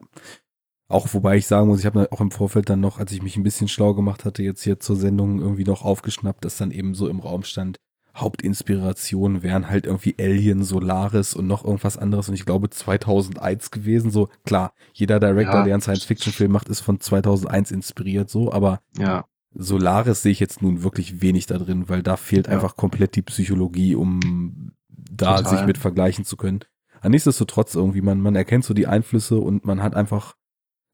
Auch 0.89 1.13
wobei 1.13 1.37
ich 1.37 1.45
sagen 1.45 1.67
muss, 1.67 1.79
ich 1.79 1.85
habe 1.85 2.11
auch 2.11 2.19
im 2.19 2.31
Vorfeld 2.31 2.69
dann 2.69 2.79
noch, 2.79 2.97
als 2.97 3.11
ich 3.11 3.21
mich 3.21 3.37
ein 3.37 3.43
bisschen 3.43 3.67
schlau 3.67 3.93
gemacht 3.93 4.25
hatte, 4.25 4.41
jetzt 4.41 4.63
hier 4.63 4.79
zur 4.79 4.95
Sendung 4.95 5.39
irgendwie 5.39 5.63
noch 5.63 5.83
aufgeschnappt, 5.83 6.43
dass 6.43 6.57
dann 6.57 6.71
eben 6.71 6.95
so 6.95 7.07
im 7.07 7.19
Raum 7.19 7.43
stand, 7.43 7.77
Hauptinspiration 8.21 9.43
wären 9.43 9.69
halt 9.69 9.85
irgendwie 9.85 10.15
Alien, 10.19 10.63
Solaris 10.63 11.33
und 11.33 11.47
noch 11.47 11.63
irgendwas 11.63 11.97
anderes 11.97 12.29
und 12.29 12.35
ich 12.35 12.45
glaube 12.45 12.69
2001 12.69 13.71
gewesen. 13.71 14.11
So 14.11 14.29
klar, 14.45 14.73
jeder 14.93 15.19
Director, 15.19 15.59
ja. 15.59 15.63
der 15.63 15.73
einen 15.73 15.81
Science-Fiction-Film 15.81 16.51
macht, 16.51 16.69
ist 16.69 16.81
von 16.81 16.99
2001 16.99 17.71
inspiriert 17.71 18.29
so, 18.29 18.51
aber 18.51 18.81
ja. 18.97 19.25
Solaris 19.53 20.21
sehe 20.21 20.31
ich 20.31 20.39
jetzt 20.39 20.61
nun 20.61 20.83
wirklich 20.83 21.21
wenig 21.21 21.45
da 21.47 21.57
drin, 21.57 21.89
weil 21.89 22.03
da 22.03 22.17
fehlt 22.17 22.47
ja. 22.47 22.53
einfach 22.53 22.75
komplett 22.75 23.15
die 23.15 23.21
Psychologie, 23.21 23.95
um 23.95 24.71
da 24.87 25.37
Total. 25.37 25.57
sich 25.57 25.65
mit 25.65 25.77
vergleichen 25.77 26.25
zu 26.25 26.37
können. 26.37 26.59
Aber 26.99 27.09
nichtsdestotrotz 27.09 27.75
irgendwie, 27.75 28.01
man, 28.01 28.19
man 28.21 28.35
erkennt 28.35 28.65
so 28.65 28.73
die 28.73 28.87
Einflüsse 28.87 29.37
und 29.37 29.65
man 29.65 29.81
hat 29.81 29.95
einfach 29.95 30.35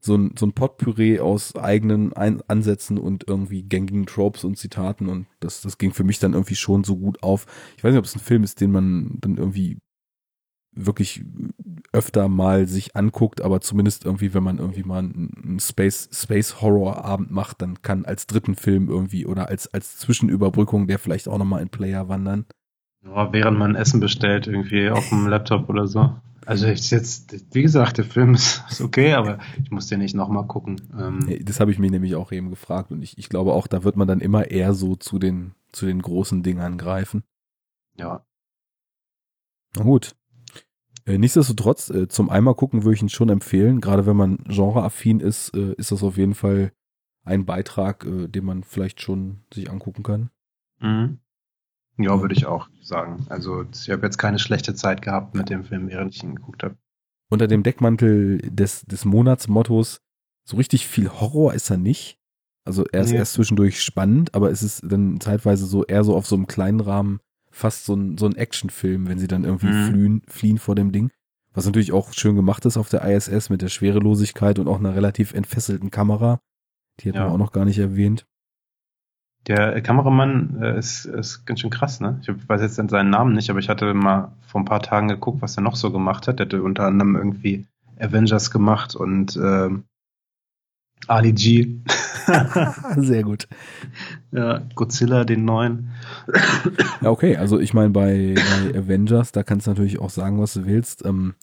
so 0.06 0.16
ein, 0.16 0.36
so 0.38 0.46
ein 0.46 0.54
Potpüree 0.54 1.20
aus 1.20 1.56
eigenen 1.56 2.14
ein 2.14 2.42
Ansätzen 2.48 2.98
und 2.98 3.28
irgendwie 3.28 3.64
gängigen 3.64 4.06
Tropes 4.06 4.44
und 4.44 4.58
Zitaten 4.58 5.08
und 5.08 5.28
das, 5.40 5.62
das 5.62 5.78
ging 5.78 5.94
für 5.94 6.04
mich 6.04 6.20
dann 6.20 6.34
irgendwie 6.34 6.56
schon 6.56 6.84
so 6.84 6.98
gut 6.98 7.24
auf. 7.24 7.46
Ich 7.78 7.84
weiß 7.84 7.92
nicht, 7.92 8.00
ob 8.00 8.06
es 8.06 8.16
ein 8.16 8.20
Film 8.20 8.44
ist, 8.44 8.62
den 8.62 8.72
man 8.72 9.18
dann 9.22 9.38
irgendwie 9.38 9.80
wirklich 10.76 11.24
öfter 11.94 12.28
mal 12.28 12.68
sich 12.68 12.96
anguckt, 12.96 13.42
aber 13.42 13.62
zumindest 13.62 14.06
irgendwie, 14.06 14.34
wenn 14.34 14.44
man 14.44 14.60
irgendwie 14.60 14.84
mal 14.84 15.00
einen 15.00 15.60
Space, 15.60 16.10
Space 16.12 16.62
Horror 16.62 17.04
Abend 17.04 17.32
macht, 17.32 17.62
dann 17.62 17.82
kann 17.82 18.06
als 18.06 18.28
dritten 18.28 18.56
Film 18.56 18.90
irgendwie 18.90 19.26
oder 19.26 19.48
als, 19.48 19.74
als 19.74 19.98
Zwischenüberbrückung 19.98 20.88
der 20.88 21.00
vielleicht 21.00 21.28
auch 21.30 21.38
nochmal 21.38 21.62
in 21.62 21.70
Player 21.70 22.10
wandern. 22.10 22.46
Ja, 23.06 23.32
während 23.32 23.58
man 23.58 23.76
Essen 23.76 24.00
bestellt, 24.00 24.48
irgendwie 24.48 24.90
auf 24.90 25.10
dem 25.10 25.28
Laptop 25.28 25.70
oder 25.70 25.88
so. 25.88 26.16
Also 26.46 26.68
ich 26.68 26.92
jetzt, 26.92 27.54
wie 27.54 27.62
gesagt, 27.62 27.98
der 27.98 28.06
Film 28.06 28.36
ist, 28.36 28.82
okay, 28.82 29.14
aber 29.14 29.40
ich 29.62 29.72
muss 29.72 29.88
den 29.88 30.00
nicht 30.00 30.16
nochmal 30.16 30.46
gucken. 30.46 30.82
Ähm, 30.98 31.40
das 31.44 31.60
habe 31.60 31.72
ich 31.72 31.80
mich 31.80 31.92
nämlich 31.92 32.16
auch 32.16 32.32
eben 32.32 32.50
gefragt 32.50 32.92
und 32.92 33.02
ich, 33.02 33.18
ich 33.18 33.30
glaube 33.30 33.54
auch, 33.54 33.68
da 33.68 33.84
wird 33.84 33.96
man 33.96 34.08
dann 34.08 34.20
immer 34.20 34.52
eher 34.52 34.74
so 34.74 34.96
zu 34.96 35.20
den, 35.20 35.56
zu 35.72 35.86
den 35.86 36.02
großen 36.02 36.44
Dingern 36.44 36.78
greifen. 36.78 37.24
Ja. 37.98 38.26
Na 39.76 39.84
gut. 39.84 40.16
Äh, 41.06 41.18
nichtsdestotrotz, 41.18 41.90
äh, 41.90 42.08
zum 42.08 42.30
einmal 42.30 42.56
gucken 42.56 42.84
würde 42.84 42.96
ich 42.96 43.02
ihn 43.02 43.10
schon 43.10 43.30
empfehlen. 43.30 43.82
Gerade 43.82 44.06
wenn 44.06 44.18
man 44.18 44.38
genreaffin 44.48 45.20
ist, 45.20 45.50
äh, 45.56 45.74
ist 45.74 45.92
das 45.92 46.04
auf 46.04 46.18
jeden 46.18 46.36
Fall 46.36 46.72
ein 47.24 47.46
Beitrag, 47.46 48.06
den 48.08 48.46
man 48.46 48.64
vielleicht 48.64 49.02
schon 49.02 49.40
sich 49.52 49.72
angucken 49.72 50.04
kann. 50.04 50.30
Mhm. 50.80 51.18
Ja, 51.98 52.20
würde 52.22 52.36
ich 52.36 52.46
auch 52.46 52.68
sagen. 52.82 53.26
Also 53.30 53.66
ich 53.72 53.90
habe 53.90 54.06
jetzt 54.06 54.18
keine 54.18 54.40
schlechte 54.40 54.76
Zeit 54.76 55.02
gehabt 55.02 55.34
mit 55.36 55.50
dem 55.50 55.64
Film, 55.64 55.88
während 55.88 56.16
ich 56.16 56.24
ihn 56.24 56.36
geguckt 56.36 56.64
habe. 56.64 56.76
Unter 57.30 57.48
dem 57.48 57.64
Deckmantel 57.64 58.40
des, 58.40 58.82
des 58.82 59.06
Monatsmottos, 59.06 60.02
so 60.44 60.58
richtig 60.58 60.88
viel 60.88 61.10
Horror 61.10 61.54
ist 61.54 61.70
er 61.70 61.78
nicht. 61.78 62.20
Also 62.66 62.86
er 62.92 63.02
ist 63.02 63.12
nee. 63.12 63.18
erst 63.18 63.34
zwischendurch 63.34 63.82
spannend, 63.82 64.34
aber 64.34 64.52
es 64.52 64.64
ist 64.64 64.82
dann 64.84 65.20
zeitweise 65.20 65.66
so 65.66 65.86
eher 65.86 66.04
so 66.04 66.16
auf 66.16 66.26
so 66.26 66.36
einem 66.36 66.48
kleinen 66.48 66.80
Rahmen 66.80 67.20
fast 67.52 67.86
so 67.86 67.96
ein, 67.96 68.18
so 68.18 68.26
ein 68.26 68.36
Actionfilm, 68.36 69.08
wenn 69.08 69.18
sie 69.18 69.28
dann 69.28 69.46
irgendwie 69.46 69.68
mhm. 69.68 69.88
fliehen, 69.88 70.22
fliehen 70.28 70.58
vor 70.58 70.76
dem 70.76 70.92
Ding. 70.92 71.12
Was 71.54 71.66
natürlich 71.66 71.94
auch 71.94 72.12
schön 72.12 72.36
gemacht 72.36 72.66
ist 72.66 72.76
auf 72.76 72.90
der 72.90 73.04
ISS 73.04 73.50
mit 73.50 73.62
der 73.62 73.70
Schwerelosigkeit 73.70 74.60
und 74.60 74.68
auch 74.68 74.78
einer 74.78 74.94
relativ 74.94 75.34
entfesselten 75.34 75.90
Kamera. 75.90 76.42
Die 77.00 77.08
hätten 77.08 77.18
ja. 77.18 77.28
wir 77.28 77.32
auch 77.32 77.38
noch 77.38 77.54
gar 77.54 77.64
nicht 77.64 77.80
erwähnt. 77.80 78.26
Der 79.48 79.80
Kameramann 79.82 80.58
äh, 80.62 80.80
ist, 80.80 81.06
ist 81.06 81.46
ganz 81.46 81.60
schön 81.60 81.70
krass, 81.70 82.00
ne? 82.00 82.20
Ich 82.22 82.50
weiß 82.50 82.62
jetzt 82.62 82.76
seinen 82.76 83.10
Namen 83.10 83.36
nicht, 83.36 83.50
aber 83.50 83.60
ich 83.60 83.70
hatte 83.70 83.94
mal 83.94 84.32
vor 84.48 84.62
ein 84.62 84.66
paar 84.66 84.82
Tagen 84.82 85.08
geguckt, 85.08 85.42
was 85.42 85.56
er 85.58 85.62
noch 85.62 85.76
so 85.76 85.92
gemacht 85.92 86.28
hat. 86.28 86.40
Er 86.40 86.48
hatte 86.48 86.64
unter 86.64 86.86
anderem 86.86 87.16
irgendwie 87.16 87.68
Avengers 88.00 88.50
gemacht 88.50 88.96
und 88.96 89.36
äh, 89.38 89.70
Ali 91.08 91.34
G. 91.34 91.76
Sehr 92.98 93.24
gut. 93.24 93.48
Ja, 94.32 94.64
Godzilla, 94.74 95.26
den 95.26 95.46
neuen. 95.46 95.92
ja, 97.02 97.10
okay, 97.12 97.38
also 97.38 97.60
ich 97.60 97.74
meine, 97.74 97.92
bei, 97.92 98.34
bei 98.36 98.80
Avengers, 98.80 99.32
da 99.32 99.44
kannst 99.44 99.68
du 99.68 99.72
natürlich 99.72 100.00
auch 100.00 100.10
sagen, 100.10 100.40
was 100.40 100.54
du 100.54 100.66
willst. 100.66 101.06
Ähm, 101.06 101.36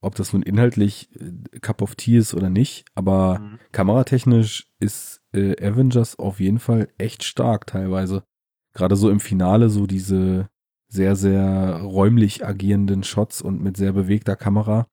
ob 0.00 0.14
das 0.14 0.32
nun 0.32 0.42
inhaltlich 0.42 1.08
äh, 1.18 1.58
Cup 1.60 1.82
of 1.82 1.96
Tea 1.96 2.18
ist 2.18 2.34
oder 2.34 2.50
nicht, 2.50 2.84
aber 2.94 3.38
mhm. 3.38 3.58
kameratechnisch 3.72 4.68
ist 4.78 5.17
äh, 5.32 5.54
Avengers 5.64 6.18
auf 6.18 6.40
jeden 6.40 6.58
Fall 6.58 6.88
echt 6.98 7.24
stark 7.24 7.66
teilweise. 7.66 8.24
Gerade 8.72 8.96
so 8.96 9.10
im 9.10 9.20
Finale, 9.20 9.70
so 9.70 9.86
diese 9.86 10.48
sehr, 10.88 11.16
sehr 11.16 11.80
räumlich 11.82 12.46
agierenden 12.46 13.02
Shots 13.02 13.42
und 13.42 13.62
mit 13.62 13.76
sehr 13.76 13.92
bewegter 13.92 14.36
Kamera. 14.36 14.86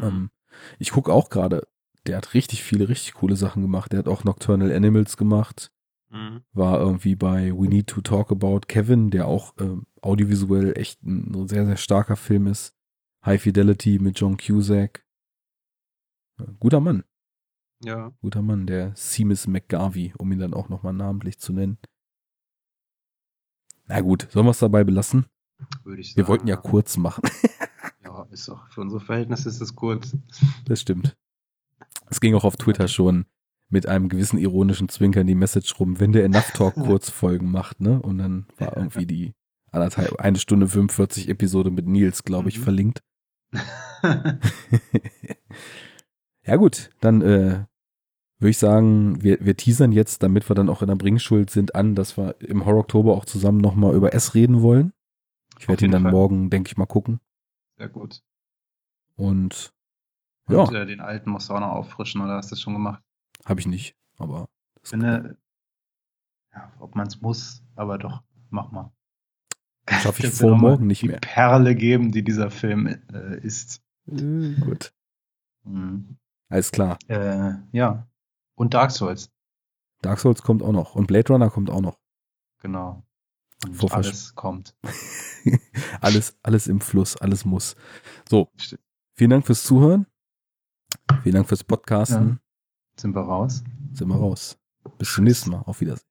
Ähm, 0.00 0.30
ich 0.78 0.90
gucke 0.90 1.12
auch 1.12 1.28
gerade, 1.28 1.66
der 2.06 2.16
hat 2.16 2.34
richtig 2.34 2.62
viele, 2.62 2.88
richtig 2.88 3.14
coole 3.14 3.36
Sachen 3.36 3.62
gemacht. 3.62 3.92
Der 3.92 4.00
hat 4.00 4.08
auch 4.08 4.24
Nocturnal 4.24 4.72
Animals 4.72 5.16
gemacht. 5.16 5.72
Mhm. 6.10 6.42
War 6.52 6.80
irgendwie 6.80 7.16
bei 7.16 7.52
We 7.52 7.68
Need 7.68 7.88
to 7.88 8.00
Talk 8.00 8.30
About 8.30 8.60
Kevin, 8.68 9.10
der 9.10 9.26
auch 9.26 9.56
äh, 9.58 9.76
audiovisuell 10.00 10.76
echt 10.76 11.02
ein 11.02 11.48
sehr, 11.48 11.66
sehr 11.66 11.76
starker 11.76 12.16
Film 12.16 12.46
ist. 12.46 12.74
High 13.24 13.42
Fidelity 13.42 13.98
mit 13.98 14.18
John 14.18 14.36
Cusack. 14.36 15.04
Guter 16.60 16.80
Mann. 16.80 17.04
Ja. 17.84 18.12
Guter 18.20 18.42
Mann, 18.42 18.66
der 18.66 18.92
Seamus 18.96 19.46
McGarvey, 19.46 20.12
um 20.18 20.32
ihn 20.32 20.40
dann 20.40 20.54
auch 20.54 20.68
nochmal 20.68 20.92
namentlich 20.92 21.38
zu 21.38 21.52
nennen. 21.52 21.78
Na 23.86 24.00
gut, 24.00 24.28
sollen 24.30 24.46
wir 24.46 24.50
es 24.50 24.58
dabei 24.58 24.84
belassen? 24.84 25.26
Würde 25.84 26.00
ich 26.00 26.08
sagen. 26.08 26.16
Wir 26.16 26.28
wollten 26.28 26.46
ja, 26.46 26.56
kurz 26.56 26.96
machen. 26.96 27.22
ja, 28.04 28.26
ist 28.30 28.48
doch, 28.48 28.68
für 28.70 28.80
unsere 28.80 29.00
Verhältnisse 29.00 29.48
ist 29.48 29.60
es 29.60 29.74
kurz. 29.74 30.16
Das 30.66 30.80
stimmt. 30.80 31.16
Es 32.10 32.20
ging 32.20 32.34
auch 32.34 32.44
auf 32.44 32.56
Twitter 32.56 32.88
schon 32.88 33.26
mit 33.70 33.86
einem 33.86 34.08
gewissen 34.08 34.38
ironischen 34.38 34.88
Zwinkern 34.88 35.26
die 35.26 35.34
Message 35.34 35.78
rum, 35.78 36.00
wenn 36.00 36.12
der 36.12 36.24
Enough 36.24 36.52
Talk 36.52 36.74
Kurzfolgen 36.74 37.50
macht, 37.50 37.80
ne? 37.80 38.00
Und 38.00 38.18
dann 38.18 38.46
war 38.56 38.76
irgendwie 38.76 39.06
die 39.06 39.34
anderthalb, 39.70 40.18
eine 40.20 40.38
Stunde 40.38 40.68
45 40.68 41.28
Episode 41.28 41.70
mit 41.70 41.86
Nils, 41.86 42.24
glaube 42.24 42.48
ich, 42.48 42.58
mhm. 42.58 42.62
verlinkt. 42.62 43.02
ja 46.44 46.56
gut, 46.56 46.90
dann 47.00 47.22
äh, 47.22 47.64
würde 48.38 48.50
ich 48.50 48.58
sagen, 48.58 49.22
wir, 49.22 49.38
wir 49.40 49.56
teasern 49.56 49.92
jetzt, 49.92 50.22
damit 50.22 50.48
wir 50.48 50.54
dann 50.54 50.68
auch 50.68 50.82
in 50.82 50.88
der 50.88 50.96
Bringschuld 50.96 51.50
sind, 51.50 51.74
an, 51.74 51.94
dass 51.94 52.16
wir 52.16 52.40
im 52.40 52.64
Horror 52.64 52.80
Oktober 52.80 53.14
auch 53.14 53.24
zusammen 53.24 53.58
nochmal 53.58 53.94
über 53.94 54.14
S 54.14 54.34
reden 54.34 54.62
wollen. 54.62 54.92
Ich 55.58 55.68
werde 55.68 55.84
ihn 55.84 55.90
dann 55.90 56.02
Fall. 56.02 56.12
morgen, 56.12 56.50
denke 56.50 56.68
ich 56.68 56.76
mal, 56.76 56.86
gucken. 56.86 57.20
Sehr 57.76 57.88
gut. 57.88 58.22
Und, 59.16 59.72
Und 60.46 60.54
ja. 60.54 60.82
Äh, 60.82 60.86
den 60.86 61.00
alten 61.00 61.30
musst 61.30 61.48
du 61.48 61.54
auch 61.54 61.60
noch 61.60 61.72
auffrischen, 61.72 62.20
oder 62.20 62.34
hast 62.34 62.50
du 62.50 62.54
das 62.54 62.60
schon 62.60 62.74
gemacht? 62.74 63.02
Habe 63.44 63.60
ich 63.60 63.66
nicht, 63.66 63.96
aber. 64.18 64.48
Ich 64.82 64.90
finde, 64.90 65.36
ja, 66.54 66.72
ob 66.78 66.94
man 66.94 67.08
es 67.08 67.20
muss, 67.20 67.62
aber 67.74 67.98
doch, 67.98 68.22
mach 68.50 68.70
mal. 68.70 68.92
Schaffe 69.88 70.26
ich 70.26 70.32
vor 70.34 70.56
morgen 70.56 70.86
nicht 70.86 71.02
mehr. 71.02 71.18
Perle 71.18 71.74
geben, 71.74 72.12
die 72.12 72.22
dieser 72.22 72.50
Film 72.50 72.86
äh, 72.86 73.38
ist. 73.40 73.82
Gut. 74.06 74.92
Mhm. 75.64 76.18
Alles 76.48 76.70
klar. 76.70 76.98
Äh, 77.08 77.54
ja. 77.72 78.07
Und 78.58 78.74
Dark 78.74 78.90
Souls. 78.90 79.30
Dark 80.02 80.18
Souls 80.18 80.42
kommt 80.42 80.64
auch 80.64 80.72
noch. 80.72 80.96
Und 80.96 81.06
Blade 81.06 81.32
Runner 81.32 81.48
kommt 81.48 81.70
auch 81.70 81.80
noch. 81.80 82.00
Genau. 82.60 83.04
Und 83.64 83.92
alles 83.92 84.34
kommt. 84.34 84.76
alles, 86.00 86.36
alles 86.42 86.66
im 86.66 86.80
Fluss, 86.80 87.16
alles 87.16 87.44
muss. 87.44 87.76
So. 88.28 88.50
Vielen 89.14 89.30
Dank 89.30 89.46
fürs 89.46 89.62
Zuhören. 89.62 90.06
Vielen 91.22 91.36
Dank 91.36 91.48
fürs 91.48 91.62
Podcasten. 91.62 92.28
Ja. 92.28 93.00
Sind 93.00 93.14
wir 93.14 93.22
raus? 93.22 93.62
Sind 93.92 94.08
wir 94.08 94.16
raus. 94.16 94.58
Bis 94.98 95.14
zum 95.14 95.24
nächsten 95.24 95.50
Mal. 95.50 95.62
Auf 95.62 95.80
Wiedersehen. 95.80 96.07